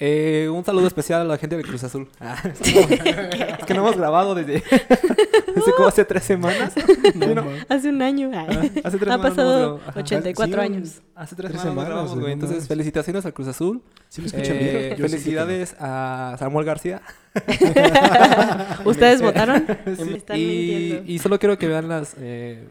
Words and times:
Eh, 0.00 0.48
un 0.52 0.64
saludo 0.64 0.86
especial 0.86 1.22
a 1.22 1.24
la 1.24 1.38
gente 1.38 1.56
de 1.56 1.64
Cruz 1.64 1.82
Azul. 1.84 2.08
Ah, 2.20 2.36
es 2.44 3.64
que 3.66 3.74
no 3.74 3.80
hemos 3.80 3.96
grabado 3.96 4.34
desde, 4.34 4.62
desde 5.54 5.72
como 5.76 5.88
hace 5.88 6.04
tres 6.04 6.24
semanas. 6.24 6.72
¿Sí, 6.74 7.18
no? 7.34 7.44
Hace 7.68 7.88
un 7.88 8.00
año. 8.02 8.30
Ah, 8.32 8.46
hace 8.48 8.98
tres 8.98 9.10
ha 9.10 9.16
semanas 9.16 9.18
no 9.18 9.22
pasado. 9.22 9.80
Ajá. 9.86 10.00
84 10.00 10.54
Sí, 10.54 10.60
años. 10.60 11.02
Hace 11.14 11.36
tres, 11.36 11.50
Tres 11.50 11.62
semanas, 11.62 11.64
no 11.64 11.70
semanas, 11.70 11.86
grabamos, 11.88 12.16
no 12.16 12.28
Entonces, 12.28 12.68
felicitaciones 12.68 13.26
al 13.26 13.34
Cruz 13.34 13.48
Azul. 13.48 13.82
¿Sí 14.08 14.20
me 14.20 14.28
escuchan 14.28 14.56
Eh, 14.56 14.58
bien? 14.58 14.70
Sí 14.90 14.94
creo 14.96 15.08
felicidades 15.08 15.76
a 15.80 16.36
Samuel 16.38 16.64
García. 16.64 17.02
¿Ustedes 18.84 19.20
votaron? 19.20 19.66
Sí. 19.96 20.14
Están 20.16 20.38
y, 20.38 20.44
mintiendo. 20.46 21.12
y 21.12 21.18
solo 21.18 21.38
quiero 21.38 21.58
que 21.58 21.66
vean 21.66 21.88
las 21.88 22.14
eh, 22.18 22.66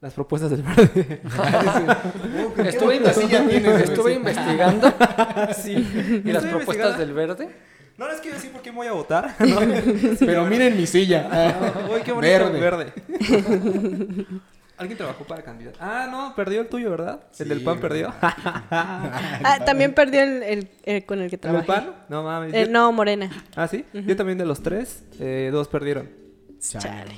las 0.00 0.12
propuestas 0.14 0.50
del 0.50 0.62
verde. 0.62 1.20
Estuve, 2.68 2.96
investigando. 4.14 4.92
sí. 5.56 6.22
¿Y 6.24 6.32
las 6.32 6.44
propuestas 6.44 6.98
investigando. 6.98 6.98
del 6.98 7.12
verde? 7.12 7.48
No, 7.96 8.06
no 8.06 8.12
es 8.12 8.20
que 8.20 8.30
decir 8.32 8.52
por 8.52 8.60
qué 8.60 8.70
me 8.70 8.76
voy 8.78 8.86
a 8.88 8.92
votar. 8.92 9.34
No. 9.40 9.58
Pero 10.20 10.44
miren 10.44 10.76
mi 10.76 10.86
silla. 10.86 11.28
Uy, 11.92 12.02
qué 12.02 12.12
bonito. 12.12 12.52
Verde. 12.60 12.60
Verde. 12.60 12.92
Alguien 14.76 14.98
trabajó 14.98 15.24
para 15.24 15.40
candidato. 15.42 15.78
Ah, 15.80 16.06
no, 16.10 16.34
perdió 16.36 16.60
el 16.60 16.68
tuyo, 16.68 16.90
¿verdad? 16.90 17.20
el 17.38 17.48
del 17.48 17.62
PAN 17.62 17.80
perdió. 17.80 18.12
Ah, 18.20 19.58
también 19.64 19.94
perdió 19.94 20.22
el, 20.22 20.42
el- 20.42 20.68
el 20.84 21.06
con 21.06 21.20
el 21.22 21.30
que 21.30 21.36
¿El 21.36 21.40
trabajé. 21.40 21.66
PAN? 21.66 21.94
No 22.10 22.22
mames. 22.22 22.52
Eh, 22.52 22.66
yo- 22.66 22.70
no, 22.70 22.92
Morena. 22.92 23.30
Ah, 23.56 23.66
sí. 23.68 23.86
Yo 23.94 24.14
también 24.16 24.36
de 24.36 24.44
los 24.44 24.62
tres, 24.62 25.02
eh, 25.18 25.48
dos 25.50 25.68
perdieron. 25.68 26.10
Chale. 26.60 27.14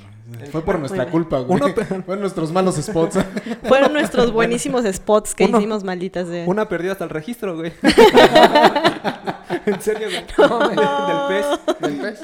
Fue 0.51 0.63
por 0.63 0.77
nuestra 0.79 1.03
Muy 1.03 1.11
culpa, 1.11 1.39
güey. 1.39 1.61
Uno 1.61 1.73
Fueron 2.05 2.19
nuestros 2.21 2.51
malos 2.51 2.75
spots. 2.75 3.17
Fueron 3.67 3.93
nuestros 3.93 4.31
buenísimos 4.31 4.85
spots 4.85 5.33
que 5.35 5.45
Uno- 5.45 5.57
hicimos, 5.59 5.83
malditas 5.83 6.27
de... 6.27 6.45
Una 6.45 6.67
perdió 6.69 6.91
hasta 6.91 7.03
el 7.03 7.09
registro, 7.09 7.55
güey. 7.55 7.71
en 9.65 9.81
serio, 9.81 10.07
güey. 10.09 10.75
del 10.75 11.19
pez. 11.27 11.45
¿Del 11.81 11.95
pez? 11.99 12.21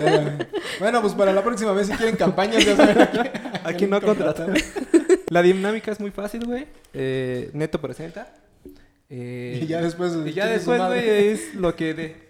Eh, 0.00 0.38
bueno, 0.80 1.00
pues 1.00 1.14
para 1.14 1.32
la 1.32 1.42
próxima 1.42 1.72
vez, 1.72 1.86
si 1.86 1.92
quieren 1.94 2.16
campañas, 2.16 2.64
ya 2.64 2.76
saben 2.76 3.00
aquí. 3.00 3.18
Aquí 3.64 3.86
no 3.86 4.00
contratan. 4.00 4.54
La 5.28 5.42
dinámica 5.42 5.90
es 5.92 6.00
muy 6.00 6.10
fácil, 6.10 6.44
güey. 6.44 6.66
Eh, 6.94 7.50
Neto 7.52 7.80
presenta. 7.80 8.32
Eh, 9.08 9.60
Y 9.62 9.66
ya 9.66 9.80
después. 9.80 10.12
y 10.24 10.32
ya 10.32 10.46
después, 10.46 10.80
güey, 10.84 11.28
es 11.28 11.54
lo 11.54 11.74
que 11.76 11.94
de. 11.94 12.26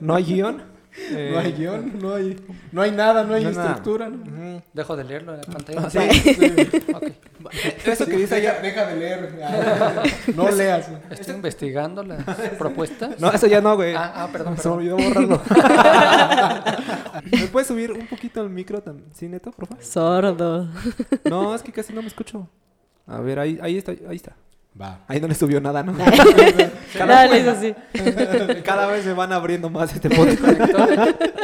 No 0.00 0.14
hay 0.14 0.24
guion. 0.24 0.62
Eh, 0.96 1.30
No 1.32 1.38
hay 1.38 1.52
guion, 1.52 1.98
no 2.00 2.14
hay, 2.14 2.36
no 2.70 2.82
hay 2.82 2.90
nada, 2.90 3.24
no 3.24 3.34
hay 3.34 3.44
no 3.44 3.50
nada. 3.50 3.68
estructura. 3.68 4.08
¿no? 4.10 4.16
Ujú. 4.16 4.62
Dejo 4.74 4.96
de 4.96 5.04
leerlo 5.04 5.34
en 5.34 5.40
la 5.40 5.44
pantalla. 5.44 5.90
Sí. 5.90 5.98
Ok. 6.94 7.04
Eso 7.86 8.06
que 8.06 8.16
dice 8.18 8.36
deja, 8.36 8.50
allá. 8.52 8.60
deja 8.62 8.86
de 8.86 8.96
leer. 8.96 9.38
Ah, 9.42 10.02
No 10.36 10.50
leas. 10.50 10.88
Estoy 11.10 11.34
investigando 11.36 12.02
las 12.02 12.22
propuestas. 12.58 13.18
No, 13.20 13.30
eso 13.32 13.46
ya 13.46 13.60
no, 13.60 13.74
güey. 13.76 13.94
Ah, 13.94 14.12
ah, 14.16 14.28
perdón, 14.30 14.56
Se 14.58 14.68
me 14.68 14.76
perdón. 14.76 14.78
olvidó 14.78 14.96
borrarlo. 14.96 15.42
¿Me 17.32 17.46
puedes 17.48 17.68
subir 17.68 17.92
un 17.92 18.06
poquito 18.06 18.42
el 18.42 18.50
micro 18.50 18.80
también? 18.82 19.08
¿Sí, 19.12 19.28
Neto, 19.28 19.50
por 19.50 19.66
favor? 19.66 19.82
Sordo. 19.84 20.68
No, 21.24 21.54
es 21.54 21.62
que 21.62 21.72
casi 21.72 21.92
no 21.92 22.02
me 22.02 22.08
escucho. 22.08 22.48
A 23.06 23.20
ver, 23.20 23.38
ahí, 23.38 23.58
ahí 23.62 23.76
está, 23.78 23.92
ahí 23.92 24.16
está. 24.16 24.36
Va. 24.80 25.00
Ahí 25.06 25.20
no 25.20 25.28
le 25.28 25.34
subió 25.34 25.60
nada, 25.60 25.82
¿no? 25.82 25.92
Dale, 26.98 27.40
eso 27.40 27.56
sí. 27.60 27.74
Cada 28.64 28.86
vez 28.86 29.04
se 29.04 29.12
van 29.12 29.32
abriendo 29.32 29.68
más 29.70 29.92
este 29.94 30.08
podcast. 30.10 30.42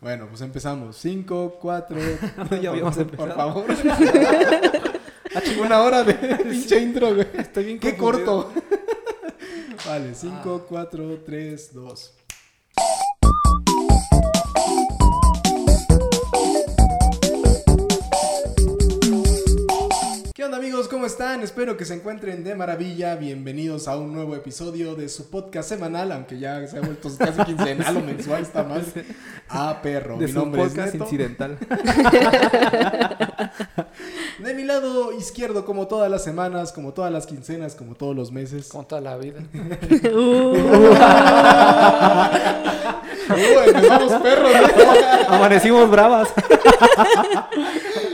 Bueno, 0.00 0.28
pues 0.30 0.40
empezamos. 0.40 0.96
5, 0.96 1.58
4. 1.60 1.98
Ya 2.62 2.70
habíamos 2.70 2.94
Por 2.94 3.02
empezado. 3.02 3.34
favor. 3.34 3.66
Una 5.62 5.80
hora 5.82 6.02
de 6.04 6.14
pinche 6.14 6.80
intro, 6.80 7.14
güey. 7.14 7.26
Estoy 7.34 7.64
bien 7.64 7.78
Qué 7.78 7.96
confundido. 7.98 8.44
corto. 8.48 8.62
Vale, 9.86 10.14
5, 10.14 10.66
4, 10.66 11.18
3, 11.26 11.74
2. 11.74 12.14
¿Qué 12.16 12.19
amigos? 20.70 20.86
¿Cómo 20.86 21.04
están? 21.04 21.42
Espero 21.42 21.76
que 21.76 21.84
se 21.84 21.94
encuentren 21.94 22.44
de 22.44 22.54
maravilla. 22.54 23.16
Bienvenidos 23.16 23.88
a 23.88 23.96
un 23.96 24.14
nuevo 24.14 24.36
episodio 24.36 24.94
de 24.94 25.08
su 25.08 25.28
podcast 25.28 25.68
semanal, 25.68 26.12
aunque 26.12 26.38
ya 26.38 26.64
se 26.68 26.78
ha 26.78 26.80
vuelto 26.80 27.10
casi 27.18 27.42
quincenal 27.42 27.96
o 27.96 28.00
mensual, 28.00 28.42
está 28.42 28.62
mal. 28.62 28.84
Ah, 29.52 29.80
perro. 29.82 30.16
De 30.16 30.26
Mi 30.26 30.32
su 30.32 30.38
nombre 30.38 30.62
es 30.62 30.68
podcast 30.68 30.92
Neto. 30.92 31.04
incidental. 31.06 31.58
De 34.38 34.54
mi 34.54 34.62
lado 34.62 35.12
izquierdo, 35.12 35.64
como 35.64 35.88
todas 35.88 36.08
las 36.08 36.22
semanas, 36.22 36.70
como 36.70 36.92
todas 36.92 37.12
las 37.12 37.26
quincenas, 37.26 37.74
como 37.74 37.96
todos 37.96 38.14
los 38.14 38.30
meses. 38.30 38.68
Como 38.68 38.86
toda 38.86 39.00
la 39.00 39.16
vida. 39.16 39.40
Uy, 43.34 43.72
nos 43.72 43.88
vamos 43.88 44.12
perros. 44.22 44.50
Amanecimos 45.28 45.90
bravas. 45.90 46.28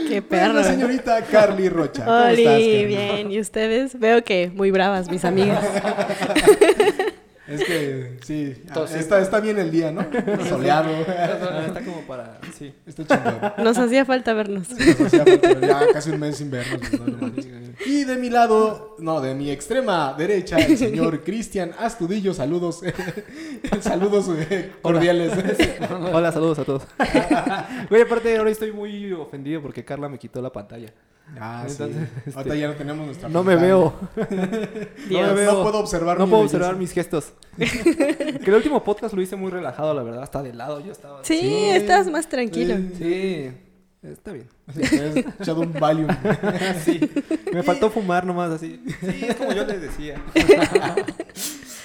qué 0.07 0.21
Bueno, 0.21 0.27
perro. 0.29 0.53
la 0.53 0.63
señorita 0.63 1.21
Carly 1.23 1.69
Rocha. 1.69 2.05
¿Cómo 2.05 2.17
Oli, 2.17 2.85
bien. 2.85 3.31
¿Y 3.31 3.39
ustedes? 3.39 3.99
Veo 3.99 4.23
que 4.23 4.51
muy 4.53 4.71
bravas, 4.71 5.09
mis 5.09 5.25
amigas. 5.25 5.63
Es 7.47 7.63
que, 7.63 8.17
sí, 8.23 8.55
ah, 8.69 8.73
Tosiendo. 8.73 9.03
está, 9.03 9.21
está 9.21 9.39
bien 9.39 9.57
el 9.57 9.71
día, 9.71 9.91
¿no? 9.91 10.05
Soleado. 10.49 10.89
Está 10.91 11.81
como 11.85 12.01
para. 12.01 12.39
Sí. 12.57 12.73
Está 12.85 13.05
chingón. 13.05 13.53
Nos 13.63 13.77
hacía 13.77 14.03
falta 14.03 14.33
vernos. 14.33 14.69
Nos 14.69 15.01
hacía 15.01 15.25
falta 15.25 15.59
ya 15.61 15.93
casi 15.93 16.09
un 16.09 16.19
mes 16.19 16.37
sin 16.37 16.51
vernos. 16.51 16.81
no. 16.99 17.31
Y 17.85 18.03
de 18.03 18.17
mi 18.17 18.29
lado, 18.29 18.95
no, 18.99 19.21
de 19.21 19.33
mi 19.33 19.49
extrema 19.51 20.13
derecha, 20.17 20.57
el 20.57 20.77
señor 20.77 21.23
Cristian 21.23 21.71
Astudillo. 21.79 22.33
Saludos. 22.33 22.81
saludos 23.81 24.29
eh, 24.49 24.73
cordiales. 24.81 25.31
Hola, 26.11 26.31
saludos 26.31 26.59
a 26.59 26.65
todos. 26.65 26.83
Güey, 27.89 28.01
aparte, 28.01 28.35
ahora 28.37 28.49
estoy 28.49 28.71
muy 28.71 29.13
ofendido 29.13 29.61
porque 29.61 29.85
Carla 29.85 30.09
me 30.09 30.17
quitó 30.17 30.41
la 30.41 30.51
pantalla. 30.51 30.91
Ah, 31.39 31.65
sí. 31.67 31.83
Este, 32.25 32.37
Ahorita 32.37 32.55
ya 32.55 32.67
no 32.69 32.73
tenemos 32.75 33.05
nuestra 33.05 33.29
No 33.29 33.43
me 33.43 33.55
veo. 33.55 33.93
No 35.09 35.21
me 35.21 35.33
veo. 35.33 35.53
No 35.53 35.63
puedo 35.63 35.79
observar 35.79 36.17
No 36.17 36.25
mi 36.25 36.29
puedo 36.31 36.43
belleza. 36.43 36.57
observar 36.57 36.77
mis 36.79 36.91
gestos. 36.91 37.33
que 37.57 38.43
el 38.45 38.53
último 38.53 38.83
podcast 38.83 39.13
lo 39.13 39.21
hice 39.21 39.35
muy 39.35 39.51
relajado, 39.51 39.93
la 39.93 40.03
verdad. 40.03 40.23
Hasta 40.23 40.41
de 40.41 40.53
lado 40.53 40.79
yo 40.79 40.91
estaba. 40.91 41.23
Sí, 41.23 41.39
Sí. 41.39 41.69
estás 41.69 42.07
más 42.09 42.27
tranquilo. 42.29 42.75
Sí. 42.97 43.51
Está 44.03 44.31
bien. 44.31 44.47
Sí, 44.73 44.81
has 44.83 45.17
echado 45.41 45.61
un 45.61 45.73
Valium. 45.73 46.07
Sí. 46.85 46.99
Me 47.51 47.61
faltó 47.63 47.89
fumar 47.89 48.25
nomás 48.25 48.51
así. 48.51 48.81
Sí, 49.01 49.25
es 49.27 49.35
como 49.35 49.51
yo 49.51 49.65
les 49.65 49.81
decía. 49.81 50.21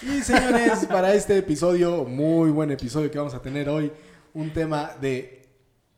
Y 0.03 0.20
señores, 0.22 0.86
para 0.86 1.14
este 1.14 1.38
episodio, 1.38 2.04
muy 2.04 2.50
buen 2.50 2.70
episodio 2.70 3.10
que 3.10 3.19
vamos 3.19 3.34
a 3.34 3.41
tener 3.42 3.69
hoy, 3.69 3.91
un 4.34 4.50
tema 4.53 4.92
de... 5.00 5.41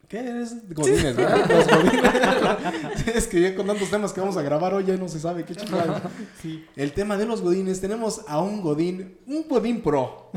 ¿Qué 0.09 0.42
es? 0.42 0.75
Godines, 0.75 1.16
¿verdad? 1.16 1.48
Los 1.48 1.66
godines. 1.66 3.06
es 3.15 3.26
que 3.26 3.41
ya 3.41 3.54
con 3.54 3.66
tantos 3.66 3.91
temas 3.91 4.12
que 4.12 4.20
vamos 4.20 4.37
a 4.37 4.42
grabar 4.42 4.75
hoy 4.75 4.84
ya 4.84 4.97
no 4.97 5.09
se 5.09 5.19
sabe 5.20 5.44
qué 5.44 5.54
chingado. 5.54 6.00
Sí. 6.41 6.65
El 6.76 6.92
tema 6.92 7.16
de 7.16 7.26
los 7.26 7.41
godines, 7.42 7.81
tenemos 7.81 8.22
a 8.28 8.41
un 8.41 8.60
godín, 8.60 9.19
un 9.26 9.47
godín 9.48 9.82
pro. 9.82 10.31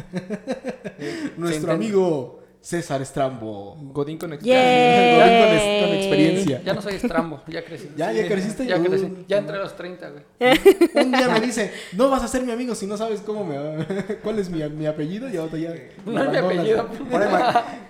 Nuestro 1.37 1.71
entiende. 1.71 1.71
amigo 1.71 2.46
César 2.67 3.05
Strambo. 3.05 3.77
Godín 3.93 4.17
con 4.17 4.37
Yay. 4.39 5.15
Godín 5.15 5.87
con, 5.87 5.97
experiencia. 5.97 6.61
Ya 6.65 6.73
no 6.73 6.81
soy 6.81 6.95
estrambo, 6.95 7.41
ya 7.47 7.63
crecí. 7.63 7.89
¿Ya, 7.95 8.11
ya 8.11 8.27
creciste? 8.27 8.65
Ya 8.65 8.77
Uh, 8.77 8.83
crecí. 8.83 9.25
Ya 9.25 9.37
entré 9.37 9.55
a 9.55 9.59
los 9.59 9.73
30, 9.77 10.09
güey. 10.09 10.23
Un 11.05 11.11
día 11.13 11.29
me 11.29 11.39
dice, 11.39 11.71
no 11.93 12.09
vas 12.09 12.23
a 12.23 12.27
ser 12.27 12.43
mi 12.43 12.51
amigo 12.51 12.75
si 12.75 12.85
no 12.85 12.97
sabes 12.97 13.21
cómo 13.21 13.45
me... 13.45 13.85
cuál 14.21 14.39
es 14.39 14.49
mi, 14.49 14.67
mi 14.67 14.85
apellido 14.85 15.29
y 15.29 15.37
ahora 15.37 15.57
ya... 15.57 15.73
No 16.05 16.21
es 16.21 16.29
mi 16.29 16.35
apellido. 16.35 16.89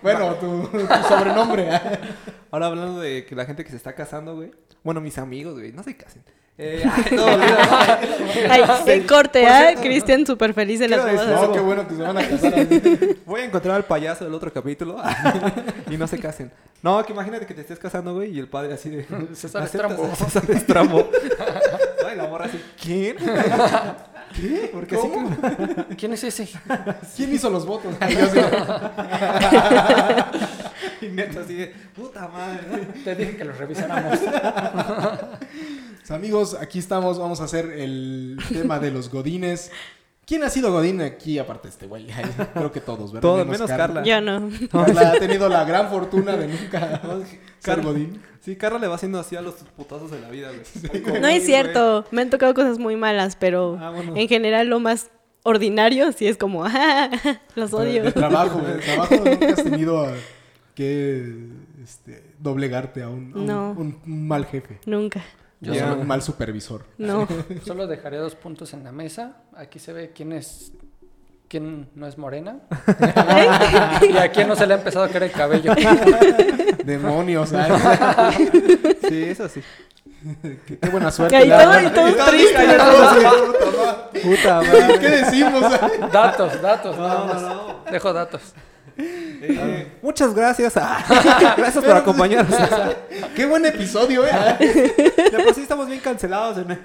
Bueno, 0.03 0.35
tu, 0.35 0.67
tu 0.67 1.07
sobrenombre. 1.09 1.69
Ahora 2.51 2.67
hablando 2.67 3.01
de 3.01 3.25
que 3.25 3.35
la 3.35 3.45
gente 3.45 3.63
que 3.63 3.71
se 3.71 3.77
está 3.77 3.93
casando, 3.93 4.35
güey. 4.35 4.51
Bueno, 4.83 5.01
mis 5.01 5.17
amigos, 5.17 5.55
güey. 5.55 5.71
No 5.73 5.81
se 5.81 5.97
casen. 5.97 6.21
Eh, 6.59 6.83
ay, 6.83 7.15
no. 7.15 7.25
Ay, 8.49 8.63
el 8.87 9.05
corte, 9.05 9.45
¿ah? 9.45 9.75
Cristian 9.79 10.25
súper 10.25 10.55
feliz 10.55 10.79
de 10.79 10.87
las 10.87 11.01
bodas. 11.01 11.41
No, 11.41 11.51
qué 11.51 11.59
bueno 11.59 11.87
que 11.87 11.95
se 11.95 12.01
van 12.01 12.17
a 12.17 12.27
casar. 12.27 12.67
Voy 13.25 13.41
a 13.41 13.45
encontrar 13.45 13.75
al 13.75 13.85
payaso 13.85 14.25
del 14.25 14.33
otro 14.33 14.51
capítulo 14.51 14.97
y 15.89 15.97
no 15.97 16.07
se 16.07 16.17
casen. 16.17 16.51
No, 16.81 17.03
que 17.05 17.13
imagínate 17.13 17.45
que 17.45 17.53
te 17.53 17.61
estés 17.61 17.77
casando, 17.77 18.15
güey, 18.15 18.35
y 18.35 18.39
el 18.39 18.47
padre 18.47 18.73
así 18.73 18.89
de... 18.89 19.03
César 19.33 19.63
¿aceptas 19.63 19.91
Estrambo. 19.91 20.15
César 20.15 20.51
Estrambo. 20.51 21.09
Ay, 22.07 22.17
la 22.17 22.27
morra 22.27 22.45
así, 22.45 22.59
¿quién? 22.81 23.17
¿Qué? 24.37 24.69
Porque 24.71 24.95
así 24.95 25.07
¿Cómo? 25.07 25.35
¿Quién 25.97 26.13
es 26.13 26.23
ese? 26.23 26.47
¿Quién 27.15 27.33
hizo 27.33 27.49
los 27.49 27.65
votos? 27.65 27.95
Yo. 28.09 28.27
Y 30.99 31.09
neta 31.09 31.41
así 31.41 31.53
de, 31.53 31.67
puta 31.95 32.27
madre. 32.27 32.87
Te 33.03 33.13
dije 33.13 33.37
que 33.37 33.45
los 33.45 33.55
revisáramos. 33.57 34.19
Pues, 34.19 36.09
Amigos, 36.09 36.57
aquí 36.59 36.79
estamos. 36.79 37.19
Vamos 37.19 37.39
a 37.39 37.43
hacer 37.43 37.65
el 37.65 38.39
tema 38.51 38.79
de 38.79 38.89
los 38.89 39.11
godines. 39.11 39.69
¿Quién 40.27 40.43
ha 40.43 40.49
sido 40.49 40.71
godín 40.73 41.01
aquí 41.01 41.39
aparte 41.39 41.69
de 41.69 41.71
este 41.71 41.87
güey? 41.87 42.05
Creo 42.53 42.69
que 42.71 42.81
todos, 42.81 43.13
¿verdad? 43.13 43.21
Todos, 43.21 43.47
menos 43.47 43.67
Carla. 43.69 44.03
Yo 44.03 44.19
no. 44.19 44.49
Carla 44.69 45.11
ha 45.11 45.19
tenido 45.19 45.47
la 45.47 45.63
gran 45.63 45.89
fortuna 45.89 46.35
de 46.35 46.47
nunca 46.49 46.99
ser 47.25 47.39
Carla. 47.61 47.83
godín. 47.85 48.21
Sí, 48.41 48.57
Carla 48.57 48.77
le 48.79 48.87
va 48.87 48.95
haciendo 48.95 49.19
así 49.19 49.37
a 49.37 49.41
los 49.41 49.53
putazos 49.77 50.11
de 50.11 50.19
la 50.19 50.29
vida, 50.29 50.49
güey. 50.49 51.21
No 51.21 51.27
es 51.29 51.45
cierto. 51.45 52.03
Me 52.11 52.21
han 52.23 52.29
tocado 52.29 52.53
cosas 52.53 52.77
muy 52.77 52.97
malas, 52.97 53.37
pero 53.37 53.77
Ah, 53.79 53.91
bueno. 53.91 54.13
en 54.17 54.27
general 54.27 54.67
lo 54.67 54.81
más 54.81 55.09
ordinarios 55.43 56.21
y 56.21 56.27
es 56.27 56.35
como, 56.35 56.65
ah, 56.67 57.09
los 57.55 57.73
odio. 57.73 58.03
De 58.03 58.11
trabajo. 58.11 58.59
De 58.59 58.73
trabajo 58.79 59.15
nunca 59.15 59.47
has 59.47 59.63
tenido 59.63 60.07
que 60.75 61.33
este, 61.83 62.23
doblegarte 62.39 63.01
a 63.01 63.07
un, 63.09 63.31
a 63.33 63.37
un- 63.37 63.45
No. 63.45 63.71
un- 63.77 63.97
un 64.05 64.27
mal 64.27 64.45
jefe. 64.45 64.79
Nunca. 64.85 65.23
Yo 65.59 65.73
Ya. 65.73 65.89
solo, 65.89 66.01
Un 66.01 66.07
mal 66.07 66.21
supervisor. 66.21 66.85
No. 66.97 67.27
solo 67.65 67.87
dejaré 67.87 68.17
dos 68.17 68.35
puntos 68.35 68.73
en 68.73 68.83
la 68.83 68.91
mesa. 68.91 69.37
Aquí 69.55 69.79
se 69.79 69.91
ve 69.93 70.11
quién 70.15 70.31
es 70.33 70.71
quién 71.49 71.89
no 71.95 72.07
es 72.07 72.17
morena. 72.17 72.59
y 74.09 74.17
a 74.17 74.31
quién 74.31 74.47
no 74.47 74.55
se 74.55 74.67
le 74.67 74.73
ha 74.73 74.77
empezado 74.77 75.05
a 75.05 75.09
caer 75.09 75.23
el 75.23 75.31
cabello. 75.31 75.73
Demonios, 76.83 77.53
ay. 77.53 78.49
Sí, 79.07 79.23
eso 79.23 79.47
sí. 79.49 79.61
qué, 80.41 80.77
qué 80.81 80.89
buena 80.89 81.09
suerte. 81.11 81.43
Y 81.43 81.47
la 81.47 81.91
todo- 81.93 82.15
callado, 82.15 83.53
puta 84.23 84.61
madre. 84.61 84.99
¿Qué 84.99 85.09
decimos? 85.09 85.61
Datos, 86.11 86.61
datos, 86.61 86.97
no. 86.97 87.83
Dejo 87.91 88.13
datos. 88.13 88.41
Eh, 88.97 89.87
muchas 90.01 90.33
gracias. 90.33 90.73
Ah, 90.77 91.03
gracias 91.57 91.83
por 91.83 91.95
acompañarnos. 91.95 92.57
Qué 93.35 93.45
buen 93.45 93.65
episodio, 93.65 94.25
eh. 94.25 94.33
De 95.31 95.43
por 95.43 95.53
sí 95.53 95.61
estamos 95.61 95.87
bien 95.87 95.99
cancelados. 95.99 96.57
en- 96.57 96.79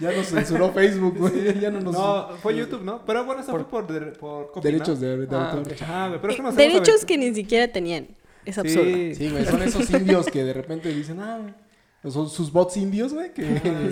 Ya 0.00 0.12
nos 0.12 0.26
censuró 0.28 0.72
Facebook, 0.72 1.16
güey. 1.18 1.58
Ya 1.60 1.70
no 1.70 1.80
nos. 1.80 1.94
No, 1.94 2.28
fue 2.42 2.56
YouTube, 2.56 2.82
¿no? 2.82 3.04
Pero 3.04 3.24
bueno, 3.24 3.40
eso 3.42 3.50
fue 3.50 3.64
por, 3.68 3.86
der- 3.86 4.12
por 4.18 4.50
copy, 4.52 4.66
Derechos 4.70 5.00
¿no? 5.00 5.06
de, 5.06 5.26
de 5.26 5.36
Ah, 5.36 5.50
autor. 5.52 5.74
Ah, 5.88 6.18
pero 6.20 6.32
hemos 6.34 6.56
Derechos 6.56 7.04
que 7.04 7.18
ni 7.18 7.34
siquiera 7.34 7.68
tenían. 7.68 8.08
Es 8.44 8.58
absurdo. 8.58 8.84
Sí. 8.84 9.14
Sí, 9.14 9.30
güey, 9.30 9.44
son 9.46 9.62
esos 9.62 9.88
indios 9.90 10.26
que 10.26 10.42
de 10.44 10.52
repente 10.52 10.88
dicen, 10.88 11.20
ah, 11.20 11.38
son 12.10 12.28
sus 12.28 12.50
bots 12.50 12.76
indios, 12.76 13.14
güey, 13.14 13.32
que, 13.32 13.42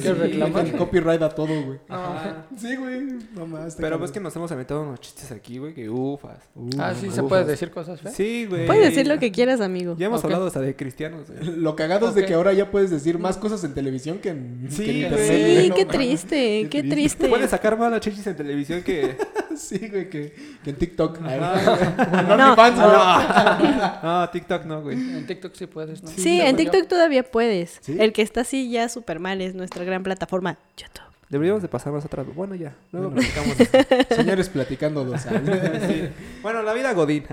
que 0.03 0.13
reclaman. 0.15 0.65
meten 0.65 0.79
copyright 0.79 1.23
a 1.23 1.29
todo, 1.29 1.49
güey. 1.65 1.79
Ajá. 1.89 2.47
Sí, 2.59 2.75
güey, 2.77 3.03
no 3.35 3.47
más. 3.47 3.77
Pero 3.77 3.99
pues 3.99 4.11
que 4.11 4.19
nos 4.21 4.35
hemos 4.37 4.51
aventado 4.51 4.83
unos 4.83 5.01
chistes 5.01 5.31
aquí, 5.33 5.59
güey, 5.59 5.73
que 5.75 5.89
ufas. 5.89 6.39
Uh, 6.55 6.69
Ah, 6.79 6.93
sí, 6.99 7.11
se 7.11 7.23
puede 7.23 7.45
decir 7.45 7.71
cosas 7.71 8.01
feas. 8.01 8.15
Sí, 8.15 8.47
güey. 8.49 8.67
Puedes 8.67 8.89
decir 8.91 9.07
lo 9.07 9.19
que 9.19 9.31
quieras, 9.31 9.61
amigo. 9.61 9.95
Ya 9.99 10.07
hemos 10.07 10.23
hablado 10.25 10.47
hasta 10.49 10.61
de 10.61 10.75
cristianos, 10.75 11.29
güey. 11.31 11.57
Lo 11.61 11.77
cagado 11.77 12.09
es 12.09 12.15
de 12.15 12.25
que 12.27 12.35
ahora 12.35 12.53
ya 12.53 12.71
puedes 12.71 12.91
decir 12.91 13.19
más 13.19 13.37
cosas 13.39 13.63
en 13.65 13.75
televisión 13.75 14.19
que 14.19 14.31
en, 14.31 14.67
Sí, 14.71 14.85
que 14.85 15.07
en 15.07 15.13
güey. 15.13 15.23
internet. 15.27 15.61
Sí, 15.63 15.69
no 15.69 15.75
qué 15.77 15.85
triste, 15.85 16.29
Qué 16.29 16.69
qué 16.69 16.81
triste. 16.83 16.95
triste. 16.95 17.29
Puedes 17.29 17.51
sacar 17.51 17.79
más 17.79 17.91
las 17.93 18.01
chichis 18.01 18.27
en 18.27 18.37
televisión 18.37 18.83
que... 18.83 19.17
Sí, 19.57 19.79
güey, 19.89 20.09
que, 20.09 20.33
que 20.63 20.71
en 20.71 20.77
TikTok. 20.77 21.19
Ajá. 21.23 22.23
No, 22.23 22.37
No. 22.37 22.53
OnlyFans, 22.53 22.77
güey. 22.81 23.73
No, 24.03 24.31
TikTok 24.31 24.65
no, 24.65 24.83
güey. 24.83 24.97
En 24.97 25.27
TikTok 25.27 25.55
sí 25.55 25.67
puedes, 25.67 26.03
¿no? 26.03 26.09
Sí, 26.11 26.41
en. 26.41 26.57
TikTok 26.57 26.87
todavía 26.87 27.23
puedes. 27.23 27.79
¿Sí? 27.81 27.97
El 27.99 28.13
que 28.13 28.23
está 28.23 28.43
así 28.43 28.71
ya 28.71 28.89
súper 28.89 29.19
mal 29.21 29.41
es 29.41 29.55
nuestra 29.55 29.85
gran 29.85 30.03
plataforma, 30.03 30.59
YouTube. 30.77 31.05
Deberíamos 31.29 31.63
de 31.63 31.69
pasar 31.69 31.93
más 31.93 32.05
atrás. 32.05 32.27
Bueno, 32.35 32.55
ya. 32.57 32.75
Luego 32.93 33.11
Bueno. 33.11 33.29
platicamos. 33.31 34.07
Señores 34.17 34.49
platicando 34.49 35.05
dos 35.05 35.25
años. 35.27 35.59
Sí. 35.87 36.09
Bueno, 36.43 36.63
la 36.63 36.73
vida 36.73 36.93
godín. 36.93 37.25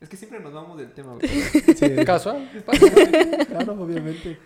Es 0.00 0.08
que 0.08 0.16
siempre 0.16 0.40
nos 0.40 0.52
vamos 0.52 0.78
del 0.78 0.92
tema, 0.92 1.14
güey. 1.14 1.28
Sí, 1.28 2.04
Casual. 2.04 2.48
claro, 3.48 3.72
obviamente. 3.80 4.38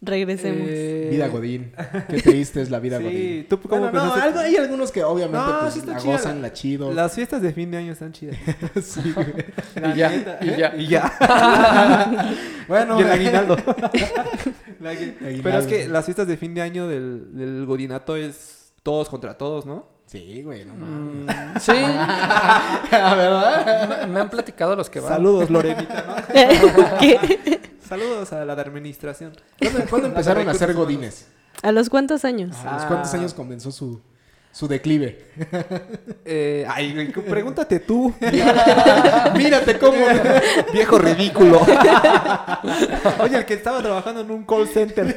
Regresemos. 0.00 0.68
Eh, 0.70 1.08
Vida 1.10 1.26
Godín. 1.28 1.72
Qué 2.08 2.22
triste 2.22 2.62
es 2.62 2.70
la 2.70 2.78
vida 2.78 2.98
Sí, 2.98 3.04
Godín. 3.04 3.46
¿tú 3.48 3.60
cómo 3.60 3.82
Bueno, 3.90 4.04
no, 4.04 4.14
algo- 4.14 4.38
hay 4.38 4.56
algunos 4.56 4.92
que 4.92 5.02
obviamente 5.02 5.38
No, 5.38 5.60
pues, 5.60 5.74
sí 5.74 5.82
la 5.84 5.98
gozan, 5.98 6.36
la- 6.36 6.48
la 6.48 6.52
chido. 6.52 6.92
Las 6.92 7.12
fiestas 7.14 7.42
de 7.42 7.52
fin 7.52 7.70
de 7.70 7.78
año 7.78 7.92
están 7.92 8.12
chidas. 8.12 8.36
Sí, 8.82 9.12
güey. 9.12 9.26
La 9.74 9.94
Y 9.94 9.96
ya, 9.98 10.08
neta, 10.10 10.38
y 10.40 10.48
¿eh? 10.50 10.56
ya. 10.58 10.74
Y 10.76 10.86
ya. 10.86 12.34
Bueno, 12.68 12.98
y 12.98 13.02
el 13.02 13.10
aguinaldo. 13.10 13.56
La 14.80 14.92
agui- 14.92 15.14
Aguinaldo. 15.20 15.42
Pero 15.42 15.58
es 15.58 15.66
que 15.66 15.88
las 15.88 16.04
fiestas 16.04 16.26
de 16.28 16.36
fin 16.36 16.54
de 16.54 16.62
año 16.62 16.86
del, 16.86 17.36
del 17.36 17.66
godinato 17.66 18.14
es 18.16 18.72
todos 18.82 19.08
contra 19.08 19.36
todos, 19.36 19.66
¿no? 19.66 19.98
Sí, 20.06 20.42
güey, 20.42 20.64
no 20.64 20.74
mames. 20.74 21.26
Mm, 21.26 21.58
sí, 21.60 21.72
Ah, 21.74 23.14
¿Verdad? 23.16 24.00
me, 24.00 24.06
me 24.14 24.20
han 24.20 24.30
platicado 24.30 24.74
los 24.74 24.88
que 24.88 25.00
van. 25.00 25.12
Saludos, 25.12 25.50
Lorenita, 25.50 26.04
¿no? 26.06 26.98
¿Qué? 26.98 27.60
Saludos 27.88 28.32
a 28.32 28.44
la 28.44 28.54
de 28.54 28.62
administración. 28.62 29.32
¿Cuándo, 29.58 29.80
cuándo 29.88 30.08
empezaron 30.08 30.48
a 30.48 30.54
ser 30.54 30.70
humanos. 30.70 30.84
godines? 30.86 31.26
¿A 31.62 31.72
los 31.72 31.88
cuántos 31.88 32.24
años? 32.24 32.54
¿A 32.64 32.74
los 32.74 32.84
cuántos 32.84 33.12
años 33.14 33.34
comenzó 33.34 33.72
su, 33.72 34.00
su 34.52 34.68
declive? 34.68 35.26
Eh, 36.30 36.66
ay, 36.68 37.10
pregúntate 37.26 37.80
tú, 37.80 38.12
Mírate 39.34 39.78
cómo. 39.78 39.96
viejo 40.74 40.98
ridículo. 40.98 41.58
Oye, 43.20 43.38
el 43.38 43.44
que 43.46 43.54
estaba 43.54 43.80
trabajando 43.80 44.20
en 44.20 44.30
un 44.30 44.44
call 44.44 44.68
center. 44.68 45.16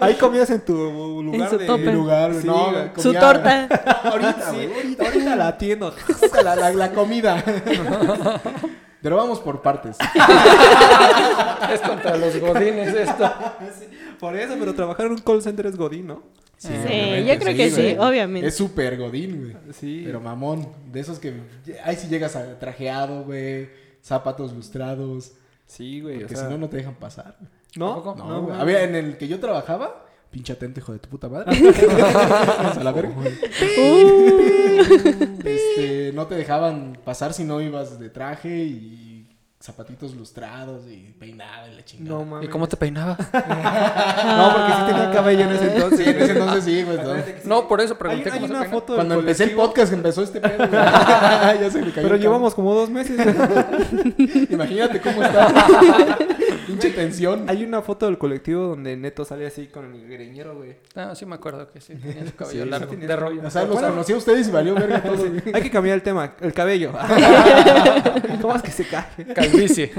Ahí 0.00 0.14
comías 0.16 0.50
en 0.50 0.60
tu 0.60 0.74
lugar 1.22 1.48
su 1.50 1.56
de 1.58 1.92
lugar, 1.92 2.34
Sí, 2.38 2.46
no. 2.46 2.72
Su 2.98 3.14
torta. 3.14 3.66
Ahorita, 4.04 4.50
Sí, 4.50 4.56
güey. 4.56 4.74
ahorita, 4.74 5.04
ahorita 5.06 5.36
la 5.36 5.48
atiendo. 5.48 5.94
La, 6.44 6.56
la- 6.56 6.72
la 6.72 6.92
comida. 6.92 7.42
Pero 9.02 9.16
vamos 9.16 9.40
por 9.40 9.62
partes. 9.62 9.96
Es 11.72 11.80
contra 11.80 12.16
los 12.16 12.38
godines 12.40 12.94
esto. 12.94 13.32
Por 14.18 14.36
eso, 14.36 14.56
pero 14.58 14.74
trabajar 14.74 15.06
en 15.06 15.12
un 15.12 15.18
call 15.18 15.40
center 15.42 15.66
es 15.66 15.76
godín, 15.76 16.08
¿no? 16.08 16.22
Sí, 16.56 16.68
yo 17.26 17.38
creo 17.38 17.56
que 17.56 17.70
sí, 17.70 17.94
güey. 17.94 17.98
obviamente. 17.98 18.48
Es 18.48 18.56
súper 18.56 18.98
godín, 18.98 19.40
güey. 19.40 19.56
Sí. 19.72 20.02
Pero 20.04 20.20
mamón, 20.20 20.68
de 20.90 21.00
esos 21.00 21.18
que... 21.18 21.32
Ahí 21.84 21.96
sí 21.96 22.08
llegas 22.08 22.36
a 22.36 22.58
trajeado, 22.58 23.22
güey. 23.24 23.70
Zapatos 24.02 24.52
lustrados. 24.52 25.32
Sí, 25.66 26.00
güey. 26.00 26.18
Porque 26.18 26.34
o 26.34 26.36
sea, 26.36 26.46
si 26.48 26.52
no, 26.52 26.58
no 26.58 26.68
te 26.68 26.76
dejan 26.78 26.96
pasar. 26.96 27.36
¿No? 27.76 27.94
¿Tampoco? 27.94 28.14
No, 28.16 28.24
No, 28.28 28.34
güey. 28.42 28.46
güey. 28.48 28.60
Había 28.60 28.82
en 28.82 28.94
el 28.96 29.16
que 29.16 29.28
yo 29.28 29.38
trabajaba... 29.40 30.06
Pinche 30.30 30.52
atento, 30.52 30.78
hijo 30.80 30.92
de 30.92 31.00
tu 31.00 31.08
puta 31.08 31.28
madre. 31.28 31.50
a 31.56 32.80
la 32.84 32.92
verga. 32.92 33.12
Este, 35.44 36.12
no 36.14 36.26
te 36.26 36.36
dejaban 36.36 36.96
pasar 37.04 37.32
si 37.34 37.42
no 37.44 37.60
ibas 37.60 37.98
de 37.98 38.10
traje 38.10 38.64
y 38.64 39.26
zapatitos 39.62 40.14
lustrados 40.14 40.86
y 40.86 41.14
peinado 41.18 41.68
y 41.70 41.74
la 41.74 41.84
chingada. 41.84 42.16
No, 42.18 42.24
mames. 42.24 42.48
¿Y 42.48 42.50
cómo 42.50 42.66
te 42.68 42.76
peinabas? 42.76 43.18
No, 44.30 44.52
porque 44.54 44.72
sí 44.72 44.82
tenía 44.86 45.10
cabello 45.12 45.40
en 45.42 45.50
ese 45.50 45.74
entonces. 45.74 45.98
Sí, 45.98 46.08
en 46.08 46.16
ese 46.22 46.32
entonces 46.32 46.64
sí, 46.64 46.82
güey. 46.82 46.96
¿no? 46.96 47.14
No, 47.44 47.68
por 47.68 47.80
eso 47.80 47.98
pregunté 47.98 48.30
hay 48.30 48.34
cómo 48.36 48.46
se 48.46 48.52
una 48.52 48.60
peina. 48.62 48.74
foto 48.74 48.94
Cuando 48.94 49.14
empecé 49.16 49.44
el 49.44 49.50
podcast 49.52 49.92
empezó 49.92 50.22
este 50.22 50.40
pedo. 50.40 50.56
güey. 50.58 50.70
ya 51.60 51.70
se 51.70 51.82
me 51.82 51.90
cayó. 51.90 52.08
Pero 52.08 52.16
llevamos 52.16 52.54
como 52.54 52.72
dos 52.74 52.88
meses. 52.88 53.18
Imagínate 54.48 55.00
cómo 55.00 55.22
está. 55.22 56.18
Pinche 56.70 56.90
tensión. 56.90 57.48
Hay 57.48 57.64
una 57.64 57.82
foto 57.82 58.06
del 58.06 58.18
colectivo 58.18 58.66
donde 58.68 58.96
Neto 58.96 59.24
sale 59.24 59.46
así 59.46 59.66
con 59.66 59.94
el 59.94 60.08
greñero, 60.08 60.56
güey. 60.56 60.76
Ah, 60.94 61.14
sí 61.14 61.26
me 61.26 61.34
acuerdo 61.34 61.70
que 61.72 61.80
sí, 61.80 61.94
tenía 61.94 62.26
su 62.26 62.34
cabello 62.36 62.58
Sí, 62.60 62.64
sí 62.64 62.70
largo, 62.70 62.90
tenía 62.90 63.06
de 63.08 63.16
rollo. 63.16 63.42
O 63.46 63.50
sea, 63.50 63.62
los 63.62 63.72
Bueno. 63.72 63.88
conocí 63.90 64.12
a 64.12 64.16
ustedes 64.16 64.48
y 64.48 64.50
valió 64.50 64.74
verga 64.74 65.02
todo. 65.02 65.24
Hay 65.52 65.62
que 65.62 65.70
cambiar 65.70 65.96
el 65.96 66.02
tema, 66.02 66.34
el 66.40 66.52
cabello. 66.52 66.92
¿Cómo 68.40 68.54
es 68.56 68.62
que 68.62 68.70
se 68.70 68.86
cae? 68.86 69.06
Calvicie. 69.34 69.92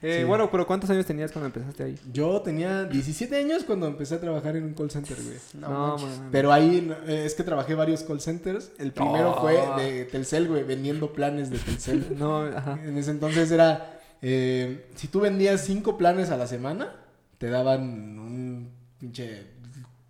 Eh, 0.00 0.18
Sí. 0.20 0.24
Bueno, 0.24 0.48
pero 0.48 0.64
¿cuántos 0.64 0.88
años 0.90 1.04
tenías 1.06 1.32
cuando 1.32 1.46
empezaste 1.46 1.82
ahí? 1.82 1.98
Yo 2.12 2.40
tenía 2.42 2.84
17 2.84 3.34
años 3.36 3.64
cuando 3.64 3.88
empecé 3.88 4.14
a 4.14 4.20
trabajar 4.20 4.54
en 4.54 4.62
un 4.62 4.74
call 4.74 4.92
center, 4.92 5.16
güey. 5.20 5.36
No, 5.54 5.96
manches. 5.98 6.18
man. 6.20 6.28
Pero 6.30 6.52
ahí 6.52 6.88
eh, 7.08 7.24
es 7.26 7.34
que 7.34 7.42
trabajé 7.42 7.74
varios 7.74 8.04
call 8.04 8.20
centers. 8.20 8.70
El 8.78 8.92
primero 8.92 9.32
Oh. 9.36 9.40
fue 9.40 9.58
de 9.82 10.04
Telcel, 10.04 10.46
güey, 10.46 10.62
vendiendo 10.62 11.12
planes 11.12 11.50
de 11.50 11.58
Telcel. 11.58 12.14
No, 12.16 12.42
ajá. 12.42 12.78
En 12.84 12.96
ese 12.96 13.10
entonces 13.10 13.50
era, 13.50 13.97
eh, 14.22 14.86
si 14.94 15.08
tú 15.08 15.20
vendías 15.20 15.62
cinco 15.64 15.96
planes 15.96 16.30
a 16.30 16.36
la 16.36 16.46
semana, 16.46 16.94
te 17.38 17.48
daban 17.50 17.82
un 18.18 18.70
pinche 18.98 19.46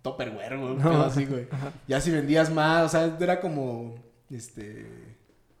topperware, 0.01 0.57
güey, 0.57 0.75
No. 0.77 1.03
así, 1.03 1.25
güey. 1.25 1.47
Ya 1.87 2.01
si 2.01 2.11
vendías 2.11 2.51
más, 2.51 2.85
o 2.85 2.89
sea, 2.89 3.17
era 3.19 3.39
como, 3.39 3.95
este, 4.31 4.85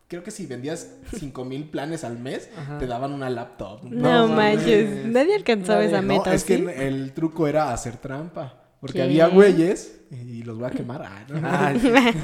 creo 0.07 0.23
que 0.23 0.31
si 0.31 0.45
vendías 0.47 0.89
cinco 1.15 1.45
mil 1.45 1.69
planes 1.69 2.03
al 2.03 2.17
mes, 2.17 2.49
Ajá. 2.57 2.77
te 2.79 2.87
daban 2.87 3.11
una 3.13 3.29
laptop. 3.29 3.83
No, 3.83 4.27
No 4.27 4.33
manches, 4.35 5.05
nadie 5.05 5.35
alcanzaba 5.35 5.83
esa 5.83 6.01
No, 6.01 6.07
meta, 6.07 6.33
es 6.33 6.43
que 6.43 6.55
el 6.87 7.13
truco 7.13 7.47
era 7.47 7.71
hacer 7.73 7.97
trampa. 7.97 8.55
Porque 8.79 8.99
¿Qué? 8.99 9.03
había 9.03 9.27
güeyes, 9.27 9.99
y 10.09 10.41
los 10.43 10.57
voy 10.57 10.67
a 10.67 10.71
quemar. 10.71 11.01
Ah, 11.03 11.25
¿no? 11.27 11.35
Ah, 11.43 11.73
Este, 11.73 11.89
no, 11.91 11.97
en 11.97 12.15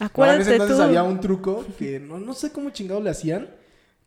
Acuérdate 0.00 0.40
ese 0.40 0.52
entonces 0.52 0.76
tú. 0.78 0.82
había 0.84 1.02
un 1.02 1.20
truco 1.20 1.66
que 1.78 2.00
no, 2.00 2.18
no 2.18 2.32
sé 2.32 2.50
cómo 2.50 2.70
chingados 2.70 3.04
le 3.04 3.10
hacían, 3.10 3.50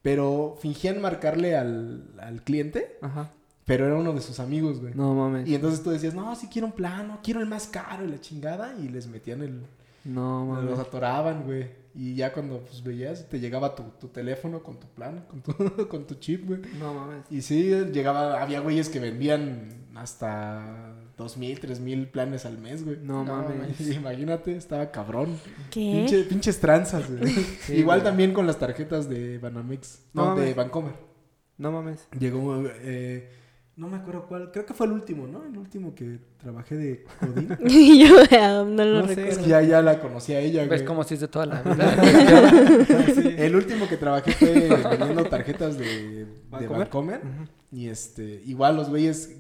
pero 0.06 0.56
fingían 0.62 1.02
marcarle 1.02 1.56
al, 1.58 2.04
al 2.20 2.44
cliente, 2.44 2.96
Ajá. 3.02 3.32
pero 3.66 3.88
era 3.88 3.96
uno 3.96 4.14
de 4.14 4.22
sus 4.22 4.40
amigos, 4.40 4.80
güey. 4.80 4.94
No 4.94 5.16
mames. 5.16 5.48
Y 5.48 5.56
entonces 5.56 5.82
tú 5.82 5.90
decías, 5.90 6.14
no, 6.14 6.36
si 6.36 6.46
quiero 6.46 6.68
un 6.68 6.74
plano, 6.74 7.22
quiero 7.24 7.40
el 7.40 7.48
más 7.48 7.66
caro 7.66 8.06
y 8.06 8.10
la 8.10 8.22
chingada, 8.22 8.76
y 8.80 8.88
les 8.88 9.08
metían 9.08 9.42
el... 9.42 9.64
No 10.04 10.46
Los 10.62 10.64
mames. 10.66 10.80
atoraban, 10.80 11.44
güey. 11.46 11.70
Y 11.96 12.14
ya 12.14 12.32
cuando 12.34 12.60
pues 12.60 12.84
veías, 12.84 13.28
te 13.30 13.40
llegaba 13.40 13.74
tu, 13.74 13.82
tu 14.00 14.10
teléfono 14.10 14.62
con 14.62 14.80
tu 14.80 14.86
plan, 14.90 15.26
con 15.28 15.42
tu, 15.42 15.88
con 15.90 16.06
tu 16.06 16.14
chip, 16.16 16.46
güey. 16.46 16.60
No 16.80 16.94
mames. 16.94 17.24
Y 17.32 17.42
sí, 17.42 17.72
llegaba, 17.92 18.40
había 18.44 18.60
güeyes 18.60 18.90
que 18.90 19.00
vendían 19.00 19.70
hasta 19.96 20.94
dos 21.18 21.38
mil, 21.38 21.60
tres 21.60 21.80
mil 21.80 22.08
planes 22.08 22.46
al 22.46 22.58
mes, 22.58 22.84
güey. 22.84 22.98
No 23.02 23.24
mames. 23.24 23.80
Imagínate, 23.96 24.56
estaba 24.56 24.92
cabrón. 24.92 25.38
¿Qué? 25.72 25.80
Pinche, 26.08 26.24
pinches 26.24 26.60
tranzas, 26.60 27.10
güey. 27.10 27.32
Sí, 27.62 27.76
Igual 27.76 28.00
güey. 28.00 28.10
también 28.10 28.34
con 28.34 28.46
las 28.48 28.58
tarjetas 28.60 29.08
de 29.10 29.38
Banamex. 29.38 30.02
No 30.14 30.26
No, 30.26 30.36
de 30.36 30.42
mames. 30.42 30.56
Bancomer. 30.56 30.94
No 31.58 31.72
mames. 31.72 32.08
Llegó, 32.20 32.64
eh, 32.82 33.30
No 33.78 33.88
me 33.88 33.96
acuerdo 33.98 34.26
cuál. 34.28 34.52
Creo 34.52 34.66
que 34.66 34.74
fue 34.74 34.88
el 34.88 34.92
último, 34.92 35.26
¿no? 35.26 35.44
El 35.46 35.58
último 35.58 35.96
que 35.96 36.20
trabajé 36.38 36.76
de 36.76 37.06
Godín. 37.22 37.58
Y 37.66 38.06
yo 38.08 38.16
ah, 38.38 38.66
no 38.68 38.84
lo 38.84 39.02
No 39.02 39.08
sé, 39.08 39.14
es 39.14 39.18
recuerdo. 39.18 39.44
que 39.44 39.50
ya, 39.50 39.62
ya 39.62 39.82
la 39.82 40.00
conocí 40.02 40.34
a 40.34 40.40
ella, 40.42 40.62
¿Ves 40.64 40.70
güey. 40.82 40.86
cómo 40.86 41.04
se 41.06 41.14
dice 41.16 41.28
toda 41.30 41.46
la 41.46 41.62
vida? 41.62 41.96
El 43.38 43.56
último 43.56 43.88
que 43.88 43.98
trabajé 43.98 44.32
fue 44.34 44.70
vendiendo 44.90 45.24
tarjetas 45.26 45.78
de, 45.78 45.86
de 46.26 46.28
¿Vancomer? 46.50 46.80
Vancomer. 46.80 47.22
Y 47.72 47.88
este, 47.88 48.42
igual 48.46 48.76
los 48.78 48.90
güeyes 48.90 49.36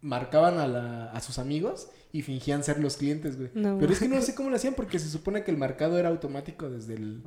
marcaban 0.00 0.58
a, 0.58 0.66
la- 0.66 1.10
a 1.10 1.20
sus 1.20 1.38
amigos 1.38 1.88
y 2.12 2.22
fingían 2.22 2.62
ser 2.64 2.78
los 2.80 2.96
clientes, 2.96 3.36
güey. 3.36 3.50
No. 3.54 3.78
Pero 3.78 3.92
es 3.92 3.98
que 3.98 4.08
no 4.08 4.20
sé 4.22 4.34
cómo 4.34 4.50
lo 4.50 4.56
hacían 4.56 4.74
porque 4.74 4.98
se 4.98 5.08
supone 5.08 5.42
que 5.44 5.50
el 5.50 5.56
marcado 5.56 5.98
era 5.98 6.08
automático 6.08 6.70
desde, 6.70 6.94
el, 6.94 7.22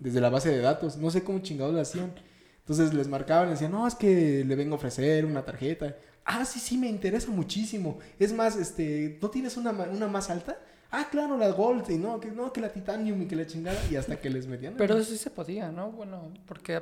desde 0.00 0.20
la 0.20 0.30
base 0.30 0.50
de 0.50 0.58
datos. 0.60 0.96
No 0.96 1.10
sé 1.10 1.22
cómo 1.24 1.40
chingados 1.40 1.74
lo 1.74 1.80
hacían. 1.80 2.12
Entonces 2.60 2.94
les 2.94 3.08
marcaban 3.08 3.48
y 3.48 3.50
decían, 3.52 3.72
no, 3.72 3.86
es 3.88 3.94
que 3.96 4.44
le 4.44 4.54
vengo 4.54 4.74
a 4.74 4.76
ofrecer 4.76 5.24
una 5.26 5.44
tarjeta. 5.44 5.96
Ah, 6.24 6.44
sí, 6.44 6.60
sí, 6.60 6.78
me 6.78 6.88
interesa 6.88 7.30
muchísimo. 7.32 7.98
Es 8.20 8.32
más, 8.32 8.56
este, 8.56 9.18
¿no 9.20 9.28
tienes 9.28 9.56
una, 9.56 9.72
ma- 9.72 9.88
una 9.90 10.06
más 10.06 10.30
alta? 10.30 10.56
Ah, 10.92 11.08
claro, 11.10 11.36
la 11.36 11.48
Gold. 11.50 11.90
Y 11.90 11.98
no, 11.98 12.20
que 12.20 12.30
no, 12.30 12.52
que 12.52 12.60
la 12.60 12.68
Titanium 12.72 13.22
y 13.22 13.26
que 13.26 13.34
la 13.34 13.46
chingada. 13.46 13.78
Y 13.90 13.96
hasta 13.96 14.20
que 14.20 14.30
les 14.30 14.46
metían. 14.46 14.74
Pero 14.76 14.96
eso 14.96 15.10
sí 15.10 15.18
se 15.18 15.30
podía, 15.30 15.72
¿no? 15.72 15.90
Bueno, 15.90 16.30
porque 16.46 16.80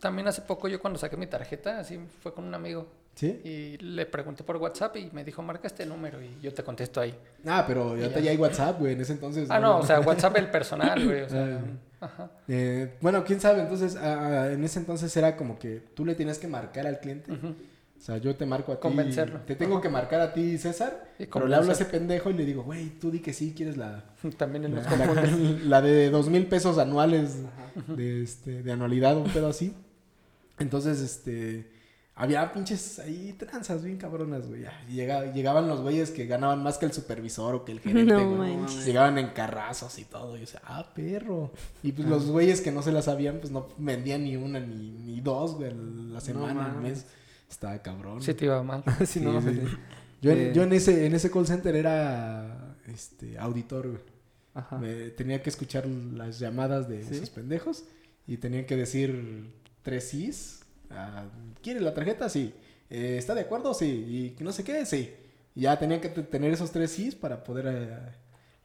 también 0.00 0.26
hace 0.26 0.42
poco 0.42 0.66
yo 0.66 0.80
cuando 0.80 0.98
saqué 0.98 1.16
mi 1.16 1.28
tarjeta, 1.28 1.78
así 1.78 1.98
fue 2.20 2.34
con 2.34 2.44
un 2.44 2.54
amigo. 2.54 2.88
¿Sí? 3.14 3.40
Y 3.44 3.76
le 3.78 4.06
pregunté 4.06 4.42
por 4.42 4.56
WhatsApp 4.56 4.96
y 4.96 5.08
me 5.12 5.22
dijo, 5.22 5.40
marca 5.40 5.68
este 5.68 5.86
número 5.86 6.20
y 6.20 6.36
yo 6.42 6.52
te 6.52 6.64
contesto 6.64 7.00
ahí. 7.00 7.14
Ah, 7.46 7.64
pero 7.66 7.90
ahorita 7.90 8.18
ya 8.20 8.32
hay 8.32 8.36
WhatsApp, 8.36 8.80
güey. 8.80 8.94
En 8.94 9.00
ese 9.00 9.12
entonces. 9.12 9.48
Ah, 9.50 9.60
no, 9.60 9.78
o 9.78 9.86
sea, 9.86 10.00
WhatsApp 10.00 10.36
el 10.36 10.50
personal, 10.50 11.04
güey. 11.04 11.22
O 11.22 11.28
sea, 11.28 11.60
Ah. 12.00 12.06
ajá. 12.06 12.30
Eh, 12.48 12.94
bueno, 13.00 13.24
quién 13.24 13.40
sabe. 13.40 13.62
Entonces, 13.62 13.96
ah, 13.96 14.50
en 14.52 14.62
ese 14.64 14.78
entonces 14.78 15.16
era 15.16 15.36
como 15.36 15.58
que 15.58 15.80
tú 15.94 16.04
le 16.04 16.14
tienes 16.14 16.38
que 16.38 16.48
marcar 16.48 16.86
al 16.86 16.98
cliente. 17.00 17.30
O 17.32 18.00
sea, 18.00 18.18
yo 18.18 18.34
te 18.36 18.44
marco 18.44 18.72
a 18.72 18.74
ti. 18.74 18.82
Convencerlo. 18.82 19.40
Te 19.40 19.54
tengo 19.54 19.74
Ajá. 19.74 19.82
que 19.82 19.88
marcar 19.88 20.20
a 20.20 20.32
ti, 20.34 20.58
César. 20.58 21.12
Y 21.18 21.26
pero 21.26 21.46
le 21.46 21.56
hablo 21.56 21.70
a 21.70 21.72
ese 21.72 21.86
pendejo 21.86 22.28
y 22.28 22.34
le 22.34 22.44
digo, 22.44 22.62
güey, 22.62 22.90
tú 22.98 23.10
di 23.10 23.20
que 23.20 23.32
sí, 23.32 23.54
quieres 23.56 23.76
la. 23.76 24.04
También 24.36 24.64
en 24.64 24.74
los 24.74 24.84
La, 24.84 25.30
la 25.64 25.80
de 25.80 26.10
dos 26.10 26.28
mil 26.28 26.46
pesos 26.46 26.78
anuales 26.78 27.38
de, 27.86 28.22
este, 28.22 28.62
de 28.62 28.72
anualidad, 28.72 29.16
un 29.16 29.30
pedo 29.30 29.48
así. 29.48 29.74
Entonces, 30.58 31.00
este. 31.00 31.72
Había 32.16 32.52
pinches 32.52 33.00
ahí 33.00 33.32
tranzas 33.32 33.82
bien 33.82 33.96
cabronas, 33.96 34.46
güey. 34.46 34.64
llega- 34.88 35.32
llegaban 35.32 35.66
los 35.66 35.80
güeyes 35.80 36.10
que 36.12 36.26
ganaban 36.26 36.62
más 36.62 36.78
que 36.78 36.86
el 36.86 36.92
supervisor 36.92 37.56
o 37.56 37.64
que 37.64 37.72
el 37.72 37.80
gerente, 37.80 38.14
No 38.14 38.36
güey. 38.36 38.56
Llegaban 38.84 39.18
en 39.18 39.30
carrazos 39.30 39.98
y 39.98 40.04
todo. 40.04 40.36
Y 40.36 40.40
yo 40.40 40.46
decía, 40.46 40.62
ah, 40.64 40.92
perro. 40.94 41.50
Y 41.82 41.90
pues 41.92 42.06
los 42.08 42.26
güeyes 42.26 42.60
que 42.60 42.70
no 42.70 42.82
se 42.82 42.92
la 42.92 43.02
sabían, 43.02 43.38
pues 43.40 43.50
no 43.50 43.66
vendían 43.78 44.22
ni 44.22 44.36
una 44.36 44.60
ni, 44.60 44.90
ni 44.90 45.20
dos, 45.20 45.54
güey, 45.56 45.72
la 45.74 46.20
semana, 46.20 46.66
al 46.66 46.72
mames. 46.74 46.92
mes. 46.98 47.06
Estaba 47.50 47.76
cabrón. 47.82 48.22
Sí 48.22 48.32
te 48.34 48.44
iba 48.44 48.62
mal. 48.62 48.84
Sí, 49.06 49.20
no, 49.20 49.40
Sí. 49.42 49.60
Yo, 50.22 50.30
en, 50.30 50.38
Eh. 50.38 50.52
yo 50.54 50.62
en 50.62 50.72
ese, 50.72 51.06
en 51.06 51.14
ese 51.14 51.30
call 51.30 51.46
center 51.46 51.74
era 51.76 52.76
este 52.86 53.36
auditor, 53.38 53.88
güey. 53.88 54.00
Ajá. 54.54 54.78
Me- 54.78 55.10
tenía 55.10 55.42
que 55.42 55.50
escuchar 55.50 55.84
las 55.86 56.38
llamadas 56.38 56.88
de 56.88 57.00
esos 57.00 57.28
pendejos 57.30 57.84
y 58.26 58.36
tenía 58.36 58.64
que 58.66 58.76
decir 58.76 59.52
tres 59.82 60.08
sís. 60.10 60.60
Ah, 60.90 61.24
¿Quiere 61.62 61.80
la 61.80 61.94
tarjeta? 61.94 62.28
Sí. 62.28 62.54
Eh, 62.90 63.16
¿Está 63.18 63.34
de 63.34 63.42
acuerdo? 63.42 63.74
Sí. 63.74 64.04
¿Y 64.08 64.30
que 64.36 64.44
no 64.44 64.52
sé 64.52 64.64
qué? 64.64 64.84
Sí. 64.86 65.12
Ya 65.54 65.78
tenía 65.78 66.00
que 66.00 66.08
te- 66.08 66.22
tener 66.22 66.52
esos 66.52 66.70
tres 66.70 66.90
sís 66.92 67.14
para 67.14 67.42
poder 67.44 67.66
eh, 67.68 67.88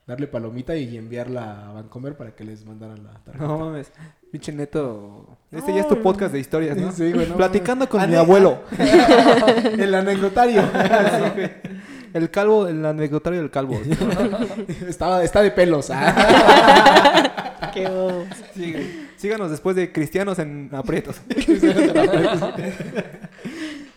darle 0.06 0.26
palomita 0.26 0.74
y 0.76 0.96
enviarla 0.96 1.68
a 1.68 1.72
Vancomer 1.72 2.16
para 2.16 2.34
que 2.34 2.44
les 2.44 2.64
mandaran 2.66 3.02
la 3.04 3.12
tarjeta. 3.24 3.46
No 3.46 3.58
mames. 3.58 3.90
Pinche 4.32 4.52
neto. 4.52 5.36
Este 5.50 5.70
No, 5.70 5.76
ya 5.76 5.82
es 5.82 5.88
tu 5.88 6.00
podcast 6.02 6.32
de 6.32 6.40
historias, 6.40 6.76
¿no? 6.76 6.92
Sí, 6.92 7.12
güey, 7.12 7.28
no 7.28 7.36
Platicando 7.36 7.88
con 7.88 8.08
mi 8.08 8.16
abuelo. 8.16 8.62
El 9.78 9.94
anecdotario. 9.94 10.62
Sí, 10.72 11.30
güey. 11.34 11.50
El 12.12 12.28
calvo, 12.28 12.66
el 12.66 12.84
anecdotario 12.84 13.38
del 13.40 13.52
calvo. 13.52 13.80
Estaba, 14.88 15.22
está 15.22 15.42
de 15.42 15.52
pelos. 15.52 15.90
Ah. 15.92 17.70
Qué 17.72 17.86
bobo. 17.88 18.24
Sí, 18.52 18.72
güey. 18.72 19.09
Síganos 19.20 19.50
después 19.50 19.76
de 19.76 19.92
Cristianos 19.92 20.38
en 20.38 20.70
aprietos. 20.72 21.20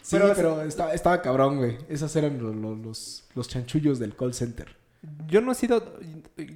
Sí, 0.02 0.18
Pero- 0.20 0.34
pero, 0.36 0.62
estaba, 0.64 0.94
estaba 0.94 1.22
cabrón, 1.22 1.58
güey. 1.58 1.78
Esos 1.88 2.14
eran 2.18 2.38
lo- 2.42 2.54
lo- 2.54 2.76
los, 2.76 3.24
los 3.36 3.48
chanchullos 3.48 4.00
del 4.00 4.14
call 4.18 4.34
center. 4.34 4.76
Yo 5.28 5.40
no 5.40 5.54
he 5.54 5.56
sido. 5.56 5.98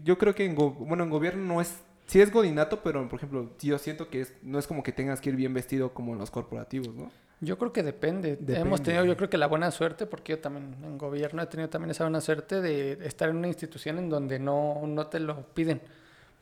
Yo 0.04 0.18
creo 0.18 0.36
que 0.36 0.44
en, 0.46 0.54
go- 0.54 0.72
bueno, 0.72 1.06
en 1.06 1.10
gobierno 1.10 1.44
no 1.56 1.62
es. 1.62 1.74
Sí 2.08 2.20
es 2.20 2.30
godinato, 2.32 2.84
pero 2.84 3.08
por 3.08 3.20
ejemplo, 3.20 3.50
yo 3.62 3.78
siento 3.78 4.10
que 4.10 4.22
es, 4.22 4.34
no 4.44 4.60
es 4.60 4.68
como 4.68 4.84
que 4.84 4.92
tengas 4.92 5.22
que 5.22 5.30
ir 5.30 5.38
bien 5.38 5.54
vestido 5.54 5.94
como 5.94 6.12
en 6.14 6.20
los 6.20 6.30
corporativos, 6.30 6.94
¿no? 6.94 7.10
Yo 7.40 7.58
creo 7.58 7.72
que 7.72 7.84
depende. 7.84 8.32
Depende. 8.32 8.60
Hemos 8.60 8.82
tenido, 8.84 9.06
yo 9.06 9.16
creo 9.16 9.30
que 9.30 9.38
la 9.38 9.48
buena 9.48 9.72
suerte, 9.72 10.06
porque 10.06 10.34
yo 10.34 10.40
también 10.40 10.76
en 10.84 10.98
gobierno 10.98 11.42
he 11.42 11.46
tenido 11.48 11.70
también 11.70 11.92
esa 11.92 12.04
buena 12.04 12.20
suerte 12.20 12.60
de 12.62 12.94
estar 13.06 13.30
en 13.30 13.38
una 13.38 13.48
institución 13.48 13.98
en 13.98 14.10
donde 14.10 14.40
no, 14.40 14.82
no 14.88 15.08
te 15.08 15.20
lo 15.22 15.42
piden. 15.54 15.82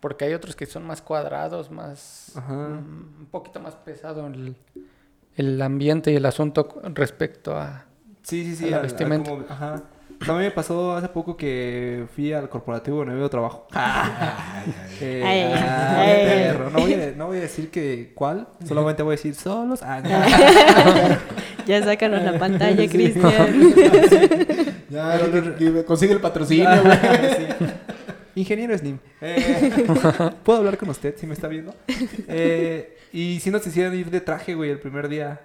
Porque 0.06 0.26
hay 0.26 0.36
otros 0.36 0.56
que 0.56 0.68
son 0.68 0.86
más 0.86 1.02
cuadrados, 1.02 1.72
más 1.72 2.32
Ajá. 2.36 2.54
mm, 2.54 3.22
un 3.22 3.28
poquito 3.32 3.60
más 3.60 3.74
pesado 3.74 4.28
el, 4.28 4.56
el 5.36 5.60
ambiente 5.64 6.12
y 6.12 6.16
el 6.18 6.26
asunto 6.28 6.80
respecto 6.94 7.58
a 7.58 7.86
Sí, 8.22 8.44
sí, 8.46 8.56
sí. 8.56 8.66
A 8.66 8.68
la 8.70 8.76
al- 8.78 8.82
al 8.84 8.88
vestimenta. 8.88 9.32
como- 9.32 9.46
ajá. 9.50 9.82
Mí 10.20 10.34
me 10.36 10.52
pasó 10.52 10.96
hace 10.96 11.10
poco 11.10 11.36
que 11.36 12.06
fui 12.16 12.32
al 12.34 12.50
corporativo 12.50 13.00
donde 13.00 13.16
veo 13.16 13.30
trabajo. 13.32 13.66
Ay, 13.74 15.02
ay, 15.02 15.42
ay. 15.52 16.26
perro. 16.28 16.70
No 16.70 16.80
voy, 16.82 16.94
a, 16.94 17.12
no 17.18 17.26
voy 17.28 17.38
a 17.38 17.42
decir 17.42 17.72
que 17.72 18.12
cuál, 18.14 18.48
solamente 18.64 19.02
voy 19.02 19.14
a 19.14 19.18
decir 19.18 19.34
solos. 19.34 19.82
Ah, 19.82 20.02
no. 20.02 21.16
Ya 21.66 21.82
sácanos 21.84 22.22
la 22.22 22.38
pantalla, 22.38 22.88
Cristian. 22.88 23.74
Ya, 24.90 25.20
que- 25.20 25.56
que 25.56 25.84
consigue 25.84 26.14
el 26.14 26.22
patrocinio, 26.22 26.70
güey. 26.84 26.98
Ingeniero 28.36 28.78
Slim. 28.78 29.00
Eh, 29.22 29.86
¿Puedo 30.44 30.60
hablar 30.60 30.78
con 30.78 30.90
usted 30.90 31.16
si 31.18 31.26
me 31.26 31.34
está 31.34 31.48
viendo? 31.48 31.74
Eh, 32.28 32.98
y 33.12 33.40
si 33.40 33.50
nos 33.50 33.66
hicieran 33.66 33.96
ir 33.96 34.10
de 34.10 34.22
traje, 34.22 34.56
güey, 34.56 34.70
el 34.70 34.80
primer 34.80 35.08
día. 35.08 35.42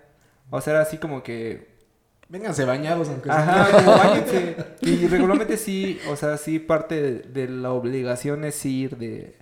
O 0.51 0.61
sea, 0.61 0.75
era 0.75 0.83
así 0.83 0.99
como 0.99 1.23
que 1.23 1.71
Vénganse 2.31 2.65
bañados, 2.65 3.09
aunque 3.09 3.29
sea. 3.29 3.39
Ajá, 3.41 3.77
como 3.77 3.91
báñense. 3.91 4.57
Y 4.83 5.09
regularmente 5.09 5.57
sí, 5.57 5.99
o 6.09 6.15
sea, 6.15 6.37
sí 6.37 6.61
parte 6.61 7.03
de, 7.03 7.13
de 7.23 7.49
la 7.49 7.73
obligación 7.73 8.45
es 8.45 8.65
ir 8.65 8.97
de... 8.97 9.37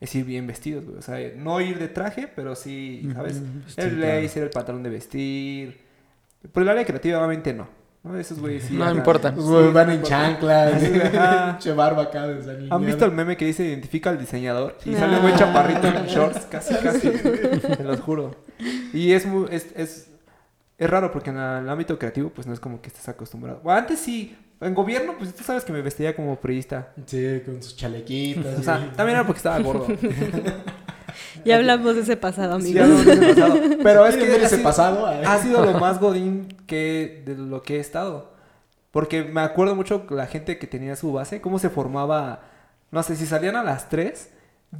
Es 0.00 0.14
ir 0.16 0.24
bien 0.24 0.46
vestidos, 0.48 0.84
güey. 0.84 0.98
O 0.98 1.02
sea, 1.02 1.16
no 1.36 1.60
ir 1.60 1.78
de 1.78 1.86
traje, 1.86 2.26
pero 2.26 2.56
sí, 2.56 3.08
¿sabes? 3.14 3.36
Sí, 3.36 3.74
el 3.76 3.96
claro. 3.96 3.96
blazer, 3.96 4.42
el 4.42 4.50
pantalón 4.50 4.82
de 4.82 4.90
vestir. 4.90 5.78
Por 6.52 6.64
el 6.64 6.68
área 6.68 6.84
creativa, 6.84 7.18
obviamente, 7.18 7.54
no. 7.54 7.68
¿No? 8.04 8.16
Esos 8.18 8.38
güeyes 8.38 8.64
sí. 8.64 8.74
No 8.76 8.84
ajá. 8.84 8.92
importa. 8.94 9.30
Van 9.30 9.90
en 9.90 10.02
chanclas. 10.02 10.82
Pinche 11.52 11.72
barba 11.72 12.02
acá 12.02 12.26
desalineada. 12.28 12.76
¿Han 12.76 12.84
visto 12.84 13.04
el 13.06 13.12
meme 13.12 13.36
que 13.36 13.46
dice 13.46 13.64
identifica 13.64 14.10
al 14.10 14.18
diseñador? 14.18 14.76
Y 14.84 14.90
No. 14.90 14.98
sale 14.98 15.16
un 15.16 15.22
güey 15.22 15.34
chaparrito 15.36 15.86
en 15.88 16.04
shorts, 16.06 16.40
casi, 16.50 16.74
casi. 16.74 17.10
Te 17.10 17.82
los 17.82 18.00
juro. 18.00 18.36
Y 18.92 19.12
es 19.12 19.24
muy... 19.26 19.48
Es, 19.50 19.68
es, 19.74 20.10
es 20.76 20.90
raro 20.90 21.10
porque 21.12 21.30
en 21.30 21.38
el 21.38 21.68
ámbito 21.68 21.98
creativo, 21.98 22.28
pues 22.30 22.46
no 22.46 22.52
es 22.52 22.60
como 22.60 22.82
que 22.82 22.88
estés 22.88 23.08
acostumbrado. 23.08 23.60
Bueno, 23.64 23.78
antes 23.80 23.98
sí. 24.00 24.36
En 24.60 24.72
gobierno, 24.74 25.14
pues 25.18 25.34
tú 25.34 25.42
sabes 25.44 25.64
que 25.64 25.72
me 25.72 25.82
vestía 25.82 26.14
como 26.16 26.36
priista. 26.36 26.88
Sí, 27.06 27.42
con 27.44 27.62
sus 27.62 27.76
chalequitas. 27.76 28.58
O 28.58 28.62
sea, 28.62 28.92
también 28.96 29.18
era 29.18 29.26
porque 29.26 29.38
estaba 29.38 29.58
gordo. 29.58 29.86
Ya 31.44 31.56
hablamos 31.56 31.94
de 31.94 32.00
ese 32.00 32.16
pasado, 32.16 32.58
Sí, 32.60 32.76
amigos. 32.76 33.04
ya 33.04 33.06
lo 33.06 33.12
hemos 33.12 33.34
pasado. 33.76 33.76
Pero 33.82 34.06
es 34.06 34.16
¿Quieren 34.16 34.36
que 34.36 34.44
ese 34.46 34.56
sido- 34.56 34.62
pasado? 34.68 35.06
Ha 35.06 35.38
sido 35.38 35.64
lo 35.64 35.78
más 35.78 36.00
godín 36.00 36.48
que 36.66 37.22
de 37.24 37.36
lo 37.36 37.62
que 37.62 37.76
he 37.76 37.80
estado. 37.80 38.32
Porque 38.90 39.22
me 39.24 39.40
acuerdo 39.42 39.74
mucho 39.76 40.06
la 40.10 40.26
gente 40.26 40.58
que 40.58 40.66
tenía 40.66 40.96
su 40.96 41.12
base, 41.12 41.40
cómo 41.40 41.58
se 41.58 41.68
formaba, 41.70 42.42
no 42.90 43.02
sé, 43.02 43.14
si 43.16 43.26
salían 43.26 43.54
a 43.56 43.62
las 43.62 43.88
3, 43.88 44.30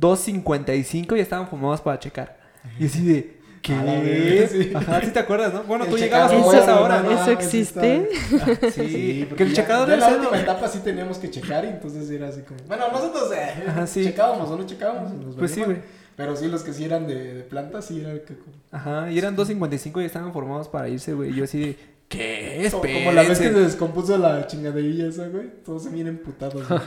2.55 0.00 1.16
y 1.16 1.20
estaban 1.20 1.48
formados 1.48 1.80
para 1.80 1.98
checar. 1.98 2.36
Y 2.78 2.86
así 2.86 3.04
de, 3.04 3.38
¿qué? 3.64 4.49
sí. 4.50 4.73
Ajá, 4.75 5.00
¿sí 5.00 5.11
te 5.11 5.18
acuerdas, 5.18 5.52
no? 5.54 5.64
Bueno, 5.64 5.85
El 5.85 5.90
tú 5.90 5.97
llegabas 5.99 6.30
a 6.33 6.37
esa 6.37 6.59
Eso- 6.62 6.83
hora, 6.83 7.02
no. 7.02 7.11
¿Eso 7.11 7.30
existe? 7.30 8.09
está. 8.11 8.71
Sí, 8.71 9.16
porque 9.21 9.26
porque 9.28 9.42
el 9.44 9.49
ya- 9.50 9.54
checador 9.62 9.88
ya 9.88 9.94
era 9.94 10.06
en 10.09 10.12
la 10.14 10.21
última 10.21 10.40
etapa 10.40 10.68
sí 10.68 10.78
teníamos 10.85 11.18
que 11.18 11.30
checar 11.30 11.64
y 11.64 11.68
entonces 11.68 12.09
era 12.11 12.28
así 12.28 12.42
como... 12.42 12.61
Bueno, 12.66 12.85
nosotros 12.92 13.30
eh, 13.33 13.64
Ajá, 13.68 13.87
sí. 13.87 14.04
checábamos 14.04 14.50
o 14.50 14.56
no 14.56 14.64
checábamos. 14.66 15.12
y 15.12 15.25
nos 15.25 15.35
Pues 15.37 15.50
sí, 15.50 15.62
güey. 15.62 15.78
Pero 16.16 16.37
sí, 16.37 16.47
los 16.47 16.62
que 16.62 16.73
sí 16.73 16.85
eran 16.85 17.09
de, 17.09 17.35
de 17.35 17.42
planta, 17.42 17.83
sí 17.83 18.00
era 18.00 18.12
que... 18.25 18.35
como- 18.37 18.54
Ajá, 18.71 19.11
y 19.11 19.18
eran 19.18 19.37
2.55 19.37 20.00
y 20.02 20.04
estaban 20.04 20.33
formados 20.33 20.68
para 20.68 20.88
irse, 20.88 21.12
güey. 21.12 21.33
Yo 21.35 21.44
así 21.44 21.59
de, 21.59 21.76
¿qué? 22.08 22.68
Como, 22.70 22.82
como 22.82 23.12
la 23.12 23.23
vez 23.23 23.26
que 23.26 23.32
Espérense. 23.32 23.58
se 23.58 23.64
descompuso 23.66 24.18
la 24.18 24.46
chingaderilla 24.46 25.06
esa, 25.08 25.26
güey. 25.28 25.50
Todos 25.64 25.84
se 25.84 25.90
vienen 25.90 26.14
emputados. 26.16 26.66
güey. 26.68 26.80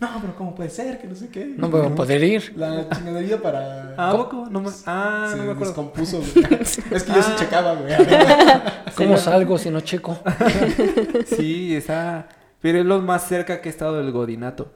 no, 0.00 0.08
pero 0.20 0.36
¿cómo 0.36 0.54
puede 0.54 0.70
ser? 0.70 0.98
Que 1.00 1.06
no 1.06 1.14
sé 1.14 1.28
qué. 1.28 1.46
no 1.56 1.68
voy 1.70 1.86
a 1.86 1.94
poder 1.94 2.22
ir. 2.22 2.52
La 2.56 2.88
chingaderilla 2.90 3.40
para... 3.40 3.94
¿Ah, 3.96 4.10
¿a 4.10 4.16
poco? 4.16 4.46
No 4.50 4.60
me- 4.60 4.70
ah, 4.86 5.28
se 5.30 5.36
no 5.36 5.44
me 5.44 5.52
acuerdo. 5.52 5.70
descompuso, 5.72 6.18
güey. 6.34 6.46
es 6.60 6.76
que 7.04 7.12
yo 7.12 7.22
sí 7.22 7.30
Ah. 7.32 7.36
checaba, 7.38 7.74
güey. 7.74 7.94
¿Cómo 8.96 9.16
salgo 9.16 9.56
si 9.58 9.70
no 9.70 9.80
checo? 9.80 10.18
Sí, 11.26 11.74
está. 11.74 12.28
Pero 12.60 12.78
es 12.80 12.86
lo 12.86 13.00
más 13.00 13.26
cerca 13.28 13.60
que 13.60 13.68
he 13.68 13.72
estado 13.72 13.96
del 13.98 14.10
godinato. 14.12 14.72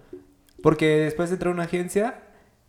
Porque 0.63 0.87
después 0.99 1.31
entré 1.31 1.49
a 1.49 1.53
una 1.53 1.65
agencia 1.65 2.23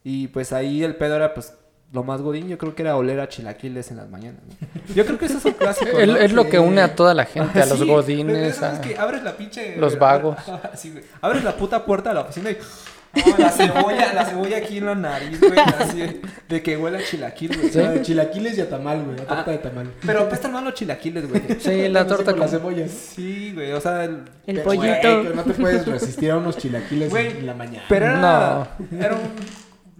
y 0.04 0.28
pues 0.30 0.54
ahí 0.54 0.84
el 0.84 0.96
pedo 0.96 1.16
era 1.16 1.34
pues 1.34 1.54
lo 1.92 2.04
más 2.04 2.22
godín, 2.22 2.48
yo 2.48 2.58
creo 2.58 2.74
que 2.74 2.84
era 2.84 2.96
oler 2.96 3.20
a 3.20 3.28
chilaquiles 3.30 3.92
en 3.92 3.98
las 3.98 4.10
mañanas. 4.10 4.42
¿no? 4.48 4.96
Yo 4.96 5.06
creo 5.06 5.18
que 5.20 5.26
eso 5.26 5.38
es 5.40 5.46
un 5.46 5.52
clásico. 5.54 5.98
Es, 5.98 6.08
¿no? 6.08 6.16
es 6.18 6.32
lo 6.34 6.48
que 6.50 6.58
une 6.60 6.82
a 6.82 6.96
toda 6.96 7.14
la 7.14 7.26
gente, 7.26 7.62
a 7.62 7.66
los 7.68 7.80
Sí, 7.80 7.86
godines, 7.88 8.56
¿sabes 8.56 8.80
a... 8.80 8.82
que 8.82 8.98
abres 8.98 9.24
la 9.24 9.34
pinche... 9.36 9.76
los 9.78 10.00
vagos. 10.00 10.38
Sí, 10.76 10.92
güey. 10.92 11.04
Abres 11.22 11.44
la 11.44 11.56
puta 11.56 11.84
puerta 11.86 12.10
de 12.10 12.16
la 12.16 12.22
oficina 12.22 12.52
y... 12.52 12.58
La 13.38 13.50
cebolla, 13.50 14.14
la 14.14 14.24
cebolla 14.26 14.56
aquí 14.60 14.78
en 14.78 14.86
la 14.86 14.96
nariz, 14.96 15.38
güey. 15.42 15.52
Así 15.60 16.22
de, 16.48 16.64
que 16.64 16.78
huele 16.78 17.00
a 17.00 17.04
chilaquil, 17.04 17.58
güey. 17.58 17.86
Ah, 17.86 18.02
chilaquiles 18.02 18.58
y 18.58 18.62
a 18.62 18.70
tamal, 18.70 19.04
güey. 19.04 19.20
A 19.20 19.26
torta 19.26 19.52
de 19.52 19.58
tamal. 19.58 19.92
Pero 20.06 20.22
apestan 20.22 20.54
mal 20.54 20.64
los 20.64 20.74
chilaquiles, 20.76 21.28
güey. 21.28 21.42
Sí, 21.60 21.90
la 21.90 22.08
torta 22.08 22.24
con 22.32 22.36
con... 22.36 22.40
la 22.40 22.48
cebolla. 22.48 22.88
Sí, 22.88 23.52
güey. 23.54 23.74
O 23.74 23.82
sea, 23.82 24.06
el- 24.06 24.24
El 24.48 24.62
pollito. 24.62 24.86
güey, 24.86 25.28
que 25.28 25.34
no 25.36 25.44
te 25.44 25.54
puedes 25.56 25.86
resistir 25.86 26.32
a 26.32 26.38
unos 26.38 26.56
chilaquiles 26.58 27.10
Güey, 27.10 27.40
en 27.40 27.48
la 27.48 27.54
mañana. 27.54 27.84
Pero 27.90 28.06
era, 28.06 28.18
No. 28.18 28.68
era 28.98 29.16
un, 29.16 29.22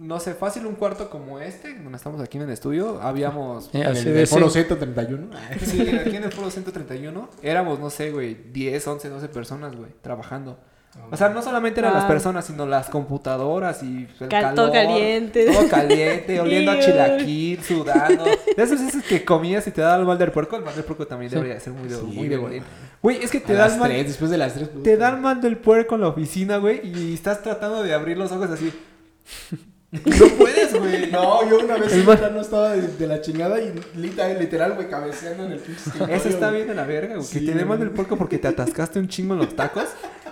no 0.02 0.20
sé, 0.20 0.34
fácil 0.34 0.66
un 0.66 0.74
cuarto 0.74 1.08
como 1.08 1.38
este, 1.40 1.74
donde 1.74 1.96
estamos 1.96 2.20
aquí 2.20 2.36
en 2.38 2.44
el 2.44 2.50
estudio. 2.50 3.00
Habíamos, 3.00 3.70
en 3.72 3.82
el 3.84 4.26
foro 4.26 4.48
sí. 4.48 4.54
131. 4.54 5.28
sí, 5.64 5.80
aquí 5.88 6.16
en 6.16 6.24
el 6.24 6.32
foro 6.32 6.50
131, 6.50 7.28
éramos, 7.42 7.78
no 7.80 7.88
sé, 7.90 8.10
güey, 8.10 8.34
10, 8.52 8.86
11, 8.86 9.08
12 9.08 9.28
personas, 9.28 9.74
güey, 9.76 9.90
trabajando. 10.02 10.58
O 11.10 11.16
sea, 11.16 11.30
no 11.30 11.40
solamente 11.40 11.80
eran 11.80 11.94
las 11.94 12.02
Wow. 12.02 12.10
personas, 12.12 12.44
sino 12.44 12.66
las 12.66 12.90
computadoras 12.90 13.82
y 13.82 14.06
el 14.20 14.28
Cal- 14.28 14.28
calor. 14.28 14.54
todo 14.56 14.72
caliente. 14.72 15.46
Todo 15.50 15.66
caliente, 15.66 16.38
oliendo 16.38 16.70
a 16.72 16.78
chilaquil, 16.80 17.62
sudando. 17.62 18.24
De 18.24 18.62
esas 18.62 18.84
veces 18.84 19.02
que 19.04 19.24
comías 19.24 19.66
y 19.66 19.70
te 19.70 19.80
da 19.80 19.96
el 19.96 20.04
mal 20.04 20.18
del 20.18 20.32
puerco, 20.32 20.54
el 20.56 20.62
mal 20.64 20.74
del 20.74 20.84
puerco 20.84 21.06
también 21.06 21.30
debería 21.32 21.58
ser 21.60 21.72
muy 21.72 21.88
de, 21.88 21.96
Sí, 21.96 22.02
muy 22.02 22.28
de 22.28 22.36
güey. 22.36 23.22
es 23.24 23.30
que 23.30 23.40
te 23.40 23.54
a 23.54 23.56
da 23.56 23.62
las 23.64 23.72
el 23.74 23.80
mal... 23.80 23.88
3, 23.90 24.06
después 24.06 24.30
de 24.30 24.36
las 24.36 24.52
3. 24.52 24.68
Te 24.84 24.96
da 24.98 25.08
el 25.08 25.16
mal 25.22 25.40
del 25.40 25.56
puerco 25.56 25.94
en 25.94 26.02
la 26.02 26.08
oficina, 26.08 26.58
güey, 26.58 26.86
y 26.86 27.14
estás 27.14 27.42
tratando 27.42 27.82
de 27.82 27.94
abrir 27.94 28.18
los 28.18 28.30
ojos 28.30 28.50
así. 28.50 28.70
No 29.92 30.26
puedes, 30.38 30.72
güey. 30.78 31.10
No, 31.10 31.48
yo 31.50 31.58
una 31.58 31.76
vez 31.76 32.04
mal- 32.06 32.32
no 32.34 32.40
estaba 32.40 32.70
de, 32.72 32.88
de 32.88 33.06
la 33.06 33.20
chingada 33.20 33.60
y 33.60 33.74
literal, 33.94 34.38
literal, 34.38 34.72
güey, 34.74 34.88
cabeceando 34.88 35.44
en 35.44 35.52
el 35.52 35.58
pinche 35.58 35.82
Eso 36.14 36.28
está 36.30 36.50
bien 36.50 36.66
de 36.66 36.74
la 36.74 36.84
verga, 36.84 37.16
güey. 37.16 37.26
Sí, 37.26 37.44
que 37.44 37.52
te 37.52 37.64
del 37.64 37.90
puerco 37.90 38.16
porque 38.16 38.38
te 38.38 38.48
atascaste 38.48 38.98
un 38.98 39.08
chingo 39.08 39.34
en 39.34 39.40
los 39.40 39.54
tacos. 39.54 39.84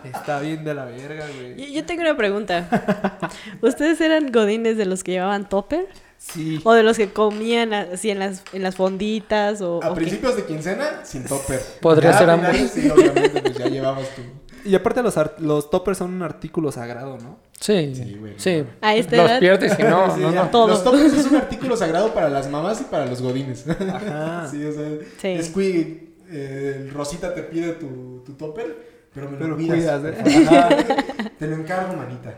Está 0.02 0.40
bien 0.40 0.64
de 0.64 0.72
la 0.72 0.86
verga, 0.86 1.26
Yo, 1.28 1.34
güey. 1.54 1.72
yo 1.74 1.84
tengo 1.84 2.00
una 2.00 2.16
pregunta. 2.16 3.18
¿Ustedes 3.60 4.00
eran 4.00 4.32
godines 4.32 4.78
de 4.78 4.86
los 4.86 5.04
que 5.04 5.12
llevaban 5.12 5.46
topper? 5.46 5.86
Sí. 6.16 6.60
¿O 6.64 6.72
de 6.72 6.82
los 6.82 6.96
que 6.96 7.10
comían 7.12 7.74
así 7.74 8.10
en 8.10 8.18
las, 8.18 8.42
en 8.54 8.62
las 8.62 8.76
fonditas? 8.76 9.60
O, 9.60 9.82
A 9.82 9.90
o 9.90 9.94
qué? 9.94 10.00
principios 10.00 10.36
de 10.36 10.44
quincena, 10.46 11.00
sin 11.04 11.24
topper. 11.24 11.60
Podría 11.82 12.12
Ya 12.12 12.18
ser 12.18 12.30
a 12.30 12.32
ambos. 12.34 12.56
Sí, 12.72 12.88
obviamente, 12.90 13.42
pues 13.42 13.56
ya 13.58 13.66
llevabas 13.68 14.08
tu... 14.14 14.22
Y 14.64 14.74
aparte 14.74 15.02
los, 15.02 15.16
ar- 15.16 15.36
los 15.38 15.70
toppers 15.70 15.98
son 15.98 16.14
un 16.14 16.22
artículo 16.22 16.70
sagrado, 16.72 17.18
¿no? 17.18 17.38
Sí, 17.60 17.94
Sí, 17.94 18.14
güey. 18.18 18.34
sí. 18.36 18.64
A 18.80 18.94
esta 18.96 19.16
Los 19.16 19.30
edad. 19.30 19.40
pierdes 19.40 19.78
y 19.78 19.82
no, 19.82 20.14
Sí, 20.14 20.20
no, 20.22 20.30
no. 20.32 20.48
Todo. 20.50 20.68
Los 20.68 20.82
toppers 20.84 21.12
es 21.12 21.26
un 21.26 21.36
artículo 21.36 21.76
sagrado 21.76 22.12
para 22.14 22.28
las 22.30 22.48
mamás 22.50 22.80
y 22.80 22.84
para 22.84 23.06
los 23.06 23.20
godines. 23.22 23.66
Ajá. 23.68 24.46
Sí, 24.50 24.64
o 24.64 24.72
sea, 24.72 24.88
Sí. 25.20 25.28
es 25.28 25.48
que 25.50 26.10
eh, 26.30 26.90
Rosita 26.94 27.34
te 27.34 27.42
pide 27.42 27.72
tu, 27.72 28.22
tu 28.24 28.32
topper, 28.34 28.76
pero 29.12 29.30
me 29.30 29.46
lo 29.46 29.56
cuidas. 29.56 29.76
cuidas, 29.76 30.02
¿eh? 30.04 30.96
Te 31.38 31.46
lo 31.46 31.56
encargo, 31.56 31.94
manita. 31.96 32.34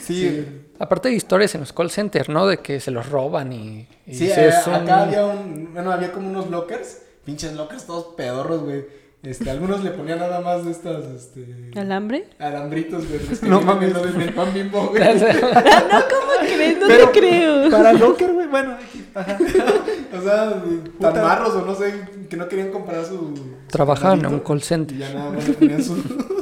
Sí. 0.00 0.44
Aparte 0.78 1.08
hay 1.08 1.14
historias 1.14 1.54
en 1.54 1.60
los 1.62 1.72
call 1.72 1.90
centers, 1.90 2.28
¿no? 2.28 2.46
De 2.46 2.58
que 2.58 2.80
se 2.80 2.90
los 2.90 3.08
roban 3.08 3.52
y... 3.52 3.88
y 4.06 4.14
Sí, 4.14 4.30
eh, 4.30 4.50
acá 4.72 5.02
había 5.04 5.24
un, 5.24 5.70
bueno, 5.72 5.90
había 5.92 6.12
como 6.12 6.28
unos 6.28 6.50
lockers, 6.50 7.02
pinches 7.24 7.54
lockers 7.54 7.86
todos 7.86 8.14
pedorros, 8.16 8.62
güey. 8.62 8.84
Este, 9.26 9.50
algunos 9.50 9.82
le 9.82 9.90
ponían 9.90 10.20
nada 10.20 10.40
más 10.40 10.64
de 10.64 10.70
estas, 10.70 11.04
este, 11.06 11.70
¿Alambre? 11.74 12.28
alambritos, 12.38 13.08
güey. 13.08 13.18
los 13.28 13.40
que 13.40 13.46
No 13.48 13.60
mames. 13.60 13.92
en 14.14 14.20
el 14.20 14.32
pan 14.34 14.54
bimbo, 14.54 14.86
güey. 14.90 15.02
Ah, 15.06 15.12
no, 15.14 15.98
¿cómo 16.08 16.54
crees? 16.54 16.78
No 16.78 16.86
Pero- 16.86 17.08
te 17.10 17.18
creo. 17.20 17.70
Para 17.70 17.92
locker, 17.92 18.32
güey. 18.32 18.46
Bueno, 18.46 18.76
ajá. 19.14 19.38
O 20.16 20.22
sea, 20.22 20.62
Puta. 20.96 21.12
tan 21.12 21.22
marros 21.24 21.54
o 21.56 21.66
no 21.66 21.74
sé, 21.74 21.92
que 22.30 22.36
no 22.36 22.48
querían 22.48 22.70
comprar 22.70 23.04
su... 23.04 23.34
Trabajaban 23.68 24.20
en 24.20 24.26
un 24.26 24.40
call 24.40 24.62
center. 24.62 24.96
Y 24.96 25.00
ya 25.00 25.12
nada 25.12 25.30
más 25.32 25.48
le 25.48 25.54
ponían 25.54 25.82
su, 25.82 25.96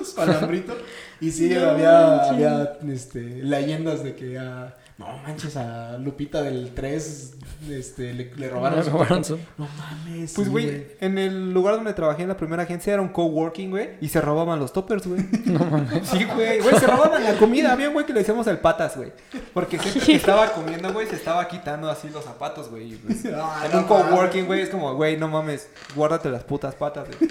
su 0.05 0.21
alambrito. 0.21 0.77
Y 1.21 1.31
sí, 1.31 1.55
había, 1.55 2.25
había 2.29 2.79
este, 2.93 3.21
leyendas 3.43 4.05
de 4.05 4.15
que 4.15 4.39
a... 4.39 4.77
No 4.99 5.07
manches, 5.27 5.57
a 5.57 5.97
Lupita 5.99 6.43
del 6.43 6.71
3 6.75 7.35
este, 7.71 8.13
le, 8.15 8.33
le 8.37 8.49
robaron 8.49 8.79
Le 8.79 8.85
su 8.85 8.91
robaron 8.91 9.25
su- 9.25 9.39
No 9.59 9.69
mames. 9.79 10.33
Pues, 10.35 10.49
güey, 10.49 10.87
en 11.01 11.19
el 11.19 11.53
lugar 11.53 11.77
donde 11.77 11.93
trabajé 11.95 12.23
en 12.23 12.29
la 12.29 12.37
primera 12.37 12.63
agencia 12.65 12.93
era 12.93 13.03
un 13.03 13.09
coworking, 13.09 13.71
güey. 13.71 13.91
Y 14.01 14.09
se 14.09 14.21
robaban 14.21 14.59
los 14.59 14.73
toppers, 14.73 15.07
güey. 15.07 15.21
No 15.47 15.59
mames. 15.61 16.09
Sí, 16.09 16.25
güey. 16.25 16.61
Güey, 16.61 16.79
se 16.79 16.87
robaban 16.87 17.23
la 17.25 17.35
comida. 17.37 17.73
Había 17.73 17.89
un 17.89 17.95
güey 17.95 18.07
que 18.07 18.13
le 18.13 18.21
decíamos 18.21 18.47
el 18.47 18.59
patas, 18.59 18.97
güey. 18.97 19.13
Porque 19.53 19.79
siempre 19.79 20.03
que 20.05 20.15
estaba 20.17 20.53
comiendo, 20.53 20.93
güey, 20.93 21.07
se 21.07 21.17
estaba 21.17 21.47
quitando 21.49 21.89
así 21.91 22.09
los 22.11 22.25
zapatos, 22.25 22.71
güey. 22.71 22.95
Pues, 22.97 23.25
en 23.25 23.33
no 23.33 23.79
un 23.79 23.85
coworking, 23.85 24.47
güey, 24.47 24.61
es 24.63 24.71
como, 24.71 24.95
güey, 24.95 25.17
no 25.17 25.29
mames, 25.29 25.69
guárdate 25.95 26.29
las 26.31 26.45
putas 26.45 26.75
patas, 26.75 27.09
güey. 27.19 27.31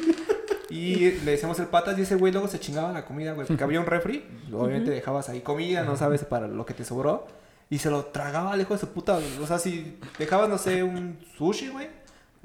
Y 0.69 1.11
le 1.23 1.31
decíamos 1.31 1.59
el 1.59 1.67
patas 1.67 1.99
y 1.99 2.01
ese 2.01 2.15
güey 2.15 2.31
luego 2.33 2.47
se 2.47 2.59
chingaba 2.59 2.91
la 2.91 3.05
comida, 3.05 3.33
güey. 3.33 3.45
Porque 3.45 3.63
había 3.63 3.79
un 3.79 3.85
refri. 3.85 4.25
Obviamente 4.51 4.89
dejabas 4.89 5.29
ahí 5.29 5.41
comida, 5.41 5.83
no 5.83 5.95
sabes 5.97 6.23
para 6.25 6.47
lo 6.47 6.65
que 6.65 6.73
te 6.73 6.83
sobró. 6.83 7.27
Y 7.69 7.79
se 7.79 7.89
lo 7.89 8.05
tragaba 8.05 8.55
lejos 8.55 8.79
de 8.81 8.87
su 8.87 8.93
puta. 8.93 9.19
O 9.41 9.47
sea, 9.47 9.57
si 9.59 9.97
dejabas, 10.19 10.47
no 10.49 10.57
sé, 10.57 10.83
un 10.83 11.17
sushi, 11.37 11.69
güey. 11.69 11.87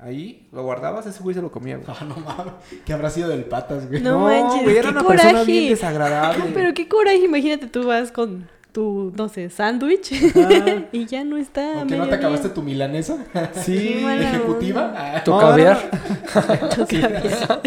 Ahí 0.01 0.47
lo 0.53 0.63
guardabas, 0.63 1.07
ese 1.07 1.23
güey 1.23 1.35
se 1.35 1.43
lo 1.43 1.51
comía, 1.51 1.77
güey. 1.77 1.89
Ah, 1.89 2.05
no 2.05 2.17
mames. 2.17 2.55
¿Qué 2.87 2.93
habrá 2.93 3.11
sido 3.11 3.29
del 3.29 3.45
patas, 3.45 3.89
güey? 3.89 4.01
No 4.01 4.21
manches, 4.21 4.63
güey, 4.63 4.77
era 4.77 4.91
qué 4.93 4.97
una 4.99 5.05
persona 5.07 5.31
coraje. 5.33 5.51
bien 5.53 5.69
desagradable. 5.71 6.45
No, 6.45 6.51
pero 6.55 6.73
qué 6.73 6.89
coraje. 6.89 7.25
Imagínate, 7.25 7.67
tú 7.67 7.85
vas 7.85 8.13
con 8.13 8.49
tu, 8.71 9.13
no 9.17 9.29
sé, 9.29 9.51
sándwich 9.51 10.13
y 10.93 11.07
ya 11.07 11.25
no 11.25 11.37
está. 11.37 11.79
¿O 11.79 11.81
a 11.81 11.87
que 11.87 11.97
no 11.97 12.07
te 12.09 12.15
acabaste 12.15 12.49
tu 12.51 12.63
milanesa? 12.63 13.17
Sí, 13.55 13.77
Qué 14.01 14.23
¿Ejecutiva? 14.23 14.95
Ah, 14.97 15.25
Tu 15.25 15.33
No, 15.33 15.39
caviar. 15.41 15.91
Tu 16.77 16.87
caviar. 16.87 17.63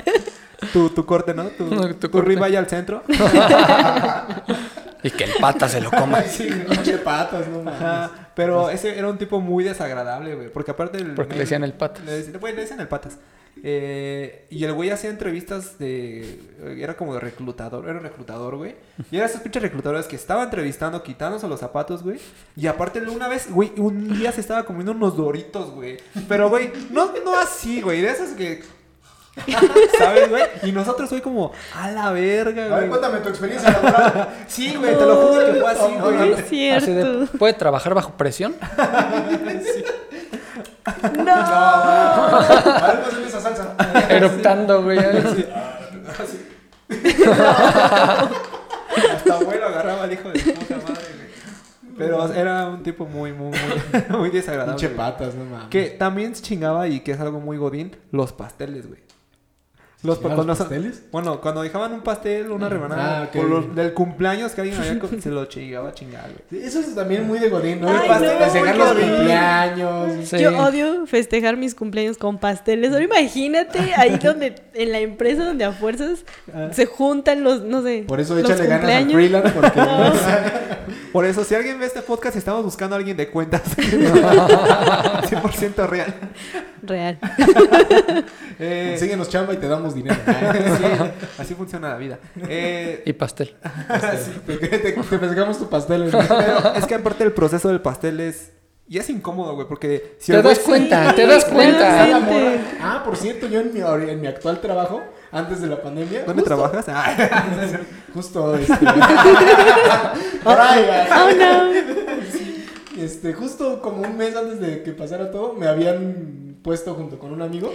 tu, 0.72 0.90
tu 0.90 1.06
corte, 1.06 1.34
¿no? 1.34 1.44
Tu, 1.48 1.66
No, 1.66 1.82
tu 1.90 1.94
tu 1.96 2.12
corte. 2.12 2.56
al 2.56 2.68
centro. 2.70 3.04
Y 5.04 5.10
que 5.10 5.24
el 5.26 5.34
pata 5.40 5.68
se 5.68 5.82
lo 5.82 5.90
coma. 5.92 6.22
Sí, 6.28 6.50
pinche 6.70 6.98
patas, 6.98 7.48
no 7.48 7.64
mames. 7.64 7.82
Ajá. 7.82 8.12
Pero 8.36 8.70
ese 8.70 8.98
era 8.98 9.10
un 9.10 9.18
tipo 9.18 9.40
muy 9.40 9.64
desagradable, 9.64 10.36
güey. 10.36 10.50
Porque 10.50 10.72
aparte 10.72 10.98
del. 10.98 11.14
Porque 11.14 11.34
le 11.34 11.42
decían 11.42 11.64
el 11.64 11.74
patas. 11.74 12.04
Le 12.06 12.12
decían, 12.14 12.40
güey, 12.40 12.56
le 12.56 12.62
decían 12.62 12.80
el 12.80 12.88
patas. 12.88 13.18
Eh, 13.64 14.48
y 14.50 14.64
el 14.64 14.74
güey 14.74 14.90
hacía 14.90 15.10
entrevistas 15.10 15.78
de. 15.78 16.40
Era 16.78 16.96
como 16.96 17.14
de 17.14 17.20
reclutador. 17.20 17.88
Era 17.90 18.00
reclutador, 18.00 18.56
güey. 18.56 18.76
Y 19.12 19.18
era 19.18 19.26
esos 19.26 19.42
pinches 19.42 19.62
reclutadores 19.62 20.06
que 20.06 20.16
estaba 20.16 20.44
entrevistando, 20.44 21.04
quitándose 21.04 21.48
los 21.48 21.60
zapatos, 21.60 22.04
güey. 22.04 22.20
Y 22.56 22.68
aparte, 22.68 23.02
una 23.02 23.28
vez, 23.28 23.52
güey, 23.52 23.72
un 23.78 24.18
día 24.18 24.32
se 24.32 24.42
estaba 24.42 24.64
comiendo 24.64 24.94
unos 24.94 25.18
doritos, 25.18 25.72
güey. 25.72 25.98
Pero, 26.28 26.50
güey, 26.50 26.72
no, 26.92 27.12
no 27.24 27.38
así, 27.38 27.82
güey. 27.82 28.02
De 28.02 28.10
esos 28.10 28.30
que. 28.30 28.64
¿Sabes, 29.98 30.30
güey? 30.30 30.44
Y 30.64 30.72
nosotros, 30.74 31.10
güey, 31.10 31.22
como, 31.22 31.52
a 31.76 31.90
la 31.92 32.12
verga, 32.12 32.66
A 32.66 32.68
ver, 32.68 32.78
güey. 32.78 32.90
cuéntame 32.90 33.20
tu 33.20 33.30
experiencia 33.30 33.72
laboral. 33.72 34.30
Sí, 34.48 34.76
güey, 34.76 34.98
te 34.98 35.06
lo 35.06 35.16
juro 35.16 35.46
que 35.46 35.54
fue 35.60 35.72
así, 35.72 35.94
No, 35.98 36.04
güey. 36.04 36.16
No 36.18 36.24
es 36.26 36.40
Así 36.40 36.50
cierto. 36.50 37.20
de, 37.20 37.28
¿Puede 37.38 37.54
trabajar 37.54 37.94
bajo 37.94 38.12
presión? 38.14 38.56
No. 41.16 41.32
A 41.32 42.94
ver, 42.96 43.04
pásame 43.04 43.28
esa 43.28 43.40
salsa. 43.40 43.76
Eruptando, 44.10 44.82
güey. 44.84 44.98
Hasta 49.14 49.34
abuelo 49.36 49.68
agarraba 49.68 50.04
al 50.04 50.14
hijo 50.14 50.30
de 50.30 50.40
puta 50.40 50.76
madre, 50.78 51.06
güey. 51.16 51.98
Pero 51.98 52.34
era 52.34 52.68
un 52.70 52.84
tipo 52.84 53.06
muy, 53.06 53.32
muy, 53.32 53.52
muy, 53.52 54.18
muy 54.20 54.30
desagradable. 54.32 54.74
Pinche 54.74 54.88
güey. 54.88 54.98
patas, 54.98 55.36
no 55.36 55.46
mames. 55.46 55.68
Que 55.70 55.90
también 55.92 56.36
se 56.36 56.42
chingaba 56.42 56.88
y 56.88 57.02
que 57.02 57.12
es 57.12 57.20
algo 57.20 57.40
muy 57.40 57.58
godín, 57.58 57.96
los 58.12 58.34
pasteles, 58.34 58.88
güey. 58.88 59.02
Los, 60.04 60.18
¿Llevan 60.18 60.34
cuando- 60.36 60.54
los 60.54 60.58
pasteles? 60.58 61.04
Bueno, 61.12 61.40
cuando 61.42 61.62
dejaban 61.62 61.94
un 61.94 62.02
pastel, 62.02 62.50
una 62.50 62.68
rebanada, 62.70 63.20
Ah, 63.20 63.24
ok. 63.26 63.32
por 63.36 63.46
los- 63.46 63.76
del 63.76 63.94
cumpleaños 63.94 64.52
que 64.54 64.62
alguien 64.62 64.80
había, 64.80 65.00
se 65.22 65.30
lo 65.30 65.46
chingaba 65.46 65.90
a 65.90 65.94
chingar, 65.94 66.28
güey. 66.50 66.64
Eso 66.64 66.80
es 66.80 66.96
también 66.96 67.28
muy 67.28 67.38
de 67.38 67.50
Godín, 67.50 67.82
¿no? 67.82 67.88
Ay, 67.90 68.10
no, 68.10 68.16
Festejar 68.40 68.78
los 68.78 68.94
cumpleaños. 68.94 70.28
Sí. 70.28 70.40
Yo 70.40 70.58
odio 70.58 71.06
festejar 71.06 71.56
mis 71.58 71.76
cumpleaños 71.76 72.18
con 72.18 72.40
pasteles. 72.40 72.94
Ahora 72.94 73.04
imagínate 73.04 73.94
ahí 73.96 74.18
donde, 74.24 74.56
en 74.74 74.92
la 74.92 74.98
empresa 75.00 75.46
donde 75.46 75.66
a 75.66 75.72
fuerzas 75.72 76.26
se 76.72 76.88
juntan 76.88 77.44
los, 77.44 77.62
no 77.62 77.84
sé. 77.84 78.06
Por 78.08 78.20
eso 78.20 78.34
los 78.34 78.44
échale 78.50 78.66
ganas 78.68 79.12
freelance, 79.12 79.52
porque... 79.52 79.82
Por 81.14 81.26
eso, 81.26 81.44
si 81.44 81.54
alguien 81.56 81.78
ve 81.78 81.86
este 81.86 82.02
podcast, 82.02 82.38
estamos 82.38 82.64
buscando 82.64 82.96
a 82.96 83.00
alguien 83.00 83.18
de 83.18 83.28
cuentas. 83.30 83.62
100% 83.78 85.88
real. 85.88 86.14
Real. 86.84 87.20
Eh, 88.60 88.96
Síguenos 89.00 89.30
chamba 89.30 89.54
y 89.54 89.58
te 89.58 89.68
damos 89.68 89.91
dinero. 89.96 90.16
sí, 90.26 90.84
así 91.40 91.54
funciona 91.56 91.90
la 91.90 91.98
vida. 91.98 92.20
Eh, 92.48 93.04
Y 93.06 93.14
pastel. 93.14 93.56
Te, 94.48 94.58
te, 94.58 94.78
te 94.80 95.04
festejamos 95.04 95.58
tu 95.58 95.70
pastel. 95.70 96.10
Pero 96.12 96.74
es 96.76 96.86
que 96.86 96.96
aparte 96.96 97.24
el 97.24 97.32
proceso 97.34 97.68
del 97.70 97.82
pastel 97.82 98.20
es... 98.20 98.52
Y 98.88 98.98
es 98.98 99.10
incómodo, 99.10 99.56
güey, 99.56 99.68
porque... 99.68 100.18
Si 100.20 100.34
Te 100.34 100.42
güey 100.42 100.54
das 100.54 100.64
cuenta, 100.66 101.16
te 101.16 101.26
das 101.26 101.46
cuenta. 101.46 102.04
Ah. 102.04 102.20
Ah, 102.82 103.02
por 103.06 103.16
cierto, 103.16 103.48
yo 103.48 103.62
en 103.62 103.74
mi, 103.74 103.80
ori- 103.80 104.10
en 104.10 104.20
mi 104.20 104.28
actual 104.28 104.60
trabajo, 104.60 105.02
antes 105.32 105.62
de 105.62 105.68
la 105.68 105.82
pandemia... 105.82 106.24
¿Dónde 106.26 106.42
justo- 106.42 106.56
trabajas? 106.56 106.86
Ah, 106.90 107.48
Justo, 108.14 108.54
este... 108.56 108.76
Oh 110.44 110.56
no. 111.38 113.02
este, 113.02 113.34
justo 113.34 113.82
como 113.82 114.02
un 114.02 114.18
mes 114.18 114.36
antes 114.36 114.60
de 114.60 114.84
que 114.84 114.92
pasara 114.92 115.32
todo, 115.32 115.54
me 115.54 115.68
habían 115.68 116.51
puesto 116.64 116.94
junto 116.94 117.18
con 117.18 117.32
un 117.34 117.42
amigo 117.42 117.74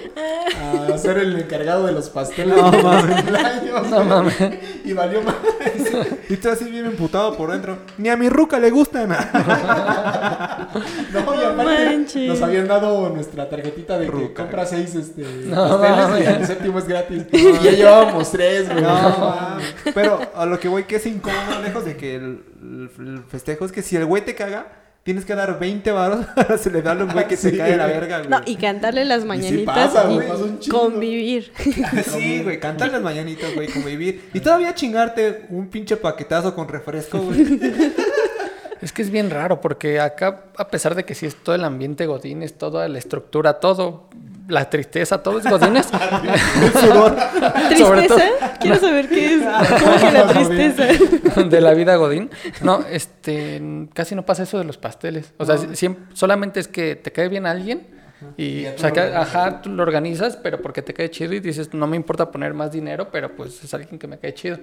a 0.93 0.97
ser 0.99 1.19
el 1.19 1.37
encargado 1.37 1.87
de 1.87 1.93
los 1.93 2.09
pasteles 2.09 2.57
No 2.57 2.71
de 2.71 2.83
mames. 2.83 3.17
cumpleaños. 3.17 3.91
No 3.91 4.05
mames. 4.05 4.37
Y 4.85 4.93
valió 4.93 5.23
más. 5.23 5.35
Y 6.29 6.37
tú 6.37 6.49
así 6.51 6.65
bien 6.71 6.87
emputado 6.87 7.37
por 7.37 7.51
dentro. 7.51 7.79
Ni 7.99 8.09
a 8.09 8.17
mi 8.17 8.29
ruca 8.29 8.59
le 8.61 8.71
gustan. 8.71 9.09
No, 9.09 9.17
y 11.35 11.45
No 11.45 11.47
aparte 11.47 12.07
nos 12.29 12.43
habían 12.43 12.69
dado 12.69 13.09
nuestra 13.11 13.49
tarjetita 13.49 13.99
de 13.99 14.11
que 14.11 14.33
compra 14.35 14.67
seis 14.67 14.95
este, 14.95 15.23
No, 15.47 15.79
pasteles 15.79 16.19
y 16.19 16.23
el 16.25 16.47
séptimo 16.47 16.79
es 16.79 16.87
gratis. 16.89 17.25
Y 17.33 17.53
ya 17.65 17.71
llevábamos 17.73 18.31
tres, 18.31 18.69
güey. 18.71 18.83
No, 18.83 18.93
mames. 18.93 19.75
Pero 19.95 20.21
a 20.35 20.47
lo 20.47 20.59
que 20.61 20.69
voy 20.69 20.85
que 20.85 20.97
es 20.97 21.07
incómodo, 21.07 21.61
lejos 21.63 21.85
de 21.85 21.97
que 21.97 22.15
el 22.17 22.41
festejo, 23.29 23.65
es 23.65 23.73
que 23.73 23.83
si 23.83 23.97
el 23.97 24.05
güey 24.07 24.25
te 24.25 24.35
caga, 24.35 24.67
tienes 25.07 25.25
que 25.25 25.37
dar 25.37 25.57
20 25.57 25.89
varos 25.93 26.27
para 26.35 26.59
celebrarle 26.59 27.03
a 27.03 27.05
un 27.07 27.13
güey 27.13 27.29
que 27.29 27.37
se 27.37 27.51
Sí, 27.51 27.57
cae 27.57 27.71
de 27.71 27.77
la 27.77 27.87
verga, 27.87 28.19
güey. 28.19 28.29
No, 28.29 28.41
y 28.45 28.57
cantarle 28.57 29.05
las 29.05 29.25
mañanitas 29.25 29.63
y, 29.63 29.65
pasa 29.65 30.09
convivir. 30.69 31.53
Sí, 32.11 32.43
güey, 32.43 32.59
cantar 32.59 32.91
las 32.91 33.01
mañanitas, 33.01 33.55
güey, 33.55 33.69
convivir. 33.69 34.29
Y 34.35 34.41
todavía 34.41 34.75
chingarte 34.75 35.47
un 35.49 35.69
pinche 35.69 35.97
paquetazo 35.97 36.55
con 36.55 36.69
refresco, 36.69 37.19
güey. 37.19 37.61
Es 38.83 38.93
que 38.93 39.01
es 39.01 39.11
bien 39.11 39.31
raro 39.31 39.61
porque 39.63 40.01
acá, 40.01 40.45
a 40.57 40.69
pesar 40.69 40.95
de 40.95 41.05
que 41.05 41.15
sí 41.15 41.25
es 41.25 41.35
todo 41.35 41.55
el 41.55 41.65
ambiente 41.65 42.05
godines, 42.07 42.59
toda 42.59 42.87
la 42.89 42.99
estructura, 42.99 43.55
todo, 43.55 44.11
la 44.49 44.69
tristeza, 44.71 45.23
todo 45.23 45.39
es 45.39 45.45
godines. 45.49 45.89
El 46.63 46.73
sudor. 46.73 47.17
Todo- 47.79 47.93
¿Tristeza? 47.95 48.57
Quiero 48.61 48.77
saber 48.81 49.09
qué 49.09 49.35
es. 49.35 49.43
¿Cómo 49.43 49.97
que 49.97 50.13
la 50.13 50.27
tristeza? 50.29 51.43
de 51.45 51.61
la 51.61 51.75
vida 51.75 51.97
godín. 51.97 52.31
No, 52.63 52.85
este, 52.91 53.61
casi 53.95 54.15
no 54.15 54.25
pasa 54.25 54.43
eso 54.45 54.59
de 54.59 54.65
los 54.65 54.79
pasteles. 54.79 55.33
O 55.39 55.45
sea, 55.45 55.57
siem- 55.57 55.97
solamente 56.15 56.61
es 56.61 56.69
que 56.69 56.97
te 56.97 57.13
cae 57.13 57.29
bien 57.29 57.47
alguien 57.47 57.87
y, 58.37 58.63
Ya 58.63 58.75
o 58.75 58.79
sea, 58.79 58.93
que, 58.93 59.01
ajá, 59.01 59.61
tú 59.63 59.71
lo 59.71 59.83
organizas, 59.83 60.37
pero 60.37 60.63
porque 60.63 60.81
te 60.83 60.95
cae 60.95 61.11
chido 61.11 61.35
y 61.35 61.41
dices, 61.41 61.75
no 61.75 61.87
me 61.87 61.97
importa 61.97 62.31
poner 62.31 62.55
más 62.55 62.73
dinero, 62.73 63.11
pero 63.13 63.35
pues 63.37 63.63
es 63.63 63.75
alguien 63.75 63.99
que 63.99 64.07
me 64.07 64.19
cae 64.19 64.33
chido. 64.35 64.59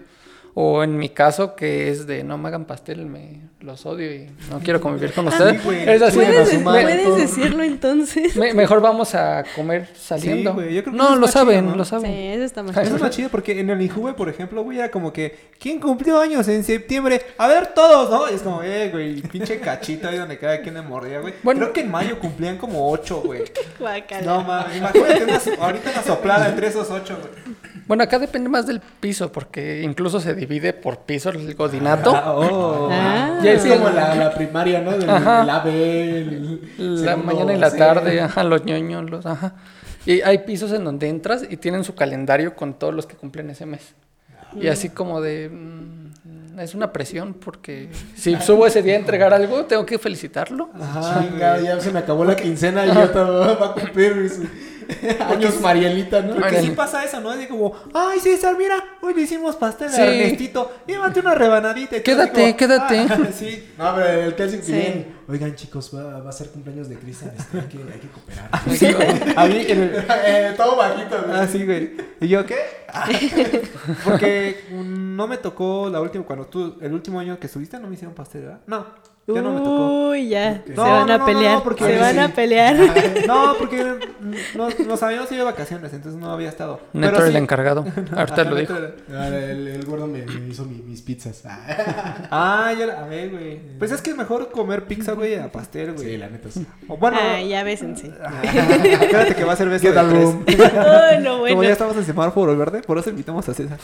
O 0.55 0.83
en 0.83 0.97
mi 0.97 1.09
caso, 1.09 1.55
que 1.55 1.89
es 1.89 2.05
de 2.05 2.23
no 2.23 2.37
me 2.37 2.47
hagan 2.49 2.65
pastel, 2.65 3.07
me 3.07 3.41
los 3.61 3.85
odio 3.87 4.13
y 4.13 4.29
no 4.51 4.59
quiero 4.59 4.79
convivir 4.79 5.11
con 5.11 5.27
ustedes. 5.27 5.63
güey. 5.63 5.81
es 5.89 5.99
así, 6.01 6.17
Puedes- 6.17 6.59
¿Puedes, 6.61 7.15
decirlo 7.17 7.63
entonces? 7.63 8.35
me- 8.35 8.53
mejor 8.53 8.79
vamos 8.79 9.15
a 9.15 9.43
comer 9.55 9.89
saliendo. 9.95 10.51
Sí, 10.51 10.55
güey, 10.55 10.73
yo 10.75 10.83
creo 10.83 10.91
que 10.93 10.97
no, 10.97 11.05
eso 11.05 11.13
es 11.15 11.19
lo 11.21 11.27
saben, 11.27 11.59
chido, 11.61 11.71
¿no? 11.71 11.75
lo 11.77 11.85
Sí, 11.85 11.89
saben. 11.89 12.11
eso 12.11 12.43
está 12.43 12.61
más 12.61 12.77
Eso 12.77 12.95
es 12.97 13.01
más 13.01 13.09
chido 13.09 13.29
porque 13.29 13.59
en 13.59 13.69
el 13.71 13.81
Injuve, 13.81 14.13
por 14.13 14.29
ejemplo, 14.29 14.61
güey, 14.63 14.77
era 14.77 14.91
como 14.91 15.11
que, 15.11 15.35
¿quién 15.59 15.79
cumplió 15.79 16.19
años 16.19 16.47
en 16.47 16.63
septiembre? 16.63 17.21
A 17.39 17.47
ver, 17.47 17.67
todos, 17.73 18.11
¿no? 18.11 18.29
Y 18.29 18.35
es 18.35 18.41
como, 18.43 18.61
eh, 18.61 18.89
güey, 18.91 19.21
pinche 19.23 19.59
cachito 19.59 20.07
ahí 20.09 20.17
donde 20.17 20.37
cada 20.37 20.61
quien 20.61 20.75
le 20.75 20.81
mordía, 20.83 21.19
güey. 21.21 21.33
Bueno. 21.41 21.61
Creo 21.61 21.73
que 21.73 21.81
en 21.81 21.89
mayo 21.89 22.19
cumplían 22.19 22.57
como 22.59 22.91
ocho, 22.91 23.21
güey. 23.21 23.41
No 24.23 24.43
mames, 24.43 24.77
imagínate 24.77 25.23
una 25.23 25.41
ahorita 25.65 25.89
una 25.91 26.03
soplada 26.03 26.49
entre 26.49 26.67
esos 26.67 26.91
ocho, 26.91 27.17
güey. 27.19 27.55
Bueno, 27.93 28.05
acá 28.05 28.17
depende 28.17 28.49
más 28.49 28.65
del 28.65 28.79
piso, 28.79 29.31
porque 29.31 29.83
incluso 29.83 30.19
se 30.19 30.33
divide 30.33 30.73
por 30.73 31.01
piso 31.01 31.29
el 31.29 31.53
godinato. 31.53 32.11
Ah, 32.15 32.33
oh. 32.33 32.89
Ah. 32.91 33.39
Ya 33.43 33.51
es 33.51 33.63
como 33.63 33.87
la, 33.87 34.15
la 34.15 34.33
primaria, 34.33 34.81
¿no? 34.81 34.97
Del, 34.97 35.07
Ajá. 35.07 35.43
el 35.43 35.49
AB, 35.51 35.67
el 35.67 36.61
La 37.05 37.11
segundo 37.11 37.17
mañana 37.33 37.53
y 37.53 37.57
la 37.59 37.69
C. 37.69 37.77
tarde, 37.77 38.19
ajá, 38.19 38.43
los 38.45 38.65
ñoños, 38.65 39.07
los, 39.11 39.27
ajá. 39.27 39.53
Y 40.07 40.21
hay 40.21 40.39
pisos 40.39 40.71
en 40.71 40.83
donde 40.83 41.07
entras 41.07 41.45
y 41.47 41.57
tienen 41.57 41.83
su 41.83 41.93
calendario 41.93 42.55
con 42.55 42.73
todos 42.73 42.95
los 42.95 43.05
que 43.05 43.15
cumplen 43.15 43.51
ese 43.51 43.67
mes. 43.67 43.93
Y 44.59 44.69
así 44.69 44.89
como 44.89 45.21
de... 45.21 45.49
mm, 45.49 46.59
es 46.59 46.73
una 46.73 46.91
presión 46.93 47.35
porque 47.35 47.89
si 48.15 48.35
subo 48.37 48.65
ese 48.65 48.81
día 48.81 48.93
a 48.95 48.97
entregar 48.97 49.35
algo, 49.35 49.65
tengo 49.65 49.85
que 49.85 49.99
felicitarlo. 49.99 50.69
Ajá, 50.81 51.21
Chinga, 51.29 51.59
ya 51.59 51.79
se 51.79 51.91
me 51.91 51.99
acabó 51.99 52.25
la 52.25 52.35
quincena 52.35 52.85
y 52.85 52.89
ya 52.89 53.11
te 53.11 53.19
va 53.19 53.65
a 53.67 53.73
cumplir 53.73 54.31
años 55.29 55.59
Marielita, 55.61 56.21
¿no? 56.21 56.35
Porque 56.35 56.61
sí 56.61 56.71
pasa 56.71 57.03
eso, 57.03 57.19
¿no? 57.21 57.29
Así 57.31 57.47
como, 57.47 57.73
ay, 57.93 58.19
César, 58.19 58.55
mira, 58.57 58.75
hoy 59.01 59.13
le 59.13 59.21
hicimos 59.21 59.55
pastel 59.55 59.89
Sí. 59.89 60.01
a 60.01 60.05
Ernestito. 60.13 60.71
Llévate 60.87 61.19
una 61.19 61.35
rebanadita. 61.35 61.97
y 61.97 62.01
tú 62.01 62.11
así 62.11 62.17
Quédate, 62.31 62.55
quédate. 62.55 62.99
"Ah, 63.09 63.17
sí. 63.33 63.69
No, 63.77 63.95
pero 63.95 64.07
el 64.21 64.35
Sí. 64.61 64.71
que 64.71 64.71
viene, 64.71 65.13
Oigan, 65.25 65.55
chicos, 65.55 65.89
va, 65.95 66.19
va 66.19 66.29
a 66.29 66.33
ser 66.33 66.49
cumpleaños 66.49 66.89
de 66.89 66.97
Cristian. 66.97 67.31
Este, 67.37 67.57
hay, 67.57 67.67
que, 67.67 67.77
hay 67.77 67.99
que 67.99 68.07
cooperar. 68.09 68.49
A 69.37 69.45
mí, 69.45 69.65
en 69.69 69.81
el, 69.83 70.05
Eh, 70.25 70.53
todo 70.57 70.75
bajito, 70.75 71.15
güey. 71.25 71.39
Ah, 71.39 71.47
sí, 71.47 71.63
güey. 71.65 71.91
¿Y 72.19 72.27
yo 72.27 72.45
qué? 72.45 72.57
Ah, 72.89 73.07
Porque 74.03 74.65
mm, 74.69 75.15
no 75.15 75.27
me 75.27 75.37
tocó 75.37 75.89
la 75.89 76.01
última, 76.01 76.25
cuando 76.25 76.45
tú, 76.47 76.77
el 76.81 76.93
último 76.93 77.19
año 77.21 77.39
que 77.39 77.47
estuviste, 77.47 77.79
no 77.79 77.87
me 77.87 77.93
hicieron 77.93 78.13
pastel, 78.13 78.41
¿verdad? 78.43 78.59
No, 78.67 78.85
ya 79.27 79.41
no 79.41 79.51
me 79.53 79.59
tocó. 79.59 80.09
Uy, 80.09 80.27
ya. 80.29 80.61
Se 80.65 80.73
No, 80.73 80.81
van 80.83 81.07
no, 81.07 81.13
a 81.13 81.17
no, 81.19 81.25
pelear. 81.25 81.53
no, 81.55 81.63
porque 81.63 81.83
se 81.85 81.97
van 81.97 82.13
sí. 82.13 82.19
a 82.19 82.27
pelear. 82.29 82.75
No, 83.27 83.55
porque 83.57 83.83
mm, 83.83 84.57
no, 84.57 84.67
nos 84.87 85.01
habíamos 85.03 85.31
ido 85.31 85.45
de 85.45 85.51
vacaciones, 85.51 85.93
entonces 85.93 86.19
no 86.19 86.29
había 86.31 86.49
estado. 86.49 86.81
Neto 86.93 87.13
Pero 87.13 87.25
el 87.27 87.31
sí- 87.31 87.37
encargado. 87.37 87.85
Ahorita 88.15 88.43
lo 88.43 88.55
dijo. 88.57 88.73
El, 88.75 89.67
el 89.69 89.85
gordo 89.85 90.07
me, 90.07 90.23
me 90.25 90.47
hizo 90.49 90.65
mi- 90.65 90.81
mis 90.81 91.01
pizzas. 91.01 91.43
Ah, 92.35 92.73
ya 92.77 92.85
la, 92.85 93.03
a 93.03 93.07
ver, 93.07 93.29
güey. 93.31 93.59
Pues 93.79 93.91
es 93.91 94.01
que 94.01 94.09
es 94.11 94.17
mejor 94.17 94.49
comer 94.51 94.85
pizza, 94.85 95.13
güey, 95.13 95.35
a 95.35 95.51
pastel, 95.51 95.93
güey. 95.93 96.05
Sí, 96.11 96.17
la 96.17 96.29
neta 96.29 96.49
sí. 96.49 96.65
O 96.87 96.97
bueno, 96.97 97.17
Ah, 97.21 97.41
ya 97.41 97.63
bésense. 97.63 98.07
espérate 98.43 99.35
que 99.35 99.43
va 99.43 99.53
a 99.53 99.55
ser 99.55 99.69
beso 99.69 99.91
de 99.91 99.93
tres. 100.45 101.21
no, 101.21 101.39
Como 101.47 101.63
ya 101.63 101.69
estamos 101.71 101.95
en 101.97 102.05
semáforo 102.05 102.55
verde, 102.57 102.81
por 102.81 102.97
eso 102.97 103.09
invitamos 103.09 103.47
a 103.49 103.53
César. 103.53 103.77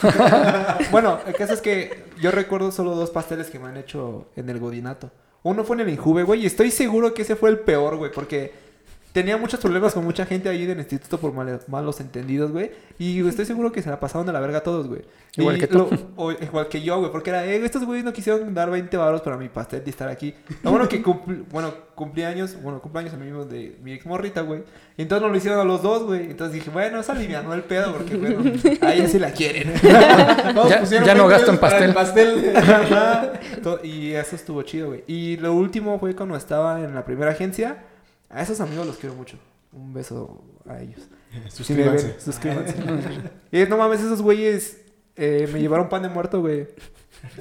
bueno, 0.90 1.18
el 1.26 1.34
caso 1.34 1.54
es 1.54 1.60
que 1.60 2.04
yo 2.20 2.30
recuerdo 2.30 2.70
solo 2.72 2.94
dos 2.94 3.10
pasteles 3.10 3.48
que 3.50 3.58
me 3.58 3.68
han 3.68 3.76
hecho 3.76 4.28
en 4.36 4.48
el 4.50 4.58
Godinato. 4.58 5.10
Uno 5.42 5.64
fue 5.64 5.76
en 5.76 5.80
el 5.80 5.88
Injuve, 5.90 6.22
güey, 6.22 6.42
y 6.42 6.46
estoy 6.46 6.70
seguro 6.70 7.14
que 7.14 7.22
ese 7.22 7.36
fue 7.36 7.50
el 7.50 7.60
peor, 7.60 7.96
güey, 7.96 8.12
porque 8.12 8.52
tenía 9.12 9.36
muchos 9.36 9.60
problemas 9.60 9.94
con 9.94 10.04
mucha 10.04 10.24
gente 10.26 10.48
ahí 10.48 10.66
del 10.66 10.78
instituto 10.78 11.18
por 11.18 11.32
mal- 11.32 11.60
malos 11.68 12.00
entendidos, 12.00 12.52
güey. 12.52 12.70
Y 12.98 13.26
estoy 13.26 13.44
seguro 13.46 13.72
que 13.72 13.82
se 13.82 13.90
la 13.90 13.98
pasaron 13.98 14.26
de 14.26 14.32
la 14.32 14.40
verga 14.40 14.58
a 14.58 14.62
todos, 14.62 14.86
güey. 14.88 15.02
Igual 15.36 15.56
Y 15.56 15.60
que 15.60 15.66
tú. 15.66 15.78
lo- 15.78 15.90
o 16.16 16.32
igual 16.32 16.68
que 16.68 16.82
yo, 16.82 16.98
güey, 16.98 17.10
porque 17.12 17.30
era, 17.30 17.44
eh, 17.46 17.64
estos 17.64 17.84
güeyes 17.84 18.04
no 18.04 18.12
quisieron 18.12 18.52
dar 18.54 18.70
20 18.70 18.96
baros 18.96 19.20
para 19.22 19.36
mi 19.36 19.48
pastel 19.48 19.82
y 19.86 19.90
estar 19.90 20.08
aquí. 20.08 20.34
Lo 20.62 20.70
bueno 20.70 20.88
que 20.88 21.00
cumpli, 21.02 21.44
bueno, 21.50 21.72
cumplí 21.94 22.22
años, 22.24 22.56
bueno, 22.62 22.80
cumpleaños 22.80 23.12
en 23.14 23.24
mismo 23.24 23.44
de 23.44 23.76
mi 23.82 23.92
ex 23.92 24.06
morrita, 24.06 24.40
güey. 24.42 24.62
Entonces 24.96 25.22
no 25.22 25.28
lo 25.28 25.36
hicieron 25.36 25.60
a 25.60 25.64
los 25.64 25.82
dos, 25.82 26.04
güey. 26.04 26.30
Entonces 26.30 26.54
dije, 26.54 26.70
bueno, 26.70 27.00
eso 27.00 27.12
alivianó 27.12 27.54
el 27.54 27.62
pedo, 27.62 27.92
porque, 27.92 28.16
bueno, 28.16 28.42
a 28.82 28.92
ella 28.94 29.08
sí 29.08 29.18
la 29.18 29.30
quieren. 29.32 29.72
Ya- 29.82 30.84
ya 30.84 31.14
no 31.14 31.26
20 31.26 31.28
gasto 31.28 31.50
en 31.50 31.84
el 31.84 31.94
pastel. 31.94 32.52
To- 33.62 33.80
y 33.84 34.12
eso 34.12 34.36
estuvo 34.36 34.62
chido, 34.62 34.88
güey. 34.88 35.04
Y 35.06 35.36
lo 35.36 35.54
último 35.54 35.98
fue 35.98 36.14
cuando 36.14 36.36
estaba 36.36 36.80
en 36.80 36.94
la 36.94 37.04
primera 37.04 37.30
agencia. 37.32 37.84
A 38.30 38.42
esos 38.42 38.60
amigos 38.60 38.86
los 38.86 38.96
quiero 38.96 39.14
mucho. 39.14 39.36
Un 39.72 39.92
beso 39.92 40.42
a 40.66 40.80
ellos. 40.80 41.00
Si 41.48 41.62
Suscríbanse. 41.62 42.06
ven, 42.08 42.20
suscríbanse. 42.20 42.74
y 43.52 43.64
no 43.66 43.76
mames, 43.76 44.00
esos 44.00 44.20
güeyes 44.20 44.80
eh, 45.14 45.48
me 45.52 45.60
llevaron 45.60 45.88
pan 45.88 46.02
de 46.02 46.08
muerto, 46.08 46.40
güey. 46.40 46.66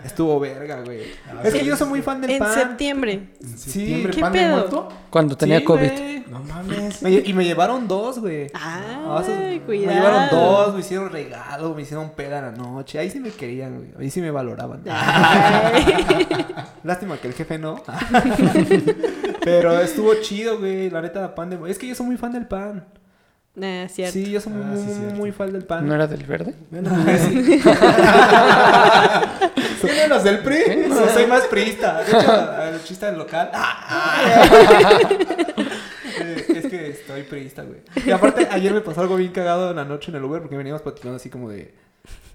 Estuvo 0.03 0.39
verga, 0.39 0.81
güey. 0.83 1.01
Ah, 1.27 1.41
es 1.43 1.53
que 1.53 1.65
yo 1.65 1.75
soy 1.75 1.87
muy 1.87 2.01
fan 2.01 2.21
del 2.21 2.31
En 2.31 2.39
pan. 2.39 2.53
septiembre. 2.53 3.29
¿En 3.41 3.57
Sí, 3.57 3.71
septiembre 3.71 4.13
¿qué 4.13 4.21
pan 4.21 4.33
de 4.33 4.39
pedo? 4.39 4.51
muerto? 4.51 4.89
Cuando 5.09 5.37
tenía 5.37 5.59
Sí, 5.59 5.65
COVID. 5.65 5.91
güey. 5.91 6.19
No 6.29 6.43
mames. 6.43 7.01
Me 7.01 7.11
y 7.11 7.33
me 7.33 7.43
llevaron 7.43 7.87
dos, 7.87 8.19
güey. 8.19 8.47
Ah, 8.53 9.23
Ay, 9.27 9.59
Me 9.59 9.61
cuidado. 9.61 9.95
llevaron 9.95 10.29
dos, 10.29 10.73
me 10.75 10.79
hicieron 10.81 11.09
regalo, 11.09 11.73
me 11.73 11.81
hicieron 11.81 12.11
peda 12.11 12.39
en 12.39 12.45
la 12.45 12.51
noche. 12.51 12.99
Ahí 12.99 13.09
sí 13.09 13.19
me 13.19 13.31
querían, 13.31 13.77
güey. 13.77 13.89
Ahí 13.99 14.11
sí 14.11 14.21
me 14.21 14.29
valoraban. 14.31 14.83
Lástima 16.83 17.17
que 17.17 17.27
el 17.29 17.33
jefe 17.33 17.57
no. 17.57 17.77
Pero 19.43 19.79
estuvo 19.81 20.13
chido, 20.21 20.59
güey. 20.59 20.89
La 20.89 21.01
neta, 21.01 21.33
pan 21.35 21.49
de... 21.49 21.71
Es 21.71 21.77
que 21.79 21.87
yo 21.87 21.95
soy 21.95 22.05
muy 22.05 22.17
fan 22.17 22.31
del 22.33 22.45
pan. 22.47 22.85
Ah, 23.61 23.87
cierto. 23.89 24.13
Sí, 24.13 24.31
yo 24.31 24.39
soy 24.41 24.53
Ah, 24.55 24.65
muy, 24.65 24.77
sí, 24.77 24.83
muy, 24.85 24.93
cierto. 24.95 25.15
muy 25.15 25.31
fan 25.31 25.53
del 25.53 25.63
pan. 25.65 25.87
¿No 25.87 25.93
era 25.95 26.07
del 26.07 26.23
verde? 26.23 26.53
Bueno, 26.71 26.89
sí. 27.17 27.61
¿Tienen 29.81 30.09
los 30.09 30.23
del 30.23 30.39
PRI? 30.39 30.87
No, 30.87 31.07
soy 31.09 31.25
más 31.27 31.43
priista. 31.45 32.01
De 32.03 32.11
hecho, 32.11 32.61
el 32.63 32.83
chiste 32.83 33.05
del 33.05 33.17
local. 33.17 33.49
Ah. 33.53 34.99
Eh, 36.21 36.45
es 36.49 36.67
que 36.67 36.89
estoy 36.89 37.23
priista, 37.23 37.63
güey. 37.63 37.79
Y 38.05 38.11
aparte, 38.11 38.45
ayer 38.51 38.73
me 38.73 38.81
pasó 38.81 38.99
algo 38.99 39.15
bien 39.15 39.31
cagado 39.31 39.69
en 39.69 39.77
la 39.77 39.85
noche 39.85 40.11
en 40.11 40.17
el 40.17 40.23
Uber 40.25 40.41
porque 40.41 40.57
veníamos 40.57 40.81
platicando 40.81 41.15
así 41.15 41.29
como 41.29 41.49
de, 41.49 41.73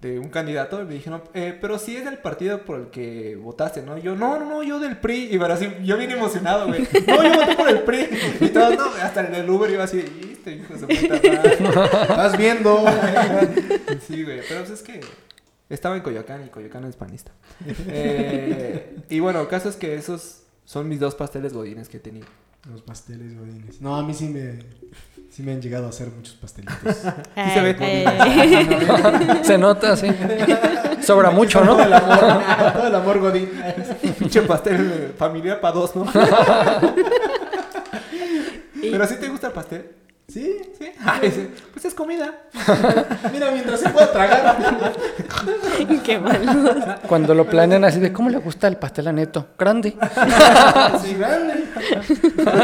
de 0.01 0.19
un 0.19 0.29
candidato. 0.29 0.81
Y 0.83 0.85
me 0.85 0.95
dijeron, 0.95 1.23
eh, 1.33 1.57
pero 1.61 1.79
si 1.79 1.97
es 1.97 2.05
del 2.05 2.19
partido 2.19 2.65
por 2.65 2.79
el 2.79 2.87
que 2.89 3.37
votaste, 3.37 3.83
¿no? 3.83 3.97
Y 3.97 4.03
yo, 4.03 4.15
no, 4.15 4.39
no, 4.39 4.45
no, 4.47 4.63
yo 4.63 4.79
del 4.79 4.99
PRI. 4.99 5.35
Y 5.35 5.39
pero 5.39 5.55
así, 5.55 5.69
yo 5.83 5.97
bien 5.97 6.11
emocionado, 6.11 6.67
güey. 6.69 6.87
No, 7.07 7.23
yo 7.23 7.35
voté 7.35 7.57
por 7.57 7.69
el 7.69 7.83
PRI. 7.83 8.09
Y 8.41 8.49
todos, 8.49 8.77
no, 8.77 8.85
hasta 9.03 9.27
en 9.27 9.35
el 9.35 9.49
Uber 9.49 9.71
iba 9.71 9.85
así, 9.85 9.99
"Y 9.99 10.33
este 10.33 10.57
hijo 10.57 10.75
de 10.75 10.81
su 10.81 10.87
puta 10.87 11.15
madre". 11.15 11.55
Estás 12.03 12.37
viendo. 12.39 12.85
Sí, 14.07 14.23
güey, 14.25 14.41
pero 14.49 14.61
pues 14.61 14.71
es 14.71 14.83
que 14.83 15.01
estaba 15.69 15.97
en 15.97 16.03
Coyoacán 16.03 16.45
y 16.45 16.49
Coyoacán 16.51 16.85
es 16.85 16.97
panista. 16.97 17.33
Eh, 17.89 18.97
y 19.09 19.21
bueno, 19.21 19.41
el 19.41 19.49
caso 19.49 19.69
es 19.69 19.77
que 19.77 19.95
esos 19.95 20.43
son 20.65 20.89
mis 20.89 21.01
dos 21.01 21.15
pasteles 21.15 21.53
godines 21.53 21.89
que 21.89 21.97
he 21.97 22.01
tenido. 22.01 22.27
Los 22.71 22.83
pasteles 22.83 23.39
godines. 23.39 23.81
No, 23.81 23.97
a 23.97 24.03
mí 24.03 24.15
sí 24.15 24.29
me, 24.29 24.59
sí 25.35 25.43
me 25.43 25.53
han 25.53 25.61
llegado 25.61 25.87
a 25.87 25.89
hacer 25.89 26.09
muchos 26.15 26.35
pastelitos. 26.35 26.77
Ay, 27.35 27.51
se 27.55 27.61
ve. 27.61 28.07
ay. 28.07 29.41
Se 29.43 29.59
nota, 29.59 29.97
sí. 29.97 30.07
Sobra 31.03 31.31
mucho, 31.31 31.65
¿no? 31.65 31.73
Todo 31.73 31.83
el 31.85 31.93
amor, 31.93 32.73
todo 32.73 32.87
el 32.87 32.95
amor 32.95 33.19
godín. 33.19 33.51
pinche 34.19 34.43
pastel 34.43 35.13
familiar 35.19 35.61
para 35.61 35.75
dos, 35.75 35.97
¿no? 35.97 36.07
Pero 38.81 39.07
sí 39.07 39.17
te 39.17 39.29
gusta 39.29 39.49
el 39.49 39.53
pastel. 39.53 39.91
Sí, 40.29 40.57
Sí. 40.79 40.87
Ay, 41.05 41.31
sí. 41.31 41.51
Pues 41.73 41.85
es 41.85 41.95
comida. 41.95 42.33
mira, 43.33 43.51
mientras 43.51 43.81
se 43.81 43.91
pueda 43.91 44.11
tragar. 44.13 44.95
Qué 46.05 46.19
malo. 46.19 46.75
Cuando 47.09 47.35
lo 47.35 47.45
planean 47.45 47.85
así 47.85 47.99
de, 47.99 48.13
¿cómo 48.13 48.31
le 48.31 48.39
gusta 48.39 48.69
el 48.69 48.77
pastel 48.77 49.09
a 49.09 49.13
Neto? 49.13 49.49
Grande. 49.59 49.97
Sí, 51.03 51.15
grande. 51.15 51.65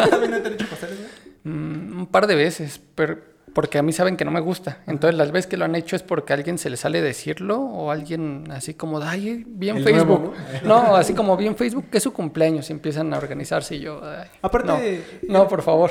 ¿También 0.09 0.31
no 0.31 0.39
te 0.39 0.47
han 0.49 0.55
hecho 0.55 0.67
pasteles, 0.69 0.99
güey? 0.99 1.31
Mm, 1.43 1.90
un 2.01 2.07
par 2.07 2.27
de 2.27 2.35
veces, 2.35 2.81
pero 2.95 3.29
porque 3.53 3.79
a 3.79 3.83
mí 3.83 3.93
saben 3.93 4.17
que 4.17 4.25
no 4.25 4.31
me 4.31 4.39
gusta. 4.39 4.79
Entonces 4.87 5.19
las 5.19 5.33
veces 5.33 5.49
que 5.49 5.57
lo 5.57 5.65
han 5.65 5.75
hecho 5.75 5.97
es 5.97 6.05
porque 6.05 6.33
a 6.33 6.37
alguien 6.37 6.57
se 6.57 6.71
le 6.71 6.77
sale 6.77 7.03
decirlo 7.03 7.59
o 7.61 7.91
alguien 7.91 8.45
así 8.53 8.75
como, 8.75 9.01
ay, 9.03 9.43
vi 9.45 9.71
en 9.71 9.79
El 9.79 9.83
Facebook. 9.85 10.21
nuevo, 10.21 10.35
¿no? 10.65 10.95
así 11.03 11.15
como 11.15 11.37
vi 11.37 11.49
en 11.49 11.57
Facebook 11.57 11.87
que 11.91 11.97
es 11.99 12.03
su 12.05 12.13
cumpleaños 12.13 12.71
y 12.71 12.73
empiezan 12.73 13.13
a 13.13 13.19
organizarse 13.19 13.75
y 13.75 13.81
yo, 13.81 14.01
ay, 14.05 14.29
Aparte- 14.41 15.03
no, 15.27 15.41
no, 15.41 15.49
por 15.49 15.63
favor. 15.63 15.91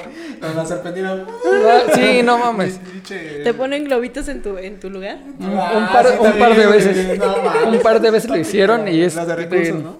La 0.55 0.65
serpentina. 0.65 1.15
No, 1.15 1.93
sí, 1.93 2.21
no 2.23 2.37
mames. 2.37 2.79
¿Te 3.43 3.53
ponen 3.53 3.83
globitos 3.83 4.29
en 4.29 4.41
tu, 4.41 4.57
en 4.57 4.79
tu 4.79 4.89
lugar? 4.89 5.17
Un, 5.39 5.45
un 5.47 5.57
Ah, 5.59 5.89
par, 5.91 6.07
sí, 6.07 6.13
un 6.17 6.39
par 6.39 6.55
de 6.55 6.65
veces. 6.65 7.19
no 7.65 7.69
un 7.71 7.79
par 7.81 7.99
de 7.99 8.09
veces 8.11 8.29
lo 8.29 8.37
hicieron 8.37 8.87
y 8.87 9.01
es 9.01 9.15
Las 9.15 9.27
de 9.27 9.35
recursos, 9.35 9.75
de- 9.77 9.83
¿no? 9.83 9.97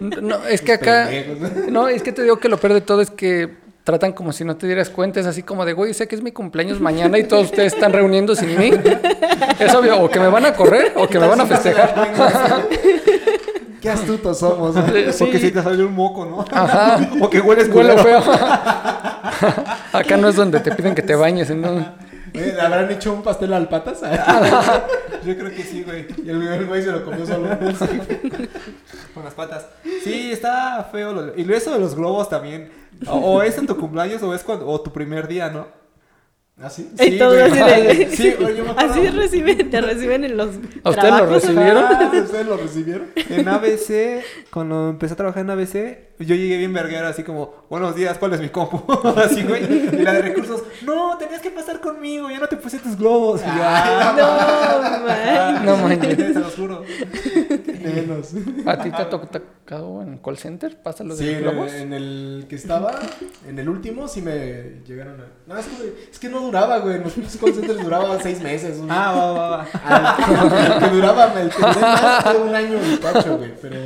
No, 0.00 0.44
es 0.46 0.60
que 0.60 0.72
acá. 0.72 1.08
No, 1.70 1.88
es 1.88 2.02
que 2.02 2.12
te 2.12 2.22
digo 2.22 2.38
que 2.38 2.50
lo 2.50 2.58
peor 2.58 2.74
de 2.74 2.80
todo 2.82 3.00
es 3.00 3.10
que 3.10 3.62
tratan 3.84 4.12
como 4.12 4.32
si 4.32 4.44
no 4.44 4.56
te 4.56 4.66
dieras 4.66 4.90
cuenta. 4.90 5.20
Es 5.20 5.26
así 5.26 5.42
como 5.42 5.64
de, 5.64 5.72
güey, 5.72 5.94
sé 5.94 6.06
que 6.08 6.14
es 6.14 6.22
mi 6.22 6.32
cumpleaños 6.32 6.80
mañana 6.80 7.18
y 7.18 7.24
todos 7.24 7.46
ustedes 7.46 7.72
están 7.74 7.92
reuniendo 7.92 8.34
sin 8.34 8.58
mí. 8.58 8.70
Es 9.58 9.74
obvio, 9.74 10.00
o 10.00 10.08
que 10.10 10.18
me 10.18 10.28
van 10.28 10.44
a 10.46 10.54
correr 10.54 10.92
o 10.96 11.06
que 11.06 11.18
me 11.20 11.26
van 11.28 11.40
a 11.40 11.46
festejar. 11.46 11.94
Qué 13.80 13.90
astutos 13.90 14.38
somos. 14.38 14.74
Sí. 15.12 15.24
O 15.24 15.30
que 15.30 15.38
si 15.38 15.50
te 15.50 15.62
salió 15.62 15.86
un 15.86 15.94
moco, 15.94 16.24
¿no? 16.24 16.44
Ajá. 16.50 17.00
O 17.20 17.28
que 17.28 17.40
hueles 17.40 17.68
Huele 17.68 17.98
feo. 17.98 18.18
Acá 19.92 20.16
no 20.16 20.28
es 20.28 20.36
donde 20.36 20.60
te 20.60 20.72
piden 20.72 20.94
que 20.94 21.02
te 21.02 21.14
bañes. 21.14 21.50
¿no? 21.50 21.70
Oye, 22.34 22.52
¿Le 22.54 22.60
habrán 22.60 22.90
hecho 22.90 23.12
un 23.12 23.22
pastel 23.22 23.52
al 23.52 23.68
patas? 23.68 24.00
Yo 25.24 25.36
creo 25.36 25.50
que 25.50 25.62
sí, 25.64 25.82
güey. 25.82 26.06
y 26.24 26.30
el, 26.30 26.42
el 26.46 26.66
güey 26.66 26.82
se 26.82 26.90
lo 26.92 27.04
comió 27.04 27.26
solo. 27.26 27.48
Con 29.14 29.24
las 29.24 29.34
patas. 29.34 29.66
Sí, 30.04 30.30
está 30.32 30.88
feo. 30.90 31.12
lo- 31.12 31.36
Y 31.36 31.52
eso 31.52 31.72
de 31.72 31.78
los 31.80 31.94
globos 31.94 32.28
también. 32.28 32.70
O, 33.08 33.16
o 33.16 33.42
es 33.42 33.56
en 33.58 33.66
tu 33.66 33.76
cumpleaños 33.76 34.22
o 34.22 34.34
es 34.34 34.42
cuando, 34.42 34.66
o 34.66 34.80
tu 34.80 34.92
primer 34.92 35.28
día, 35.28 35.50
¿no? 35.50 35.66
¿Ah, 36.60 36.70
sí? 36.70 36.88
Güey. 36.96 37.18
así 37.18 37.58
de... 37.58 38.08
Sí, 38.14 38.34
oye, 38.38 38.56
yo 38.56 38.64
me 38.64 38.70
acuerdo. 38.70 38.92
Así 38.92 39.08
reciben, 39.08 39.70
te 39.70 39.80
reciben 39.80 40.24
en 40.24 40.36
los 40.36 40.50
¿A 40.84 40.90
ustedes 40.90 41.14
lo 41.14 41.26
recibieron? 41.26 41.84
Ah, 41.84 42.10
¿Ustedes 42.22 42.46
lo 42.46 42.56
recibieron? 42.56 43.08
En 43.16 43.48
ABC, 43.48 44.22
cuando 44.52 44.90
empecé 44.90 45.14
a 45.14 45.16
trabajar 45.16 45.42
en 45.42 45.50
ABC, 45.50 45.72
yo 46.20 46.36
llegué 46.36 46.58
bien 46.58 46.72
verguero, 46.72 47.08
así 47.08 47.24
como, 47.24 47.52
buenos 47.68 47.96
días, 47.96 48.16
¿cuál 48.18 48.34
es 48.34 48.40
mi 48.40 48.50
compu? 48.50 48.80
así, 49.16 49.42
güey. 49.42 49.64
Y 49.64 50.02
la 50.02 50.12
de 50.12 50.22
recursos, 50.22 50.62
no, 50.84 51.16
tenías 51.18 51.40
que 51.40 51.50
pasar 51.50 51.80
conmigo, 51.80 52.30
ya 52.30 52.38
no 52.38 52.46
te 52.46 52.56
puse 52.56 52.78
tus 52.78 52.96
globos. 52.96 53.40
Y 53.40 53.44
yo, 53.44 53.62
ah, 53.64 54.14
No, 54.16 55.06
man. 55.06 55.66
No 55.66 55.76
manches. 55.78 56.34
Se 56.34 56.38
los 56.38 56.54
juro. 56.54 56.84
Menos. 57.82 58.32
¿A 58.66 58.82
ti 58.82 58.90
te 58.90 58.96
ha 59.02 59.08
to- 59.10 59.20
tocado 59.20 60.02
en 60.02 60.18
call 60.18 60.36
center? 60.38 60.80
¿Pasa 60.82 61.04
lo 61.04 61.14
de 61.16 61.24
Sí, 61.24 61.30
los 61.30 61.36
en, 61.36 61.42
globos? 61.42 61.72
en 61.72 61.92
el 61.92 62.46
que 62.48 62.56
estaba, 62.56 62.98
en 63.48 63.58
el 63.58 63.68
último, 63.68 64.08
sí 64.08 64.22
me 64.22 64.80
llegaron 64.86 65.20
a... 65.20 65.26
No, 65.46 65.56
es 65.58 65.66
que, 65.66 66.08
es 66.10 66.18
que 66.18 66.28
no 66.28 66.40
duraba, 66.40 66.78
güey. 66.78 66.96
En 66.96 67.02
los 67.04 67.36
call 67.36 67.54
centers 67.54 67.82
duraba 67.82 68.20
seis 68.20 68.40
meses. 68.40 68.78
Un... 68.78 68.90
Ah, 68.90 69.12
va, 69.12 69.32
va, 69.32 69.48
va. 69.48 69.62
Al- 69.84 70.72
el 70.72 70.78
que 70.88 70.94
duraba, 70.96 71.40
el 71.40 71.50
que 71.50 71.60
más 71.62 72.22
fue 72.24 72.42
un 72.42 72.54
año 72.54 72.78
y 72.92 72.96
cacho, 72.98 73.38
güey. 73.38 73.52
Pero... 73.60 73.76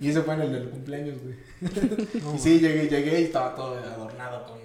Y 0.00 0.08
ese 0.10 0.20
fue 0.22 0.34
en 0.34 0.40
el 0.42 0.52
del 0.52 0.68
cumpleaños, 0.70 1.16
güey. 1.22 1.36
y 2.34 2.38
sí, 2.38 2.58
llegué, 2.60 2.88
llegué 2.88 3.20
y 3.20 3.24
estaba 3.24 3.54
todo 3.54 3.78
adornado 3.78 4.44
con, 4.44 4.58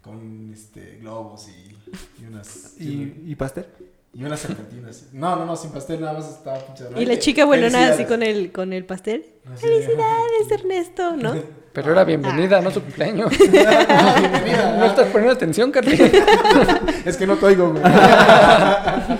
con 0.00 0.50
este, 0.52 0.96
globos 1.00 1.48
y, 1.48 1.76
y 2.22 2.26
unas... 2.26 2.74
¿Y, 2.80 3.22
y 3.26 3.34
pastel? 3.36 3.66
Y 4.14 4.24
unas 4.24 4.40
serpentinas. 4.40 5.06
No, 5.12 5.36
no, 5.36 5.46
no, 5.46 5.56
sin 5.56 5.70
pastel, 5.70 6.00
nada 6.02 6.12
más 6.12 6.28
estaba 6.28 6.58
pinche 6.58 6.84
Y 7.00 7.06
la 7.06 7.18
chica 7.18 7.46
buenona 7.46 7.88
así 7.88 8.04
con 8.04 8.22
el, 8.22 8.52
con 8.52 8.74
el 8.74 8.84
pastel. 8.84 9.24
Así 9.50 9.66
de- 9.66 9.72
Felicidades, 9.72 10.50
Ernesto, 10.50 11.16
¿no? 11.16 11.34
Pero 11.72 11.92
era 11.92 12.04
bienvenida, 12.04 12.60
no 12.60 12.70
su 12.70 12.82
cumpleaños. 12.82 13.32
Ah, 13.66 14.16
bienvenida. 14.20 14.76
No 14.76 14.84
estás 14.84 15.06
poniendo 15.08 15.32
atención, 15.32 15.70
Carly. 15.70 15.96
Es 17.06 17.16
que 17.16 17.26
no 17.26 17.36
te 17.36 17.46
oigo, 17.46 17.70
güey. 17.70 17.82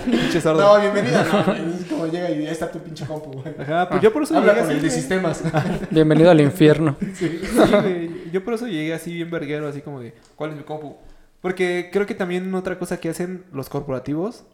Pinche 0.05 0.39
sordo. 0.39 0.61
No, 0.61 0.79
bienvenida. 0.79 1.25
No, 1.25 1.53
es 1.53 1.85
como 1.89 2.05
llega 2.05 2.29
y 2.29 2.45
ahí 2.45 2.47
está 2.47 2.71
tu 2.71 2.77
pinche 2.77 3.07
compu, 3.07 3.31
güey. 3.41 3.55
Ajá, 3.57 3.89
pues 3.89 4.01
yo 4.03 4.13
por 4.13 4.21
eso 4.21 4.37
Habla 4.37 4.53
llegué 4.53 4.61
con 4.61 4.69
así. 4.69 4.77
el 4.77 4.83
de 4.83 4.89
sistemas. 4.91 5.41
Bienvenido 5.89 6.29
al 6.29 6.39
infierno. 6.41 6.95
Sí, 7.15 7.41
güey. 7.55 8.31
Yo 8.31 8.43
por 8.45 8.53
eso 8.53 8.67
llegué 8.67 8.93
así 8.93 9.11
bien 9.11 9.31
verguero, 9.31 9.67
así 9.67 9.81
como 9.81 9.99
de, 9.99 10.13
¿cuál 10.35 10.51
es 10.51 10.57
mi 10.57 10.61
compu? 10.63 10.95
Porque 11.41 11.89
creo 11.91 12.05
que 12.05 12.13
también 12.13 12.53
otra 12.53 12.77
cosa 12.77 12.97
que 12.97 13.09
hacen 13.09 13.45
los 13.51 13.67
corporativos 13.67 14.45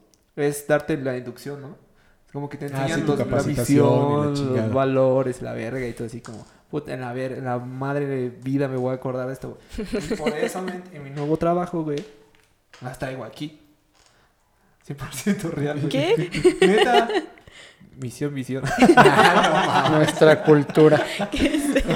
es 0.41 0.67
darte 0.67 0.97
la 0.97 1.15
inducción, 1.17 1.62
¿no? 1.62 1.75
Como 2.34 2.47
que 2.49 2.58
te 2.58 2.65
Ah, 2.65 2.69
enseñan 2.69 2.99
sí, 3.02 3.06
los- 3.08 3.17
la 3.19 3.25
capacitación 3.25 3.88
y 3.88 4.23
la 4.25 4.30
visión, 4.32 4.56
los 4.58 4.73
valores, 4.73 5.41
la 5.41 5.54
verga 5.54 5.88
y 5.88 5.93
todo 5.93 6.06
así 6.08 6.21
como, 6.21 6.45
puta, 6.69 6.93
en 6.93 7.02
la, 7.02 7.12
ver 7.13 7.32
en 7.34 7.45
la 7.45 7.58
madre 7.58 8.06
de 8.06 8.30
vida 8.30 8.67
me 8.67 8.78
voy 8.78 8.91
a 8.91 8.95
acordar 8.95 9.28
de 9.28 9.34
esto, 9.34 9.58
güey. 9.78 9.88
Y 10.12 10.15
por 10.15 10.30
eso, 10.38 10.63
en 10.93 11.04
mi 11.04 11.10
nuevo 11.10 11.38
trabajo, 11.38 11.84
güey, 11.84 12.04
las 12.82 12.99
traigo 12.99 13.23
aquí. 13.23 13.60
100% 14.88 15.52
real. 15.52 15.78
güey. 15.80 15.89
¿Qué? 15.89 16.58
Neta. 16.62 17.08
Misión, 18.00 18.34
visión. 18.34 18.64
Nuestra 19.92 20.42
cultura. 20.44 21.04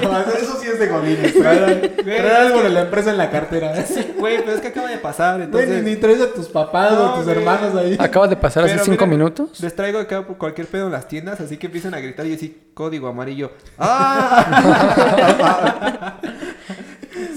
No, 0.02 0.18
eso 0.20 0.58
sí 0.60 0.66
es 0.68 0.78
de 0.78 0.88
godines. 0.88 1.34
Traer, 1.34 2.26
algo 2.36 2.62
de 2.62 2.68
la 2.70 2.82
empresa 2.82 3.10
en 3.10 3.16
la 3.16 3.30
cartera. 3.30 3.72
Güey, 4.18 4.38
pero 4.38 4.52
es 4.52 4.60
que 4.60 4.68
acaba 4.68 4.88
de 4.88 4.98
pasar, 4.98 5.34
Güey, 5.36 5.44
entonces... 5.46 5.84
ni, 5.84 5.90
ni 5.90 5.96
traes 5.96 6.20
a 6.20 6.32
tus 6.32 6.48
papás 6.48 6.92
o 6.92 6.96
No, 6.96 7.06
a 7.06 7.14
tus 7.16 7.24
güey. 7.24 7.36
hermanos 7.38 7.74
ahí. 7.76 7.96
Acaba 7.98 8.26
de 8.28 8.36
pasar 8.36 8.64
hace 8.64 8.78
cinco 8.80 9.06
minutos. 9.06 9.60
Les 9.60 9.74
traigo 9.74 9.98
acá 9.98 10.26
por 10.26 10.36
cualquier 10.36 10.66
pedo 10.66 10.86
en 10.86 10.92
las 10.92 11.06
tiendas, 11.08 11.40
así 11.40 11.56
que 11.58 11.66
empiezan 11.66 11.94
a 11.94 12.00
gritar 12.00 12.26
y 12.26 12.34
así, 12.34 12.70
código 12.74 13.08
amarillo. 13.08 13.52
¡Ah! 13.78 15.10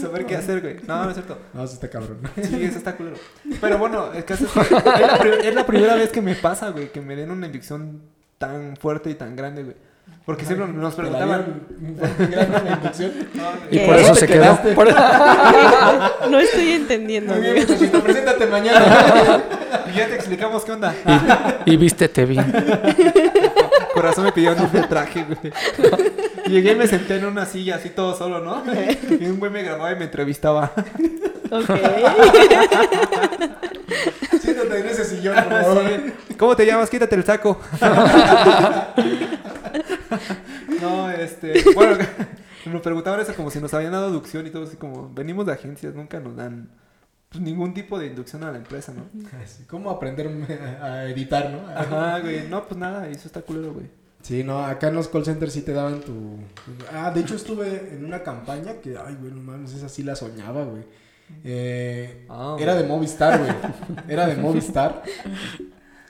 Saber 0.01 0.25
qué 0.25 0.35
hacer, 0.35 0.61
güey. 0.61 0.77
No, 0.87 1.03
no 1.03 1.09
es 1.09 1.15
cierto. 1.15 1.37
No, 1.53 1.67
sí 1.67 1.73
está 1.73 1.89
cabrón. 1.89 2.19
Sí, 2.41 2.63
eso 2.63 2.77
está 2.77 2.95
culero. 2.95 3.17
Pero 3.61 3.77
bueno, 3.77 4.13
el 4.13 4.25
caso 4.25 4.45
es 4.45 4.51
que 4.51 4.75
es 4.75 4.85
la, 4.85 5.15
es 5.43 5.55
la 5.55 5.65
primera 5.65 5.95
vez 5.95 6.11
que 6.11 6.21
me 6.21 6.35
pasa, 6.35 6.69
güey, 6.69 6.91
que 6.91 7.01
me 7.01 7.15
den 7.15 7.31
una 7.31 7.45
inducción 7.47 8.01
tan 8.37 8.75
fuerte 8.77 9.09
y 9.09 9.15
tan 9.15 9.35
grande, 9.35 9.63
güey. 9.63 9.75
Porque 10.25 10.45
siempre 10.45 10.67
nos 10.67 10.93
preguntaban. 10.95 11.61
Y 13.71 13.79
por 13.79 13.95
eso 13.95 14.13
¿Te 14.13 14.19
se 14.21 14.27
quedó. 14.27 14.57
Por- 14.75 14.87
No 16.29 16.39
estoy 16.39 16.71
entendiendo. 16.71 17.33
Muy 17.33 17.41
bien, 17.41 17.53
güey. 17.55 17.65
muchachito, 17.67 18.01
preséntate 18.01 18.45
mañana. 18.47 19.43
Y 19.93 19.97
ya 19.97 20.07
te 20.07 20.15
explicamos 20.15 20.63
qué 20.65 20.71
onda. 20.73 20.93
y, 21.65 21.71
y 21.73 21.77
vístete 21.77 22.25
bien. 22.25 22.51
Corazón 23.93 24.25
me 24.25 24.31
pidió 24.31 24.53
un 24.53 24.87
traje, 24.89 25.23
güey. 25.25 25.53
Llegué 26.49 26.71
y 26.71 26.75
me 26.75 26.87
senté 26.87 27.17
en 27.17 27.25
una 27.25 27.45
silla 27.45 27.75
así 27.75 27.89
todo 27.89 28.15
solo, 28.15 28.39
¿no? 28.39 28.63
Y 29.19 29.25
un 29.25 29.39
güey 29.39 29.51
me 29.51 29.63
grababa 29.63 29.91
y 29.91 29.95
me 29.95 30.05
entrevistaba. 30.05 30.71
Ok. 31.51 31.69
Siéntate 34.41 34.79
en 34.79 34.85
ese 34.87 35.05
sillón, 35.05 35.35
por 35.35 35.61
favor. 35.61 35.83
¿Cómo 36.37 36.55
te 36.55 36.65
llamas? 36.65 36.89
Quítate 36.89 37.15
el 37.15 37.23
saco. 37.23 37.59
no, 40.81 41.09
este. 41.09 41.63
Bueno, 41.73 41.97
nos 42.65 42.81
preguntaban 42.81 43.19
eso 43.21 43.33
como 43.33 43.49
si 43.49 43.59
nos 43.59 43.73
habían 43.73 43.91
dado 43.91 44.07
inducción 44.07 44.45
y 44.47 44.49
todo 44.49 44.63
así 44.63 44.77
como. 44.77 45.09
Venimos 45.13 45.45
de 45.45 45.53
agencias, 45.53 45.95
nunca 45.95 46.19
nos 46.19 46.35
dan 46.35 46.69
pues, 47.29 47.41
ningún 47.41 47.73
tipo 47.73 47.97
de 47.97 48.07
inducción 48.07 48.43
a 48.43 48.51
la 48.51 48.57
empresa, 48.57 48.93
¿no? 48.93 49.05
¿Cómo 49.67 49.89
aprender 49.89 50.27
a 50.81 51.05
editar, 51.05 51.49
no? 51.49 51.67
Ajá, 51.69 52.19
güey. 52.19 52.47
No, 52.47 52.65
pues 52.65 52.77
nada, 52.77 53.07
eso 53.07 53.27
está 53.27 53.41
culero, 53.41 53.73
güey. 53.73 53.87
Sí, 54.21 54.43
no, 54.43 54.65
acá 54.65 54.89
en 54.89 54.95
los 54.95 55.07
call 55.07 55.23
centers 55.23 55.53
sí 55.53 55.61
te 55.61 55.71
daban 55.73 56.01
tu... 56.01 56.37
Ah, 56.93 57.11
de 57.11 57.21
hecho 57.21 57.35
estuve 57.35 57.93
en 57.93 58.03
una 58.03 58.23
campaña 58.23 58.73
que, 58.81 58.97
ay, 58.97 59.15
güey, 59.19 59.31
no 59.31 59.41
mames, 59.41 59.73
esa 59.73 59.87
sí 59.87 60.03
la 60.03 60.15
soñaba, 60.15 60.65
güey. 60.65 60.83
Eh, 61.43 62.25
Ah, 62.29 62.57
era 62.59 62.75
de 62.75 62.83
Movistar, 62.83 63.39
güey. 63.39 63.51
Era 64.09 64.27
de 64.27 64.35
Movistar. 64.35 65.03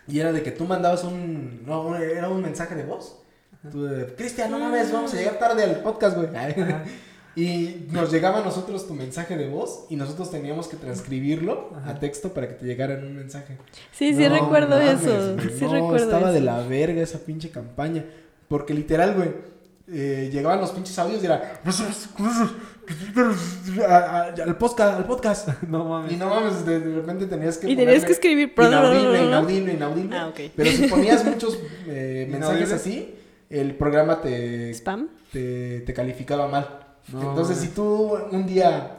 Y 0.08 0.20
era 0.20 0.32
de 0.32 0.42
que 0.42 0.52
tú 0.52 0.66
mandabas 0.66 1.04
un... 1.04 1.64
No, 1.66 1.96
era 1.98 2.30
un 2.30 2.42
mensaje 2.42 2.76
de 2.76 2.86
voz. 2.86 3.20
Tú 3.72 3.84
de, 3.84 4.06
Cristian, 4.16 4.50
no 4.50 4.58
mames, 4.60 4.92
vamos 4.92 5.14
a 5.14 5.18
llegar 5.18 5.38
tarde 5.38 5.64
al 5.64 5.82
podcast, 5.82 6.16
güey. 6.16 6.30
Y 7.38 7.86
nos 7.92 8.12
llegaba 8.12 8.40
a 8.40 8.44
nosotros 8.44 8.88
tu 8.88 8.96
mensaje 8.96 9.38
de 9.38 9.48
voz 9.48 9.86
y 9.92 9.96
nosotros 9.96 10.32
teníamos 10.32 10.68
que 10.68 10.76
transcribirlo 10.76 11.70
a 11.86 12.00
texto 12.00 12.34
para 12.34 12.48
que 12.48 12.56
te 12.56 12.66
llegara 12.66 12.96
en 12.96 13.06
un 13.06 13.16
mensaje. 13.16 13.58
Sí, 13.92 14.14
sí 14.16 14.28
recuerdo 14.28 14.78
mames, 14.80 15.04
eso. 15.04 15.38
Sí 15.56 15.66
no, 15.66 15.72
recuerdo 15.74 16.06
estaba 16.06 16.24
eso. 16.30 16.32
de 16.34 16.42
la 16.42 16.62
verga 16.62 17.02
esa 17.04 17.20
pinche 17.20 17.52
campaña. 17.52 18.04
Porque 18.48 18.74
literal, 18.74 19.14
güey, 19.14 19.30
eh, 19.88 20.30
llegaban 20.34 20.60
los 20.60 20.72
pinches 20.72 20.98
audios 20.98 21.22
y 21.22 21.26
era... 21.28 21.62
a- 23.88 23.96
a- 23.98 24.24
Al 24.44 24.58
podcast, 24.58 24.98
al 24.98 25.06
podcast. 25.06 25.50
No 25.68 25.86
mames. 25.86 26.12
Y 26.14 26.16
no 26.16 26.30
mames, 26.30 26.66
de, 26.66 26.80
de 26.80 26.96
repente 26.96 27.26
tenías 27.28 27.58
que 27.58 27.70
Y 27.70 27.76
tenías 27.76 28.04
que 28.06 28.14
escribir... 28.14 28.54
Inaudible, 28.58 29.24
inaudible, 29.26 29.74
inaudible. 29.74 30.18
Ah, 30.18 30.28
ok. 30.30 30.40
Pero 30.56 30.72
si 30.72 30.88
ponías 30.88 31.24
muchos 31.32 31.58
eh, 31.88 32.28
mensajes 32.30 32.72
así, 32.72 33.14
el 33.50 33.76
programa 33.76 34.22
te, 34.22 34.72
¿Spam? 34.74 35.08
te, 35.32 35.82
te 35.82 35.94
calificaba 35.94 36.48
mal. 36.48 36.68
No, 37.12 37.22
Entonces, 37.30 37.58
güey. 37.58 37.70
si 37.70 37.74
tú 37.76 38.18
un 38.32 38.46
día, 38.46 38.98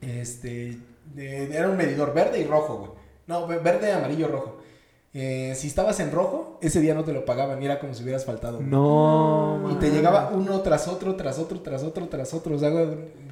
este, 0.00 0.78
de- 1.14 1.56
era 1.56 1.68
un 1.68 1.76
medidor 1.76 2.12
verde 2.14 2.40
y 2.40 2.44
rojo, 2.44 2.76
güey. 2.78 2.90
No, 3.26 3.46
ve- 3.46 3.58
verde, 3.58 3.92
amarillo, 3.92 4.28
rojo. 4.28 4.56
Eh, 5.12 5.54
si 5.56 5.66
estabas 5.66 5.98
en 5.98 6.12
rojo, 6.12 6.58
ese 6.62 6.80
día 6.80 6.94
no 6.94 7.02
te 7.02 7.12
lo 7.12 7.24
pagaban 7.24 7.60
y 7.60 7.64
era 7.66 7.80
como 7.80 7.94
si 7.94 8.02
hubieras 8.04 8.24
faltado. 8.24 8.58
güey. 8.58 8.68
No. 8.68 9.68
Y 9.72 9.74
te 9.76 9.90
llegaba 9.90 10.30
uno 10.32 10.60
tras 10.60 10.86
otro, 10.86 11.16
tras 11.16 11.38
otro, 11.38 11.60
tras 11.60 11.82
otro, 11.82 12.06
tras 12.08 12.32
otro. 12.32 12.54
O 12.54 12.58
sea, 12.58 12.70
güey, 12.70 12.86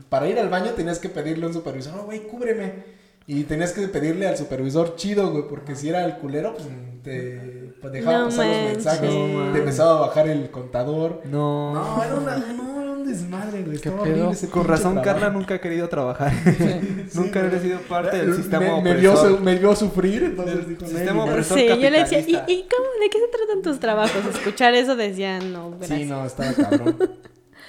para 0.09 0.27
ir 0.27 0.39
al 0.41 0.49
baño 0.49 0.73
tenías 0.73 0.99
que 0.99 1.09
pedirle 1.09 1.45
a 1.45 1.49
un 1.49 1.55
supervisor, 1.55 1.95
no, 1.95 2.03
güey, 2.05 2.27
cúbreme. 2.27 2.99
Y 3.29 3.45
tenías 3.45 3.73
que 3.73 3.87
pedirle 3.89 4.27
al 4.27 4.37
supervisor 4.37 4.97
chido, 4.97 5.31
güey, 5.31 5.47
porque 5.49 5.77
si 5.77 5.89
era 5.91 6.05
el 6.05 6.17
culero, 6.17 6.55
pues 6.55 6.67
te 7.05 7.75
pues, 7.81 7.93
dejaba 7.93 8.19
No 8.19 8.25
pasar 8.27 8.47
los 8.47 8.57
mensajes, 8.73 9.15
No 9.15 9.53
te 9.53 9.59
empezaba 9.61 9.99
a 9.99 10.01
bajar 10.07 10.29
el 10.29 10.51
contador. 10.51 11.21
No. 11.27 11.75
No, 11.75 12.03
era, 12.03 12.15
una, 12.15 12.37
no, 12.39 12.78
desmadre, 13.09 13.63
güey. 13.63 13.79
¿Qué 13.79 13.89
Estaba 13.89 14.03
horrible 14.03 14.31
ese 14.31 14.49
Con 14.49 14.65
razón, 14.67 14.95
trabajo. 14.95 15.05
Carla 15.21 15.31
nunca 15.37 15.55
ha 15.55 15.61
querido 15.61 15.89
trabajar. 15.89 16.33
nunca 17.15 17.41
había 17.41 17.59
sido 17.61 17.79
parte 17.81 18.17
del 18.19 18.29
Me- 18.29 18.37
sistema 18.37 18.81
me, 18.81 18.95
vio, 18.95 19.41
me 19.41 19.57
vio 19.57 19.75
sufrir, 19.75 20.23
entonces 20.25 20.69
dijo, 20.69 20.87
sistema 20.87 21.13
"Nel, 21.13 21.25
ni 21.25 21.31
opresor. 21.31 21.59
Sí, 21.59 21.67
yo 21.67 21.77
le 21.91 21.99
decía, 21.99 22.19
¿y, 22.21 22.23
capitalista. 22.33 22.53
¿y 22.53 22.63
cómo? 22.63 22.89
¿De 23.03 23.11
qué 23.11 23.19
se 23.19 23.29
tratan 23.37 23.63
tus 23.63 23.81
trabajos? 23.81 24.25
Escuchar 24.35 24.75
eso 24.75 24.95
decía, 24.97 25.41
no, 25.41 25.71
gracias. 25.79 25.99
Sí, 26.01 26.05
no, 26.07 26.25
estaba 26.25 26.53
cabrón. 26.53 26.97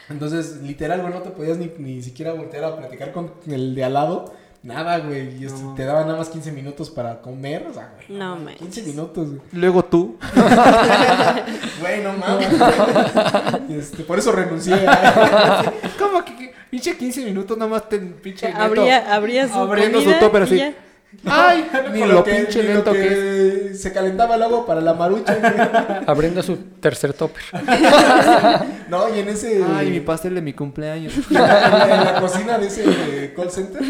Entonces, 0.09 0.57
literal, 0.63 1.01
güey, 1.01 1.13
no 1.13 1.21
te 1.21 1.29
podías 1.29 1.57
ni, 1.57 1.71
ni 1.77 2.01
siquiera 2.01 2.33
voltear 2.33 2.63
a 2.63 2.77
platicar 2.77 3.11
con 3.11 3.31
el 3.47 3.75
de 3.75 3.83
al 3.83 3.93
lado. 3.93 4.33
Nada, 4.61 4.97
güey. 4.99 5.37
Y 5.41 5.45
este, 5.45 5.61
No. 5.61 5.73
te 5.75 5.85
daban 5.85 6.05
nada 6.07 6.17
más 6.19 6.29
15 6.29 6.51
minutos 6.51 6.89
para 6.89 7.21
comer. 7.21 7.65
O 7.69 7.73
sea, 7.73 7.93
güey. 7.95 8.19
No 8.19 8.35
mames, 8.35 8.57
15 8.57 8.63
manches. 8.65 8.87
minutos, 8.87 9.27
güey. 9.29 9.41
Luego 9.53 9.85
tú. 9.85 10.17
Güey, 11.79 12.03
no 12.03 12.13
mames. 12.13 12.49
este, 13.69 14.03
por 14.03 14.19
eso 14.19 14.31
renuncié. 14.33 14.75
¿Cómo 15.97 16.23
que, 16.25 16.35
que 16.35 16.53
pinche 16.69 16.97
15 16.97 17.25
minutos 17.25 17.57
nada 17.57 17.71
más 17.71 17.87
te 17.87 17.99
pinche 17.99 18.47
neto 18.49 18.61
Abría, 18.61 19.13
abría 19.15 19.47
su 19.47 19.53
abriendo 19.53 19.99
su 19.99 20.05
comida 20.05 20.19
topper 20.19 20.41
y 20.41 20.45
así. 20.45 20.57
ya. 20.57 20.73
Ay, 21.25 21.67
ni 21.93 22.05
lo 22.05 22.23
que- 22.23 22.31
pinche 22.33 22.61
ni 22.61 22.67
lo 22.69 22.73
lento 22.75 22.93
que 22.93 23.71
Se 23.73 23.91
calentaba 23.93 24.35
el 24.35 24.43
agua 24.43 24.65
para 24.65 24.81
la 24.81 24.93
marucha. 24.93 25.35
güey. 25.35 26.03
Abriendo 26.07 26.41
su 26.43 26.55
tercer 26.79 27.13
topper. 27.13 27.43
no, 28.89 29.13
y 29.15 29.19
en 29.19 29.29
ese. 29.29 29.63
Ay, 29.75 29.89
mi 29.91 29.99
pastel 30.01 30.35
de 30.35 30.41
mi 30.41 30.53
cumpleaños. 30.53 31.13
en, 31.29 31.33
la, 31.35 31.83
en 31.99 32.03
la 32.05 32.21
cocina 32.21 32.57
de 32.57 32.67
ese 32.67 33.33
call 33.35 33.49
center 33.51 33.81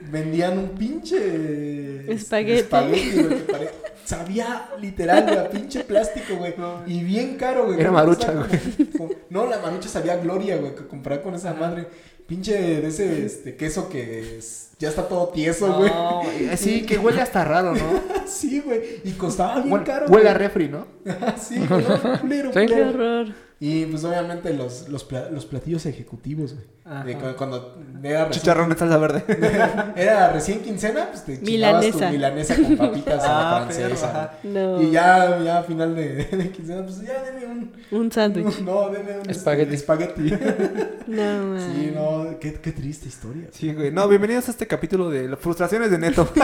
vendían 0.00 0.58
un 0.58 0.68
pinche 0.70 2.12
Espagueti. 2.12 2.60
espagueti, 2.60 3.22
güey, 3.22 3.46
que 3.46 3.70
sabía 4.04 4.68
literal 4.80 5.22
güey, 5.24 5.38
a 5.38 5.48
pinche 5.48 5.84
plástico, 5.84 6.34
güey, 6.36 6.54
y 6.86 7.04
bien 7.04 7.36
caro, 7.36 7.66
güey. 7.66 7.80
Era 7.80 7.90
marucha, 7.92 8.32
esa- 8.32 8.98
como- 8.98 9.10
No, 9.30 9.46
la 9.46 9.58
marucha 9.60 9.88
sabía 9.88 10.16
gloria, 10.16 10.56
güey, 10.56 10.74
que 10.74 10.86
compraba 10.86 11.22
con 11.22 11.34
esa 11.34 11.54
madre. 11.54 11.86
Pinche 12.32 12.80
de 12.80 12.88
ese 12.88 13.26
este, 13.26 13.56
queso 13.56 13.90
que 13.90 14.38
es- 14.38 14.70
ya 14.78 14.88
está 14.88 15.06
todo 15.06 15.28
tieso, 15.28 15.70
güey. 15.76 15.90
No, 15.90 16.22
sí, 16.56 16.80
que 16.86 16.96
huele 16.96 17.20
hasta 17.20 17.44
raro, 17.44 17.74
¿no? 17.74 18.00
Sí, 18.26 18.60
güey, 18.64 18.80
y 19.04 19.10
costaba 19.12 19.56
bien 19.60 19.70
Huele, 19.70 19.84
caro. 19.84 20.06
huele 20.08 20.28
a 20.30 20.34
refri, 20.34 20.68
¿no? 20.68 20.86
sí, 21.38 21.58
güey, 21.68 21.84
culero, 22.22 22.50
Sí. 22.54 22.66
Qué 22.66 22.82
horror. 22.82 23.26
Y 23.64 23.86
pues 23.86 24.02
obviamente 24.02 24.52
los, 24.54 24.88
los, 24.88 25.06
los 25.30 25.46
platillos 25.46 25.86
ejecutivos, 25.86 26.54
güey. 26.54 26.66
Ajá. 26.84 27.04
De 27.04 27.14
cu- 27.14 27.36
cuando 27.38 27.78
era 28.02 28.24
recién, 28.24 28.40
Chicharrón 28.42 28.68
de 28.70 28.76
salsa 28.76 28.98
verde. 28.98 29.22
era 29.94 30.32
recién 30.32 30.62
quincena, 30.62 31.06
pues 31.12 31.22
te 31.24 31.40
chingabas 31.40 31.84
Milanesa. 31.84 32.06
tu 32.08 32.12
milanesa 32.12 32.56
con 32.56 32.76
papitas 32.76 33.22
a 33.22 33.28
la 33.28 33.56
Ah, 33.56 33.60
francesa. 33.66 34.32
No. 34.42 34.82
Y 34.82 34.90
ya, 34.90 35.38
ya 35.44 35.58
a 35.58 35.62
final 35.62 35.94
de, 35.94 36.24
de 36.24 36.50
quincena, 36.50 36.82
pues 36.82 37.02
ya 37.02 37.22
deme 37.22 37.46
un... 37.46 37.72
Un 37.92 38.10
sándwich. 38.10 38.58
No, 38.62 38.88
deme 38.90 39.20
un... 39.20 39.30
Espagueti. 39.30 39.74
espagueti. 39.76 40.32
No, 41.06 41.22
man. 41.22 41.60
sí, 41.60 41.92
no, 41.94 42.38
qué, 42.40 42.54
qué 42.54 42.72
triste 42.72 43.08
historia. 43.08 43.48
Sí, 43.50 43.72
güey. 43.74 43.90
No, 43.90 44.06
bienvenidos 44.08 44.46
a 44.48 44.52
este 44.52 44.66
capítulo 44.68 45.10
de 45.10 45.28
las 45.28 45.38
frustraciones 45.38 45.90
de 45.90 45.98
Neto. 45.98 46.28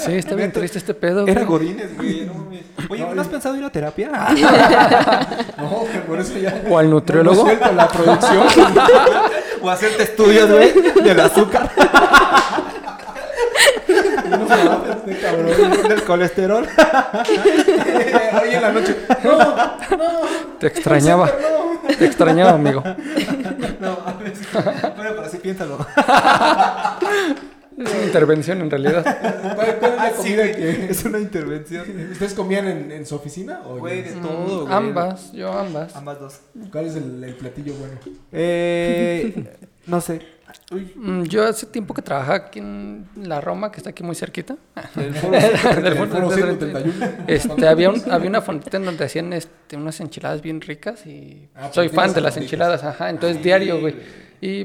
Sí, 0.00 0.06
sí, 0.06 0.12
está 0.16 0.34
bien 0.34 0.48
Neto, 0.48 0.60
triste 0.60 0.78
este 0.78 0.94
pedo. 0.94 1.26
Era 1.26 1.44
güey. 1.44 1.58
Godines, 1.68 1.94
güey. 1.96 2.24
No. 2.26 2.48
Oye, 2.88 3.02
No, 3.02 3.14
¿no 3.14 3.20
has 3.20 3.28
pensado 3.28 3.54
ir 3.56 3.64
a 3.64 3.70
terapia? 3.70 4.10
No, 5.58 5.84
que 5.92 5.98
por 6.10 6.18
eso 6.18 6.36
ya... 6.38 6.62
O 6.68 6.76
al 6.76 6.90
nutriólogo. 6.90 7.48
la 7.76 7.86
producción. 7.86 8.42
¿O 9.62 9.70
hacerte 9.70 10.02
estudios, 10.02 10.50
güey? 10.50 10.72
Del 11.04 11.20
azúcar, 11.20 11.70
este 15.06 15.18
cabrón. 15.20 15.88
del 15.88 16.04
colesterol. 16.04 16.68
Hoy 18.42 18.54
en 18.54 18.62
la 18.62 18.72
noche. 18.72 18.96
No, 19.22 19.38
no. 19.38 20.20
Te 20.58 20.66
extrañaba. 20.66 21.26
no. 21.26 21.94
Te 21.96 22.06
extrañaba, 22.06 22.50
amigo. 22.52 22.82
No, 23.80 23.98
mames. 24.04 24.40
Bueno, 24.52 25.10
pero 25.16 25.28
sí 25.30 25.38
piénsalo. 25.38 25.78
Es 27.78 27.92
una 27.94 28.02
intervención 28.04 28.60
en 28.60 28.70
realidad. 28.70 29.02
¿Cuál, 29.54 29.78
cuál 29.78 29.92
es 29.92 29.96
la 29.96 30.02
Ah, 30.04 30.12
sí, 30.20 30.34
que... 30.34 30.86
Es 30.90 31.04
una 31.04 31.18
intervención. 31.18 31.86
¿Ustedes 32.12 32.34
comían 32.34 32.66
en, 32.68 32.92
en 32.92 33.06
su 33.06 33.14
oficina? 33.14 33.60
O 33.64 33.78
Güey, 33.78 34.02
de 34.02 34.12
todo, 34.12 34.62
güey. 34.62 34.74
Ambas, 34.74 35.32
yo 35.32 35.52
ambas. 35.52 35.94
Ambas 35.96 36.20
dos. 36.20 36.40
¿Cuál 36.72 36.86
es 36.86 36.96
el, 36.96 37.22
el 37.24 37.34
platillo 37.34 37.74
bueno? 37.74 37.94
Eh, 38.32 39.44
no 39.86 40.00
sé. 40.00 40.20
Uy, 40.72 40.92
Mm, 40.96 41.22
Yo 41.24 41.44
hace 41.46 41.66
tiempo 41.66 41.94
que 41.94 42.02
trabajaba 42.02 42.36
aquí 42.36 42.58
en 42.58 43.06
la 43.16 43.40
Roma, 43.40 43.70
que 43.72 43.78
está 43.78 43.90
aquí 43.90 44.02
muy 44.02 44.14
cerquita. 44.14 44.56
Del 44.94 45.06
El 45.06 45.14
foro- 45.14 46.06
foro 46.08 46.28
del- 46.30 46.58
131. 46.58 47.06
Este, 47.26 47.68
había, 47.68 47.90
un, 47.90 48.02
había 48.10 48.28
una 48.28 48.40
fondita 48.40 48.76
en 48.76 48.84
donde 48.84 49.04
hacían 49.04 49.32
este, 49.32 49.76
unas 49.76 49.98
enchiladas 50.00 50.42
bien 50.42 50.60
ricas 50.60 51.06
y 51.06 51.48
Ah, 51.54 51.70
soy 51.72 51.88
fan 51.88 52.12
de 52.12 52.20
las 52.20 52.36
enchiladas, 52.36 52.82
ajá, 52.84 53.10
entonces 53.10 53.42
diario, 53.42 53.80
güey. 53.80 53.94
Y, 54.40 54.64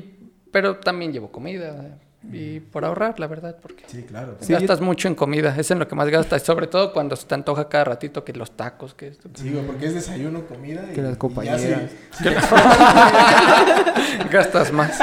pero 0.52 0.78
también 0.78 1.12
llevo 1.14 1.32
comida 1.32 1.98
y 2.32 2.60
por 2.60 2.86
ahorrar, 2.86 3.20
la 3.20 3.28
verdad, 3.28 3.56
porque 3.62 3.84
Sí, 3.88 4.04
claro. 4.04 4.36
Sí, 4.40 4.54
gastas 4.54 4.82
mucho 4.82 5.08
en 5.08 5.16
comida, 5.16 5.56
es 5.58 5.70
en 5.72 5.80
lo 5.80 5.88
que 5.88 5.96
más 5.96 6.10
gastas, 6.10 6.44
sobre 6.44 6.68
todo 6.68 6.94
cuando 6.94 7.16
se 7.16 7.26
te 7.28 7.36
antoja 7.36 7.68
cada 7.70 7.86
ratito 7.86 8.24
que 8.24 8.34
los 8.34 8.52
tacos, 8.52 8.94
que 8.94 9.08
esto. 9.08 9.30
Sí, 9.36 9.58
porque 9.66 9.88
es 9.88 9.94
desayuno, 9.94 10.42
comida 10.46 10.84
y, 10.92 10.96
Que 10.96 11.02
las 11.02 11.12
y 11.12 11.14
ya 11.14 11.20
compañeras. 11.20 11.62
se- 11.62 11.90
gastas 14.32 14.72
más. 14.72 14.98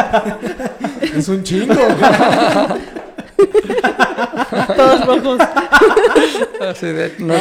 es 1.02 1.28
un 1.28 1.42
chingo. 1.42 1.74
Todos 4.76 5.06
rojos. 5.06 5.38
Así 6.60 6.86
de, 6.86 7.12
no, 7.18 7.34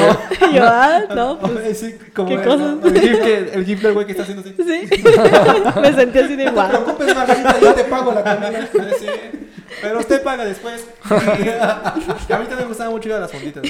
yo, 0.52 0.64
ah, 0.64 1.02
no, 1.14 1.38
pues 1.40 1.78
Sí, 1.78 1.96
como 2.16 2.30
¿Qué 2.30 2.36
el, 2.36 2.44
cosas? 2.44 2.76
el 2.86 3.00
gif 3.02 3.20
que 3.22 3.38
el 3.54 3.66
gif 3.66 3.82
del 3.84 3.94
güey 3.94 4.06
que 4.08 4.12
está 4.14 4.24
haciendo 4.24 4.42
así. 4.42 4.56
sí. 4.58 5.04
Me 5.82 5.94
sentí 5.94 6.20
así 6.20 6.36
de 6.36 6.46
No 6.46 6.54
te 6.54 6.68
preocupes, 6.70 7.16
Margarita, 7.16 7.60
yo 7.62 7.74
te 7.74 7.84
pago 7.84 8.12
la 8.14 8.24
comida. 8.24 8.68
Sí, 9.00 9.06
pero 9.82 10.00
usted 10.00 10.24
paga 10.24 10.44
después. 10.46 10.88
a 11.10 11.94
mí 11.96 12.26
también 12.28 12.58
me 12.60 12.66
gustaba 12.66 12.90
mucho 12.90 13.10
ir 13.10 13.16
a 13.16 13.20
las 13.20 13.32
fonditas. 13.32 13.64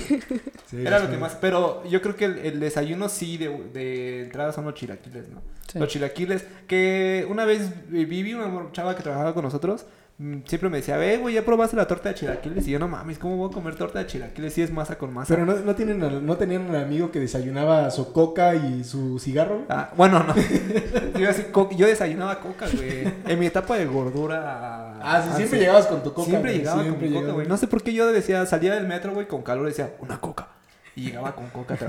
Sí, 0.70 0.86
Era 0.86 1.00
lo 1.00 1.10
que 1.10 1.18
más. 1.18 1.36
Pero 1.36 1.84
yo 1.86 2.02
creo 2.02 2.16
que 2.16 2.26
el, 2.26 2.38
el 2.40 2.60
desayuno 2.60 3.10
sí 3.10 3.38
de, 3.38 3.50
de 3.74 4.22
entrada 4.24 4.54
son 4.54 4.66
los 4.66 4.74
chilaquiles, 4.74 5.30
¿no? 5.30 5.42
Sí. 5.72 5.80
Los 5.80 5.90
chilaquiles. 5.90 6.46
Que 6.68 7.26
una 7.30 7.46
vez 7.46 7.70
vi 7.90 8.06
vi 8.06 8.34
una 8.34 8.72
chava 8.72 8.96
que 8.96 9.04
trabajaba 9.04 9.34
con 9.34 9.44
nosotros. 9.44 9.86
Mm, 10.22 10.38
Siempre 10.46 10.70
me 10.70 10.78
decía, 10.78 10.98
ve, 10.98 11.18
güey, 11.18 11.36
¿ya 11.36 11.44
probaste 11.44 11.76
la 11.76 11.88
torta 11.88 12.10
de 12.10 12.16
chilaquiles? 12.16 12.68
Y 12.68 12.72
yo, 12.72 12.80
no 12.80 12.88
mames, 12.88 13.18
¿cómo 13.18 13.38
voy 13.38 13.50
a 13.50 13.54
comer 13.54 13.76
torta 13.76 14.00
de 14.00 14.08
chilaquiles 14.08 14.54
si 14.54 14.62
es 14.62 14.72
masa 14.72 14.98
con 14.98 15.14
masa? 15.14 15.34
Pero 15.34 15.46
no, 15.46 15.56
no, 15.56 15.76
tienen, 15.76 16.26
no 16.26 16.38
tenían 16.38 16.70
un 16.70 16.76
amigo 16.76 17.12
que 17.12 17.20
desayunaba 17.20 17.90
su 17.92 18.12
coca 18.14 18.56
y 18.56 18.84
su 18.84 19.20
cigarro. 19.20 19.64
Ah, 19.70 19.90
bueno, 19.98 20.24
no. 20.24 20.34
yo, 21.20 21.30
así, 21.30 21.44
co- 21.52 21.70
yo 21.76 21.88
desayunaba 21.88 22.40
coca, 22.40 22.68
güey. 22.74 23.12
En 23.28 23.40
mi 23.40 23.46
etapa 23.48 23.78
de 23.78 23.86
gordura. 23.86 24.98
Ah, 25.02 25.22
sí, 25.24 25.30
siempre 25.38 25.58
sí. 25.60 25.66
llegabas 25.66 25.88
con 25.88 26.04
tu 26.04 26.14
coca. 26.14 26.30
Siempre 26.30 26.52
güey, 26.52 26.60
llegaba 26.60 26.84
siempre 26.84 27.08
con 27.08 27.14
mi 27.16 27.22
coca, 27.22 27.34
güey. 27.34 27.48
No 27.48 27.58
sé 27.58 27.68
por 27.68 27.82
qué 27.84 27.94
yo 27.94 28.12
decía, 28.12 28.46
salía 28.46 28.76
del 28.76 28.88
metro, 28.88 29.14
güey, 29.14 29.28
con 29.28 29.42
calor 29.42 29.66
y 29.66 29.70
decía, 29.70 29.92
una 30.00 30.20
coca. 30.20 30.48
Y 30.96 31.04
llegaba 31.04 31.34
con 31.34 31.48
coca. 31.50 31.76
tra- 31.78 31.88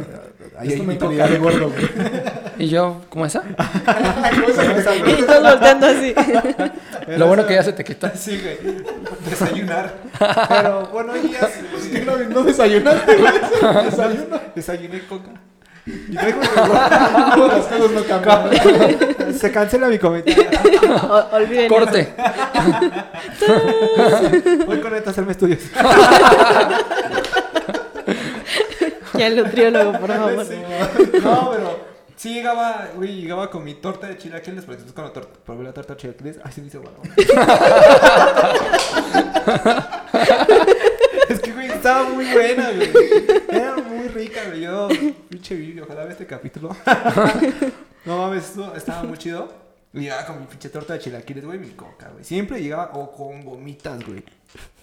ahí 0.58 0.68
Es 0.68 0.72
hay 0.74 0.76
tu 0.78 0.82
mi 0.84 0.88
mentalidad 0.90 1.28
de 1.28 1.38
gordo, 1.38 1.70
güey. 1.70 1.88
Y 2.58 2.68
yo, 2.68 3.00
¿cómo 3.08 3.26
esa? 3.26 3.42
Y 3.48 5.22
todos 5.22 5.42
volteando 5.42 5.86
así. 5.86 6.14
Pero 6.14 7.18
Lo 7.18 7.26
bueno 7.26 7.42
esa- 7.42 7.48
que 7.48 7.54
ya 7.54 7.62
se 7.64 7.72
te 7.72 7.82
quitó. 7.82 8.08
Sí, 8.14 8.40
güey. 8.40 8.58
Desayunar. 9.28 9.92
Pero 10.48 10.86
bueno, 10.92 11.12
hoy 11.14 11.20
día 11.20 11.40
Es 11.40 11.86
que 11.88 12.00
no, 12.04 12.16
no 12.16 12.42
desayunaste, 12.44 13.16
güey. 13.16 13.32
Desayuno. 13.86 14.40
desayuné 14.54 15.00
coca. 15.06 15.30
Y 15.84 16.14
traigo 16.14 16.38
que 16.40 16.46
Las 16.46 17.66
cosas 17.66 17.90
no 17.90 18.04
cambian. 18.04 19.34
Se 19.36 19.50
cancela 19.50 19.88
mi 19.88 19.98
comentario. 19.98 20.44
Olviden. 21.32 21.68
Corte. 21.68 22.14
Voy 24.66 24.78
con 24.80 24.94
esto 24.94 25.10
a 25.10 25.12
hacerme 25.12 25.32
estudios. 25.32 25.58
Ya 29.18 29.26
el 29.26 29.36
nutriólogo, 29.36 29.92
por 29.98 30.08
favor. 30.10 30.44
Sí. 30.44 30.54
No, 31.22 31.50
pero 31.52 31.78
sí 32.16 32.34
llegaba, 32.34 32.88
güey, 32.94 33.20
llegaba 33.22 33.50
con 33.50 33.64
mi 33.64 33.74
torta 33.74 34.06
de 34.08 34.18
chilaquiles, 34.18 34.64
pero 34.64 34.76
después 34.78 34.92
cuando 34.94 35.12
tor- 35.12 35.28
probé 35.44 35.64
la 35.64 35.72
torta 35.72 35.94
de 35.94 36.00
chilaquiles, 36.00 36.38
ay, 36.44 36.52
se 36.52 36.60
me 36.60 36.66
hizo 36.68 36.80
bueno. 36.80 36.98
es 41.28 41.40
que, 41.40 41.52
güey, 41.52 41.68
estaba 41.68 42.04
muy 42.08 42.24
buena, 42.32 42.70
güey. 42.72 42.90
Era 43.48 43.76
muy 43.76 44.08
rica. 44.08 44.40
me 44.50 44.56
dio 44.56 44.88
pinche 45.28 45.54
Vivi, 45.54 45.80
ojalá 45.80 46.02
vea 46.04 46.12
este 46.12 46.26
capítulo. 46.26 46.74
no 48.04 48.18
mames, 48.18 48.44
esto 48.44 48.74
estaba 48.76 49.02
muy 49.04 49.18
chido. 49.18 49.60
Llegaba 49.92 50.24
con 50.24 50.40
mi 50.40 50.46
pinche 50.46 50.70
torta 50.70 50.94
de 50.94 51.00
chilaquiles, 51.00 51.44
güey, 51.44 51.58
mi 51.58 51.68
coca, 51.70 52.08
güey. 52.12 52.24
Siempre 52.24 52.62
llegaba 52.62 52.92
o 52.94 53.12
con 53.12 53.44
gomitas, 53.44 54.02
güey. 54.06 54.24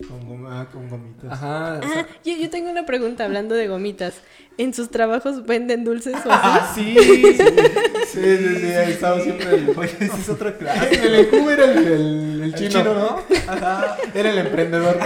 Con, 0.07 0.27
gom- 0.27 0.47
ah, 0.49 0.65
con 0.71 0.89
gomitas. 0.89 1.31
Ajá. 1.31 1.79
o 1.83 1.87
sea- 1.87 2.01
Ah, 2.01 2.07
yo, 2.23 2.33
yo 2.37 2.49
tengo 2.49 2.71
una 2.71 2.85
pregunta 2.85 3.25
hablando 3.25 3.53
de 3.55 3.67
gomitas. 3.67 4.15
¿En 4.57 4.73
sus 4.73 4.89
trabajos 4.89 5.45
venden 5.45 5.83
dulces 5.85 6.15
o 6.25 6.31
así? 6.31 6.31
Ah, 6.31 6.71
sí. 6.75 6.95
sí, 6.99 7.33
Sí, 7.33 8.37
sí, 8.37 8.55
sí, 8.59 8.65
ahí 8.73 8.91
estaba 8.91 9.21
siempre 9.21 9.55
el... 9.55 9.73
Oye, 9.77 9.91
ese 9.99 10.19
es 10.21 10.29
otro 10.29 10.57
clase. 10.57 10.95
El 11.05 11.15
Encuba 11.15 11.53
era 11.53 11.65
el, 11.65 11.77
el, 11.87 12.41
el 12.43 12.55
chino. 12.55 12.69
chino, 12.69 12.93
¿no? 12.93 13.21
Ajá. 13.47 13.97
Era 14.13 14.29
el 14.31 14.37
emprendedor. 14.39 14.97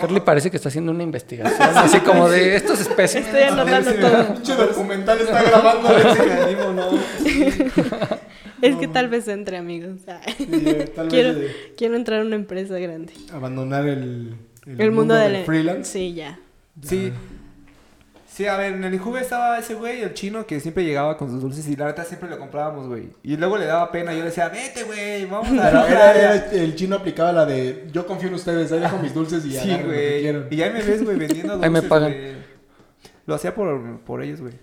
Carly 0.00 0.20
parece 0.20 0.50
que 0.50 0.56
está 0.56 0.70
haciendo 0.70 0.92
una 0.92 1.02
investigación, 1.02 1.60
así 1.76 2.00
como 2.00 2.28
de 2.30 2.56
estos 2.56 2.80
especies. 2.80 3.26
Estoy 3.26 3.42
anotando 3.42 3.92
todo. 3.92 4.34
Pinche 4.34 4.54
documental 4.54 5.20
está 5.20 5.42
grabando. 5.42 5.88
A 5.88 5.92
ver 5.92 6.16
si 6.16 6.22
me 6.22 6.32
animo, 6.32 6.72
¿no? 6.72 6.90
Es 8.62 8.76
que 8.76 8.88
tal 8.88 9.08
vez 9.08 9.26
entre 9.28 9.56
amigos. 9.56 10.00
Sí, 10.36 10.46
eh, 10.52 10.90
tal 10.94 11.08
vez 11.08 11.12
quiero, 11.12 11.38
quiero 11.76 11.96
entrar 11.96 12.20
a 12.20 12.24
una 12.24 12.36
empresa 12.36 12.78
grande. 12.78 13.12
abandonar 13.32 13.86
el, 13.88 14.34
El, 14.78 14.90
mundo, 14.92 15.14
del 15.14 15.44
freelance. 15.44 15.90
Sí, 15.92 16.14
ya. 16.14 16.38
Sí. 16.82 17.12
Sí, 18.32 18.46
a 18.46 18.56
ver, 18.56 18.74
en 18.74 18.84
el 18.84 18.94
Injuve 18.94 19.20
estaba 19.20 19.58
ese 19.58 19.74
güey, 19.74 20.02
el 20.02 20.14
chino, 20.14 20.46
que 20.46 20.60
siempre 20.60 20.84
llegaba 20.84 21.16
con 21.18 21.28
sus 21.30 21.42
dulces 21.42 21.66
y 21.68 21.74
la 21.76 21.86
neta 21.86 22.04
siempre 22.04 22.30
lo 22.30 22.38
comprábamos, 22.38 22.86
güey. 22.86 23.08
Y 23.24 23.36
luego 23.36 23.58
le 23.58 23.66
daba 23.66 23.90
pena, 23.90 24.12
yo 24.12 24.20
le 24.20 24.26
decía, 24.26 24.48
vete, 24.48 24.84
güey, 24.84 25.26
vamos 25.26 25.50
a 25.50 25.54
la 25.54 25.68
era- 25.70 25.86
playa". 25.86 26.34
era- 26.36 26.52
el 26.52 26.74
chino 26.76 26.96
aplicaba 26.96 27.32
la 27.32 27.44
de 27.44 27.86
yo 27.92 28.06
confío 28.06 28.28
en 28.28 28.34
ustedes, 28.36 28.70
ahí 28.70 28.78
dejo 28.80 28.98
mis 28.98 29.12
dulces 29.12 29.44
y 29.44 29.50
Sí, 29.50 29.68
lo 29.70 29.78
que 29.78 29.84
güey. 29.84 30.56
Y 30.58 30.62
ahí 30.62 30.72
me 30.72 30.80
ves, 30.82 31.04
güey, 31.04 31.18
vendiendo 31.18 31.54
dulces. 31.56 31.64
Ahí 31.64 31.70
me 31.70 31.82
pagan. 31.82 32.12
güey. 32.12 32.32
Lo 33.26 33.34
hacía 33.34 33.54
por, 33.54 33.98
por 34.00 34.22
ellos, 34.22 34.40
güey. 34.40 34.54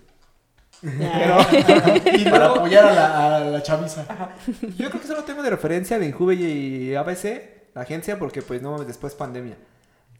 Ya. 0.82 1.46
Y 2.14 2.24
Para 2.24 2.38
luego, 2.46 2.54
apoyar 2.56 2.86
a 2.86 2.92
la, 2.94 3.36
a 3.36 3.40
la 3.40 3.62
chaviza. 3.62 4.04
yo 4.76 4.88
creo 4.90 5.00
que 5.00 5.06
solo 5.08 5.24
tengo 5.24 5.42
de 5.42 5.50
referencia 5.50 5.98
de 5.98 6.06
Injuve 6.06 6.34
y 6.36 6.94
ABC, 6.94 7.70
la 7.74 7.82
agencia, 7.82 8.18
porque 8.18 8.42
pues 8.42 8.62
no 8.62 8.72
mames, 8.72 8.86
después 8.86 9.14
pandemia. 9.14 9.56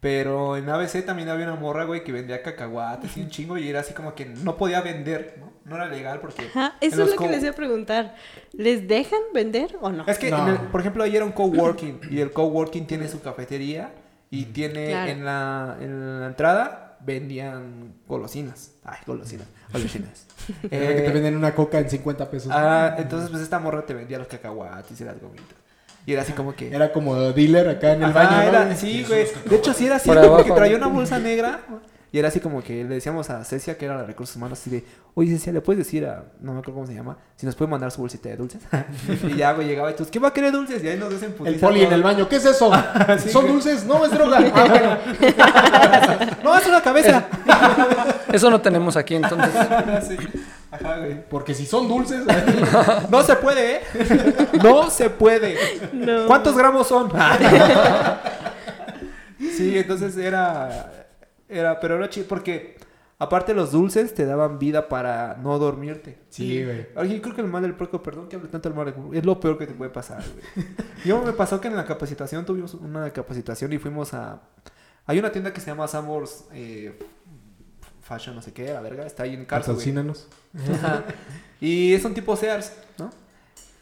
Pero 0.00 0.56
en 0.56 0.68
ABC 0.68 1.04
también 1.04 1.28
había 1.28 1.46
una 1.46 1.56
morra, 1.56 1.84
güey, 1.84 2.04
que 2.04 2.12
vendía 2.12 2.40
cacahuates 2.42 3.16
y 3.16 3.20
un 3.22 3.30
chingo 3.30 3.58
y 3.58 3.68
era 3.68 3.80
así 3.80 3.94
como 3.94 4.14
que 4.14 4.26
no 4.26 4.56
podía 4.56 4.80
vender, 4.80 5.36
¿no? 5.40 5.52
No 5.64 5.74
era 5.74 5.86
legal 5.88 6.20
porque... 6.20 6.46
Ajá, 6.46 6.74
eso 6.80 7.02
es 7.02 7.10
lo 7.10 7.16
que 7.16 7.28
les 7.28 7.42
iba 7.42 7.50
a 7.50 7.54
preguntar. 7.56 8.14
¿Les 8.52 8.86
dejan 8.86 9.18
vender 9.34 9.76
o 9.80 9.90
no? 9.90 10.04
Es 10.06 10.18
que, 10.18 10.30
No. 10.30 10.38
en 10.46 10.48
el- 10.54 10.58
por 10.68 10.80
ejemplo, 10.80 11.02
ahí 11.02 11.16
era 11.16 11.24
un 11.24 11.32
coworking 11.32 12.00
y 12.10 12.20
el 12.20 12.30
coworking 12.30 12.86
tiene 12.86 13.08
su 13.08 13.20
cafetería 13.20 13.90
y 14.30 14.44
tiene 14.46 14.86
Claro. 14.90 15.10
en, 15.10 15.24
la, 15.24 15.76
en 15.80 16.20
la 16.20 16.26
entrada 16.28 16.96
vendían 17.00 17.94
golosinas. 18.06 18.74
Ay, 18.84 18.98
golosinas, 19.04 19.48
golosinas. 19.72 20.26
Era 20.70 20.88
que 20.94 21.00
te 21.02 21.06
Eh, 21.06 21.10
venden 21.12 21.36
una 21.36 21.54
coca 21.54 21.78
en 21.78 21.90
50 21.90 22.30
pesos. 22.30 22.50
ah, 22.54 22.94
entonces, 22.98 23.30
pues 23.30 23.42
esta 23.42 23.58
morra 23.58 23.84
te 23.84 23.94
vendía 23.94 24.18
los 24.18 24.28
cacahuates 24.28 25.00
y 25.00 25.04
las 25.04 25.20
gomitas. 25.20 25.56
Y 26.06 26.12
era 26.14 26.22
así 26.22 26.32
como 26.32 26.54
que... 26.54 26.74
Era 26.74 26.90
como 26.90 27.14
dealer 27.32 27.68
acá 27.68 27.92
en 27.92 28.02
el 28.02 28.10
Ajá, 28.10 28.24
baño. 28.24 28.36
¿no, 28.36 28.42
era- 28.62 28.74
sí, 28.76 29.04
güey. 29.06 29.26
De 29.44 29.56
hecho, 29.56 29.74
sí 29.74 29.84
era 29.84 29.96
así, 29.96 30.08
porque 30.10 30.52
traía 30.52 30.76
una 30.78 30.86
bolsa 30.86 31.18
negra. 31.18 31.60
Y 32.10 32.18
era 32.18 32.28
así 32.28 32.40
como 32.40 32.62
que 32.62 32.84
le 32.84 32.94
decíamos 32.94 33.28
a 33.28 33.44
Cecia, 33.44 33.76
que 33.76 33.84
era 33.84 33.94
la 33.94 34.00
de 34.00 34.06
recursos 34.06 34.34
humanos, 34.36 34.58
así 34.58 34.70
de, 34.70 34.84
oye, 35.14 35.32
Cecia, 35.32 35.52
¿le 35.52 35.60
puedes 35.60 35.84
decir 35.84 36.06
a, 36.06 36.24
no 36.40 36.52
me 36.54 36.60
acuerdo 36.60 36.74
cómo 36.74 36.86
se 36.86 36.94
llama, 36.94 37.18
si 37.36 37.44
nos 37.44 37.54
puede 37.54 37.70
mandar 37.70 37.90
su 37.90 38.00
bolsita 38.00 38.30
de 38.30 38.36
dulces? 38.36 38.62
y 39.24 39.36
ya, 39.36 39.52
güey, 39.52 39.68
llegaba 39.68 39.90
y 39.90 39.94
tú, 39.94 40.06
¿qué 40.10 40.18
va 40.18 40.28
a 40.28 40.32
querer 40.32 40.52
dulces? 40.52 40.82
Y 40.82 40.88
ahí 40.88 40.98
nos 40.98 41.10
dicen 41.10 41.34
El 41.44 41.56
poli 41.56 41.82
en 41.82 41.92
el 41.92 42.02
baño, 42.02 42.26
¿qué 42.28 42.36
es 42.36 42.46
eso? 42.46 42.72
Sí, 43.18 43.30
¿Son 43.30 43.42
güey. 43.42 43.54
dulces? 43.54 43.84
No, 43.84 44.04
es 44.04 44.10
droga. 44.10 44.38
Ah, 44.54 44.66
bueno. 44.68 46.32
No, 46.42 46.56
es 46.58 46.66
una 46.66 46.82
cabeza. 46.82 47.26
Eso 48.32 48.50
no 48.50 48.60
tenemos 48.60 48.96
aquí, 48.96 49.14
entonces. 49.16 49.50
Sí. 50.08 50.16
Ajá, 50.70 50.98
güey. 50.98 51.22
Porque 51.28 51.54
si 51.54 51.66
son 51.66 51.88
dulces. 51.88 52.22
No 53.10 53.22
se 53.22 53.36
puede, 53.36 53.76
¿eh? 53.76 53.80
No 54.62 54.90
se 54.90 55.10
puede. 55.10 55.56
No. 55.92 56.26
¿Cuántos 56.26 56.56
gramos 56.56 56.88
son? 56.88 57.10
sí, 59.38 59.78
entonces 59.78 60.16
era. 60.16 60.97
Era, 61.48 61.80
pero 61.80 61.96
era 61.96 62.08
chido 62.08 62.26
porque. 62.26 62.76
Aparte 63.20 63.52
los 63.52 63.72
dulces 63.72 64.14
te 64.14 64.24
daban 64.24 64.60
vida 64.60 64.88
para 64.88 65.36
no 65.42 65.58
dormirte. 65.58 66.20
Sí, 66.28 66.62
güey. 66.62 66.86
Oye, 66.94 67.20
creo 67.20 67.34
que 67.34 67.40
el 67.40 67.48
mal 67.48 67.62
del 67.62 67.74
puerco, 67.74 68.00
perdón 68.00 68.28
que 68.28 68.36
hable 68.36 68.48
tanto 68.48 68.68
del 68.68 68.76
mal 68.76 68.84
del 68.84 68.94
puerco, 68.94 69.12
es 69.12 69.26
lo 69.26 69.40
peor 69.40 69.58
que 69.58 69.66
te 69.66 69.74
puede 69.74 69.90
pasar, 69.90 70.22
güey. 70.22 70.66
Yo 71.04 71.20
me 71.20 71.32
pasó 71.32 71.60
que 71.60 71.66
en 71.66 71.74
la 71.74 71.84
capacitación 71.84 72.46
tuvimos 72.46 72.74
una 72.74 73.10
capacitación 73.12 73.72
y 73.72 73.78
fuimos 73.78 74.14
a... 74.14 74.40
Hay 75.04 75.18
una 75.18 75.32
tienda 75.32 75.52
que 75.52 75.60
se 75.60 75.66
llama 75.66 75.88
Samors 75.88 76.44
eh, 76.52 76.96
Fashion, 78.02 78.36
no 78.36 78.42
sé 78.42 78.52
qué, 78.52 78.72
la 78.72 78.80
verga, 78.80 79.04
está 79.04 79.24
ahí 79.24 79.34
en 79.34 79.44
Carso. 79.44 79.76
Y 81.60 81.92
es 81.92 82.04
un 82.04 82.14
tipo 82.14 82.36
Sears, 82.36 82.72
¿no? 82.98 83.10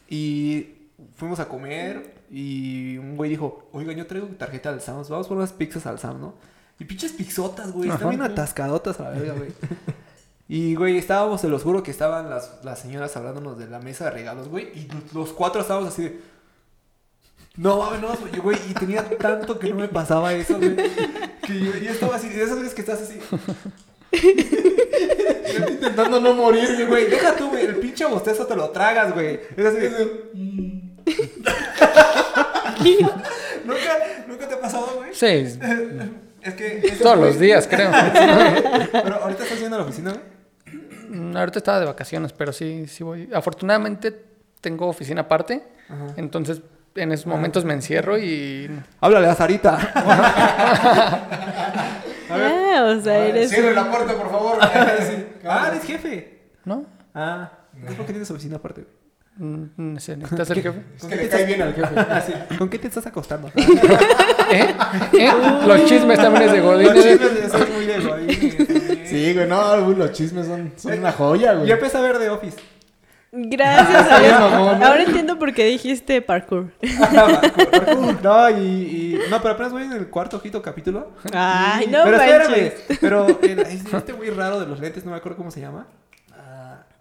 Y 0.09 0.89
fuimos 1.15 1.39
a 1.39 1.47
comer 1.47 2.15
y 2.29 2.97
un 2.97 3.15
güey 3.15 3.29
dijo, 3.29 3.69
oiga, 3.71 3.93
yo 3.93 4.07
traigo 4.07 4.27
tarjeta 4.29 4.69
al 4.69 4.81
Sam's, 4.81 5.09
vamos 5.09 5.27
por 5.27 5.37
unas 5.37 5.53
pizzas 5.53 5.85
al 5.85 5.99
Sam, 5.99 6.19
¿no? 6.19 6.33
Y 6.79 6.85
pinches 6.85 7.11
pixotas, 7.13 7.71
güey, 7.71 7.89
están 7.89 8.09
bien 8.09 8.21
atascadotas 8.21 8.99
a 8.99 9.03
la 9.03 9.09
verga, 9.11 9.33
güey. 9.33 9.49
Y, 10.47 10.75
güey, 10.75 10.97
estábamos, 10.97 11.41
se 11.41 11.49
los 11.49 11.63
juro 11.63 11.83
que 11.83 11.91
estaban 11.91 12.29
las, 12.29 12.63
las 12.63 12.79
señoras 12.79 13.17
hablándonos 13.17 13.57
de 13.57 13.67
la 13.67 13.79
mesa 13.79 14.05
de 14.05 14.11
regalos, 14.11 14.47
güey, 14.47 14.65
y 14.67 14.87
los- 15.13 15.33
cuatro 15.33 15.61
estábamos 15.61 15.89
así 15.89 16.03
de... 16.03 16.21
No, 17.57 17.77
mames, 17.79 18.01
no, 18.01 18.09
güey, 18.43 18.57
y 18.69 18.73
tenía 18.75 19.03
tanto 19.17 19.57
que 19.57 19.69
no 19.69 19.75
me 19.77 19.87
pasaba 19.87 20.33
eso, 20.33 20.57
güey. 20.57 20.75
Que 20.75 21.59
yo, 21.59 21.75
yo 21.77 21.89
estaba 21.91 22.15
así, 22.15 22.29
de 22.29 22.43
esas 22.43 22.59
veces 22.59 22.73
que 22.75 22.81
estás 22.81 23.01
así, 23.01 23.19
Intentando 25.71 26.19
no 26.19 26.33
morir, 26.33 26.69
güey. 26.75 26.85
Güey, 26.87 27.09
deja 27.09 27.35
tú, 27.35 27.49
güey. 27.49 27.65
El 27.65 27.77
pinche 27.77 28.05
bostezo 28.05 28.45
te 28.45 28.55
lo 28.55 28.69
tragas, 28.69 29.13
güey. 29.13 29.39
Es 29.55 29.65
así 29.65 29.77
de... 29.79 30.27
¿Nunca, 33.65 33.97
¿Nunca 34.27 34.47
te 34.47 34.53
ha 34.53 34.61
pasado, 34.61 34.91
güey? 34.97 35.13
Sí, 35.13 35.59
Es 36.47 36.53
que... 36.55 36.95
todos 37.01 37.17
los 37.17 37.39
días, 37.39 37.67
creo. 37.67 37.91
Pero 38.91 39.15
ahorita 39.23 39.43
estás 39.43 39.59
yendo 39.59 39.75
a 39.75 39.79
la 39.79 39.85
oficina, 39.85 40.11
güey. 40.11 40.23
Mm, 41.09 41.35
Ahorita 41.37 41.59
estaba 41.59 41.79
de 41.79 41.85
vacaciones, 41.85 42.33
pero 42.33 42.51
sí, 42.51 42.85
sí 42.87 43.01
voy. 43.03 43.29
Afortunadamente 43.33 44.13
tengo 44.59 44.87
oficina 44.87 45.21
aparte, 45.21 45.63
Ajá. 45.87 46.07
entonces 46.17 46.61
en 46.95 47.11
esos 47.13 47.27
momentos 47.27 47.63
me 47.63 47.73
encierro 47.73 48.17
y 48.17 48.69
Háblale 48.99 49.27
a 49.27 49.35
Sarita. 49.35 49.77
Ah, 52.29 52.93
o 52.97 53.01
sea, 53.01 53.25
eres. 53.25 53.49
Cierre 53.49 53.73
la 53.73 53.89
puerta, 53.89 54.13
por 54.13 54.29
favor. 54.29 54.57
ah, 54.61 55.69
eres 55.71 55.83
jefe. 55.85 56.41
¿no? 56.65 56.85
Ah, 57.15 57.49
es 57.87 57.95
porque 57.95 58.11
tienes 58.11 58.29
oficina 58.29 58.57
aparte, 58.57 58.81
güey. 58.81 58.93
Mm, 59.49 59.93
no 59.93 59.99
sé, 59.99 60.17
¿Necesitas 60.17 60.47
ser 60.47 60.61
jefe? 60.61 60.81
Es 60.97 61.05
que 61.05 61.15
le 61.15 61.29
cae 61.29 61.45
bien 61.45 61.61
al 61.61 61.73
jefe. 61.73 61.95
Ah, 61.97 62.21
sí. 62.25 62.33
¿Con 62.57 62.69
qué 62.69 62.79
te 62.79 62.87
estás 62.87 63.07
acostando? 63.07 63.49
¿Eh? 64.51 64.75
¿Eh? 65.19 65.31
Los 65.65 65.85
chismes 65.85 66.17
también 66.19 66.43
es 66.43 66.51
de 66.51 66.59
Godín. 66.61 66.87
Los 66.93 67.03
chismes 67.05 67.35
de- 67.43 67.49
son 67.49 67.73
muy 67.73 67.85
de 67.85 67.99
Godín. 67.99 69.05
Sí, 69.05 69.33
güey, 69.33 69.47
no, 69.47 69.77
los 69.77 70.11
chismes 70.11 70.45
son, 70.47 70.71
son 70.75 70.99
una 70.99 71.11
joya, 71.11 71.53
güey. 71.53 71.67
Ya 71.67 71.75
empecé 71.75 71.97
a 71.97 72.01
ver 72.01 72.17
The 72.19 72.29
Office. 72.29 72.57
Gracias 73.31 74.07
a 74.11 74.19
Dios. 74.19 74.33
Ahora 74.39 75.03
entiendo 75.03 75.37
por 75.37 75.53
qué 75.53 75.65
dijiste 75.65 76.21
parkour. 76.23 76.71
no, 78.23 78.49
y, 78.49 78.53
y- 78.63 79.19
No, 79.29 79.41
pero 79.41 79.53
apenas 79.55 79.71
voy 79.71 79.83
en 79.83 79.93
el 79.93 80.07
cuarto, 80.07 80.41
quinto 80.41 80.61
capítulo. 80.61 81.11
Ay, 81.33 81.85
Y- 81.85 81.91
no 81.91 82.03
Pero 82.03 82.17
espérame. 82.17 82.49
manches. 82.49 82.97
Pero 83.01 83.27
el- 83.41 83.59
este 83.59 84.13
güey 84.13 84.29
raro 84.29 84.59
de 84.59 84.65
los 84.67 84.79
lentes, 84.79 85.03
no 85.05 85.11
me 85.11 85.17
acuerdo 85.17 85.37
cómo 85.37 85.51
se 85.51 85.59
llama. 85.61 85.87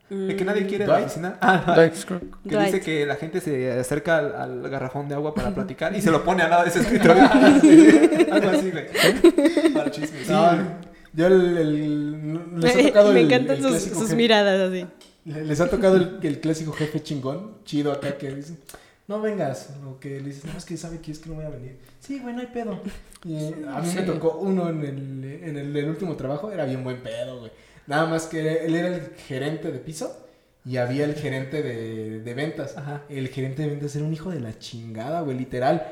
Ah, 0.08 0.14
el 0.14 0.36
que 0.36 0.44
nadie 0.44 0.66
quiere 0.66 0.84
en 0.84 0.90
la 0.90 0.98
oficina. 1.00 1.36
Ah. 1.40 1.72
Dwight. 1.76 1.92
Que 1.94 2.14
Dwight. 2.54 2.66
dice 2.66 2.80
que 2.80 3.06
la 3.06 3.16
gente 3.16 3.40
se 3.40 3.72
acerca 3.72 4.18
al, 4.18 4.34
al 4.34 4.70
garrafón 4.70 5.08
de 5.08 5.14
agua 5.16 5.34
para 5.34 5.52
platicar 5.54 5.94
y 5.96 6.00
se 6.00 6.10
lo 6.10 6.22
pone 6.24 6.42
al 6.42 6.50
lado 6.50 6.62
de 6.62 6.68
ese 6.70 6.78
escritorio. 6.82 7.22
Algo 8.32 8.50
así, 8.50 8.70
güey. 8.70 9.72
Para 9.74 9.90
chisme. 9.90 10.18
Sí, 10.24 10.30
No, 10.32 10.44
güey. 10.46 10.60
yo 11.12 11.26
el, 11.26 11.56
el- 11.58 12.60
les 12.60 12.76
ha 12.76 12.82
tocado 12.88 13.12
Me 13.12 13.20
el- 13.20 13.26
encantan 13.26 13.56
el 13.64 13.80
sus, 13.80 14.12
miradas 14.14 14.60
así. 14.70 14.86
le- 15.24 15.44
Les 15.44 15.60
ha 15.60 15.68
tocado 15.68 15.96
el, 15.96 16.18
el 16.22 16.40
clásico 16.40 16.72
jefe 16.72 17.02
chingón, 17.02 17.56
chido 17.64 17.90
acá, 17.92 18.16
que 18.16 18.30
dice, 18.34 18.54
no 19.08 19.20
vengas, 19.20 19.70
o 19.86 19.98
que 19.98 20.20
le 20.20 20.28
dices, 20.28 20.44
no, 20.44 20.56
es 20.56 20.64
que 20.64 20.76
sabe 20.76 21.00
que 21.00 21.10
es 21.12 21.18
que 21.18 21.28
no 21.30 21.36
voy 21.36 21.44
a 21.44 21.50
venir. 21.50 21.78
Sí, 22.00 22.20
güey, 22.20 22.34
no 22.34 22.40
hay 22.42 22.46
pedo. 22.48 22.80
Y 23.24 23.34
eh, 23.36 23.54
a 23.74 23.80
mí 23.80 23.88
me 23.94 24.02
tocó 24.02 24.38
uno 24.38 24.68
en 24.70 24.80
el, 24.84 25.24
en 25.42 25.56
el, 25.58 25.76
el 25.76 25.88
último 25.88 26.14
trabajo, 26.16 26.52
era 26.52 26.64
bien 26.64 26.84
buen 26.84 27.02
pedo, 27.02 27.40
güey. 27.40 27.50
Nada 27.86 28.06
más 28.06 28.26
que 28.26 28.64
él 28.64 28.74
era 28.74 28.88
el 28.88 29.14
gerente 29.26 29.70
de 29.70 29.78
piso 29.78 30.26
y 30.64 30.78
había 30.78 31.04
el 31.04 31.14
gerente 31.14 31.62
de, 31.62 32.20
de 32.20 32.34
ventas. 32.34 32.76
Ajá. 32.76 33.02
El 33.08 33.28
gerente 33.28 33.62
de 33.62 33.68
ventas 33.68 33.94
era 33.94 34.04
un 34.04 34.12
hijo 34.12 34.30
de 34.30 34.40
la 34.40 34.58
chingada, 34.58 35.20
güey, 35.20 35.38
literal. 35.38 35.86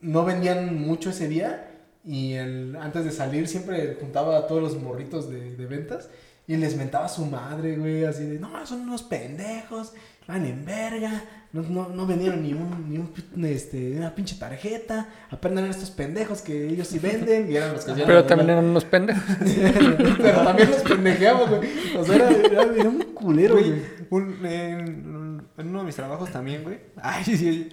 No 0.00 0.24
vendían 0.24 0.74
mucho 0.78 1.10
ese 1.10 1.28
día 1.28 1.70
y 2.04 2.34
el, 2.34 2.76
antes 2.76 3.04
de 3.04 3.10
salir 3.10 3.48
siempre 3.48 3.96
juntaba 4.00 4.36
a 4.36 4.46
todos 4.46 4.62
los 4.62 4.76
morritos 4.80 5.30
de, 5.30 5.56
de 5.56 5.66
ventas 5.66 6.10
Y 6.46 6.56
les 6.56 6.76
mentaba 6.76 7.06
a 7.06 7.08
su 7.08 7.24
madre, 7.24 7.76
güey, 7.76 8.04
así 8.04 8.24
de, 8.24 8.38
no, 8.38 8.66
son 8.66 8.82
unos 8.82 9.02
pendejos, 9.02 9.94
van 10.26 10.44
en 10.44 10.64
verga, 10.64 11.24
no, 11.54 11.62
no, 11.62 11.88
no 11.88 12.06
vendieron 12.06 12.42
ni 12.42 12.52
un, 12.52 12.90
ni 12.90 12.98
un, 12.98 13.44
este, 13.46 13.96
una 13.96 14.14
pinche 14.14 14.36
tarjeta, 14.36 15.08
aprendan 15.30 15.64
estos 15.66 15.90
pendejos 15.90 16.42
que 16.42 16.68
ellos 16.68 16.88
sí 16.88 16.98
venden, 16.98 17.50
y 17.50 17.56
eran 17.56 17.72
los 17.72 17.84
que 17.84 17.92
hacían 17.92 18.06
Pero 18.06 18.24
también 18.24 18.50
eran 18.50 18.64
unos 18.66 18.84
pendejos. 18.84 19.22
Pero 20.18 20.42
también 20.44 20.70
los 20.70 20.82
pendejeamos, 20.82 21.48
güey. 21.48 21.68
O 21.96 22.04
sea, 22.04 22.16
era, 22.16 22.30
era, 22.30 22.62
era 22.74 22.88
un 22.88 23.02
culero, 23.14 23.54
Güey, 23.54 23.72
un- 24.10 25.46
en 25.56 25.68
uno 25.68 25.78
de 25.78 25.84
mis 25.84 25.96
trabajos 25.96 26.30
también, 26.30 26.62
güey. 26.64 26.80
Ay, 27.00 27.24
sí, 27.24 27.36
sí. 27.36 27.68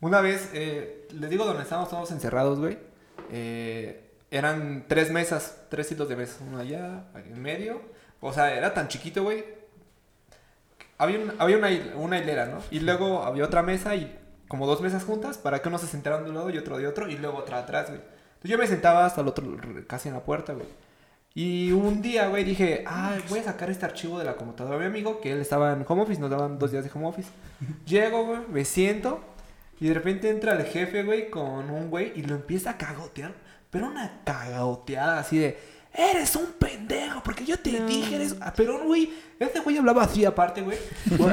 Una 0.00 0.20
vez, 0.20 0.50
eh, 0.52 1.08
les 1.18 1.30
digo 1.30 1.44
donde 1.44 1.62
estábamos 1.62 1.88
todos 1.90 2.10
encerrados, 2.12 2.58
güey. 2.58 2.78
eh, 3.30 3.98
eran 4.30 4.84
tres 4.88 5.10
mesas, 5.10 5.56
tres 5.68 5.90
hilos 5.92 6.08
de 6.08 6.16
mesas. 6.16 6.38
Uno 6.46 6.58
allá, 6.58 7.04
en 7.14 7.40
medio. 7.40 7.80
O 8.20 8.32
sea, 8.32 8.54
era 8.54 8.72
tan 8.74 8.88
chiquito, 8.88 9.22
güey. 9.24 9.44
Había, 11.02 11.18
un- 11.18 11.32
había 11.38 11.58
una, 11.58 11.68
una 11.96 12.18
hilera, 12.18 12.46
¿no? 12.46 12.58
Y 12.70 12.80
luego 12.80 13.22
había 13.24 13.44
otra 13.44 13.62
mesa 13.62 13.94
y 13.96 14.18
como 14.48 14.66
dos 14.66 14.80
mesas 14.80 15.04
juntas 15.04 15.38
para 15.38 15.60
que 15.62 15.68
uno 15.68 15.78
se 15.78 15.86
sentaran 15.86 16.24
de 16.24 16.30
un 16.30 16.36
lado 16.36 16.50
y 16.50 16.58
otro 16.58 16.76
de 16.78 16.86
otro 16.86 17.08
y 17.08 17.16
luego 17.16 17.38
otra 17.38 17.58
atrás, 17.58 17.88
güey. 17.88 18.00
Entonces 18.00 18.50
yo 18.50 18.58
me 18.58 18.66
sentaba 18.66 19.06
hasta 19.06 19.20
el 19.20 19.28
otro, 19.28 19.44
casi 19.86 20.08
en 20.08 20.14
la 20.14 20.20
puerta, 20.20 20.52
güey. 20.52 20.66
Y 21.34 21.72
un 21.72 22.02
día, 22.02 22.28
güey, 22.28 22.44
dije, 22.44 22.84
ah, 22.86 23.16
voy 23.30 23.38
a 23.38 23.44
sacar 23.44 23.70
este 23.70 23.86
archivo 23.86 24.18
de 24.18 24.24
la 24.26 24.34
computadora 24.34 24.76
de 24.76 24.82
mi 24.82 24.86
amigo, 24.88 25.20
que 25.20 25.32
él 25.32 25.40
estaba 25.40 25.72
en 25.72 25.84
home 25.88 26.02
office, 26.02 26.20
nos 26.20 26.28
daban 26.30 26.58
dos 26.58 26.70
días 26.70 26.84
de 26.84 26.90
home 26.92 27.06
office. 27.06 27.30
Llego, 27.86 28.26
güey, 28.26 28.40
me 28.50 28.64
siento, 28.66 29.20
y 29.80 29.88
de 29.88 29.94
repente 29.94 30.28
entra 30.28 30.52
el 30.52 30.64
jefe, 30.66 31.02
güey, 31.04 31.30
con 31.30 31.70
un 31.70 31.88
güey, 31.88 32.12
y 32.16 32.22
lo 32.22 32.34
empieza 32.34 32.70
a 32.72 32.76
cagotear, 32.76 33.32
pero 33.70 33.86
una 33.86 34.20
cagoteada 34.24 35.18
así 35.20 35.38
de, 35.38 35.58
eres 35.94 36.34
un 36.36 36.46
pendejo, 36.58 37.20
porque 37.24 37.44
yo 37.44 37.58
te 37.58 37.72
No. 37.72 37.86
dije, 37.86 38.14
eres... 38.16 38.36
Pero, 38.56 38.84
güey, 38.84 39.12
este 39.38 39.60
güey 39.60 39.76
hablaba 39.78 40.04
así 40.04 40.24
aparte, 40.24 40.62
güey. 40.62 40.78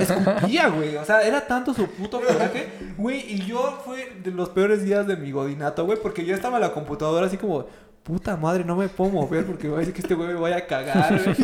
Escupía, 0.02 0.68
güey, 0.70 0.96
o 0.98 1.06
sea, 1.06 1.22
era 1.22 1.46
tanto 1.46 1.74
su 1.74 1.88
puto 1.88 2.20
coraje, 2.22 2.70
güey, 2.98 3.20
y 3.34 3.46
yo 3.46 3.82
fue 3.86 4.14
de 4.24 4.32
los 4.32 4.50
peores 4.50 4.84
días 4.84 5.08
de 5.08 5.16
mi 5.16 5.32
godinato, 5.32 5.86
güey, 5.86 5.98
porque 6.02 6.26
yo 6.26 6.36
estaba 6.36 6.58
en 6.58 6.62
la 6.64 6.72
computadora 6.74 7.28
así 7.28 7.38
como... 7.38 7.68
Puta 8.10 8.36
madre, 8.36 8.66
no 8.66 8.76
me 8.76 8.90
puedo 8.90 9.12
mover 9.12 9.46
porque 9.46 9.68
voy 9.68 9.76
a 9.76 9.80
decir 9.82 9.94
que 9.94 10.02
este 10.02 10.16
güey 10.16 10.30
me 10.30 10.34
vaya 10.34 10.58
a 10.58 10.66
cagar, 10.66 11.22
güey. 11.24 11.36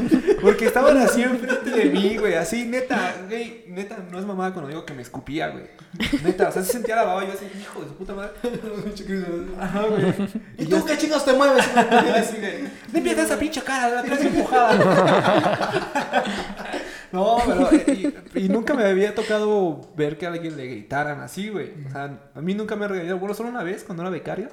Porque 0.42 0.66
estaban 0.66 0.98
así 0.98 1.22
enfrente 1.22 1.70
de 1.70 1.86
mí, 1.86 2.18
güey. 2.18 2.34
Así, 2.34 2.66
neta, 2.66 3.18
güey. 3.30 3.66
Neta, 3.68 4.00
no 4.12 4.18
es 4.18 4.26
mamada 4.26 4.52
cuando 4.52 4.70
digo 4.70 4.84
que 4.84 4.96
me 4.96 5.04
escupía, 5.04 5.50
güey. 5.50 5.66
Neta, 6.24 6.50
o 6.50 6.52
sea, 6.52 6.64
se 6.64 6.72
sentía 6.72 6.96
la 6.96 7.04
baba 7.04 7.24
y 7.24 7.28
yo 7.28 7.34
así, 7.34 7.46
hijo 7.62 7.82
de 7.82 7.88
su 7.90 7.94
puta 7.94 8.16
madre. 8.16 8.32
Ajá, 9.60 9.82
güey. 9.84 10.12
¿Y 10.58 10.66
tú 10.66 10.84
qué 10.84 10.98
chicos 10.98 11.24
te 11.24 11.34
mueves? 11.34 11.68
Así 11.78 12.38
de, 12.38 12.68
límpiate 12.92 13.22
esa 13.22 13.38
pinche 13.38 13.62
cara, 13.62 13.88
la 13.88 14.02
traes 14.02 14.26
empujada. 14.26 15.72
No, 17.12 17.38
pero, 17.46 17.72
eh, 17.72 18.24
y, 18.36 18.50
nunca 18.50 18.74
me 18.74 18.86
había 18.86 19.14
tocado 19.16 19.82
ver 19.96 20.18
que 20.18 20.26
a 20.26 20.30
alguien 20.30 20.58
le 20.58 20.68
gritaran 20.68 21.22
así, 21.22 21.50
güey. 21.50 21.72
O 21.88 21.92
sea, 21.92 22.20
a 22.34 22.42
mí 22.42 22.54
nunca 22.54 22.76
me 22.76 22.86
ha 22.86 22.88
regañado. 22.88 23.20
Bueno, 23.20 23.34
solo 23.34 23.50
una 23.50 23.64
vez, 23.64 23.84
cuando 23.84 24.04
era 24.04 24.10
becario. 24.10 24.50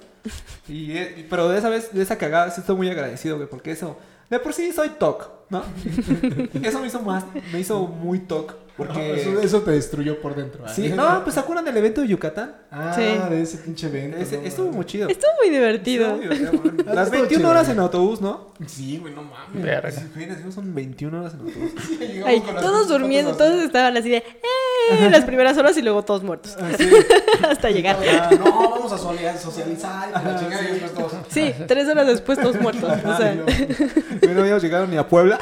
Y, 0.68 0.92
eh, 0.92 1.26
pero 1.28 1.48
de 1.48 1.59
esa 1.59 1.68
vez, 1.68 1.92
de 1.92 2.03
esa 2.03 2.18
cagada, 2.18 2.50
sí 2.50 2.61
estoy 2.61 2.76
muy 2.76 2.88
agradecido, 2.88 3.36
güey, 3.36 3.48
porque 3.48 3.72
eso, 3.72 3.98
de 4.30 4.38
por 4.38 4.53
sí 4.53 4.72
soy 4.72 4.90
TOC, 4.90 5.30
¿no? 5.50 5.62
Eso 6.62 6.80
me 6.80 6.86
hizo 6.86 7.03
más, 7.03 7.24
me 7.53 7.61
hizo 7.61 7.86
muy 7.86 8.20
TOC, 8.20 8.55
porque... 8.77 9.20
Eso, 9.20 9.41
eso 9.41 9.61
te 9.62 9.70
destruyó 9.73 10.20
por 10.20 10.35
dentro. 10.35 10.64
¿eh? 10.66 10.70
Sí, 10.75 10.89
no, 10.91 11.23
pues 11.23 11.35
¿se 11.35 11.41
acuerdan 11.41 11.64
del 11.64 11.77
evento 11.77 12.01
de 12.01 12.09
Yucatán? 12.09 12.55
Ah, 12.70 12.93
Sí. 12.95 13.03
de 13.31 13.43
ese 13.43 13.59
pinche 13.59 13.87
evento. 13.87 14.16
Ese- 14.16 14.39
¿no? 14.39 14.43
estuvo 14.47 14.73
muy 14.73 14.85
chido. 14.87 15.09
Estuvo 15.09 15.31
muy 15.41 15.51
divertido. 15.51 16.14
Estuvo 16.20 16.27
muy 16.29 16.37
divertido, 16.39 16.62
güey. 16.62 16.87
Ah, 16.89 16.95
Las 16.95 17.05
estuvo 17.07 17.20
21 17.23 17.29
chido, 17.39 17.51
horas 17.51 17.68
en 17.68 17.79
autobús, 17.81 18.20
¿no? 18.20 18.53
Sí, 18.66 18.99
güey, 18.99 19.14
no 19.14 19.23
mames. 19.23 19.62
Verga. 19.62 19.91
Sí, 19.91 20.53
son 20.53 20.75
21 20.75 21.20
horas 21.20 21.35
en 21.35 21.41
autobús. 21.41 21.70
Ay, 22.27 22.43
todos 22.61 22.89
durmiendo, 22.89 23.35
todos 23.37 23.62
estaban 23.62 23.97
así 23.97 24.11
de, 24.11 24.16
¡eh! 24.18 25.11
Las 25.11 25.25
primeras 25.25 25.57
horas 25.59 25.77
y 25.77 25.83
luego 25.83 26.03
todos 26.05 26.23
muertos. 26.23 26.57
Así. 26.57 26.89
Hasta 27.49 27.70
llegar. 27.70 27.97
Ah, 28.20 28.31
no, 28.39 28.70
vamos 28.70 28.93
a 28.93 28.99
socializar. 28.99 30.09
y 30.11 30.73
después 30.81 30.95
todos. 30.95 31.12
Sí, 31.29 31.53
tres 31.66 31.89
horas 31.89 32.07
después 32.07 32.39
todos 32.41 32.61
muertos. 32.61 32.91
O 33.05 33.16
sea, 33.16 33.37
Pero 34.20 34.35
no 34.35 34.41
habíamos 34.41 34.62
llegado 34.62 34.87
ni 34.87 34.97
a 34.97 35.07
Puebla. 35.09 35.39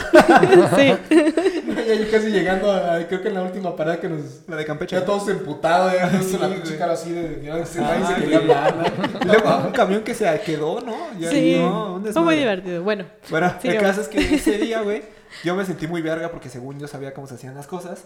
sí. 0.76 0.92
Ya 1.10 1.94
yo 1.94 2.10
casi 2.10 2.28
llegando 2.30 2.70
a, 2.70 2.94
a- 2.94 3.08
creo 3.20 3.22
que 3.22 3.28
en 3.28 3.34
la 3.34 3.42
última 3.42 3.76
parada 3.76 4.00
que 4.00 4.08
nos... 4.08 4.20
La 4.48 4.56
de 4.56 4.64
Campeche. 4.64 4.96
Ya 4.96 5.04
todos 5.04 5.28
emputados, 5.28 5.92
ya 5.92 6.10
Sí, 6.22 6.36
la 6.40 6.48
pinche 6.48 6.76
cara 6.78 6.92
así 6.94 7.12
de... 7.12 7.42
Ya 7.44 7.64
se, 7.66 7.80
Ah, 7.80 7.96
nadie 7.98 8.06
se 8.06 8.12
güey. 8.12 8.22
quería 8.22 8.38
hablar, 8.38 8.76
¿no? 8.76 9.20
Y 9.20 9.24
luego 9.26 9.56
un 9.66 9.72
camión 9.72 10.02
que 10.02 10.14
se 10.14 10.40
quedó, 10.44 10.80
¿no? 10.80 10.96
Ya- 11.18 11.30
Sí. 11.30 11.56
no, 11.58 11.94
un 11.96 12.04
Fue 12.12 12.22
muy 12.22 12.36
divertido. 12.36 12.82
Bueno, 12.82 13.04
Bueno, 13.30 13.46
el 13.46 13.60
Sigamos. 13.60 13.82
caso 13.82 14.00
es 14.02 14.08
que 14.08 14.18
ese 14.34 14.58
día, 14.58 14.80
güey, 14.82 15.02
yo 15.44 15.54
me 15.54 15.64
sentí 15.64 15.86
muy 15.86 16.02
verga 16.02 16.30
porque 16.30 16.48
según 16.48 16.78
yo 16.78 16.88
sabía 16.88 17.14
cómo 17.14 17.26
se 17.26 17.34
hacían 17.34 17.54
las 17.54 17.66
cosas. 17.66 18.04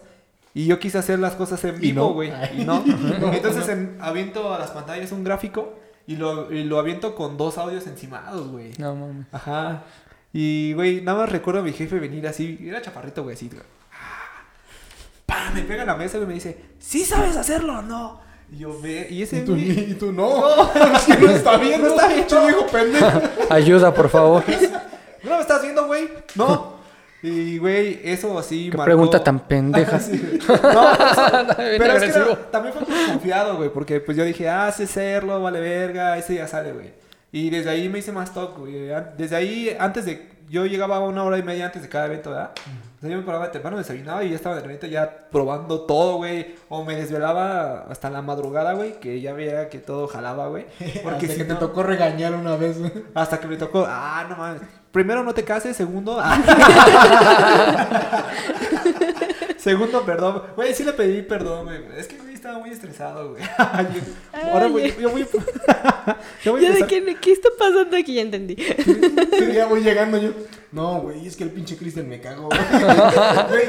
Y 0.56 0.66
yo 0.66 0.78
quise 0.78 0.98
hacer 0.98 1.18
las 1.18 1.34
cosas 1.34 1.64
en 1.64 1.76
Y 1.76 1.78
vivo, 1.78 2.08
no. 2.08 2.12
güey. 2.12 2.32
Y 2.56 2.64
no. 2.64 2.84
Entonces 3.32 3.68
en- 3.68 3.96
aviento 4.00 4.54
a 4.54 4.58
las 4.58 4.70
pantallas 4.70 5.10
un 5.12 5.24
gráfico 5.24 5.74
y 6.06 6.16
lo, 6.16 6.52
y 6.52 6.62
lo 6.64 6.78
aviento 6.78 7.14
con 7.14 7.36
dos 7.36 7.58
audios 7.58 7.86
encimados, 7.86 8.48
güey. 8.48 8.70
No 8.78 8.94
mames. 8.94 9.26
Ajá. 9.32 9.82
Y, 10.36 10.72
güey, 10.74 11.00
nada 11.00 11.18
más 11.18 11.30
recuerdo 11.32 11.60
a 11.60 11.62
mi 11.62 11.72
jefe 11.72 11.98
venir 12.00 12.26
así. 12.26 12.58
Era 12.62 12.82
chaparrito, 12.82 13.22
güey, 13.22 13.36
así. 13.36 13.48
güey. 13.48 13.62
Pa, 15.26 15.50
me 15.54 15.62
pega 15.62 15.82
en 15.82 15.88
la 15.88 15.96
mesa 15.96 16.18
y 16.18 16.26
me 16.26 16.34
dice, 16.34 16.56
¿sí 16.78 17.04
sabes 17.04 17.36
hacerlo 17.36 17.78
o 17.78 17.82
no? 17.82 18.20
Y 18.52 18.58
yo, 18.58 18.78
ve, 18.80 19.06
y 19.10 19.22
ese 19.22 19.38
Y 19.38 19.44
tú, 19.44 19.52
güey... 19.52 19.90
y 19.90 19.94
tú 19.94 20.12
no. 20.12 20.70
Es 20.96 21.02
que 21.04 21.16
no 21.20 21.30
está 21.30 21.56
bien, 21.56 21.80
no 21.82 21.88
está 21.88 22.08
bien, 22.08 22.26
viejo 22.28 22.66
pendejo. 22.66 23.22
Ayuda, 23.50 23.92
por 23.94 24.08
favor. 24.08 24.44
¿No 25.22 25.30
me 25.36 25.40
estás 25.40 25.62
viendo, 25.62 25.86
güey? 25.86 26.08
No. 26.34 26.74
Y, 27.22 27.56
güey, 27.56 28.00
eso 28.04 28.38
así 28.38 28.68
Qué 28.70 28.76
marcó- 28.76 28.84
pregunta 28.84 29.24
tan 29.24 29.40
pendeja. 29.40 29.98
Sí. 29.98 30.38
No, 30.46 30.92
eso- 30.92 31.54
pero 31.56 31.92
es 31.96 32.12
que 32.12 32.18
era- 32.18 32.50
también 32.50 32.74
fue 32.74 32.84
confiado, 33.06 33.56
güey, 33.56 33.70
porque 33.70 33.98
pues 34.00 34.14
yo 34.18 34.24
dije, 34.24 34.46
ah, 34.50 34.70
sé 34.70 34.84
hacerlo, 34.84 35.40
vale 35.40 35.58
verga, 35.60 36.18
ese 36.18 36.34
ya 36.34 36.46
sale, 36.46 36.72
güey. 36.72 36.92
Y 37.32 37.48
desde 37.48 37.70
ahí 37.70 37.88
me 37.88 38.00
hice 38.00 38.12
más 38.12 38.34
talk, 38.34 38.58
güey. 38.58 38.88
Desde 39.16 39.34
ahí, 39.36 39.74
antes 39.80 40.04
de, 40.04 40.28
yo 40.50 40.66
llegaba 40.66 41.00
una 41.00 41.24
hora 41.24 41.38
y 41.38 41.42
media 41.42 41.64
antes 41.64 41.80
de 41.80 41.88
cada 41.88 42.04
evento, 42.06 42.28
¿verdad? 42.30 42.50
Sea, 42.54 42.72
yo 43.08 43.16
me 43.18 43.22
paraba 43.22 43.46
de 43.46 43.52
temprano, 43.52 43.76
desayunaba 43.78 44.22
y 44.24 44.30
ya 44.30 44.36
estaba 44.36 44.54
de 44.56 44.62
repente 44.62 44.88
ya 44.90 45.28
probando 45.30 45.82
todo, 45.82 46.16
güey. 46.16 46.54
O 46.68 46.84
me 46.84 46.96
desvelaba 46.96 47.86
hasta 47.90 48.10
la 48.10 48.22
madrugada, 48.22 48.72
güey, 48.74 48.98
que 49.00 49.20
ya 49.20 49.32
veía 49.32 49.68
que 49.68 49.78
todo 49.78 50.06
jalaba, 50.08 50.48
güey. 50.48 50.66
Porque 51.02 51.26
Hasta 51.26 51.28
si 51.28 51.36
que 51.38 51.44
te 51.44 51.54
tocó 51.54 51.82
regañar 51.82 52.34
una 52.34 52.56
vez. 52.56 52.78
güey. 52.78 52.92
hasta 53.14 53.38
que 53.40 53.46
me 53.46 53.56
tocó, 53.56 53.86
ah, 53.88 54.26
no 54.28 54.36
mames. 54.36 54.62
Primero 54.92 55.22
no 55.24 55.34
te 55.34 55.44
cases, 55.44 55.76
segundo. 55.76 56.18
ah. 56.20 56.38
segundo, 59.58 60.04
perdón. 60.04 60.42
Güey, 60.56 60.74
sí 60.74 60.84
le 60.84 60.92
pedí 60.92 61.22
perdón, 61.22 61.64
güey. 61.64 61.80
Es 61.96 62.06
que 62.06 62.16
güey, 62.18 62.33
estaba 62.44 62.58
muy 62.58 62.70
estresado, 62.72 63.30
güey. 63.30 63.42
Ahora 64.52 64.66
voy, 64.66 64.94
yo 65.00 65.08
voy, 65.08 65.26
yo 66.44 66.52
voy 66.52 66.66
a 66.66 66.72
de 66.74 67.16
qué 67.16 67.32
está 67.32 67.48
pasando 67.58 67.96
aquí, 67.96 68.16
ya 68.16 68.20
entendí. 68.20 68.54
Sí, 68.56 69.52
ya 69.54 69.64
voy 69.64 69.80
llegando 69.80 70.18
yo. 70.18 70.32
No, 70.70 71.00
güey, 71.00 71.26
es 71.26 71.36
que 71.36 71.44
el 71.44 71.50
pinche 71.50 71.74
Cristian 71.78 72.06
me 72.06 72.20
cagó. 72.20 72.50
Güey, 72.50 73.68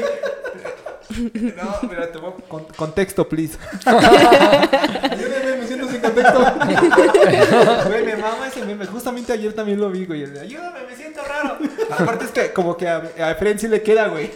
No, 1.10 1.88
mira, 1.88 2.10
te 2.10 2.18
voy 2.18 2.30
a- 2.36 2.48
con- 2.48 2.64
contexto, 2.76 3.28
please. 3.28 3.56
ayúdame, 3.86 5.56
me 5.60 5.66
siento 5.66 5.88
sin 5.88 6.00
contexto. 6.00 6.38
Güey, 7.88 8.04
me 8.04 8.16
mama 8.16 8.48
ese 8.48 8.64
meme. 8.64 8.86
Justamente 8.86 9.32
ayer 9.32 9.52
también 9.52 9.80
lo 9.80 9.90
vi, 9.90 10.04
güey. 10.06 10.24
Ayúdame, 10.24 10.80
me 10.88 10.96
siento 10.96 11.20
raro. 11.22 11.58
Aparte 11.90 12.24
es 12.24 12.30
que 12.32 12.52
como 12.52 12.76
que 12.76 12.88
a, 12.88 13.02
a 13.18 13.30
Efren 13.32 13.58
sí 13.58 13.68
le 13.68 13.82
queda, 13.82 14.08
güey. 14.08 14.30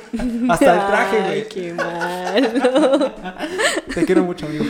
Hasta 0.49 0.75
el 0.75 0.87
traje, 0.87 1.17
Ay, 1.19 1.25
güey. 1.25 1.49
qué 1.49 1.73
malo. 1.75 3.13
Te 3.95 4.05
quiero 4.05 4.23
mucho, 4.25 4.47
amigo. 4.47 4.65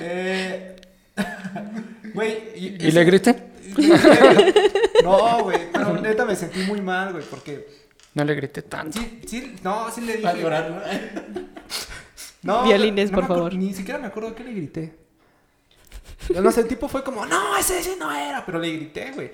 Eh, 0.00 0.76
Güey, 2.14 2.38
y, 2.56 2.66
¿Y 2.86 2.90
le 2.92 3.04
grité? 3.04 3.36
No, 5.04 5.42
güey, 5.42 5.58
pero 5.70 5.92
neta 6.00 6.24
me 6.24 6.34
sentí 6.34 6.60
muy 6.60 6.80
mal, 6.80 7.12
güey, 7.12 7.24
porque 7.28 7.66
No 8.16 8.24
le 8.24 8.34
grité 8.34 8.62
tanto. 8.62 8.98
sí, 8.98 9.20
sí, 9.26 9.56
no, 9.62 9.90
sí 9.90 10.00
le 10.00 10.12
dije. 10.14 10.24
Va 10.24 10.30
a 10.30 10.34
llorar, 10.34 10.70
¿no? 10.70 11.42
No, 12.42 12.64
Violines, 12.66 13.10
no 13.12 13.18
por 13.18 13.26
favor. 13.28 13.54
Ni 13.54 13.74
siquiera 13.74 13.98
me 13.98 14.06
acuerdo 14.06 14.34
qué 14.34 14.42
le 14.42 14.52
grité. 14.52 14.96
Yo 16.30 16.40
no 16.40 16.50
sé, 16.50 16.62
el 16.62 16.68
tipo 16.68 16.88
fue 16.88 17.04
como, 17.04 17.24
no, 17.26 17.56
ese, 17.56 17.78
ese 17.78 17.96
no 17.96 18.10
era, 18.10 18.44
pero 18.44 18.58
le 18.58 18.72
grité, 18.72 19.12
güey. 19.12 19.30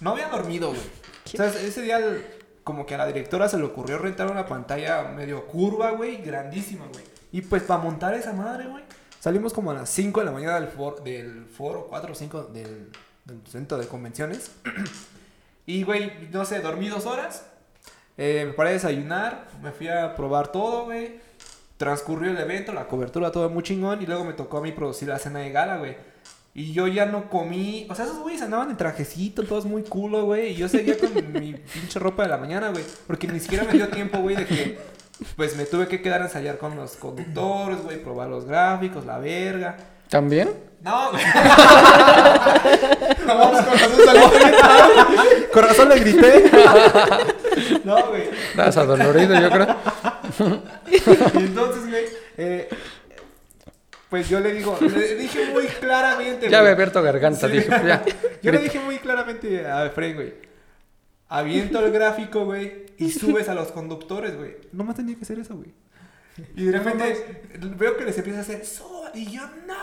No 0.00 0.10
había 0.10 0.28
dormido, 0.28 0.68
güey. 0.68 0.80
O 0.80 1.28
sea, 1.36 1.46
ese 1.46 1.82
día 1.82 1.98
el- 1.98 2.24
como 2.62 2.84
que 2.84 2.94
a 2.94 2.98
la 2.98 3.06
directora 3.06 3.48
se 3.48 3.56
le 3.58 3.64
ocurrió 3.64 3.96
rentar 3.98 4.30
una 4.30 4.44
pantalla 4.46 5.02
medio 5.04 5.46
curva, 5.46 5.92
güey, 5.92 6.18
grandísima, 6.18 6.86
güey. 6.92 7.04
Y 7.32 7.40
pues 7.40 7.62
para 7.62 7.80
montar 7.82 8.14
esa 8.14 8.32
madre, 8.32 8.66
güey, 8.66 8.84
salimos 9.18 9.52
como 9.52 9.70
a 9.70 9.74
las 9.74 9.88
5 9.90 10.20
de 10.20 10.26
la 10.26 10.32
mañana 10.32 10.60
del 10.60 10.68
foro, 10.68 11.00
del 11.02 11.46
foro 11.46 11.86
4 11.88 12.12
o 12.12 12.14
5 12.14 12.42
del, 12.52 12.90
del 13.24 13.40
centro 13.48 13.78
de 13.78 13.86
convenciones. 13.88 14.50
y, 15.66 15.82
güey, 15.84 16.28
no 16.30 16.44
sé, 16.44 16.60
dormí 16.60 16.88
dos 16.88 17.06
horas. 17.06 17.46
Eh, 18.18 18.44
me 18.46 18.52
paré 18.52 18.70
a 18.70 18.72
desayunar, 18.74 19.48
me 19.62 19.72
fui 19.72 19.88
a 19.88 20.14
probar 20.14 20.48
todo, 20.52 20.84
güey. 20.84 21.20
Transcurrió 21.76 22.30
el 22.30 22.38
evento, 22.38 22.72
la 22.72 22.88
cobertura, 22.88 23.30
todo 23.30 23.50
muy 23.50 23.62
chingón. 23.62 24.02
Y 24.02 24.06
luego 24.06 24.24
me 24.24 24.32
tocó 24.32 24.58
a 24.58 24.62
mí 24.62 24.72
producir 24.72 25.08
la 25.08 25.18
cena 25.18 25.40
de 25.40 25.50
gala, 25.50 25.78
güey. 25.78 25.96
Y 26.54 26.72
yo 26.72 26.86
ya 26.86 27.04
no 27.04 27.28
comí. 27.28 27.86
O 27.90 27.94
sea, 27.94 28.06
esos 28.06 28.18
güeyes 28.20 28.40
andaban 28.40 28.70
en 28.70 28.78
trajecito, 28.78 29.42
todos 29.42 29.66
muy 29.66 29.82
culo, 29.82 30.24
güey. 30.24 30.52
Y 30.52 30.54
yo 30.56 30.68
seguía 30.68 30.96
con 30.98 31.12
mi 31.32 31.52
pinche 31.52 31.98
ropa 31.98 32.22
de 32.22 32.30
la 32.30 32.38
mañana, 32.38 32.70
güey. 32.70 32.82
Porque 33.06 33.28
ni 33.28 33.40
siquiera 33.40 33.64
me 33.64 33.72
dio 33.72 33.88
tiempo, 33.88 34.18
güey, 34.18 34.36
de 34.36 34.46
que. 34.46 34.78
Pues 35.34 35.56
me 35.56 35.64
tuve 35.64 35.88
que 35.88 36.02
quedar 36.02 36.20
a 36.20 36.24
ensayar 36.26 36.58
con 36.58 36.76
los 36.76 36.96
conductores, 36.96 37.82
güey, 37.82 38.02
probar 38.02 38.28
los 38.28 38.44
gráficos, 38.44 39.06
la 39.06 39.18
verga. 39.18 39.76
¿También? 40.10 40.50
No, 40.86 41.10
güey. 41.12 41.24
Vamos 43.26 43.60
con 43.62 43.72
razón 43.78 44.04
salió. 44.04 44.30
Con 45.52 45.62
razón 45.64 45.88
le 45.88 45.98
grité. 45.98 46.50
No, 47.84 48.06
güey. 48.08 48.28
Estás 48.50 48.76
adolorido, 48.76 49.34
yo 49.40 49.50
creo. 49.50 49.76
Y 51.34 51.38
entonces, 51.38 51.88
güey, 51.90 52.04
eh, 52.36 52.68
pues 54.08 54.28
yo 54.28 54.38
le 54.38 54.52
digo, 54.52 54.78
le 54.80 55.14
dije 55.16 55.46
muy 55.52 55.66
claramente, 55.66 56.42
Ya 56.42 56.48
güey. 56.48 56.60
había 56.60 56.72
abierto 56.72 57.02
garganta, 57.02 57.48
Sí. 57.48 57.54
dije, 57.54 57.68
ya. 57.84 58.04
Yo 58.42 58.52
le 58.52 58.58
dije 58.58 58.78
muy 58.78 58.98
claramente 58.98 59.66
a 59.66 59.86
Efraín, 59.86 60.14
güey. 60.14 60.34
Aviento 61.28 61.84
el 61.84 61.90
gráfico, 61.90 62.44
güey, 62.44 62.86
y 62.98 63.10
subes 63.10 63.48
a 63.48 63.54
los 63.54 63.72
conductores, 63.72 64.36
güey. 64.36 64.56
No 64.70 64.84
más 64.84 64.94
tenía 64.94 65.16
que 65.16 65.22
hacer 65.22 65.40
eso, 65.40 65.56
güey. 65.56 65.74
Y 66.54 66.66
de 66.66 66.72
repente 66.72 67.42
veo 67.76 67.96
que 67.96 68.04
les 68.04 68.16
empieza 68.18 68.38
a 68.40 68.42
hacer 68.42 68.64
"Suba", 68.64 69.10
y 69.14 69.32
yo 69.32 69.40
no, 69.66 69.74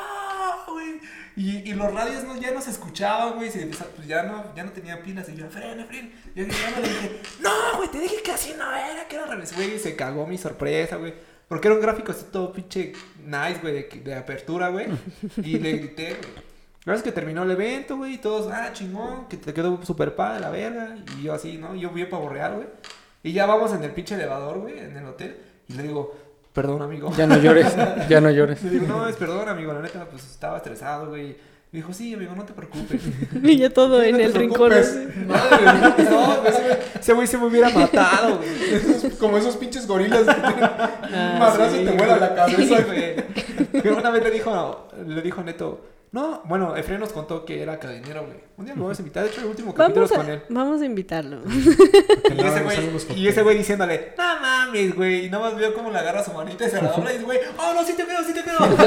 güey. 0.67 0.99
Y, 1.35 1.69
y 1.69 1.73
los 1.73 1.93
radios 1.93 2.23
no, 2.23 2.39
ya 2.39 2.51
no 2.51 2.61
se 2.61 2.71
escuchaban, 2.71 3.35
güey. 3.35 3.49
Pues 3.51 4.07
ya 4.07 4.23
no, 4.23 4.55
ya 4.55 4.63
no 4.63 4.71
tenía 4.71 5.01
pilas. 5.01 5.27
Y 5.29 5.35
yo, 5.35 5.45
Efraín. 5.45 6.11
Y 6.35 6.39
yo 6.39 6.45
ya 6.45 6.79
le 6.79 6.87
dije, 6.87 7.21
no, 7.41 7.77
güey, 7.77 7.89
te 7.89 7.99
dije 7.99 8.21
que 8.23 8.31
así 8.31 8.53
no 8.57 8.73
era, 8.73 9.07
que 9.07 9.15
era 9.15 9.25
al 9.25 9.31
revés, 9.31 9.55
güey. 9.55 9.79
Se 9.79 9.95
cagó 9.95 10.27
mi 10.27 10.37
sorpresa, 10.37 10.97
güey. 10.97 11.13
Porque 11.47 11.67
era 11.67 11.75
un 11.75 11.81
gráfico 11.81 12.11
así 12.11 12.25
todo 12.31 12.51
pinche 12.51 12.93
nice, 13.19 13.59
güey, 13.61 13.73
de, 13.73 14.01
de 14.03 14.15
apertura, 14.15 14.69
güey. 14.69 14.87
Y 15.37 15.59
le 15.59 15.73
grité, 15.73 16.15
güey. 16.15 16.53
La 16.85 16.91
verdad 16.91 16.97
es 16.97 17.03
que 17.03 17.11
terminó 17.13 17.43
el 17.43 17.51
evento, 17.51 17.95
güey, 17.95 18.15
y 18.15 18.17
todos, 18.17 18.51
ah, 18.51 18.73
chingón, 18.73 19.29
que 19.29 19.37
te 19.37 19.53
quedó 19.53 19.85
súper 19.85 20.15
padre 20.15 20.41
la 20.41 20.49
verga. 20.49 20.97
Y 21.17 21.23
yo 21.23 21.33
así, 21.33 21.57
¿no? 21.57 21.75
Yo 21.75 21.91
vi 21.91 22.01
a 22.01 22.09
pavorreal, 22.09 22.55
güey. 22.55 22.67
Y 23.23 23.31
ya 23.31 23.45
vamos 23.45 23.71
en 23.71 23.83
el 23.85 23.91
pinche 23.91 24.15
elevador, 24.15 24.59
güey, 24.59 24.79
en 24.79 24.97
el 24.97 25.05
hotel. 25.05 25.37
Y 25.69 25.73
le 25.75 25.83
digo, 25.83 26.13
perdón, 26.53 26.81
amigo. 26.81 27.11
Ya 27.17 27.27
no 27.27 27.37
llores, 27.37 27.73
ya 28.09 28.21
no 28.21 28.29
llores. 28.31 28.63
Le 28.63 28.69
digo, 28.69 28.85
no, 28.87 29.07
es 29.07 29.15
perdón, 29.15 29.49
amigo, 29.49 29.73
la 29.73 29.81
neta, 29.81 30.05
pues 30.09 30.23
estaba 30.23 30.57
estresado, 30.57 31.09
güey. 31.09 31.35
Me 31.71 31.79
dijo, 31.79 31.91
sí, 31.91 32.13
amigo, 32.13 32.33
no 32.35 32.43
te 32.45 32.53
preocupes. 32.53 33.01
Y 33.43 33.57
ya 33.57 33.69
todo 33.71 34.03
en 34.03 34.17
No 34.17 34.23
el 34.23 34.33
rincón. 34.33 34.69
preocupes. 34.69 35.25
Madre, 35.27 36.03
no, 36.09 36.41
güey, 36.41 36.53
ese 36.99 37.13
güey- 37.15 37.25
se 37.25 37.37
me 37.39 37.45
hubiera 37.47 37.69
matado, 37.69 38.37
güey. 38.37 38.73
Esos- 38.75 39.13
como 39.15 39.37
esos 39.39 39.57
pinches 39.57 39.87
gorilas 39.87 40.19
que 40.23 40.33
tienen 40.41 40.69
un 41.33 41.39
madrazo 41.39 41.75
y 41.75 41.79
Sí, 41.79 41.85
te 41.85 41.91
güey. 41.91 41.97
vuela 41.97 42.17
la 42.17 42.35
cabeza. 42.35 42.81
Güey. 42.83 43.15
Pero 43.81 43.97
una 43.97 44.11
vez 44.11 44.23
le 44.23 44.29
dijo, 44.31 44.87
le 45.07 45.21
dijo 45.23 45.41
a 45.41 45.43
Neto, 45.43 45.81
no, 46.13 46.41
bueno, 46.45 46.75
Efraín 46.75 46.99
nos 46.99 47.11
contó 47.11 47.43
que 47.43 47.61
era 47.63 47.79
cadenero, 47.79 48.21
güey. 48.25 48.37
Un 48.55 48.65
día 48.65 48.75
lo 48.75 48.83
vamos 48.83 48.99
a 48.99 49.01
invitar, 49.01 49.23
de 49.23 49.29
hecho, 49.31 49.41
el 49.41 49.47
último 49.47 49.73
capítulo 49.73 50.05
es 50.05 50.11
a, 50.11 50.15
con 50.15 50.29
él. 50.29 50.43
vamos 50.47 50.79
a 50.79 50.85
invitarlo. 50.85 51.41
Y 51.47 52.39
ese, 52.45 52.61
güey, 52.63 52.75
saludos 52.75 53.05
con- 53.05 53.17
y 53.17 53.27
ese 53.27 53.41
güey 53.41 53.57
diciéndole, 53.57 54.13
no 54.15 54.23
mames, 54.39 54.95
güey. 54.95 55.25
Y 55.25 55.29
nada 55.31 55.49
más 55.49 55.55
veo 55.57 55.73
cómo 55.73 55.89
le 55.89 55.97
agarra 55.97 56.23
su 56.23 56.31
manita 56.31 56.67
y 56.67 56.69
se 56.69 56.79
la 56.81 56.89
dobla 56.89 57.09
y 57.11 57.13
dice, 57.13 57.25
güey, 57.25 57.39
oh, 57.57 57.73
no, 57.73 57.83
sí 57.83 57.93
te 57.93 58.03
veo, 58.03 58.19
sí 58.23 58.33
te 58.33 58.43
mames. 58.43 58.79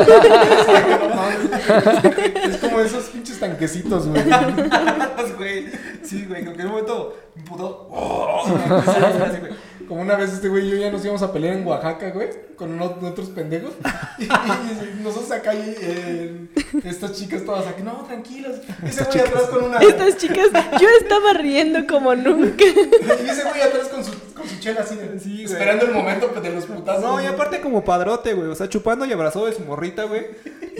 Es 2.46 2.56
como 2.58 2.80
esos 2.80 3.04
pinches 3.06 3.40
tanquecitos, 3.40 4.06
güey. 4.06 4.22
güey. 5.36 5.66
Sí, 6.04 6.24
güey, 6.26 6.44
que 6.44 6.50
en 6.50 6.60
un 6.66 6.68
momento 6.68 7.16
me 7.34 7.42
puto. 7.42 7.88
Oh, 7.90 8.44
güey. 8.48 9.52
Como 9.88 10.00
una 10.02 10.16
vez 10.16 10.32
este 10.32 10.48
güey 10.48 10.66
y 10.66 10.70
yo 10.70 10.76
ya 10.76 10.90
nos 10.90 11.02
íbamos 11.04 11.22
a 11.22 11.32
pelear 11.32 11.56
en 11.56 11.66
Oaxaca, 11.66 12.10
güey, 12.10 12.28
con 12.56 12.72
unos 12.72 12.92
otros 13.02 13.28
pendejos. 13.30 13.72
Y, 14.18 14.24
y 14.24 15.02
nosotros 15.02 15.30
acá 15.30 15.54
y 15.54 15.74
eh, 15.78 16.46
estas 16.84 17.12
chicas 17.12 17.44
todas 17.44 17.66
aquí, 17.66 17.82
no, 17.82 18.04
tranquilos. 18.06 18.56
Ese 18.82 19.04
güey 19.04 19.20
atrás 19.20 19.42
con 19.42 19.64
una. 19.64 19.78
Estas 19.78 20.16
chicas, 20.16 20.48
yo 20.80 20.88
estaba 21.00 21.34
riendo 21.34 21.86
como 21.86 22.14
nunca. 22.14 22.64
Y 22.64 23.28
ese 23.28 23.44
güey 23.44 23.60
atrás 23.60 23.88
con 23.88 24.02
su, 24.02 24.12
con 24.32 24.48
su 24.48 24.58
chela 24.58 24.80
así, 24.80 24.98
Sí, 25.22 25.32
güey. 25.32 25.44
esperando 25.44 25.84
el 25.84 25.92
momento 25.92 26.28
pues, 26.30 26.42
de 26.42 26.50
los 26.50 26.64
putazos. 26.64 27.02
No, 27.02 27.20
y 27.20 27.24
güey. 27.24 27.26
aparte 27.26 27.60
como 27.60 27.84
padrote, 27.84 28.32
güey. 28.32 28.48
O 28.48 28.54
sea, 28.54 28.70
chupando 28.70 29.04
y 29.04 29.12
abrazado 29.12 29.44
de 29.46 29.52
su 29.52 29.60
morrita, 29.64 30.04
güey. 30.04 30.26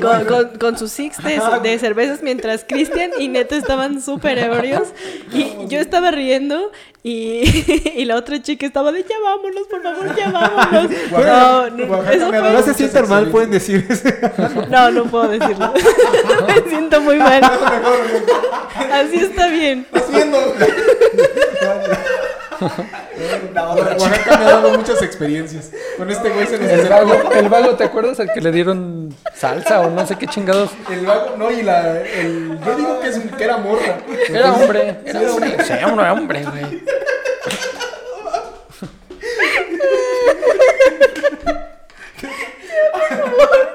Con, 0.00 0.24
con, 0.24 0.58
con 0.58 0.78
sus 0.78 0.92
six 0.92 1.22
de, 1.22 1.40
de 1.62 1.78
cervezas 1.78 2.22
mientras 2.22 2.64
Cristian 2.66 3.10
y 3.18 3.28
Neto 3.28 3.54
estaban 3.54 4.00
súper 4.00 4.38
ebrios. 4.38 4.88
Y 5.32 5.66
yo 5.68 5.78
estaba 5.78 6.10
riendo 6.10 6.70
y, 7.08 7.92
y 8.00 8.04
la 8.04 8.16
otra 8.16 8.42
chica 8.42 8.66
estaba 8.66 8.90
de 8.90 9.02
ya 9.04 9.14
vámonos, 9.22 9.66
por 9.68 9.80
favor, 9.82 10.16
ya 10.16 10.30
vámonos. 10.30 10.90
No, 11.12 11.70
no, 11.70 11.84
Oaxaca 11.92 12.12
eso 12.14 12.28
fue- 12.28 12.52
No 12.52 12.62
se 12.62 12.74
sientan 12.74 13.08
mal, 13.08 13.28
pueden 13.30 13.50
decir 13.52 13.86
eso. 13.88 14.08
No, 14.70 14.90
no 14.90 15.04
puedo 15.04 15.28
decirlo. 15.28 15.72
Me 16.48 16.68
siento 16.68 17.00
muy 17.00 17.16
mal. 17.18 17.42
Así 18.92 19.16
está 19.16 19.48
bien. 19.48 19.86
Estás 19.92 20.10
chica. 22.58 23.74
Oaxaca 23.74 24.36
me 24.38 24.44
ha 24.44 24.48
dado 24.48 24.78
muchas 24.78 25.02
experiencias. 25.02 25.70
Con 25.96 26.10
este 26.10 26.30
güey 26.30 26.46
se 26.46 26.58
nos 26.58 26.70
El 26.70 26.88
vago, 26.88 27.32
el 27.32 27.48
vago, 27.48 27.74
¿te 27.76 27.84
acuerdas 27.84 28.20
al 28.20 28.32
que 28.32 28.40
le 28.40 28.52
dieron 28.52 29.14
salsa 29.34 29.80
o 29.80 29.90
no 29.90 30.06
sé 30.06 30.16
qué 30.16 30.26
chingados? 30.26 30.70
El 30.90 31.06
vago, 31.06 31.36
no, 31.36 31.50
y 31.50 31.62
la. 31.62 32.00
El, 32.00 32.58
yo 32.64 32.76
digo 32.76 33.00
que, 33.00 33.08
es, 33.08 33.18
que 33.18 33.44
era 33.44 33.56
morra. 33.58 33.98
Era 34.28 34.52
hombre, 34.52 35.00
era 35.04 35.20
Sí, 35.20 35.24
era 35.24 35.32
hombre. 35.32 35.64
Sí, 35.64 35.72
hombre, 35.84 36.04
era 36.04 36.12
hombre, 36.12 36.44
güey. 36.44 36.82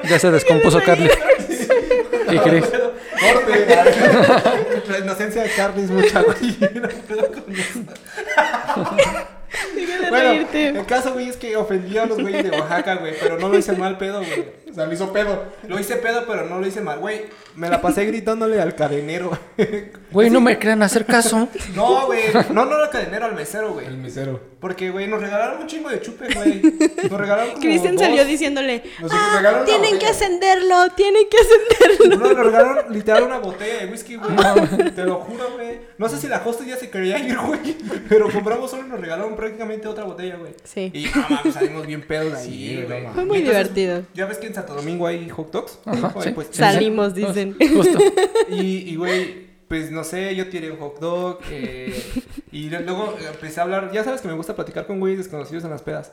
Ya 0.04 0.20
se 0.20 0.30
descompuso 0.30 0.82
Carly. 0.84 1.10
Y 2.30 2.38
Chris. 2.40 2.66
Corte. 3.22 3.68
La 4.90 5.00
inocencia 5.00 5.44
de 5.44 5.50
Carly 5.52 5.84
es 5.84 5.92
mucha, 5.92 6.22
güey. 6.22 6.58
Bueno, 10.10 10.32
reírte. 10.32 10.70
el 10.70 10.86
caso, 10.86 11.14
güey, 11.14 11.30
es 11.30 11.38
que 11.38 11.56
ofendí 11.56 11.98
a 11.98 12.06
los 12.06 12.20
güeyes 12.20 12.44
de 12.44 12.52
Oaxaca, 12.52 12.96
güey. 12.96 13.14
Pero 13.20 13.38
no 13.38 13.50
lo 13.50 13.58
hice 13.58 13.74
mal 13.74 13.98
pedo, 13.98 14.20
güey. 14.20 14.46
O 14.72 14.74
sea, 14.74 14.86
le 14.86 14.94
hizo 14.96 15.12
pedo. 15.12 15.44
Lo 15.68 15.80
hice 15.80 15.98
pedo, 15.98 16.24
pero 16.26 16.46
no 16.48 16.60
lo 16.60 16.66
hice 16.66 16.82
mal, 16.82 17.00
güey. 17.00 17.26
Me 17.56 17.68
la 17.68 17.82
pasé 17.82 18.06
gritándole 18.06 18.62
al 18.62 18.76
cadenero. 18.76 19.38
Güey, 20.12 20.30
no 20.30 20.42
me 20.42 20.60
crean 20.60 20.84
hacer 20.84 21.06
caso. 21.06 21.48
No, 21.76 22.06
güey. 22.06 22.24
No, 22.52 22.66
no 22.66 22.76
al 22.76 22.90
cadenero, 22.90 23.26
al 23.26 23.36
mesero, 23.36 23.74
güey. 23.74 23.86
El 23.88 23.98
mesero. 23.98 24.40
Porque, 24.60 24.90
güey, 24.92 25.08
nos 25.08 25.22
regalaron 25.22 25.62
un 25.62 25.68
chingo 25.68 25.90
de 25.90 26.02
chupe, 26.02 26.28
güey. 26.34 26.62
Nos 27.10 27.20
regalaron 27.20 27.50
como 27.52 27.62
Cristian 27.62 27.96
dos. 27.96 28.06
salió 28.06 28.26
diciéndole, 28.26 28.84
Nos 29.02 29.12
"Ah, 29.12 29.30
regalaron 29.38 29.62
una 29.62 29.66
tienen 29.66 29.90
que 29.90 30.06
botella". 30.06 30.12
ascenderlo, 30.12 30.76
tienen 30.96 31.24
que 31.30 31.38
ascenderlo. 31.38 32.18
No, 32.28 32.34
nos 32.34 32.46
regalaron 32.46 32.94
literal 32.94 33.24
una 33.24 33.40
botella 33.40 33.80
de 33.80 33.86
whisky, 33.92 34.16
güey. 34.18 34.30
Te 34.94 35.04
lo 35.04 35.16
juro, 35.22 35.52
güey. 35.56 35.80
No 35.98 36.08
sé 36.10 36.18
si 36.18 36.28
la 36.28 36.42
host 36.46 36.62
ya 36.64 36.78
se 36.78 36.90
quería 36.92 37.18
ir, 37.20 37.38
güey. 37.38 37.76
Pero 38.08 38.30
compramos 38.32 38.70
solo 38.70 38.86
y 38.86 38.90
nos 38.90 39.00
regalaron 39.00 39.36
prácticamente 39.36 39.88
otra 39.88 40.04
botella, 40.04 40.36
güey. 40.36 40.54
Sí. 40.64 40.92
Y 40.94 41.06
no 41.06 41.26
mames, 41.30 41.54
salimos 41.56 41.88
bien 41.88 42.06
pedos 42.06 42.34
de 42.34 42.40
ahí, 42.40 42.84
güey. 42.88 43.04
Fue 43.14 43.26
muy 43.26 43.40
entonces, 43.40 43.74
divertido. 43.74 44.04
Ya 44.14 44.26
ves 44.28 44.38
que 44.38 44.48
en 44.48 44.54
Santo 44.62 44.76
Domingo 44.76 45.08
hay 45.08 45.30
hot 45.30 45.52
dogs. 45.52 45.80
Ajá, 45.86 46.14
Ay, 46.16 46.22
sí. 46.24 46.30
pues, 46.32 46.48
Salimos, 46.52 47.14
dicen. 47.14 47.56
Justo. 47.74 48.00
Y, 48.50 48.90
y, 48.92 48.96
güey, 48.98 49.48
pues 49.68 49.92
no 49.92 50.04
sé, 50.04 50.36
yo 50.36 50.50
tiré 50.50 50.72
un 50.72 50.78
hot 50.80 51.00
dog. 51.00 51.40
eh, 51.50 52.02
y 52.52 52.70
luego 52.70 53.16
empecé 53.34 53.60
a 53.60 53.64
hablar. 53.64 53.92
Ya 53.94 54.04
sabes 54.04 54.22
que 54.22 54.28
me 54.28 54.34
gusta 54.34 54.56
platicar 54.56 54.86
con 54.88 55.00
güeyes 55.00 55.20
desconocidos 55.20 55.64
en 55.64 55.70
las 55.70 55.82
pedas. 55.82 56.12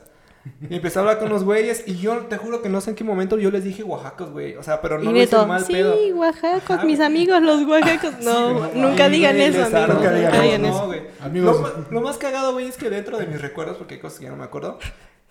Y 0.69 0.75
empecé 0.75 0.97
a 0.97 1.01
hablar 1.01 1.19
con 1.19 1.27
los 1.27 1.43
güeyes. 1.43 1.83
Y 1.85 1.97
yo 1.97 2.15
te 2.27 2.37
juro 2.37 2.61
que 2.61 2.69
no 2.69 2.79
sé 2.79 2.91
en 2.91 2.95
qué 2.95 3.03
momento 3.03 3.37
yo 3.37 3.51
les 3.51 3.65
dije 3.65 3.83
oaxacos, 3.83 4.31
güey. 4.31 4.55
O 4.55 4.63
sea, 4.63 4.81
pero 4.81 4.97
no 4.97 5.11
lo 5.11 5.21
hice 5.21 5.35
mal 5.45 5.65
sí, 5.65 5.73
pedo. 5.73 5.95
oaxacos, 6.15 6.69
Ajá, 6.77 6.85
mis 6.85 6.95
güey. 6.97 7.07
amigos, 7.07 7.41
los 7.41 7.61
oaxacos. 7.67 8.23
No, 8.23 8.69
Sí, 8.71 8.79
nunca 8.79 9.09
digan 9.09 9.35
eso, 9.35 9.65
amigos. 9.65 9.95
nunca 9.95 10.13
digan 10.13 10.41
digan 10.41 10.61
No, 10.61 10.67
eso. 10.69 10.85
güey. 10.87 11.01
Amigos. 11.19 11.59
Lo, 11.61 11.85
lo 11.91 12.01
más 12.01 12.17
cagado, 12.17 12.53
güey, 12.53 12.67
es 12.67 12.77
que 12.77 12.89
dentro 12.89 13.17
de 13.17 13.25
mis 13.27 13.41
recuerdos, 13.41 13.75
porque 13.75 13.95
hay 13.95 13.99
cosas 13.99 14.19
que 14.19 14.25
ya 14.25 14.31
no 14.31 14.37
me 14.37 14.45
acuerdo, 14.45 14.79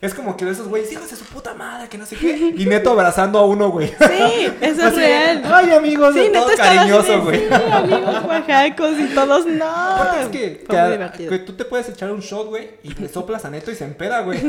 es 0.00 0.14
como 0.14 0.36
que 0.36 0.44
de 0.44 0.52
esos 0.52 0.68
güeyes, 0.68 0.92
hijos 0.92 1.10
de 1.10 1.16
su 1.16 1.24
puta 1.24 1.54
madre, 1.54 1.88
que 1.88 1.98
no 1.98 2.06
sé 2.06 2.14
qué. 2.16 2.54
Y 2.56 2.66
neto 2.66 2.90
abrazando 2.92 3.38
a 3.40 3.44
uno, 3.46 3.70
güey. 3.70 3.88
Sí, 3.88 4.48
eso 4.60 4.86
es 4.86 4.94
real. 4.96 5.42
Ay, 5.52 5.70
amigos, 5.72 6.14
Sí, 6.14 6.20
de 6.20 6.28
Neto 6.30 6.44
todo 6.46 6.56
cariñoso, 6.56 7.22
güey. 7.24 7.40
Sí, 7.40 7.46
amigos 7.72 8.16
oaxacos 8.28 8.92
y 8.98 9.06
todos 9.14 9.46
no. 9.48 9.64
Aparte 9.66 10.20
es 10.22 10.28
que, 10.28 10.58
que- 10.68 10.90
divertido. 10.90 11.30
que 11.30 11.38
tú 11.40 11.52
te 11.54 11.64
puedes 11.64 11.88
echar 11.88 12.12
un 12.12 12.20
shot, 12.20 12.46
güey, 12.48 12.70
y 12.84 12.94
le 12.94 13.08
soplas 13.08 13.44
a 13.44 13.50
Neto 13.50 13.70
y 13.72 13.74
se 13.74 13.84
empeda, 13.84 14.20
güey. 14.20 14.40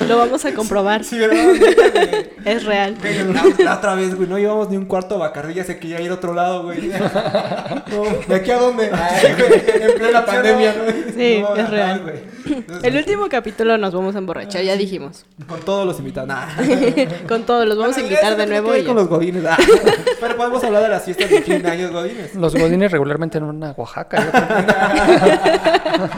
Lo 0.00 0.18
vamos 0.18 0.44
a 0.44 0.52
comprobar. 0.52 1.04
Sí, 1.04 1.18
¿verdad? 1.18 1.44
Güey. 1.44 2.30
Es 2.44 2.64
real. 2.64 2.96
Güey, 3.00 3.32
La, 3.32 3.44
la 3.64 3.74
otra 3.76 3.94
vez, 3.94 4.14
güey, 4.16 4.28
no 4.28 4.36
llevamos 4.38 4.68
ni 4.68 4.76
un 4.76 4.84
cuarto 4.86 5.14
de 5.14 5.20
Bacardí, 5.20 5.54
ya 5.54 5.64
sé 5.64 5.78
que 5.78 5.88
ya 5.88 6.00
ir 6.00 6.10
a 6.10 6.14
otro 6.14 6.34
lado, 6.34 6.64
güey. 6.64 6.88
No, 6.88 8.02
¿De 8.28 8.34
aquí 8.34 8.50
a 8.50 8.58
dónde? 8.58 8.86
en 8.90 9.94
plena 9.98 10.24
pandemia, 10.26 10.74
¿no? 10.74 10.84
Sí, 11.16 11.38
No, 11.40 11.54
es 11.56 11.70
real. 11.70 12.00
güey. 12.02 12.34
Entonces, 12.46 12.84
El 12.84 12.96
último 12.96 13.28
capítulo 13.30 13.43
nos 13.78 13.94
vamos 13.94 14.14
a 14.14 14.18
emborrachar, 14.18 14.62
ya 14.62 14.76
dijimos. 14.76 15.26
Con 15.46 15.60
todos 15.60 15.86
los 15.86 15.98
invitados. 15.98 16.28
Nah. 16.28 16.46
Con 17.28 17.44
todos 17.44 17.66
los 17.66 17.76
vamos 17.76 17.96
a 17.96 18.00
invitar 18.00 18.36
de 18.36 18.46
nuevo. 18.46 18.74
y 18.76 18.84
con 18.84 18.96
los 18.96 19.08
godines. 19.08 19.44
ah. 19.46 19.56
Pero 20.20 20.36
podemos 20.36 20.62
hablar 20.64 20.82
de 20.82 20.88
las 20.88 21.04
fiestas 21.04 21.30
de 21.30 21.42
fin 21.42 21.62
de 21.62 21.70
años 21.70 21.90
godines. 21.92 22.34
Los 22.34 22.54
godines 22.54 22.90
regularmente 22.90 23.38
en 23.38 23.44
una 23.44 23.72
Oaxaca. 23.72 24.18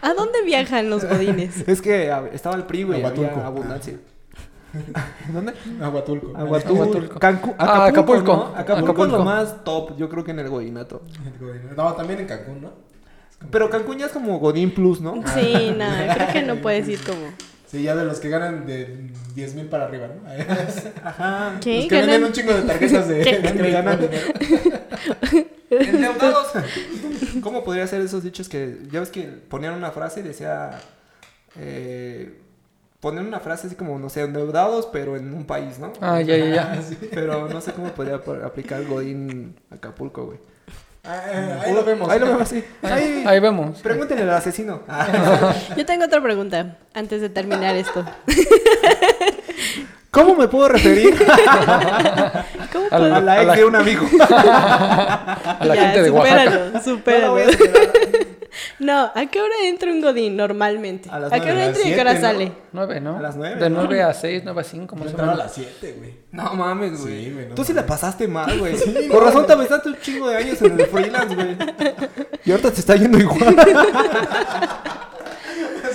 ¿A 0.00 0.14
dónde 0.14 0.42
viajan 0.44 0.88
los 0.90 1.04
godines? 1.04 1.68
Es 1.68 1.82
que 1.82 2.12
estaba 2.32 2.54
el 2.56 2.64
PRI, 2.64 2.84
güey, 2.84 3.02
abundancia. 3.04 3.94
¿Dónde? 5.32 5.54
Aguatulco. 5.82 6.36
Aguatulco. 6.36 6.82
Aguatulco. 6.82 7.18
Cancún. 7.18 7.54
Ah, 7.58 7.86
Acapulco. 7.86 8.32
¿no? 8.32 8.42
Acapulco, 8.54 8.72
es 8.74 8.82
Acapulco. 8.82 9.16
lo 9.18 9.24
más 9.24 9.64
top, 9.64 9.96
yo 9.96 10.08
creo 10.08 10.22
que 10.24 10.30
en 10.32 10.38
el 10.40 10.48
Godinato. 10.48 11.02
No, 11.76 11.92
también 11.94 12.20
en 12.20 12.26
Cancún, 12.26 12.60
¿no? 12.62 12.70
Pero 13.50 13.70
Cancún 13.70 13.98
ya 13.98 14.06
es 14.06 14.12
como 14.12 14.38
Godín 14.38 14.72
Plus, 14.74 15.00
¿no? 15.00 15.22
Sí, 15.34 15.72
nada, 15.76 16.14
creo 16.14 16.32
que 16.32 16.42
no 16.42 16.56
puedes 16.62 16.88
ir 16.88 17.00
como. 17.02 17.32
Sí, 17.70 17.82
ya 17.82 17.94
de 17.94 18.04
los 18.04 18.18
que 18.18 18.30
ganan 18.30 18.66
de 18.66 19.10
10 19.34 19.54
mil 19.54 19.66
para 19.66 19.84
arriba, 19.84 20.08
¿no? 20.08 20.22
Ajá. 21.04 21.52
Los 21.56 21.64
¿Qué? 21.64 21.86
que 21.86 21.94
venden 21.96 22.10
¿Ganan? 22.22 22.24
un 22.24 22.32
chingo 22.32 22.54
de 22.54 22.62
tarjetas 22.62 23.08
de, 23.08 23.14
de 23.18 23.24
Que 23.24 23.70
ganan 23.70 23.98
crédito. 23.98 24.38
Endeudados. 25.70 26.46
¿Cómo 27.42 27.64
podría 27.64 27.86
ser 27.86 28.00
esos 28.00 28.24
dichos 28.24 28.48
que 28.48 28.78
ya 28.90 29.00
ves 29.00 29.10
que 29.10 29.22
ponían 29.24 29.74
una 29.74 29.90
frase 29.90 30.20
y 30.20 30.22
decía 30.22 30.80
eh, 31.56 32.40
ponían 33.00 33.26
una 33.26 33.40
frase 33.40 33.66
así 33.66 33.76
como 33.76 33.98
no 33.98 34.08
sé 34.08 34.22
endeudados 34.22 34.88
pero 34.90 35.16
en 35.16 35.34
un 35.34 35.44
país, 35.44 35.78
¿no? 35.78 35.92
Ah, 36.00 36.22
ya, 36.22 36.36
ya, 36.36 36.46
ya. 36.54 36.80
Pero 37.10 37.48
no 37.48 37.60
sé 37.60 37.72
cómo 37.72 37.88
podría 37.90 38.16
aplicar 38.44 38.84
Godín 38.86 39.56
Acapulco, 39.70 40.24
güey. 40.26 40.38
Ah, 41.10 41.22
eh, 41.32 41.58
ahí 41.64 41.72
lo 41.72 41.84
vemos. 41.84 42.10
Ahí 42.10 42.18
lo 42.20 42.26
vemos 42.26 42.42
así. 42.42 42.62
Ahí, 42.82 43.24
Ahí 43.26 43.40
vemos. 43.40 43.78
pregúntenle 43.80 44.24
al 44.24 44.30
asesino. 44.30 44.82
Yo 45.76 45.86
tengo 45.86 46.04
otra 46.04 46.20
pregunta 46.20 46.76
antes 46.92 47.22
de 47.22 47.30
terminar 47.30 47.74
esto. 47.76 48.04
¿Cómo 50.10 50.34
me 50.34 50.48
puedo 50.48 50.68
referir 50.68 51.14
¿Cómo 52.72 52.84
Al- 52.90 52.98
puedo? 53.00 53.14
a 53.16 53.20
la 53.20 53.32
a 53.32 53.38
ex 53.38 53.46
la- 53.46 53.54
de 53.56 53.64
un 53.64 53.76
amigo? 53.76 54.06
A 54.20 55.58
la 55.64 55.74
Ya, 55.74 55.80
gente 55.82 56.02
de 56.02 56.10
Oaxaca. 56.10 56.44
supéralo, 56.44 56.66
No 56.66 56.72
la 56.72 56.80
supéralo. 56.82 57.32
voy 57.32 57.42
a 57.42 57.52
superar. 57.52 57.88
No, 58.80 59.10
¿a 59.14 59.26
qué 59.26 59.40
hora 59.40 59.54
entra 59.64 59.90
un 59.90 60.00
godín 60.00 60.36
normalmente? 60.36 61.10
A 61.10 61.16
¿A, 61.16 61.20
las 61.20 61.30
qué 61.32 61.38
nueve, 61.38 61.52
hora 61.52 61.62
a 61.62 61.66
entra 61.66 61.82
y 61.88 61.92
a 61.92 61.94
qué 61.96 62.00
hora 62.00 62.14
¿no? 62.14 62.20
sale? 62.20 62.52
Nueve, 62.72 63.00
¿no? 63.00 63.16
A 63.16 63.20
las 63.22 63.36
nueve, 63.36 63.56
De 63.60 63.68
¿no? 63.70 63.76
nueve 63.78 64.02
a 64.02 64.14
seis, 64.14 64.42
nueve 64.44 64.60
a 64.60 64.64
cinco, 64.64 64.94
Yo 64.94 65.00
más 65.00 65.06
o 65.08 65.10
entraba 65.10 65.32
a 65.32 65.36
las 65.36 65.52
7, 65.54 65.94
güey. 65.98 66.14
No 66.30 66.54
mames, 66.54 67.00
güey. 67.00 67.24
Sí, 67.24 67.32
güey, 67.32 67.48
no 67.48 67.54
Tú 67.56 67.64
sí 67.64 67.72
la 67.72 67.84
pasaste 67.84 68.28
mal, 68.28 68.56
güey. 68.58 68.76
Sí, 68.76 69.08
Por 69.10 69.20
no, 69.20 69.26
razón 69.26 69.46
te 69.46 69.54
güey. 69.54 69.66
aventaste 69.66 69.88
un 69.88 69.96
chingo 70.00 70.28
de 70.28 70.36
años 70.36 70.62
en 70.62 70.78
el 70.80 70.86
freelance, 70.86 71.34
güey. 71.34 71.56
Y 72.44 72.50
ahorita 72.52 72.70
te 72.70 72.80
está 72.80 72.94
yendo 72.96 73.18
igual. 73.18 73.56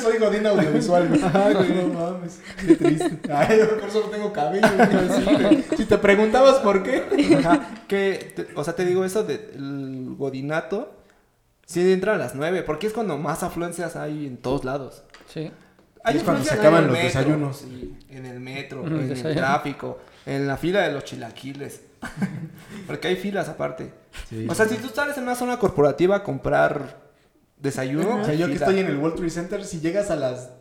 Soy 0.02 0.18
Godín 0.18 0.46
audiovisual, 0.46 1.08
güey. 1.08 1.22
No 1.22 1.88
mames. 1.94 2.40
Qué 2.68 2.76
triste. 2.76 3.20
Ay, 3.34 3.60
yo 3.60 3.80
por 3.80 3.88
eso 3.88 4.02
no 4.02 4.08
tengo 4.08 4.34
cabello, 4.34 4.68
güey. 4.76 5.38
Güey. 5.42 5.64
Si 5.78 5.86
te 5.86 5.98
preguntabas 5.98 6.56
por 6.56 6.84
qué. 6.84 7.04
Ajá, 7.40 7.70
que, 7.88 8.34
te- 8.36 8.48
o 8.56 8.64
sea, 8.66 8.76
te 8.76 8.84
digo 8.86 9.06
eso 9.06 9.24
del 9.24 10.16
godinato. 10.18 11.00
Sí 11.74 11.92
entra 11.92 12.14
a 12.14 12.18
las 12.18 12.36
9, 12.36 12.62
porque 12.62 12.86
es 12.86 12.94
cuando 12.94 13.18
más 13.18 13.42
afluencias 13.42 13.96
hay 13.96 14.28
en 14.28 14.38
todos 14.38 14.64
lados. 14.64 15.02
Sí. 15.28 15.52
Hay 16.04 16.18
es 16.18 16.24
cuando 16.24 16.44
se 16.44 16.54
acaban 16.54 16.84
los 16.84 16.94
metro, 16.94 17.08
desayunos. 17.08 17.58
sí, 17.58 17.98
en 18.10 18.28
el 18.28 18.40
metro, 18.40 18.86
en 18.86 19.10
el 19.10 19.36
tráfico, 19.36 19.98
en 20.28 20.46
la 20.46 20.58
fila 20.58 20.82
de 20.82 20.92
los 20.92 21.04
chilaquiles. 21.04 21.82
porque 22.88 23.08
hay 23.08 23.16
filas 23.16 23.50
aparte. 23.50 23.92
Sí. 24.30 24.46
O 24.48 24.54
sea, 24.54 24.68
si 24.68 24.76
tú 24.76 24.90
sales 24.90 25.18
en 25.18 25.24
una 25.24 25.34
zona 25.34 25.58
corporativa 25.58 26.18
a 26.18 26.24
comprar 26.24 27.02
desayuno, 27.58 28.22
O 28.22 28.24
sea, 28.24 28.36
yo 28.36 28.46
que 28.46 28.54
estoy 28.54 28.78
en 28.78 28.86
el 28.86 28.98
World 28.98 29.16
Trade 29.16 29.32
Center, 29.32 29.66
si 29.66 29.80
llegas 29.80 30.12
a 30.12 30.16
las 30.16 30.52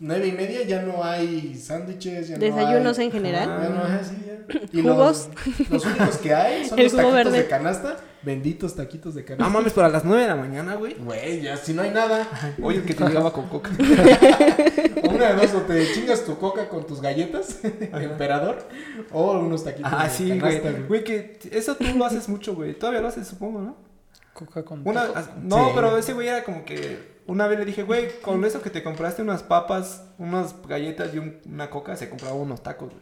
nueve 0.00 0.28
y 0.28 0.32
media 0.32 0.62
ya 0.64 0.82
no 0.82 1.02
hay 1.04 1.54
sándwiches, 1.54 2.28
ya 2.28 2.34
no 2.36 2.40
¿Desayunos 2.40 2.98
hay... 2.98 3.06
en 3.06 3.12
general? 3.12 3.60
Ya 3.62 3.68
no 3.68 3.84
hay, 3.84 4.04
sí, 4.04 4.16
ya. 4.26 4.34
Y 4.72 4.82
¿Jugos? 4.82 5.28
Los, 5.58 5.70
los 5.70 5.86
únicos 5.86 6.16
que 6.18 6.34
hay 6.34 6.64
son 6.68 6.78
El 6.78 6.84
los 6.84 6.94
taquitos 6.94 7.14
verde. 7.14 7.38
de 7.42 7.46
canasta. 7.48 7.96
Benditos 8.22 8.74
taquitos 8.74 9.14
de 9.14 9.24
canasta. 9.24 9.44
No 9.44 9.50
mames, 9.50 9.72
pero 9.72 9.86
a 9.86 9.90
las 9.90 10.04
9 10.04 10.22
de 10.22 10.28
la 10.28 10.34
mañana, 10.36 10.74
güey. 10.74 10.94
Güey, 10.94 11.42
ya 11.42 11.56
si 11.56 11.72
no 11.72 11.82
hay 11.82 11.90
nada. 11.90 12.26
Oye, 12.62 12.82
que 12.82 12.92
te 12.94 13.04
llegaba 13.04 13.32
con 13.32 13.48
coca. 13.48 13.70
O 15.04 15.10
una 15.14 15.32
de 15.32 15.34
dos, 15.46 15.54
o 15.54 15.60
te 15.62 15.92
chingas 15.92 16.24
tu 16.24 16.36
coca 16.38 16.68
con 16.68 16.84
tus 16.86 17.00
galletas, 17.00 17.60
emperador, 17.92 18.66
o 19.12 19.32
unos 19.38 19.62
taquitos 19.64 19.92
Ah, 19.94 20.04
de 20.04 20.10
sí, 20.10 20.28
canasta, 20.38 20.70
güey. 20.72 20.82
Güey, 20.88 21.04
que 21.04 21.38
eso 21.52 21.76
tú 21.76 21.84
lo 21.96 22.04
haces 22.04 22.28
mucho, 22.28 22.54
güey. 22.54 22.74
Todavía 22.74 23.00
lo 23.00 23.08
haces, 23.08 23.26
supongo, 23.28 23.60
¿no? 23.60 23.76
Coca 24.32 24.64
con 24.64 24.82
Una, 24.86 25.02
as- 25.14 25.30
no, 25.42 25.66
Sí. 25.66 25.72
pero 25.74 25.96
ese 25.98 26.12
güey 26.12 26.28
era 26.28 26.42
como 26.44 26.64
que 26.64 27.17
una 27.28 27.46
vez 27.46 27.58
le 27.60 27.64
dije, 27.64 27.84
güey, 27.84 28.08
con 28.20 28.44
eso 28.44 28.60
que 28.62 28.70
te 28.70 28.82
compraste 28.82 29.22
unas 29.22 29.42
papas, 29.44 30.02
unas 30.18 30.54
galletas 30.66 31.14
y 31.14 31.18
un- 31.18 31.38
una 31.46 31.70
coca, 31.70 31.94
se 31.96 32.08
compraba 32.10 32.34
unos 32.34 32.62
tacos, 32.62 32.88
güey. 32.90 33.00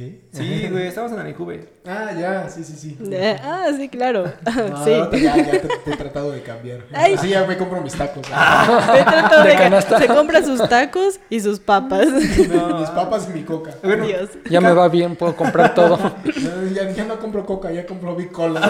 ¿Sí? 0.00 0.20
Sí, 0.32 0.68
güey, 0.70 0.86
estábamos 0.86 1.12
en 1.12 1.22
la 1.22 1.28
Nicube. 1.30 1.68
Ah, 1.86 2.10
ya, 2.18 2.48
sí, 2.48 2.64
sí, 2.64 2.72
sí. 2.74 2.96
Eh, 3.12 3.36
Ah, 3.42 3.66
sí, 3.76 3.88
claro. 3.90 4.32
No, 4.46 4.84
sí. 4.84 4.94
ahorita 4.94 5.16
ya, 5.18 5.36
ya 5.36 5.50
te, 5.60 5.68
te 5.68 5.90
he 5.92 5.96
tratado 5.96 6.30
de 6.30 6.42
cambiar. 6.42 6.80
Ay. 6.92 7.14
Así 7.14 7.28
ya 7.28 7.44
me 7.46 7.56
compro 7.58 7.82
mis 7.82 7.92
tacos. 7.94 8.26
He 8.28 9.04
tratado 9.04 9.42
De 9.44 9.50
de 9.50 9.56
canasta. 9.56 9.98
se 9.98 10.06
compra 10.08 10.42
sus 10.42 10.66
tacos 10.68 11.20
y 11.28 11.40
sus 11.40 11.60
papas. 11.60 12.06
Mis 12.10 12.90
papas 12.94 13.28
y 13.28 13.32
mi 13.38 13.42
coca. 13.42 13.72
Bueno, 13.82 14.06
Dios. 14.06 14.30
Ya 14.48 14.60
me 14.62 14.72
va 14.72 14.88
bien, 14.88 15.16
puedo 15.16 15.36
comprar 15.36 15.74
todo. 15.74 15.98
No, 15.98 16.66
Ya, 16.74 16.90
ya 16.90 17.04
no 17.04 17.18
compro 17.18 17.44
coca, 17.44 17.70
ya 17.70 17.84
compro 17.84 18.16
Big 18.16 18.32
Cola. 18.32 18.60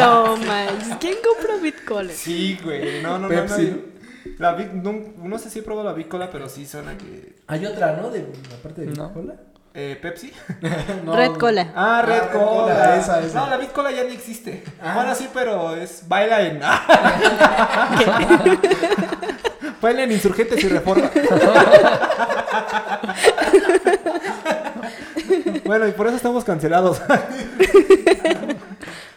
No 0.00 0.36
manches. 0.36 0.96
¿Quién 1.00 1.14
compra 1.24 1.56
Bitcoin? 1.60 2.10
sí, 2.10 2.58
güey. 2.62 3.02
No, 3.02 3.18
no, 3.18 3.20
no, 3.20 3.28
Pepsi. 3.28 3.62
no. 3.70 3.98
La 4.38 4.52
Vic, 4.54 4.72
no, 4.72 4.94
no 5.24 5.38
sé 5.38 5.50
si 5.50 5.58
he 5.58 5.62
probado 5.62 5.88
la 5.88 5.94
Bicola, 5.94 6.30
pero 6.30 6.48
sí 6.48 6.64
suena 6.66 6.96
que... 6.96 7.34
Hay 7.48 7.64
otra, 7.66 7.96
¿no? 8.00 8.10
De 8.10 8.24
aparte 8.56 8.82
de 8.82 8.86
Big 8.88 8.96
No. 8.98 9.12
Cola. 9.12 9.34
Eh, 9.80 9.96
¿Pepsi? 10.02 10.32
No. 11.04 11.14
Red 11.14 11.34
Cola. 11.36 11.68
Ah, 11.76 12.02
Red, 12.04 12.22
Ah, 12.24 12.30
Cola. 12.32 12.74
Cola, 12.74 12.96
esa, 12.96 13.20
esa. 13.20 13.38
No, 13.38 13.48
la 13.48 13.56
Big 13.58 13.70
Cola 13.70 13.92
ya 13.92 14.02
ni 14.02 14.14
existe. 14.14 14.64
Ah. 14.82 14.94
Bueno, 14.96 15.14
sí, 15.14 15.28
pero 15.32 15.76
es 15.76 16.02
baila 16.08 16.40
en. 16.42 16.58
baila 19.80 20.02
en 20.02 20.10
Insurgentes 20.10 20.64
y 20.64 20.68
Reforma. 20.68 21.08
bueno, 25.64 25.86
y 25.86 25.92
por 25.92 26.08
eso 26.08 26.16
estamos 26.16 26.42
cancelados. 26.42 27.00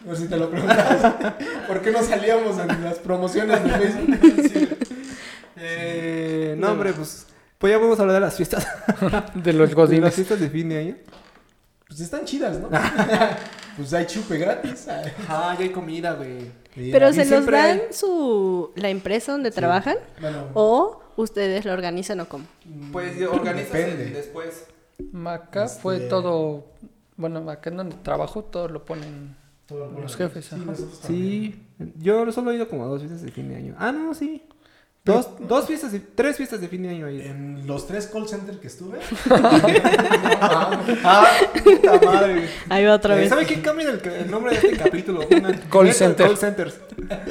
No 0.05 0.15
sé 0.15 0.21
si 0.21 0.27
te 0.27 0.37
lo 0.37 0.51
preguntas. 0.51 1.13
¿Por 1.67 1.81
qué 1.81 1.89
no 1.89 2.03
salíamos 2.03 2.59
en 2.59 2.83
las 2.83 2.99
promociones 2.99 3.63
de 3.63 3.69
Facebook? 3.71 4.77
eh, 5.57 6.53
no, 6.55 6.73
hombre, 6.73 6.93
pues. 6.93 7.25
Pues 7.61 7.71
ya 7.71 7.77
vamos 7.77 7.97
a 7.99 8.01
hablar 8.01 8.15
de 8.15 8.21
las 8.21 8.35
fiestas. 8.35 8.67
De 8.99 9.09
los 9.13 9.43
De 9.45 9.53
las 9.53 9.73
godines. 9.75 10.13
fiestas 10.15 10.39
de 10.39 10.49
fin 10.49 10.67
de 10.69 10.77
año. 10.79 10.95
Pues 11.87 11.99
están 12.01 12.25
chidas, 12.25 12.59
¿no? 12.59 12.69
pues 13.77 13.93
hay 13.93 14.05
chupe 14.07 14.37
gratis. 14.37 14.87
Ah, 15.29 15.55
ya 15.57 15.63
hay 15.63 15.69
comida, 15.69 16.13
güey. 16.13 16.51
Pero 16.91 17.11
se 17.13 17.19
los 17.19 17.27
siempre 17.27 17.57
dan 17.57 17.69
hay- 17.79 17.81
su 17.93 18.71
la 18.75 18.89
empresa 18.89 19.33
donde 19.33 19.51
trabajan 19.51 19.97
Bueno, 20.21 20.47
o 20.53 21.01
ustedes 21.17 21.65
lo 21.65 21.73
organizan 21.73 22.19
o 22.21 22.27
cómo. 22.29 22.45
Pues 22.91 23.21
organizas 23.27 23.73
Depende. 23.73 24.03
el 24.07 24.13
después. 24.13 24.65
Acá 25.25 25.67
fue 25.67 25.97
Este- 25.97 26.07
todo. 26.09 26.65
Bueno, 27.17 27.47
acá 27.49 27.69
en 27.69 27.77
donde 27.77 27.95
trabajo, 27.97 28.43
todo 28.43 28.67
lo 28.69 28.83
ponen 28.85 29.35
todo 29.67 29.91
los 29.99 30.15
jefes. 30.15 30.49
Sí. 30.49 30.57
Sí, 31.07 31.63
yo 31.99 32.31
solo 32.31 32.51
he 32.51 32.55
ido 32.55 32.67
como 32.67 32.85
a 32.85 32.87
dos 32.87 33.01
fiestas 33.01 33.21
de 33.21 33.31
fin 33.31 33.49
de 33.49 33.55
año. 33.57 33.75
Ah, 33.77 33.91
no, 33.91 34.13
sí. 34.15 34.43
Dos, 35.03 35.29
dos 35.39 35.65
fiestas, 35.65 35.91
de, 35.93 35.99
tres 35.99 36.37
fiestas 36.37 36.61
de 36.61 36.67
fin 36.67 36.83
de 36.83 36.89
año 36.89 37.09
ido. 37.09 37.23
En 37.23 37.65
los 37.65 37.87
tres 37.87 38.05
call 38.05 38.27
centers 38.27 38.59
que 38.59 38.67
estuve. 38.67 38.99
Ah, 41.03 41.27
puta 41.63 41.99
madre. 42.05 42.47
Ahí 42.69 42.85
va 42.85 42.95
otra 42.95 43.15
Eh, 43.15 43.21
vez. 43.21 43.29
¿Sabe 43.29 43.45
qué 43.45 43.61
cambia 43.61 43.89
el, 43.89 43.99
el 44.07 44.29
nombre 44.31 44.51
de 44.51 44.57
este 44.67 44.77
capítulo? 44.77 45.21
Call 45.69 45.85
Neto, 45.85 45.97
center. 45.97 46.27
Call 46.27 46.37
centers. 46.37 46.79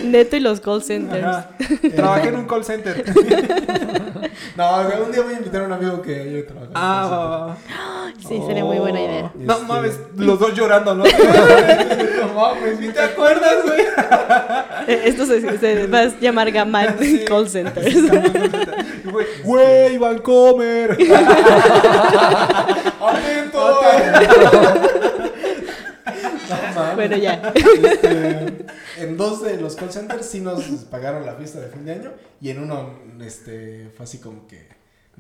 Neto 0.05 0.37
y 0.37 0.41
los 0.41 0.61
call 0.61 0.83
centers. 0.83 1.25
Ajá. 1.25 1.51
Trabajé 1.95 2.29
en 2.29 2.37
un 2.37 2.47
call 2.47 2.65
center. 2.65 3.05
No, 4.57 4.81
un 5.05 5.13
día 5.13 5.23
voy 5.23 5.35
a 5.35 5.37
invitar 5.39 5.63
a 5.63 5.65
un 5.67 5.73
amigo 5.73 6.01
que 6.03 6.15
haya 6.21 6.47
trabajado. 6.47 6.73
Ah, 6.75 7.57
en. 7.69 8.15
Sí, 8.29 8.41
sería 8.47 8.65
muy 8.65 8.79
buena 8.79 9.01
idea. 9.01 9.33
No 9.35 9.53
Este- 9.55 9.67
mames, 9.67 9.99
los 10.17 10.39
dos 10.39 10.55
llorando, 10.55 10.95
¿no? 10.95 11.05
No 12.21 12.35
mames, 12.35 12.79
¿Sí 12.79 12.89
te 12.89 13.01
acuerdas, 13.01 13.57
güey? 13.65 13.81
Eh, 14.87 15.03
Esto 15.05 15.27
se, 15.27 15.59
se 15.59 15.87
va 15.87 16.01
a 16.01 16.19
llamar 16.21 16.51
Gamal 16.51 16.97
Sí. 17.01 17.25
Call 17.27 17.49
Centers. 17.65 17.95
Güey, 19.45 19.99
Vancomer. 19.99 20.91
¡Atento! 23.01 23.81
No 26.75 26.95
bueno, 26.95 27.17
ya. 27.17 27.53
Este, 27.55 28.67
en 28.99 29.17
dos 29.17 29.43
de 29.43 29.57
los 29.57 29.77
call 29.77 29.93
centers 29.93 30.27
sí 30.27 30.41
nos 30.41 30.63
pagaron 30.91 31.25
la 31.27 31.35
fiesta 31.35 31.61
de 31.61 31.69
fin 31.69 31.85
de 31.85 31.93
año 31.93 32.13
y 32.41 32.51
en 32.51 32.63
uno 32.63 32.99
este 33.21 33.91
fue 33.97 34.05
así 34.05 34.19
como 34.19 34.47
que 34.47 34.69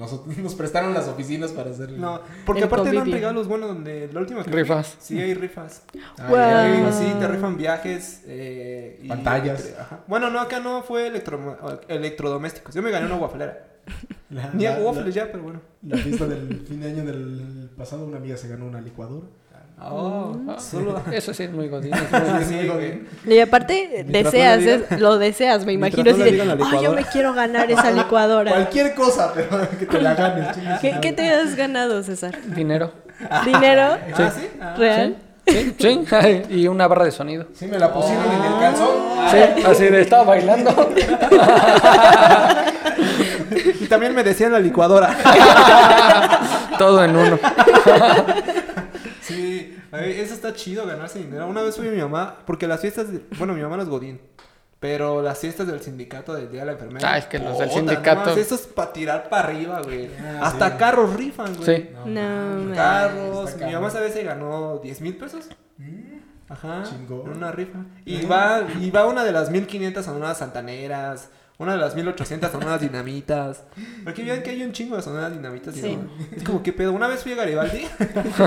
nosotros 0.00 0.36
nos 0.38 0.54
prestaron 0.56 0.92
las 0.94 1.06
oficinas 1.06 1.52
para 1.52 1.70
hacer 1.70 1.90
el- 1.90 2.00
No, 2.00 2.20
porque 2.44 2.62
El 2.62 2.66
aparte 2.66 2.86
dan 2.88 2.96
convivio. 2.96 3.14
regalos, 3.14 3.46
bueno, 3.46 3.68
donde 3.68 4.10
la 4.12 4.20
última 4.20 4.42
que 4.42 4.50
Rifas. 4.50 4.96
Sí, 4.98 5.20
hay 5.20 5.34
rifas. 5.34 5.82
Ah, 6.18 6.26
Guau. 6.28 6.40
ya. 6.40 6.92
Sí, 6.92 7.04
te 7.20 7.28
rifan 7.28 7.56
viajes. 7.56 8.22
Eh, 8.26 9.00
y- 9.04 9.08
Pantallas. 9.08 9.74
Ajá. 9.78 10.00
Bueno, 10.08 10.30
no, 10.30 10.40
acá 10.40 10.58
no 10.60 10.82
fue 10.82 11.06
electro, 11.06 11.58
electrodomésticos. 11.88 12.74
Yo 12.74 12.82
me 12.82 12.90
gané 12.90 13.06
una 13.06 13.16
guaflera. 13.16 13.66
La, 14.30 14.50
Ni 14.52 14.64
la- 14.64 14.76
hago 14.76 14.86
waffles 14.88 15.06
la- 15.16 15.24
ya, 15.24 15.32
pero 15.32 15.42
bueno. 15.44 15.60
la 15.82 15.96
fiesta 15.96 16.26
del 16.26 16.60
fin 16.66 16.80
de 16.80 16.88
año 16.90 17.04
del 17.04 17.70
pasado 17.76 18.04
una 18.04 18.18
amiga 18.18 18.36
se 18.36 18.48
ganó 18.48 18.66
una 18.66 18.80
licuadora. 18.80 19.26
Oh, 19.82 20.36
solo. 20.58 21.00
Eso 21.12 21.32
sí 21.32 21.44
es 21.44 21.52
muy 21.52 21.68
godín. 21.70 21.92
Sí. 22.46 22.68
Y 23.26 23.38
aparte, 23.40 24.04
Mientras 24.06 24.32
deseas, 24.32 24.58
no 24.60 24.64
digan- 24.66 24.98
lo 25.00 25.18
deseas, 25.18 25.64
me 25.64 25.72
imagino 25.72 26.04
no 26.04 26.10
así 26.10 26.18
le 26.18 26.24
de, 26.26 26.30
digan 26.32 26.48
la 26.48 26.54
"Ah, 26.54 26.56
yo 26.58 26.64
licuadora". 26.72 27.00
me 27.00 27.06
quiero 27.06 27.32
ganar 27.34 27.70
esa 27.70 27.90
licuadora. 27.92 28.50
Cualquier 28.52 28.94
cosa, 28.94 29.32
pero 29.34 29.48
que 29.78 29.86
te 29.86 30.00
la 30.00 30.14
ganes. 30.14 30.48
¿Qué, 30.80 30.98
qué 31.00 31.12
te 31.12 31.30
has 31.30 31.54
ganado, 31.56 32.02
César? 32.02 32.36
Dinero. 32.54 32.92
¿Dinero? 33.44 33.96
Ah, 34.14 34.30
sí. 34.34 34.48
Ah. 34.60 34.74
¿Real? 34.78 35.16
Sí, 35.46 35.74
sí. 35.78 36.00
y 36.50 36.68
una 36.68 36.86
barra 36.86 37.06
de 37.06 37.10
sonido. 37.10 37.46
Sí, 37.54 37.66
me 37.66 37.78
la 37.78 37.92
pusieron 37.92 38.24
en 38.24 38.44
el 38.52 38.58
calzón. 38.60 38.88
Sí, 39.30 39.62
así 39.66 39.84
de 39.86 40.02
estaba 40.02 40.22
bailando. 40.24 40.90
Y 43.80 43.86
también 43.86 44.14
me 44.14 44.22
decían 44.22 44.52
la 44.52 44.60
licuadora. 44.60 45.10
Todo 46.78 47.02
en 47.04 47.16
uno. 47.16 47.38
Eso 50.04 50.34
está 50.34 50.52
chido, 50.54 50.86
ganarse 50.86 51.18
dinero. 51.18 51.46
Una 51.48 51.62
vez 51.62 51.76
fui 51.76 51.88
a 51.88 51.90
mi 51.90 52.00
mamá, 52.00 52.36
porque 52.46 52.66
las 52.66 52.80
fiestas, 52.80 53.12
de- 53.12 53.22
bueno, 53.38 53.54
mi 53.54 53.62
mamá 53.62 53.76
no 53.76 53.82
es 53.82 53.88
Godín, 53.88 54.20
pero 54.78 55.20
las 55.22 55.38
fiestas 55.38 55.66
del 55.66 55.80
sindicato 55.80 56.32
del 56.34 56.50
Día 56.50 56.60
de 56.60 56.66
la 56.66 56.72
Enfermera. 56.72 57.12
Ah, 57.12 57.18
es 57.18 57.26
que 57.26 57.38
los 57.38 57.58
del 57.58 57.70
sindicato- 57.70 58.30
no, 58.34 58.36
eso 58.36 58.54
es 58.54 58.62
para 58.62 58.92
tirar 58.92 59.28
para 59.28 59.48
arriba, 59.48 59.82
güey. 59.82 60.08
Ah, 60.22 60.40
Hasta 60.42 60.70
sí. 60.70 60.76
carros 60.78 61.14
rifan, 61.16 61.54
güey. 61.56 61.76
Sí. 61.76 61.88
No, 62.06 62.20
man. 62.20 62.72
Carros. 62.74 63.56
Mi 63.56 63.72
mamá 63.72 63.88
esa 63.88 64.00
vez 64.00 64.12
se 64.14 64.22
ganó 64.24 64.78
10 64.82 65.00
mil 65.00 65.16
pesos. 65.16 65.48
Ajá. 66.48 66.82
Chingón. 66.88 67.28
Una 67.30 67.52
rifa. 67.52 67.78
Y 68.04 68.26
va, 68.26 68.62
y 68.80 68.90
va 68.90 69.06
una 69.06 69.24
de 69.24 69.30
las 69.32 69.50
1500 69.50 70.08
a 70.08 70.12
unas 70.12 70.38
santaneras. 70.38 71.30
Una 71.60 71.72
de 71.74 71.78
las 71.78 71.94
1800 71.94 72.54
a 72.54 72.56
unas 72.58 72.80
dinamitas. 72.80 73.64
Porque 74.02 74.24
vean 74.24 74.42
que 74.42 74.48
hay 74.50 74.62
un 74.62 74.72
chingo 74.72 74.96
de 74.96 75.02
sonadas 75.02 75.30
dinamitas. 75.32 75.76
y 75.76 75.80
Sí. 75.82 75.94
no- 75.96 76.08
es 76.36 76.42
como, 76.42 76.62
¿qué 76.62 76.72
pedo? 76.72 76.92
Una 76.92 77.06
vez 77.06 77.22
fui 77.22 77.32
a 77.32 77.36
Garibaldi. 77.36 77.86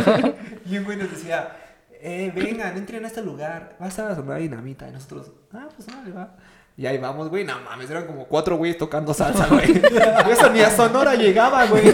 y 0.66 0.78
un 0.80 0.84
güey 0.84 0.98
nos 0.98 1.12
decía, 1.12 1.56
eh, 2.02 2.32
vengan, 2.36 2.76
entren 2.76 3.04
a 3.06 3.08
este 3.08 3.22
lugar. 3.22 3.78
Va 3.80 3.86
a 3.86 3.90
estar 3.90 4.10
la 4.10 4.16
sonada 4.16 4.40
dinamita. 4.40 4.90
Y 4.90 4.92
nosotros, 4.92 5.32
ah, 5.54 5.70
pues 5.76 5.88
vale, 5.96 6.12
va. 6.12 6.36
Y 6.76 6.88
ahí 6.88 6.98
vamos, 6.98 7.30
güey. 7.30 7.44
No 7.44 7.54
mames, 7.62 7.88
eran 7.92 8.08
como 8.08 8.26
cuatro 8.26 8.58
güeyes 8.58 8.80
tocando 8.80 9.14
salsa, 9.14 9.46
güey. 9.46 9.72
Eso 10.32 10.50
ni 10.50 10.62
a 10.62 10.72
Sonora 10.72 11.14
llegaba, 11.14 11.68
güey. 11.68 11.94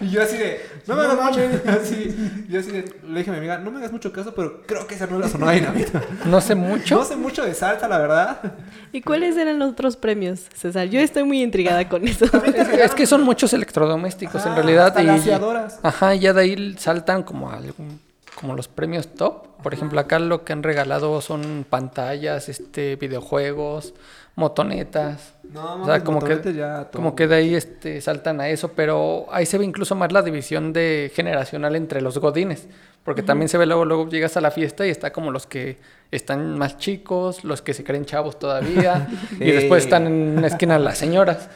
y 0.00 0.08
yo 0.10 0.22
así 0.22 0.36
de, 0.36 0.60
no 0.86 0.96
me 0.96 1.02
No 1.04 1.10
hagas 1.10 1.36
mucho. 1.36 1.40
mames. 1.40 1.66
Así, 1.80 2.46
yo 2.48 2.60
así 2.60 2.70
de, 2.70 2.84
le 3.06 3.18
dije 3.18 3.30
a 3.30 3.32
mi 3.32 3.38
amiga, 3.38 3.58
no 3.58 3.70
me 3.70 3.78
hagas 3.78 3.92
mucho 3.92 4.12
caso, 4.12 4.34
pero 4.34 4.62
creo 4.66 4.86
que 4.86 4.94
esa 4.94 5.06
no 5.06 5.16
es 5.16 5.22
la 5.22 5.28
sonora 5.28 5.52
dinamita. 5.52 6.02
No 6.26 6.40
sé 6.40 6.54
mucho. 6.54 6.96
No 6.96 7.04
sé 7.04 7.16
mucho 7.16 7.44
de 7.44 7.54
salsa, 7.54 7.86
la 7.88 7.98
verdad. 7.98 8.40
¿Y 8.92 9.02
cuáles 9.02 9.36
eran 9.36 9.58
los 9.58 9.72
otros 9.72 9.96
premios, 9.96 10.46
César? 10.54 10.88
Yo 10.88 11.00
estoy 11.00 11.24
muy 11.24 11.42
intrigada 11.42 11.88
con 11.88 12.06
eso. 12.06 12.24
Es, 12.44 12.68
es 12.68 12.94
que 12.94 13.06
son 13.06 13.22
muchos 13.22 13.52
electrodomésticos 13.52 14.42
en 14.46 14.52
Ajá, 14.52 14.62
realidad. 14.62 14.86
hasta 14.88 15.02
y. 15.02 15.30
Ajá, 15.82 16.14
ya 16.14 16.32
de 16.32 16.40
ahí 16.42 16.74
saltan 16.78 17.22
como 17.22 17.50
algún, 17.50 18.00
como 18.34 18.54
los 18.54 18.68
premios 18.68 19.14
top. 19.14 19.46
Por 19.62 19.74
ejemplo, 19.74 20.00
acá 20.00 20.18
lo 20.18 20.44
que 20.44 20.52
han 20.54 20.62
regalado 20.62 21.20
son 21.20 21.66
pantallas, 21.68 22.48
este, 22.48 22.96
videojuegos, 22.96 23.92
motonetas. 24.34 25.34
No, 25.52 25.82
O 25.82 25.84
sea, 25.84 26.02
como 26.04 26.20
que, 26.20 26.26
motonetes 26.26 26.54
ya 26.56 26.84
todo. 26.84 26.92
como 27.02 27.16
que 27.16 27.26
de 27.26 27.34
ahí 27.34 27.54
este, 27.54 28.00
saltan 28.00 28.40
a 28.40 28.48
eso, 28.48 28.72
pero 28.72 29.26
ahí 29.32 29.44
se 29.46 29.58
ve 29.58 29.64
incluso 29.64 29.94
más 29.96 30.12
la 30.12 30.22
división 30.22 30.72
de 30.72 31.10
generacional 31.14 31.74
entre 31.76 32.00
los 32.00 32.18
godines, 32.18 32.68
porque 33.04 33.22
también 33.22 33.48
se 33.48 33.58
ve 33.58 33.66
luego, 33.66 33.84
luego 33.84 34.08
llegas 34.08 34.36
a 34.36 34.40
la 34.40 34.50
fiesta 34.52 34.86
y 34.86 34.90
está 34.90 35.12
como 35.12 35.30
los 35.32 35.46
que 35.46 35.78
están 36.12 36.56
más 36.58 36.78
chicos, 36.78 37.42
los 37.44 37.62
que 37.62 37.74
se 37.74 37.82
creen 37.82 38.04
chavos 38.04 38.38
todavía, 38.38 39.08
y 39.40 39.50
después 39.50 39.84
están 39.84 40.06
en 40.06 40.38
una 40.38 40.46
esquina 40.46 40.78
las 40.78 40.98
señoras, 40.98 41.48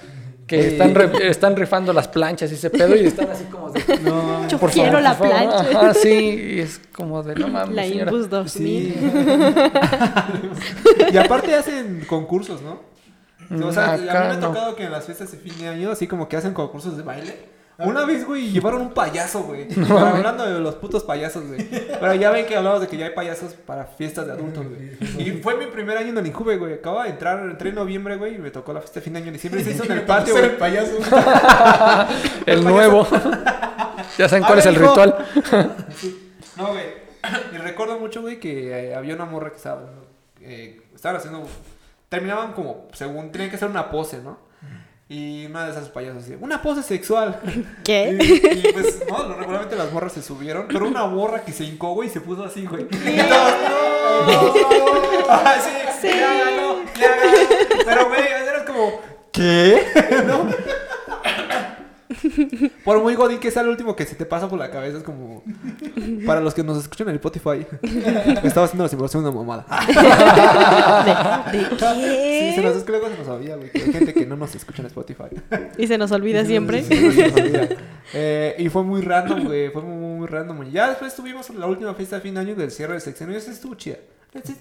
que 0.46 0.60
Sí. 0.60 0.68
están, 0.72 0.94
re- 0.94 1.28
están 1.30 1.56
rifando 1.56 1.92
las 1.94 2.06
planchas 2.08 2.50
y 2.50 2.54
ese 2.56 2.68
pedo 2.68 2.94
y 2.94 3.06
están 3.06 3.30
así 3.30 3.44
como 3.44 3.70
de... 3.70 3.80
No, 4.04 4.46
Yo 4.48 4.58
"Por 4.58 4.70
quiero 4.72 4.88
favor, 4.98 5.02
la 5.02 5.16
por 5.16 5.28
favor". 5.28 5.48
plancha. 5.62 5.78
Ajá, 5.80 5.94
sí, 5.94 6.10
y 6.56 6.60
es 6.60 6.80
como 6.94 7.22
de 7.22 7.34
no 7.36 7.48
mames, 7.48 7.74
La. 7.74 7.86
Inbus 7.86 8.28
2000. 8.28 8.94
Sí. 8.94 8.94
y 11.12 11.16
aparte 11.16 11.54
hacen 11.54 12.04
concursos, 12.06 12.60
¿no? 12.60 12.92
O 13.62 13.72
sea, 13.72 13.92
a 13.94 13.96
mí 13.96 14.04
me 14.04 14.10
ha 14.10 14.34
no. 14.34 14.48
tocado 14.48 14.74
que 14.76 14.84
en 14.84 14.92
las 14.92 15.04
fiestas 15.04 15.30
de 15.32 15.38
fin 15.38 15.56
de 15.58 15.68
año, 15.68 15.90
así 15.90 16.06
como 16.06 16.28
que 16.28 16.36
hacen 16.36 16.54
concursos 16.54 16.96
de 16.96 17.02
baile. 17.02 17.54
Una 17.76 18.04
vez, 18.04 18.24
güey, 18.24 18.52
llevaron 18.52 18.82
un 18.82 18.94
payaso, 18.94 19.42
güey. 19.42 19.66
hablando 19.90 20.46
de 20.46 20.60
los 20.60 20.76
putos 20.76 21.02
payasos, 21.02 21.44
güey. 21.48 21.68
Pero 21.68 22.14
ya 22.14 22.30
ven 22.30 22.46
que 22.46 22.56
hablamos 22.56 22.80
de 22.82 22.86
que 22.86 22.96
ya 22.96 23.06
hay 23.06 23.14
payasos 23.14 23.54
para 23.54 23.84
fiestas 23.84 24.26
de 24.26 24.32
adultos, 24.32 24.64
güey. 24.68 24.92
Y 25.18 25.32
fue 25.42 25.56
mi 25.56 25.66
primer 25.66 25.98
año 25.98 26.10
en 26.10 26.18
el 26.18 26.26
Injuve, 26.28 26.56
güey. 26.56 26.74
Acaba 26.74 27.02
de 27.02 27.10
entrar, 27.10 27.40
entré 27.40 27.70
en 27.70 27.74
noviembre, 27.74 28.16
güey, 28.16 28.36
y 28.36 28.38
me 28.38 28.52
tocó 28.52 28.72
la 28.72 28.78
fiesta 28.80 29.00
de 29.00 29.04
fin 29.04 29.12
de 29.14 29.18
año 29.18 29.26
en 29.26 29.32
diciembre. 29.32 29.60
Y 29.60 29.64
se 29.64 29.72
hizo 29.72 29.82
en 29.84 29.90
el 29.92 30.02
patio, 30.06 30.34
güey. 30.34 30.44
el 30.44 30.52
payaso. 30.52 30.92
El 32.46 32.62
nuevo. 32.62 33.06
ya 34.18 34.28
saben 34.28 34.44
cuál 34.44 34.58
es 34.60 34.66
el 34.66 34.74
hijo. 34.76 34.88
ritual. 34.90 35.26
No, 36.56 36.68
güey. 36.68 37.04
Y 37.54 37.56
recuerdo 37.56 37.98
mucho, 37.98 38.20
güey, 38.20 38.38
que 38.38 38.90
eh, 38.90 38.94
había 38.94 39.14
una 39.14 39.24
morra 39.24 39.50
que 39.50 39.56
estaba. 39.56 39.82
eh, 40.42 40.80
estaban 40.94 41.16
haciendo. 41.16 41.42
Terminaban 42.08 42.52
como, 42.52 42.88
según, 42.92 43.32
tenían 43.32 43.50
que 43.50 43.56
hacer 43.56 43.68
una 43.68 43.90
pose, 43.90 44.18
¿no? 44.22 44.38
Y 45.06 45.44
una 45.46 45.66
de 45.66 45.72
esas 45.72 45.90
payasos 45.90 46.22
decía, 46.22 46.38
una 46.40 46.62
pose 46.62 46.82
sexual. 46.82 47.38
¿Qué? 47.84 48.16
Y, 48.20 48.68
y, 48.68 48.72
pues, 48.72 49.02
no, 49.08 49.28
no, 49.28 49.34
regularmente 49.34 49.76
las 49.76 49.92
morras 49.92 50.12
se 50.12 50.22
subieron, 50.22 50.66
pero 50.68 50.88
una 50.88 51.06
morra 51.06 51.42
que 51.44 51.52
se 51.52 51.64
hincó, 51.64 51.92
güey, 51.92 52.08
y 52.08 52.12
se 52.12 52.20
puso 52.22 52.42
así, 52.44 52.64
güey. 52.66 52.84
Y 52.84 53.16
todos, 53.28 53.54
no, 54.28 55.26
ah, 55.28 55.54
sí, 55.62 55.70
Sí. 56.00 56.08
ya 56.18 56.34
ganó, 56.44 56.76
ya 56.98 57.16
ganó. 57.16 57.36
Pero, 57.84 58.08
güey, 58.08 58.22
era 58.48 58.64
como, 58.64 59.00
¿qué? 59.32 59.86
¿No? 60.26 60.46
Por 62.84 63.00
muy 63.00 63.14
godín 63.14 63.38
que 63.38 63.50
sea 63.50 63.62
el 63.62 63.68
último 63.68 63.96
que 63.96 64.06
se 64.06 64.14
te 64.14 64.26
pasa 64.26 64.48
por 64.48 64.58
la 64.58 64.70
cabeza, 64.70 64.98
es 64.98 65.04
como. 65.04 65.42
Para 66.26 66.40
los 66.40 66.54
que 66.54 66.62
nos 66.62 66.78
escuchan 66.78 67.08
en 67.08 67.16
Spotify, 67.16 67.66
estaba 68.42 68.66
haciendo 68.66 68.84
la 68.84 68.88
simulación 68.88 69.22
de 69.22 69.30
una 69.30 69.38
mamada. 69.38 69.66
¿De, 71.52 71.58
de 71.58 71.68
qué? 71.68 72.50
Sí, 72.50 72.56
se 72.56 72.62
nos 72.62 72.82
que 72.82 72.92
luego 72.92 73.08
se 73.08 73.18
nos 73.18 73.28
olvida, 73.28 73.56
güey. 73.56 73.70
Hay 73.74 73.92
gente 73.92 74.14
que 74.14 74.26
no 74.26 74.36
nos 74.36 74.54
escucha 74.54 74.82
en 74.82 74.86
Spotify. 74.86 75.24
Y 75.78 75.86
se 75.86 75.98
nos 75.98 76.12
olvida 76.12 76.44
siempre. 76.44 76.82
Sí, 76.82 76.96
sí, 76.96 77.12
se 77.12 77.30
nos 77.30 77.40
olvida. 77.40 77.68
Eh, 78.12 78.56
y 78.58 78.68
fue 78.68 78.82
muy 78.82 79.00
random, 79.00 79.44
güey. 79.44 79.70
Fue 79.70 79.82
muy, 79.82 80.18
muy 80.18 80.26
random. 80.26 80.70
Ya 80.70 80.88
después 80.88 81.14
tuvimos 81.14 81.50
la 81.50 81.66
última 81.66 81.94
fiesta 81.94 82.16
de 82.16 82.22
fin 82.22 82.34
de 82.34 82.40
año 82.40 82.54
del 82.54 82.70
cierre 82.70 82.94
de 82.94 83.00
sección. 83.00 83.32
Y 83.32 83.36
esa 83.36 83.50
estuvo 83.50 83.74
chida. 83.74 83.96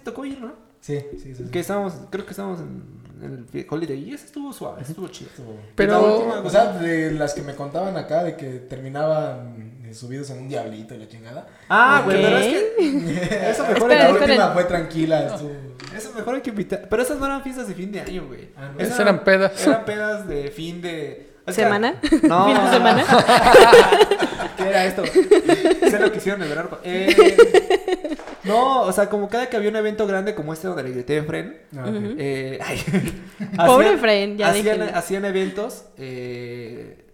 Tocó 0.04 0.26
ir, 0.26 0.40
¿no? 0.40 0.73
Sí, 0.84 1.00
sí, 1.22 1.34
sí. 1.34 1.46
Que 1.50 1.62
estábamos, 1.62 1.94
creo 2.10 2.26
que 2.26 2.32
estábamos 2.32 2.60
en, 2.60 2.84
en 3.24 3.48
el 3.54 3.66
Holiday. 3.70 3.98
Y 4.10 4.14
esa 4.14 4.26
estuvo 4.26 4.52
suave, 4.52 4.82
estuvo 4.82 5.08
chida. 5.08 5.30
Pero- 5.76 6.18
última, 6.18 6.42
O 6.42 6.50
sea, 6.50 6.74
de 6.74 7.12
las 7.12 7.34
que 7.34 7.42
me 7.42 7.56
contaban 7.56 7.96
acá 7.96 8.22
de 8.26 8.36
que 8.36 8.60
terminaban 8.60 9.82
eh, 9.86 9.94
subidos 9.94 10.30
en 10.32 10.40
un 10.40 10.50
diablito 10.50 10.94
y 10.94 10.98
la 10.98 11.08
chingada. 11.08 11.48
Ah, 11.70 12.02
güey, 12.04 12.22
pero 12.22 12.38
es 12.38 12.46
que. 12.48 13.50
Eso 13.50 13.64
mejor, 13.64 13.78
Espera, 13.92 14.04
la 14.04 14.10
espera. 14.10 14.26
última 14.26 14.52
fue 14.52 14.64
tranquila. 14.66 15.26
estuvo- 15.28 15.52
eso 15.96 16.12
mejor 16.16 16.36
hay 16.36 16.42
que 16.42 16.50
invitar. 16.50 16.88
Pero 16.90 17.02
esas 17.02 17.18
no 17.18 17.26
eran 17.28 17.44
fiestas 17.44 17.68
de 17.70 17.76
fin 17.76 17.92
de 17.92 18.02
año, 18.02 18.26
güey. 18.28 18.50
Ah, 18.58 18.72
no. 18.74 18.80
Esas 18.82 19.00
eran 19.00 19.24
pedas. 19.24 19.66
Eran 19.66 19.86
pedas 19.86 20.28
de 20.28 20.52
fin 20.52 20.82
de. 20.82 21.33
¿Semana? 21.50 21.96
No. 22.24 22.46
¿Fin 22.46 22.64
de 22.66 22.72
semana? 22.72 23.06
¿Qué 24.58 24.64
era 24.64 24.86
esto? 24.86 25.04
sé 25.06 26.00
lo 26.00 26.12
que 26.12 26.18
hicieron 26.18 26.42
en 26.42 26.48
el 26.50 26.56
verano. 26.56 26.78
Eh, 26.84 28.16
no, 28.46 28.82
o 28.84 28.92
sea, 28.94 29.10
como 29.10 29.28
cada 29.30 29.50
que 29.50 29.58
había 29.58 29.70
un 29.70 29.76
evento 29.76 30.06
grande 30.08 30.36
como 30.36 30.54
este 30.54 30.68
donde 30.68 30.84
le 30.84 30.92
grité 30.92 31.20
a 31.20 31.24
Fren. 31.24 31.62
Ah, 31.76 31.86
ok. 31.88 32.16
eh, 32.18 32.60
ay, 32.62 32.80
Pobre 33.66 33.88
hacían- 33.88 34.00
Fren, 34.00 34.38
ya 34.38 34.50
hacían, 34.50 34.82
hacían 34.84 35.26
eventos. 35.26 35.86
eh, 35.98 37.06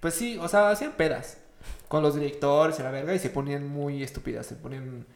pues 0.00 0.14
sí, 0.14 0.38
o 0.40 0.48
sea, 0.48 0.70
hacían 0.70 0.92
pedas. 0.92 1.38
Con 1.88 2.02
los 2.02 2.14
directores 2.14 2.78
y 2.78 2.82
la 2.82 2.90
verga. 2.90 3.14
Y 3.14 3.18
se 3.18 3.30
ponían 3.30 3.66
muy 3.68 4.02
estúpidas. 4.02 4.46
Se 4.46 4.54
ponían. 4.54 5.06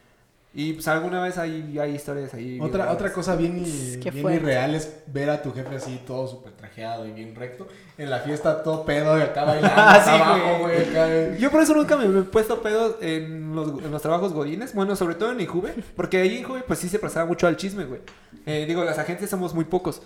Y 0.58 0.72
pues 0.72 0.88
alguna 0.88 1.20
vez 1.20 1.36
hay, 1.36 1.78
hay 1.78 1.94
historias 1.94 2.32
ahí. 2.32 2.58
Otra, 2.62 2.90
otra 2.90 3.12
cosa 3.12 3.36
bien, 3.36 3.62
bien 3.62 4.32
irreal 4.32 4.74
es 4.74 5.02
ver 5.06 5.28
a 5.28 5.42
tu 5.42 5.52
jefe 5.52 5.76
así 5.76 6.00
todo 6.06 6.26
súper 6.26 6.52
trajeado 6.52 7.06
y 7.06 7.12
bien 7.12 7.34
recto. 7.34 7.68
En 7.98 8.08
la 8.08 8.20
fiesta 8.20 8.62
todo 8.62 8.86
pedo 8.86 9.18
y 9.18 9.20
acá 9.20 9.44
bailando. 9.44 9.68
Ah, 9.76 10.00
sí, 10.02 10.08
abajo, 10.08 10.60
güey. 10.60 10.76
güey. 10.76 10.88
acá, 10.88 11.14
eh. 11.14 11.36
Yo 11.38 11.50
por 11.50 11.60
eso 11.60 11.74
nunca 11.74 11.98
me, 11.98 12.08
me 12.08 12.20
he 12.20 12.22
puesto 12.22 12.62
pedo 12.62 12.96
en 13.02 13.54
los, 13.54 13.84
en 13.84 13.90
los 13.90 14.00
trabajos 14.00 14.32
godines. 14.32 14.72
Bueno, 14.72 14.96
sobre 14.96 15.14
todo 15.16 15.30
en 15.30 15.42
Injuve. 15.42 15.74
Porque 15.94 16.16
ahí 16.22 16.28
en 16.28 16.38
Injuve 16.38 16.62
pues 16.66 16.78
sí 16.78 16.88
se 16.88 16.98
prestaba 16.98 17.26
mucho 17.26 17.46
al 17.46 17.58
chisme, 17.58 17.84
güey. 17.84 18.00
Eh, 18.46 18.64
digo, 18.66 18.82
las 18.82 18.98
agentes 18.98 19.28
somos 19.28 19.52
muy 19.52 19.66
pocos. 19.66 20.00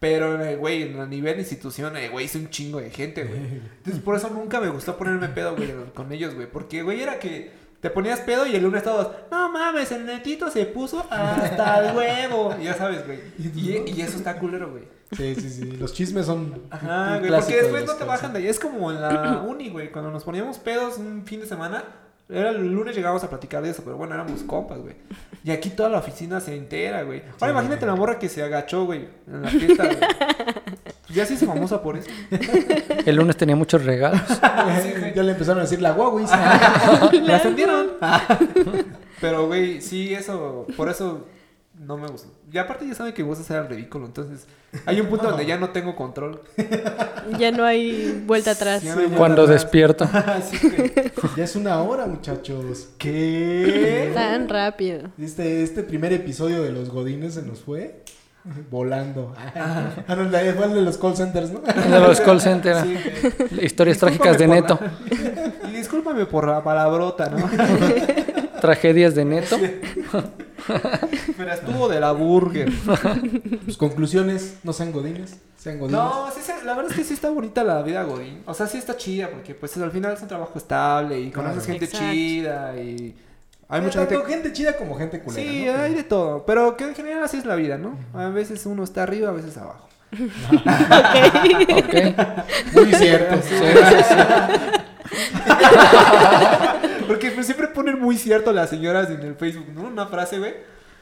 Pero, 0.00 0.42
eh, 0.42 0.56
güey, 0.56 0.98
a 0.98 1.06
nivel 1.06 1.34
de 1.34 1.42
institución, 1.42 1.96
eh, 1.96 2.08
güey, 2.08 2.26
es 2.26 2.34
un 2.34 2.50
chingo 2.50 2.80
de 2.80 2.90
gente, 2.90 3.22
güey. 3.22 3.38
Entonces, 3.78 4.02
por 4.02 4.16
eso 4.16 4.28
nunca 4.30 4.60
me 4.60 4.68
gustó 4.68 4.96
ponerme 4.96 5.28
pedo, 5.28 5.54
güey, 5.54 5.72
con 5.94 6.10
ellos, 6.10 6.34
güey. 6.34 6.48
Porque, 6.50 6.82
güey, 6.82 7.00
era 7.00 7.20
que 7.20 7.61
te 7.82 7.90
ponías 7.90 8.20
pedo 8.20 8.46
y 8.46 8.54
el 8.56 8.62
lunes 8.62 8.82
todos, 8.84 9.08
no 9.30 9.50
mames, 9.50 9.90
el 9.92 10.06
netito 10.06 10.50
se 10.50 10.64
puso 10.66 11.04
hasta 11.10 11.80
el 11.90 11.96
huevo. 11.96 12.54
Y 12.58 12.64
ya 12.64 12.74
sabes, 12.74 13.04
güey. 13.04 13.18
Y, 13.38 13.90
y 13.90 14.00
eso 14.00 14.16
está 14.16 14.38
culero, 14.38 14.70
güey. 14.70 14.84
Sí, 15.10 15.34
sí, 15.34 15.50
sí. 15.50 15.64
Los 15.72 15.92
chismes 15.92 16.24
son. 16.26 16.62
Ajá, 16.70 17.14
un 17.14 17.18
güey, 17.28 17.32
porque 17.32 17.56
de 17.56 17.62
después 17.62 17.84
no 17.84 17.94
te 17.96 18.04
bajan 18.04 18.32
de 18.32 18.38
ahí. 18.38 18.46
Es 18.46 18.58
como 18.60 18.90
en 18.92 19.02
la 19.02 19.42
uni, 19.46 19.68
güey. 19.68 19.90
Cuando 19.90 20.10
nos 20.12 20.22
poníamos 20.24 20.58
pedos 20.58 20.96
un 20.96 21.26
fin 21.26 21.40
de 21.40 21.46
semana, 21.46 21.82
era 22.30 22.50
el 22.50 22.72
lunes 22.72 22.94
llegábamos 22.94 23.24
a 23.24 23.28
platicar 23.28 23.62
de 23.62 23.70
eso, 23.70 23.82
pero 23.84 23.96
bueno, 23.96 24.14
éramos 24.14 24.42
compas, 24.44 24.78
güey. 24.78 24.94
Y 25.44 25.50
aquí 25.50 25.68
toda 25.70 25.88
la 25.88 25.98
oficina 25.98 26.40
se 26.40 26.54
entera, 26.56 27.02
güey. 27.02 27.20
Ahora 27.40 27.46
Sí. 27.46 27.50
imagínate 27.50 27.84
la 27.84 27.96
morra 27.96 28.18
que 28.18 28.28
se 28.28 28.42
agachó, 28.44 28.84
güey, 28.86 29.08
en 29.26 29.42
la 29.42 29.48
fiesta, 29.48 29.84
güey. 29.84 29.98
Ya 31.12 31.26
se 31.26 31.34
hizo 31.34 31.46
famosa 31.46 31.82
por 31.82 31.96
eso. 31.96 32.08
El 33.06 33.16
lunes 33.16 33.36
tenía 33.36 33.56
muchos 33.56 33.84
regalos. 33.84 34.20
ya 35.14 35.22
le 35.22 35.32
empezaron 35.32 35.58
a 35.58 35.62
decir 35.62 35.80
la 35.80 35.92
Huawei. 35.92 36.26
La 37.22 37.36
ascendieron. 37.36 37.92
Pero, 39.20 39.46
güey, 39.46 39.80
sí, 39.80 40.14
eso, 40.14 40.66
por 40.76 40.88
eso 40.88 41.26
no 41.78 41.96
me 41.96 42.08
gusta. 42.08 42.28
Y 42.52 42.58
aparte 42.58 42.86
ya 42.86 42.94
saben 42.94 43.12
que 43.12 43.22
me 43.22 43.28
gusta 43.28 43.42
hacer 43.42 43.62
el 43.62 43.68
ridículo, 43.68 44.06
entonces 44.06 44.46
hay 44.84 45.00
un 45.00 45.06
punto 45.06 45.28
donde 45.28 45.46
ya 45.46 45.56
no 45.56 45.70
tengo 45.70 45.96
control. 45.96 46.40
Ya 47.38 47.50
no 47.50 47.64
hay 47.64 48.22
vuelta 48.26 48.52
atrás. 48.52 48.82
Ya 48.82 48.94
no 48.94 49.00
hay 49.00 49.06
vuelta 49.06 49.18
Cuando 49.18 49.42
atrás. 49.42 49.62
despierto. 49.62 50.08
Así 50.12 50.58
que, 50.58 51.12
ya 51.36 51.44
es 51.44 51.56
una 51.56 51.80
hora, 51.82 52.06
muchachos. 52.06 52.90
¿qué? 52.98 54.10
Tan 54.14 54.48
rápido. 54.48 55.10
Este, 55.18 55.62
este 55.62 55.82
primer 55.82 56.12
episodio 56.12 56.62
de 56.62 56.72
los 56.72 56.90
Godines 56.90 57.34
se 57.34 57.42
nos 57.42 57.60
fue 57.60 58.02
volando. 58.70 59.34
Ah, 59.54 60.14
no, 60.16 60.24
la- 60.24 60.52
fue 60.54 60.66
el 60.66 60.74
de 60.74 60.82
los 60.82 60.98
call 60.98 61.16
centers, 61.16 61.50
¿no? 61.50 61.60
De 61.60 62.00
los 62.00 62.20
call 62.20 62.40
centers. 62.40 62.80
Sí. 62.82 62.96
Historias 63.62 63.98
trágicas 63.98 64.38
de 64.38 64.48
Neto. 64.48 64.78
la- 64.80 65.68
Y 65.68 65.72
discúlpame 65.76 66.26
por 66.26 66.46
la 66.48 66.62
palabrota, 66.62 67.28
¿no? 67.30 67.48
Tragedias 68.60 69.14
de 69.14 69.24
Neto. 69.24 69.56
Pero 71.36 71.52
estuvo 71.52 71.88
de 71.88 72.00
la 72.00 72.12
burger. 72.12 72.70
Pues 73.64 73.76
conclusiones, 73.76 74.58
no 74.62 74.72
sean 74.72 74.92
Godines, 74.92 75.38
sean 75.56 75.78
Godines. 75.78 76.00
No, 76.00 76.30
sí, 76.32 76.40
sí, 76.42 76.52
la 76.64 76.74
verdad 76.74 76.90
es 76.92 76.96
que 76.98 77.04
sí 77.04 77.14
está 77.14 77.30
bonita 77.30 77.64
la 77.64 77.82
vida 77.82 78.02
Godín. 78.04 78.42
O 78.46 78.54
sea, 78.54 78.66
sí 78.66 78.78
está 78.78 78.96
chida 78.96 79.28
porque 79.30 79.54
pues 79.54 79.76
al 79.76 79.90
final 79.90 80.12
es 80.12 80.22
un 80.22 80.28
trabajo 80.28 80.56
estable 80.58 81.18
y 81.20 81.30
conoces 81.30 81.64
Claro. 81.64 81.66
gente 81.80 81.84
Exacto. 81.86 82.06
chida 82.12 82.76
y 82.76 83.14
hay 83.68 83.80
mucha 83.80 84.00
tanto 84.00 84.24
gente... 84.24 84.32
gente 84.32 84.52
chida 84.52 84.76
como 84.76 84.96
gente 84.96 85.20
culera. 85.20 85.42
Sí, 85.42 85.64
¿no? 85.64 85.74
hay 85.74 85.94
de 85.94 86.04
todo, 86.04 86.44
pero 86.44 86.76
que 86.76 86.84
en 86.84 86.94
general 86.94 87.24
así 87.24 87.38
es 87.38 87.46
la 87.46 87.56
vida, 87.56 87.78
¿no? 87.78 87.98
A 88.14 88.28
veces 88.28 88.66
uno 88.66 88.84
está 88.84 89.02
arriba, 89.02 89.30
a 89.30 89.32
veces 89.32 89.56
abajo. 89.56 89.88
Ok. 91.72 91.94
Muy 92.74 92.92
cierto. 92.94 93.36
Sí, 93.42 93.54
sí, 93.56 93.64
sí. 94.08 94.14
Porque 97.06 97.30
pues, 97.30 97.46
siempre 97.46 97.68
ponen 97.68 98.00
muy 98.00 98.16
cierto 98.16 98.52
las 98.52 98.70
señoras 98.70 99.10
en 99.10 99.20
el 99.20 99.34
Facebook, 99.34 99.66
¿no? 99.74 99.82
Una 99.82 100.06
frase, 100.06 100.38
güey. 100.38 100.54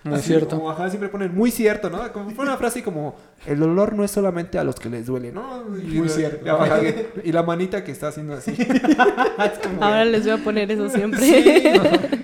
Muy 0.03 0.14
Así 0.14 0.28
cierto. 0.28 0.57
Como, 0.57 0.70
ajá, 0.70 0.88
siempre 0.88 1.11
ponen 1.11 1.34
muy 1.34 1.51
cierto, 1.51 1.90
¿no? 1.90 2.11
Como 2.12 2.30
fue 2.30 2.44
una 2.46 2.57
frase 2.57 2.82
como, 2.82 3.16
el 3.46 3.59
dolor 3.61 3.92
no 3.94 4.03
es 4.03 4.11
solamente 4.11 4.59
a 4.59 4.64
los 4.64 4.76
que 4.76 4.88
les 4.88 5.05
duele, 5.07 5.30
¿no? 5.30 5.62
Y 5.76 5.98
Muy 5.98 6.09
la- 6.09 6.14
cierto. 6.14 6.46
y 6.46 6.48
ajá, 6.48 6.78
y 7.22 7.32
la 7.32 7.42
manita 7.42 7.84
que 7.84 7.92
está 7.92 8.09
haciendo 8.09 8.32
así. 8.34 8.53
Es 8.59 9.59
como, 9.62 9.82
Ahora 9.84 10.05
les 10.07 10.22
voy 10.22 10.32
a 10.32 10.38
poner 10.38 10.70
eso 10.70 10.88
siempre. 10.88 11.20
Sí. 11.20 11.64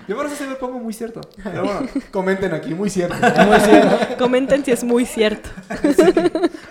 Yo 0.08 0.16
por 0.16 0.24
eso 0.26 0.36
se 0.36 0.46
me 0.46 0.54
pongo 0.54 0.78
muy 0.78 0.92
cierto. 0.94 1.20
Pero 1.44 1.64
bueno, 1.64 1.80
Comenten 2.10 2.54
aquí, 2.54 2.72
muy 2.74 2.88
cierto. 2.88 3.14
muy 3.46 3.60
cierto. 3.60 3.98
Comenten 4.18 4.64
si 4.64 4.70
es 4.72 4.82
muy 4.82 5.04
cierto. 5.04 5.50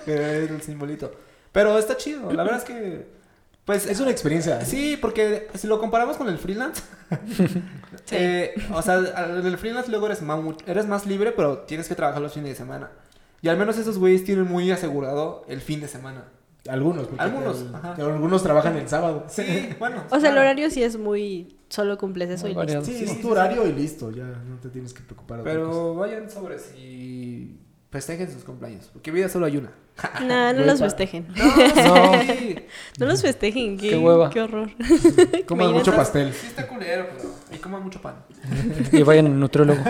Pero 0.05 0.21
es 0.25 0.49
el 0.51 0.61
simbolito. 0.61 1.11
Pero 1.51 1.77
está 1.77 1.95
chido. 1.97 2.31
La 2.33 2.43
verdad 2.43 2.59
es 2.59 2.65
que, 2.65 3.07
pues, 3.66 3.86
Es 3.88 3.99
una 3.99 4.11
experiencia. 4.11 4.63
Sí, 4.63 4.97
porque 5.01 5.47
si 5.55 5.68
lo 5.68 5.80
comparamos 5.80 6.18
con 6.18 6.30
el 6.30 6.38
freelance, 6.38 6.82
Sí. 8.05 8.16
eh, 8.18 8.53
o 8.74 8.82
sea, 8.82 8.95
el 8.95 9.57
freelance 9.57 9.89
luego 9.89 10.05
eres 10.07 10.22
más, 10.22 10.39
eres 10.68 10.88
más 10.88 11.05
libre, 11.05 11.32
pero 11.32 11.59
tienes 11.59 11.88
que 11.88 11.95
trabajar 11.95 12.22
los 12.22 12.34
fines 12.34 12.49
de 12.49 12.55
semana. 12.55 12.91
Y 13.41 13.47
al 13.49 13.57
menos 13.57 13.78
esos 13.78 13.97
güeyes 13.97 14.24
tienen 14.24 14.45
muy 14.47 14.72
asegurado 14.72 15.43
el 15.47 15.61
fin 15.61 15.82
de 15.82 15.88
semana. 15.88 16.26
Algunos. 16.68 17.05
porque 17.07 17.22
Algunos, 17.24 17.61
el- 17.61 17.76
ajá. 17.76 17.93
algunos 17.93 18.41
trabajan 18.41 18.76
el 18.76 18.89
sábado. 18.89 19.26
Sí, 19.30 19.70
bueno. 19.78 20.03
O 20.09 20.20
sea, 20.20 20.32
el 20.32 20.38
horario 20.38 20.70
sí 20.72 20.82
es 20.82 20.97
muy... 20.97 21.55
Solo 21.70 21.97
cumples 21.97 22.30
eso 22.30 22.47
y 22.47 22.53
Muy 22.55 22.66
listo. 22.66 22.80
variado. 22.80 22.86
Sí, 22.86 22.93
Sí, 22.97 23.03
es 23.05 23.16
tu 23.22 23.28
sí. 23.28 23.28
horario 23.28 23.68
y 23.68 23.74
listo. 23.74 24.09
Ya 24.11 24.24
no 24.24 24.57
te 24.61 24.70
tienes 24.70 24.93
que 24.93 25.01
preocupar. 25.03 25.41
Pero 25.43 25.93
vayan 25.95 26.30
sobres 26.30 26.74
y 26.76 27.55
festejen 27.95 28.29
sus 28.29 28.43
cumpleaños. 28.43 28.89
Porque 28.91 29.09
vida 29.09 29.29
solo 29.29 29.45
hay 29.45 29.55
una. 29.57 29.71
No, 30.27 30.51
no 30.51 30.65
los 30.65 30.79
festejen. 30.79 31.27
No, 31.35 32.21
sí. 32.21 32.57
No 32.99 33.05
los 33.05 33.21
festejen. 33.21 33.77
Qué, 33.77 33.91
Qué 33.91 33.97
hueva. 33.97 34.29
Qué 34.29 34.41
horror. 34.41 34.69
Coman 35.47 35.71
mucho 35.71 35.95
pastel. 35.95 36.33
Sí 36.33 36.47
está 36.47 36.67
culero, 36.67 37.07
pero... 37.15 37.29
Y 37.53 37.57
coman 37.57 37.83
mucho 37.83 38.01
pan. 38.01 38.15
Y 38.91 39.01
vayan 39.03 39.27
al 39.27 39.39
nutriólogo. 39.39 39.81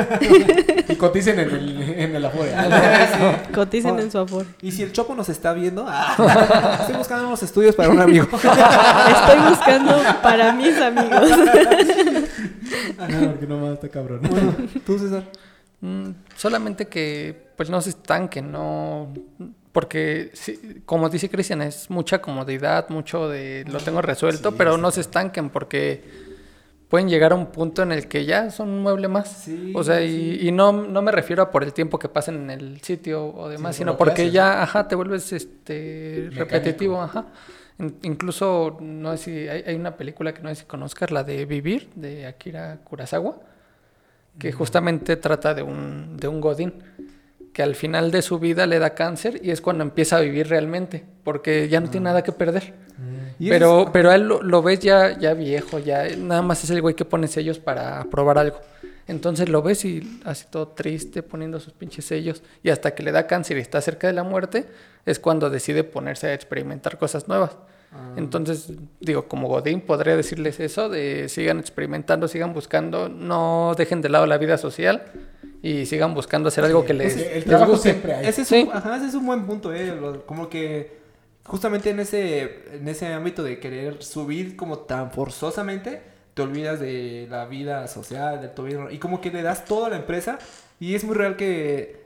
Y 0.88 0.96
coticen 0.98 1.40
en 1.40 1.50
el, 1.50 1.82
en 1.98 2.16
el 2.16 2.26
afuera. 2.26 3.44
Coticen 3.52 3.98
en 3.98 4.12
su 4.12 4.20
aforo. 4.20 4.46
Y 4.62 4.72
si 4.72 4.84
el 4.84 4.92
Chopo 4.92 5.16
nos 5.16 5.30
está 5.30 5.54
viendo, 5.54 5.86
ah, 5.88 6.78
estoy 6.82 6.96
buscando 6.96 7.28
unos 7.28 7.42
estudios 7.42 7.74
para 7.76 7.90
un 7.90 8.00
amigo. 8.00 8.28
Estoy 8.32 9.50
buscando 9.50 9.98
para 10.22 10.54
mis 10.54 10.78
amigos. 10.80 11.30
No, 13.10 13.30
porque 13.32 13.48
no 13.48 13.58
más 13.58 13.74
está 13.74 13.90
cabrón. 13.90 14.20
Bueno, 14.30 14.54
tú, 14.86 15.00
César. 15.00 15.24
Mm, 15.82 16.10
solamente 16.36 16.88
que 16.88 17.50
pues 17.56 17.70
no 17.70 17.82
se 17.82 17.90
estanquen, 17.92 18.52
no 18.52 19.14
porque 19.72 20.32
sí, 20.34 20.82
como 20.86 21.10
dice 21.10 21.30
Cristian 21.30 21.62
es 21.62 21.90
mucha 21.90 22.22
comodidad, 22.22 22.88
mucho 22.90 23.28
de 23.30 23.66
lo 23.68 23.80
tengo 23.80 24.02
resuelto, 24.02 24.52
Sí, 24.52 24.56
pero 24.58 24.78
no 24.78 24.90
se 24.92 25.02
estanquen 25.02 25.50
porque 25.50 26.02
pueden 26.90 27.10
llegar 27.10 27.34
a 27.34 27.36
un 27.36 27.48
punto 27.48 27.84
en 27.84 27.92
el 27.92 28.08
que 28.08 28.26
ya 28.26 28.50
son 28.52 28.70
un 28.70 28.82
mueble 28.84 29.08
más. 29.10 29.28
Sí, 29.44 29.74
o 29.76 29.84
sea, 29.84 30.02
y, 30.02 30.48
y 30.48 30.52
no, 30.52 30.72
no 30.72 31.02
me 31.02 31.12
refiero 31.12 31.44
a 31.44 31.52
por 31.52 31.64
el 31.64 31.74
tiempo 31.74 32.00
que 32.00 32.08
pasen 32.08 32.36
en 32.36 32.50
el 32.52 32.82
sitio 32.82 33.26
o 33.36 33.50
demás, 33.50 33.76
sino 33.76 33.98
porque 33.98 34.24
haces, 34.24 34.34
ya, 34.34 34.64
ajá, 34.64 34.88
te 34.88 34.96
vuelves 34.96 35.34
este 35.34 36.30
Mecánico. 36.30 36.40
repetitivo, 36.40 37.02
ajá. 37.02 37.26
In- 37.80 37.98
incluso, 38.04 38.78
no 38.80 39.12
sé 39.18 39.24
si 39.24 39.32
hay, 39.50 39.64
hay 39.68 39.76
una 39.76 39.98
película 39.98 40.34
que 40.34 40.42
no 40.42 40.50
sé 40.50 40.56
si 40.56 40.66
conozcas, 40.66 41.12
la 41.12 41.24
de 41.26 41.46
Vivir, 41.46 41.90
de 41.96 42.26
Akira 42.28 42.78
Kurosawa, 42.86 43.40
que 44.40 44.52
justamente 44.52 45.16
trata 45.16 45.54
de 45.54 45.64
un, 45.64 46.18
de 46.18 46.28
un 46.28 46.42
godín 46.42 46.74
que 47.54 47.64
al 47.64 47.76
final 47.76 48.12
de 48.12 48.22
su 48.22 48.38
vida 48.38 48.68
le 48.68 48.80
da 48.80 48.90
cáncer 48.96 49.40
y 49.42 49.52
es 49.52 49.62
cuando 49.62 49.84
empieza 49.84 50.18
a 50.18 50.20
vivir 50.20 50.50
realmente, 50.50 51.06
porque 51.24 51.70
ya 51.70 51.80
no 51.80 51.90
tiene 51.90 52.06
nada 52.06 52.22
que 52.22 52.34
perder. 52.34 52.74
Y 53.40 53.50
Pero, 53.50 53.92
pero 53.94 54.12
a 54.12 54.16
él 54.16 54.28
lo, 54.28 54.42
lo 54.42 54.62
ves 54.62 54.80
ya, 54.80 55.18
ya 55.18 55.34
viejo, 55.34 55.80
ya 55.80 56.06
nada 56.18 56.42
más 56.42 56.64
es 56.66 56.70
el 56.70 56.82
güey 56.82 56.96
que 56.96 57.06
pone 57.06 57.28
sellos 57.28 57.60
para 57.60 58.04
probar 58.06 58.38
algo. 58.38 58.60
Entonces 59.08 59.50
lo 59.50 59.62
ves 59.62 59.86
y 59.86 60.20
así 60.26 60.46
todo 60.50 60.70
triste, 60.70 61.22
poniendo 61.24 61.60
sus 61.60 61.74
pinches 61.74 62.06
sellos. 62.06 62.44
Y 62.64 62.70
hasta 62.70 62.96
que 62.96 63.04
le 63.04 63.12
da 63.12 63.28
cáncer 63.28 63.58
y 63.58 63.62
está 63.62 63.80
cerca 63.80 64.08
de 64.08 64.14
la 64.14 64.24
muerte, 64.24 64.66
es 65.06 65.20
cuando 65.20 65.50
decide 65.50 65.84
ponerse 65.84 66.28
a 66.28 66.34
experimentar 66.34 66.98
cosas 66.98 67.28
nuevas. 67.28 67.58
Ah. 67.98 68.14
Entonces, 68.18 68.72
digo, 69.00 69.28
como 69.28 69.48
Godín 69.48 69.82
podría 69.82 70.16
decirles 70.18 70.60
eso, 70.60 70.90
de 70.90 71.30
sigan 71.30 71.60
experimentando, 71.60 72.28
sigan 72.28 72.54
buscando, 72.54 73.08
no 73.10 73.74
dejen 73.78 74.02
de 74.02 74.10
lado 74.10 74.26
la 74.26 74.38
vida 74.38 74.58
social 74.58 75.04
y 75.62 75.86
sigan 75.86 76.14
buscando 76.14 76.50
hacer 76.50 76.64
algo 76.66 76.86
que 76.86 76.94
les, 76.94 77.16
el 77.16 77.34
les 77.36 77.46
trabajo 77.46 77.72
guste. 77.72 77.92
siempre 77.92 78.14
hay. 78.14 78.28
Ese 78.28 78.42
es, 78.44 78.48
Sí. 78.48 78.64
un, 78.70 78.76
ajá, 78.76 78.98
ese 78.98 79.08
es 79.08 79.14
un 79.16 79.26
buen 79.26 79.46
punto, 79.46 79.74
eh. 79.74 79.96
lo- 79.96 80.26
Como 80.26 80.50
que 80.50 80.98
justamente 81.46 81.90
en 81.92 82.00
ese, 82.00 82.76
en 82.76 82.88
ese 82.88 83.08
ámbito 83.08 83.44
de 83.44 83.60
querer 83.60 84.04
subir 84.04 84.56
como 84.56 84.80
tan 84.80 85.12
forzosamente, 85.12 86.02
te 86.34 86.42
olvidas 86.42 86.80
de 86.82 87.28
la 87.30 87.46
vida 87.46 87.88
social, 87.88 88.42
del 88.42 88.52
gobierno, 88.56 88.92
y 88.92 88.98
como 88.98 89.22
que 89.22 89.32
le 89.32 89.42
das 89.42 89.64
todo 89.66 89.86
a 89.86 89.90
la 89.90 89.96
empresa, 89.96 90.38
y 90.80 90.96
es 90.96 91.04
muy 91.06 91.16
real 91.16 91.38
que 91.38 92.04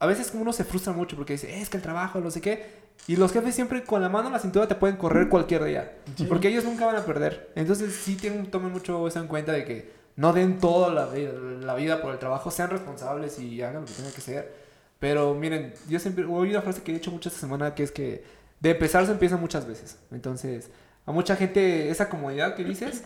a 0.00 0.06
veces 0.06 0.30
como 0.30 0.42
uno 0.42 0.52
se 0.52 0.64
frustra 0.64 0.92
mucho 0.92 1.14
porque 1.16 1.34
dice, 1.34 1.50
"Eh, 1.54 1.60
es 1.60 1.70
que 1.70 1.76
el 1.76 1.82
trabajo, 1.82 2.18
no 2.20 2.30
sé 2.30 2.40
qué, 2.40 2.83
y 3.06 3.16
los 3.16 3.32
jefes 3.32 3.54
siempre 3.54 3.84
con 3.84 4.00
la 4.00 4.08
mano 4.08 4.28
en 4.28 4.32
la 4.32 4.38
cintura 4.38 4.66
te 4.66 4.74
pueden 4.74 4.96
correr 4.96 5.28
cualquier 5.28 5.64
día, 5.64 5.98
porque 6.28 6.48
ellos 6.48 6.64
nunca 6.64 6.86
van 6.86 6.96
a 6.96 7.04
perder. 7.04 7.50
Entonces 7.54 7.94
sí 7.94 8.16
tienen, 8.16 8.50
tomen 8.50 8.72
mucho 8.72 9.06
eso 9.06 9.20
en 9.20 9.26
cuenta 9.26 9.52
de 9.52 9.64
que 9.64 9.92
no 10.16 10.32
den 10.32 10.58
toda 10.58 10.92
la, 10.92 11.10
la 11.12 11.74
vida 11.74 12.00
por 12.00 12.12
el 12.12 12.18
trabajo, 12.18 12.50
sean 12.50 12.70
responsables 12.70 13.38
y 13.38 13.60
hagan 13.62 13.82
lo 13.82 13.86
que 13.86 13.92
tengan 13.92 14.12
que 14.12 14.20
hacer. 14.20 14.54
Pero 14.98 15.34
miren, 15.34 15.74
yo 15.88 15.98
siempre 15.98 16.24
oí 16.24 16.50
una 16.50 16.62
frase 16.62 16.82
que 16.82 16.92
he 16.92 16.94
dicho 16.94 17.10
mucho 17.10 17.28
esta 17.28 17.40
semana 17.40 17.74
que 17.74 17.82
es 17.82 17.92
que 17.92 18.24
de 18.60 18.70
empezar 18.70 19.04
se 19.04 19.12
empieza 19.12 19.36
muchas 19.36 19.66
veces. 19.66 19.98
Entonces, 20.10 20.70
a 21.04 21.12
mucha 21.12 21.36
gente 21.36 21.90
esa 21.90 22.08
comodidad 22.08 22.54
que 22.54 22.64
dices 22.64 23.04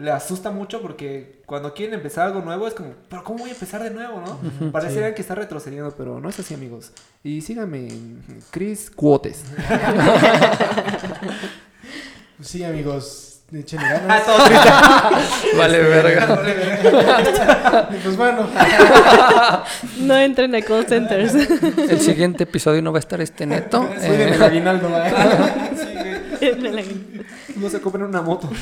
le 0.00 0.10
asusta 0.10 0.50
mucho 0.50 0.80
porque 0.80 1.42
cuando 1.44 1.74
quieren 1.74 1.94
empezar 1.94 2.26
algo 2.26 2.40
nuevo 2.40 2.66
es 2.66 2.72
como, 2.72 2.94
pero 3.10 3.22
¿cómo 3.22 3.40
voy 3.40 3.50
a 3.50 3.52
empezar 3.52 3.82
de 3.82 3.90
nuevo, 3.90 4.22
no? 4.24 4.72
Pareciera 4.72 5.14
que 5.14 5.20
está 5.20 5.34
retrocediendo, 5.34 5.94
pero 5.94 6.20
no 6.20 6.28
es 6.30 6.38
así, 6.38 6.54
amigos. 6.54 6.92
Y 7.22 7.42
síganme 7.42 7.88
Chris 8.50 8.90
Cuotes. 8.90 9.44
Sí, 12.42 12.64
amigos, 12.64 13.42
échenle 13.52 13.86
ganas. 13.86 14.22
Vale, 15.58 15.78
verga. 15.82 16.40
Pues 18.02 18.16
bueno, 18.16 18.48
No 19.98 20.16
entren 20.16 20.54
a 20.54 20.62
call 20.62 20.86
centers. 20.86 21.34
El 21.34 22.00
siguiente 22.00 22.44
episodio 22.44 22.80
no 22.80 22.92
va 22.92 22.98
a 22.98 23.00
estar 23.00 23.20
este 23.20 23.44
neto. 23.44 23.86
soy 24.00 24.16
eh, 24.16 24.38
aguinaldo. 24.40 24.88
¿eh? 24.88 25.90
No 27.56 27.68
se 27.68 27.80
compren 27.80 28.04
una 28.04 28.22
moto. 28.22 28.48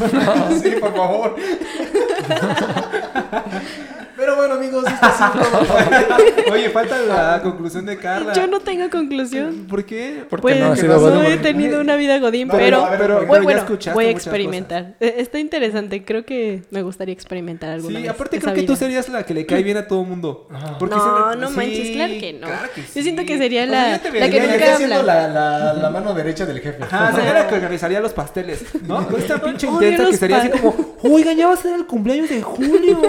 Sí, 0.62 0.70
por 0.80 0.94
favor. 0.94 1.36
Pero 4.18 4.34
bueno, 4.34 4.54
amigos, 4.54 4.84
esto 4.84 5.06
sido 5.06 5.30
todo. 5.64 6.52
Oye, 6.52 6.70
falta 6.70 6.98
la 7.02 7.40
conclusión 7.40 7.86
de 7.86 7.96
Carla. 7.98 8.32
Yo 8.32 8.48
no 8.48 8.58
tengo 8.58 8.90
conclusión. 8.90 9.66
¿Por 9.68 9.84
qué? 9.84 10.24
Porque 10.28 10.42
Pues 10.42 10.58
no 10.60 10.72
ha 10.72 10.76
sido 10.76 11.22
he 11.22 11.36
tenido 11.36 11.80
una 11.80 11.94
vida 11.94 12.18
godín, 12.18 12.48
No, 12.48 12.54
pero, 12.54 12.88
pero- 12.98 13.20
pero 13.28 13.42
bueno, 13.42 13.78
ya 13.78 13.94
voy 13.94 14.06
a 14.06 14.10
experimentar. 14.10 14.94
Eh, 14.98 15.14
Está 15.18 15.38
interesante, 15.38 16.04
creo 16.04 16.24
que 16.24 16.62
me 16.70 16.82
gustaría 16.82 17.12
experimentar 17.14 17.70
alguna 17.70 17.96
Sí, 17.98 18.02
vez 18.02 18.10
aparte 18.10 18.40
creo 18.40 18.54
que 18.54 18.62
tú 18.64 18.74
serías 18.74 19.08
la 19.08 19.24
que 19.24 19.34
le 19.34 19.46
cae 19.46 19.62
bien 19.62 19.76
a 19.76 19.86
todo 19.86 20.02
mundo. 20.04 20.48
Porque 20.80 20.96
No, 20.96 21.36
no 21.36 21.48
sí, 21.50 21.56
manches, 21.56 21.90
claro 21.92 22.14
que 22.18 22.32
no. 22.32 22.46
claro 22.48 22.68
que 22.74 22.80
Yo 22.82 22.86
sí. 22.92 23.02
siento 23.04 23.24
que 23.24 23.38
sería 23.38 23.64
O 23.64 23.66
sea, 23.68 24.00
la- 24.02 24.18
la 24.18 24.30
que 24.30 24.40
nunca 24.40 24.74
habla. 24.74 25.02
la, 25.04 25.28
la, 25.28 25.72
la 25.74 25.90
mano 25.90 26.12
derecha 26.14 26.44
del 26.44 26.58
jefe. 26.60 26.82
Ajá, 26.82 27.14
sería 27.14 27.34
la 27.34 27.46
que 27.48 27.54
organizaría 27.54 28.00
los 28.00 28.12
pasteles, 28.12 28.64
¿no? 28.82 29.06
Con 29.06 29.20
esta 29.20 29.38
pinche 29.42 29.68
intensa 29.68 30.06
que 30.10 30.16
sería 30.16 30.38
así 30.38 30.48
como, 30.50 30.74
oigan, 31.04 31.36
ya 31.36 31.46
va 31.46 31.54
a 31.54 31.56
ser 31.56 31.74
el 31.76 31.86
cumpleaños 31.86 32.28
de 32.28 32.42
Julio. 32.42 33.00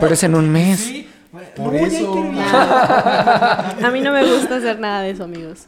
Pero 0.00 0.14
es 0.14 0.22
en 0.38 0.44
un 0.44 0.50
mes. 0.50 0.78
Sí, 0.80 1.08
Por 1.56 1.72
no, 1.72 1.78
eso. 1.78 2.12
A 2.52 3.90
mí 3.92 4.00
no 4.02 4.12
me 4.12 4.22
gusta 4.24 4.56
hacer 4.56 4.78
nada 4.78 5.00
de 5.02 5.10
eso, 5.10 5.24
amigos. 5.24 5.60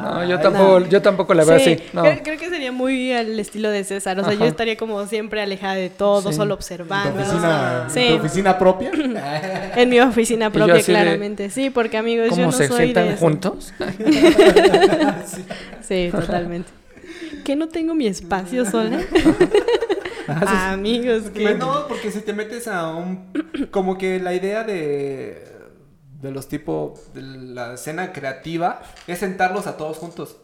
No, 0.00 0.24
yo 0.24 0.38
tampoco, 0.40 0.78
yo 0.86 1.02
tampoco 1.02 1.34
la 1.34 1.44
veo 1.44 1.58
Sí, 1.58 1.72
así. 1.74 1.82
No. 1.92 2.02
creo, 2.02 2.18
creo 2.22 2.38
que 2.38 2.48
sería 2.48 2.70
muy 2.72 3.12
al 3.12 3.38
estilo 3.38 3.70
de 3.70 3.82
César. 3.84 4.18
O 4.20 4.24
sea, 4.24 4.32
yo 4.34 4.44
estaría 4.46 4.76
como 4.76 5.04
siempre 5.06 5.42
alejada 5.42 5.74
de 5.74 5.90
todo, 5.90 6.30
Sí. 6.30 6.36
solo 6.36 6.54
¿Tu 6.54 6.58
observando. 6.60 7.20
oficina, 7.20 7.86
Sí. 7.88 8.06
tu 8.10 8.14
oficina 8.24 8.58
propia? 8.58 8.90
En 9.76 9.88
mi 9.90 10.00
oficina 10.00 10.50
propia, 10.50 10.74
de- 10.74 10.82
claramente. 10.84 11.50
Sí, 11.50 11.68
porque 11.70 11.98
amigos, 11.98 12.26
yo 12.28 12.30
¿Cómo 12.30 12.46
no 12.46 12.52
se 12.52 12.68
soy 12.68 12.76
de 12.78 12.82
sientan 12.84 13.06
eso. 13.08 13.18
juntos? 13.18 13.74
Sí, 15.82 16.08
totalmente. 16.12 16.70
¿Que 17.44 17.56
no 17.56 17.68
tengo 17.68 17.94
mi 17.94 18.06
espacio 18.06 18.64
sola? 18.64 19.00
Amigos, 20.28 21.30
que... 21.30 21.42
Pues 21.42 21.58
no, 21.58 21.86
porque 21.88 22.10
si 22.10 22.20
te 22.20 22.32
metes 22.32 22.68
a 22.68 22.88
un... 22.88 23.32
Como 23.70 23.98
que 23.98 24.18
la 24.18 24.34
idea 24.34 24.64
de... 24.64 25.46
De 26.20 26.30
los 26.30 26.48
tipos... 26.48 27.12
De 27.14 27.22
la 27.22 27.74
escena 27.74 28.12
creativa 28.12 28.82
es 29.06 29.18
sentarlos 29.18 29.66
a 29.66 29.76
todos 29.76 29.98
juntos. 29.98 30.36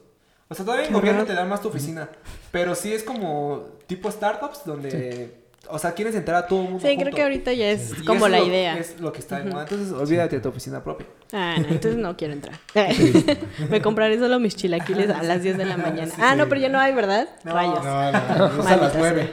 O 0.49 0.55
sea, 0.55 0.65
todavía 0.65 0.87
en 0.87 0.93
gobierno 0.93 1.25
te 1.25 1.35
dan 1.35 1.49
más 1.49 1.63
tu 1.63 1.69
oficina. 1.69 2.09
Pero 2.51 2.75
sí 2.75 2.93
es 2.93 3.03
como 3.03 3.67
tipo 3.87 4.11
startups 4.11 4.65
donde... 4.65 5.48
O 5.71 5.79
sea, 5.79 5.93
quieren 5.93 6.13
sentar 6.13 6.35
a 6.35 6.47
todo 6.47 6.61
el 6.63 6.69
mundo 6.71 6.87
Sí, 6.89 6.97
creo 6.97 7.13
que 7.15 7.23
ahorita 7.23 7.53
ya 7.53 7.71
es 7.71 7.93
como 8.07 8.21
eso 8.27 8.29
la 8.29 8.39
lo- 8.41 8.47
idea. 8.47 8.79
Es 8.79 8.99
lo 9.01 9.13
que 9.13 9.19
está 9.21 9.39
de 9.39 9.51
moda. 9.51 9.63
Entonces, 9.63 9.93
olvídate 9.93 10.37
de 10.37 10.43
tu 10.43 10.49
oficina 10.49 10.83
propia. 10.83 11.07
Ah, 11.33 11.57
no, 11.59 11.67
entonces 11.69 11.97
no 11.97 12.17
quiero 12.17 12.33
entrar. 12.35 12.59
Me 13.71 13.83
compraré 13.83 14.19
solo 14.19 14.39
mis 14.41 14.57
chilaquiles 14.57 15.11
a 15.11 15.23
las 15.23 15.43
10 15.43 15.59
de 15.59 15.65
la 15.67 15.77
mañana. 15.79 16.13
Ah, 16.19 16.35
no, 16.37 16.49
pero 16.49 16.61
ya 16.61 16.69
no 16.69 16.79
hay, 16.81 16.93
¿verdad? 16.95 17.29
No, 17.45 17.53
Rayos. 17.55 17.85
No, 17.85 18.13
no, 18.13 18.49
no, 18.49 18.61
es 18.63 18.67
a 18.67 18.77
las 18.77 18.93
sea. 18.93 19.01
9. 19.01 19.33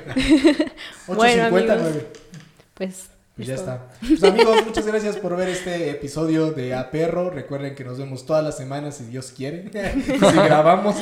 8.50, 1.07 1.15
Bueno, 1.15 1.43
amigos. 1.43 1.77
9. 1.81 2.07
Pues... 2.73 3.09
Pues 3.35 3.49
es 3.49 3.55
ya 3.55 3.55
está. 3.55 3.87
Pues 3.99 4.23
amigos, 4.23 4.65
muchas 4.65 4.85
gracias 4.87 5.17
por 5.17 5.35
ver 5.35 5.49
este 5.49 5.89
episodio 5.89 6.51
de 6.53 6.73
A 6.73 6.89
Perro. 6.89 7.29
Recuerden 7.29 7.75
que 7.75 7.83
nos 7.83 7.97
vemos 7.97 8.25
todas 8.25 8.41
las 8.45 8.55
semanas 8.55 8.95
si 8.95 9.03
Dios 9.05 9.33
quiere. 9.35 9.69
si 10.05 10.17
grabamos. 10.37 10.95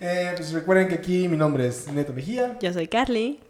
Eh, 0.00 0.32
pues 0.36 0.52
recuerden 0.52 0.86
que 0.88 0.94
aquí 0.94 1.26
mi 1.28 1.36
nombre 1.36 1.66
es 1.66 1.88
Neto 1.92 2.12
Mejía. 2.12 2.56
Yo 2.60 2.72
soy 2.72 2.86
Carly. 2.86 3.40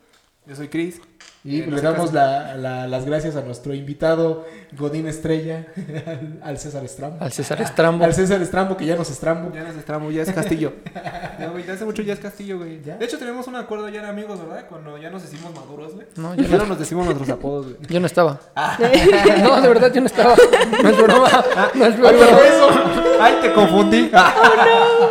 Yo 0.46 0.56
soy 0.56 0.68
Chris. 0.68 1.00
Y 1.42 1.60
Eh, 1.62 1.66
le 1.70 1.80
damos 1.80 2.10
qué 2.10 2.16
la- 2.16 2.54
la- 2.56 2.86
las 2.86 3.06
gracias 3.06 3.34
a 3.36 3.40
nuestro 3.40 3.72
invitado 3.72 4.44
Godín 4.76 5.06
Estrella, 5.06 5.66
al, 6.06 6.38
al 6.42 6.58
César 6.58 6.84
Estrambo. 6.84 7.16
Al 7.24 7.32
César 7.32 7.62
Estrambo. 7.62 8.04
Al 8.04 8.12
César 8.12 8.42
Estrambo, 8.42 8.76
que 8.76 8.84
ya 8.84 8.94
nos 8.96 9.10
estrambo. 9.10 9.50
Ya 9.54 9.62
no 9.62 9.70
es 9.70 9.76
Estramo, 9.76 10.10
ya 10.10 10.22
es 10.22 10.30
Castillo. 10.32 10.74
ya, 11.38 11.48
güey, 11.50 11.64
ya 11.64 11.72
hace 11.74 11.84
mucho 11.86 12.02
ya 12.02 12.12
es 12.12 12.20
Castillo, 12.20 12.58
güey. 12.58 12.82
¿Ya? 12.82 12.96
De 12.98 13.04
hecho, 13.06 13.16
tenemos 13.18 13.46
un 13.46 13.56
acuerdo 13.56 13.88
ya 13.88 14.02
de 14.02 14.08
amigos, 14.08 14.38
¿verdad? 14.40 14.66
Cuando 14.68 14.98
ya 14.98 15.08
nos 15.08 15.24
hicimos 15.24 15.54
maduros, 15.54 15.94
güey. 15.94 16.06
No, 16.16 16.34
ya 16.34 16.42
yo 16.42 16.48
no 16.50 16.58
no, 16.58 16.66
nos 16.66 16.78
decimos 16.78 17.04
nuestros 17.06 17.30
apodos, 17.30 17.66
güey. 17.66 17.76
yo 17.88 18.00
no 18.00 18.06
estaba. 18.06 18.38
No, 19.42 19.60
de 19.62 19.68
verdad, 19.68 19.92
yo 19.94 20.00
no 20.02 20.06
estaba. 20.08 20.34
No 20.82 20.88
es 20.90 21.02
broma. 21.02 21.28
No 21.74 21.86
es 21.86 21.98
broma. 21.98 22.26
Ay, 23.20 23.34
te 23.40 23.52
confundí. 23.54 24.10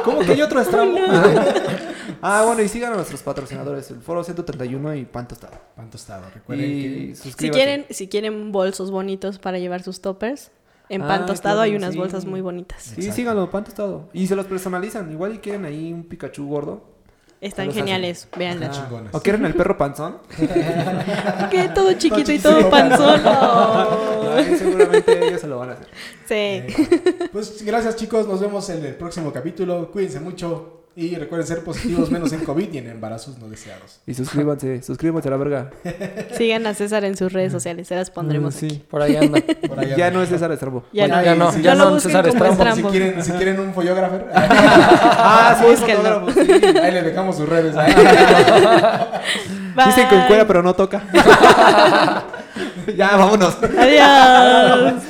¿Cómo 0.03 0.19
que 0.19 0.31
hay 0.33 0.41
otro 0.43 0.59
Estramo? 0.61 0.95
Ah, 2.21 2.43
bueno, 2.45 2.61
y 2.61 2.67
sigan 2.67 2.93
a 2.93 2.95
nuestros 2.95 3.21
patrocinadores, 3.21 3.89
el 3.91 4.01
Foro 4.01 4.23
131 4.23 4.95
y 4.95 5.05
Pan 5.05 5.27
Tostado. 5.27 5.57
Pan 5.75 5.89
tostado, 5.89 6.29
recuerden 6.33 6.65
Y 6.69 7.09
que... 7.09 7.15
Si 7.15 7.49
quieren, 7.49 7.85
si 7.89 8.07
quieren 8.07 8.51
bolsos 8.51 8.91
bonitos 8.91 9.39
para 9.39 9.59
llevar 9.59 9.83
sus 9.83 10.01
toppers, 10.01 10.51
en 10.89 11.03
Ah, 11.03 11.07
pan 11.07 11.25
tostado 11.27 11.57
claro, 11.57 11.61
hay 11.61 11.75
unas 11.75 11.93
sí. 11.93 11.99
bolsas 11.99 12.25
muy 12.25 12.41
bonitas. 12.41 12.81
Sí, 12.81 12.93
Exacto. 12.95 13.15
síganlo, 13.15 13.51
Pan 13.51 13.63
Tostado. 13.63 14.09
Y 14.11 14.25
se 14.25 14.35
los 14.35 14.47
personalizan. 14.47 15.11
Igual 15.11 15.35
y 15.35 15.37
quieren 15.37 15.65
ahí 15.65 15.93
un 15.93 16.03
Pikachu 16.03 16.47
gordo. 16.47 16.83
Están 17.41 17.71
geniales, 17.71 18.27
véanlas. 18.35 18.81
O 19.13 19.21
quieren 19.21 19.45
el 19.45 19.53
perro 19.53 19.77
panzón. 19.77 20.17
Que 21.49 21.69
todo 21.73 21.93
chiquito 21.93 22.33
y 22.33 22.39
todo 22.39 22.69
panzón. 22.69 23.21
Ay, 24.35 24.57
seguramente 24.57 25.27
ellos 25.27 25.39
se 25.39 25.47
lo 25.47 25.59
van 25.59 25.69
a 25.69 25.73
hacer. 25.73 25.87
Sí. 26.25 26.73
Pues 27.31 27.63
gracias 27.63 27.95
chicos, 27.95 28.27
nos 28.27 28.41
vemos 28.41 28.69
en 28.69 28.83
el 28.85 28.95
próximo 28.95 29.31
capítulo. 29.31 29.89
Cuídense 29.91 30.19
mucho 30.19 30.78
y 30.99 31.15
recuerden 31.15 31.47
ser 31.47 31.63
positivos 31.63 32.11
menos 32.11 32.31
en 32.33 32.41
COVID 32.43 32.73
y 32.73 32.77
en 32.79 32.89
embarazos 32.89 33.37
no 33.39 33.47
deseados. 33.47 34.01
Y 34.05 34.13
suscríbanse, 34.13 34.81
suscríbanse 34.83 35.27
a 35.29 35.31
la 35.31 35.37
verga. 35.37 35.69
Sigan 36.37 36.67
a 36.67 36.73
César 36.73 37.05
en 37.05 37.15
sus 37.15 37.31
redes 37.31 37.51
sociales, 37.51 37.87
se 37.87 37.95
las 37.95 38.11
pondremos 38.11 38.53
Mm, 38.55 38.65
aquí. 38.65 38.83
Por 38.89 39.01
ahí 39.01 39.15
anda. 39.15 39.39
Por 39.67 39.85
Ya 39.95 40.11
no 40.11 40.21
es 40.21 40.29
César 40.29 40.51
Estrabo. 40.51 40.83
Ya 40.91 41.07
Bueno, 41.07 41.17
no. 41.17 41.23
Ya 41.23 41.35
no, 41.35 41.51
sí, 41.51 41.61
ya 41.61 41.75
no 41.75 41.99
César. 41.99 42.27
Estrambo. 42.27 42.75
Si 42.75 42.83
quieren, 42.83 43.23
si 43.23 43.31
quieren 43.31 43.59
un 43.59 43.73
follógrafo, 43.73 44.19
Ah, 44.33 45.55
sí, 45.59 45.65
fotógrafo, 45.85 46.31
sí. 46.31 46.39
ahí 46.51 46.91
les 46.91 47.05
dejamos 47.05 47.35
sus 47.37 47.47
redes. 47.47 47.73
Dicen 49.85 50.07
que 50.09 50.15
Bye. 50.15 50.23
encuera, 50.23 50.45
pero 50.47 50.61
no 50.63 50.73
toca. 50.73 51.01
ya, 52.97 53.15
vámonos. 53.15 53.57
Adiós. 53.77 55.03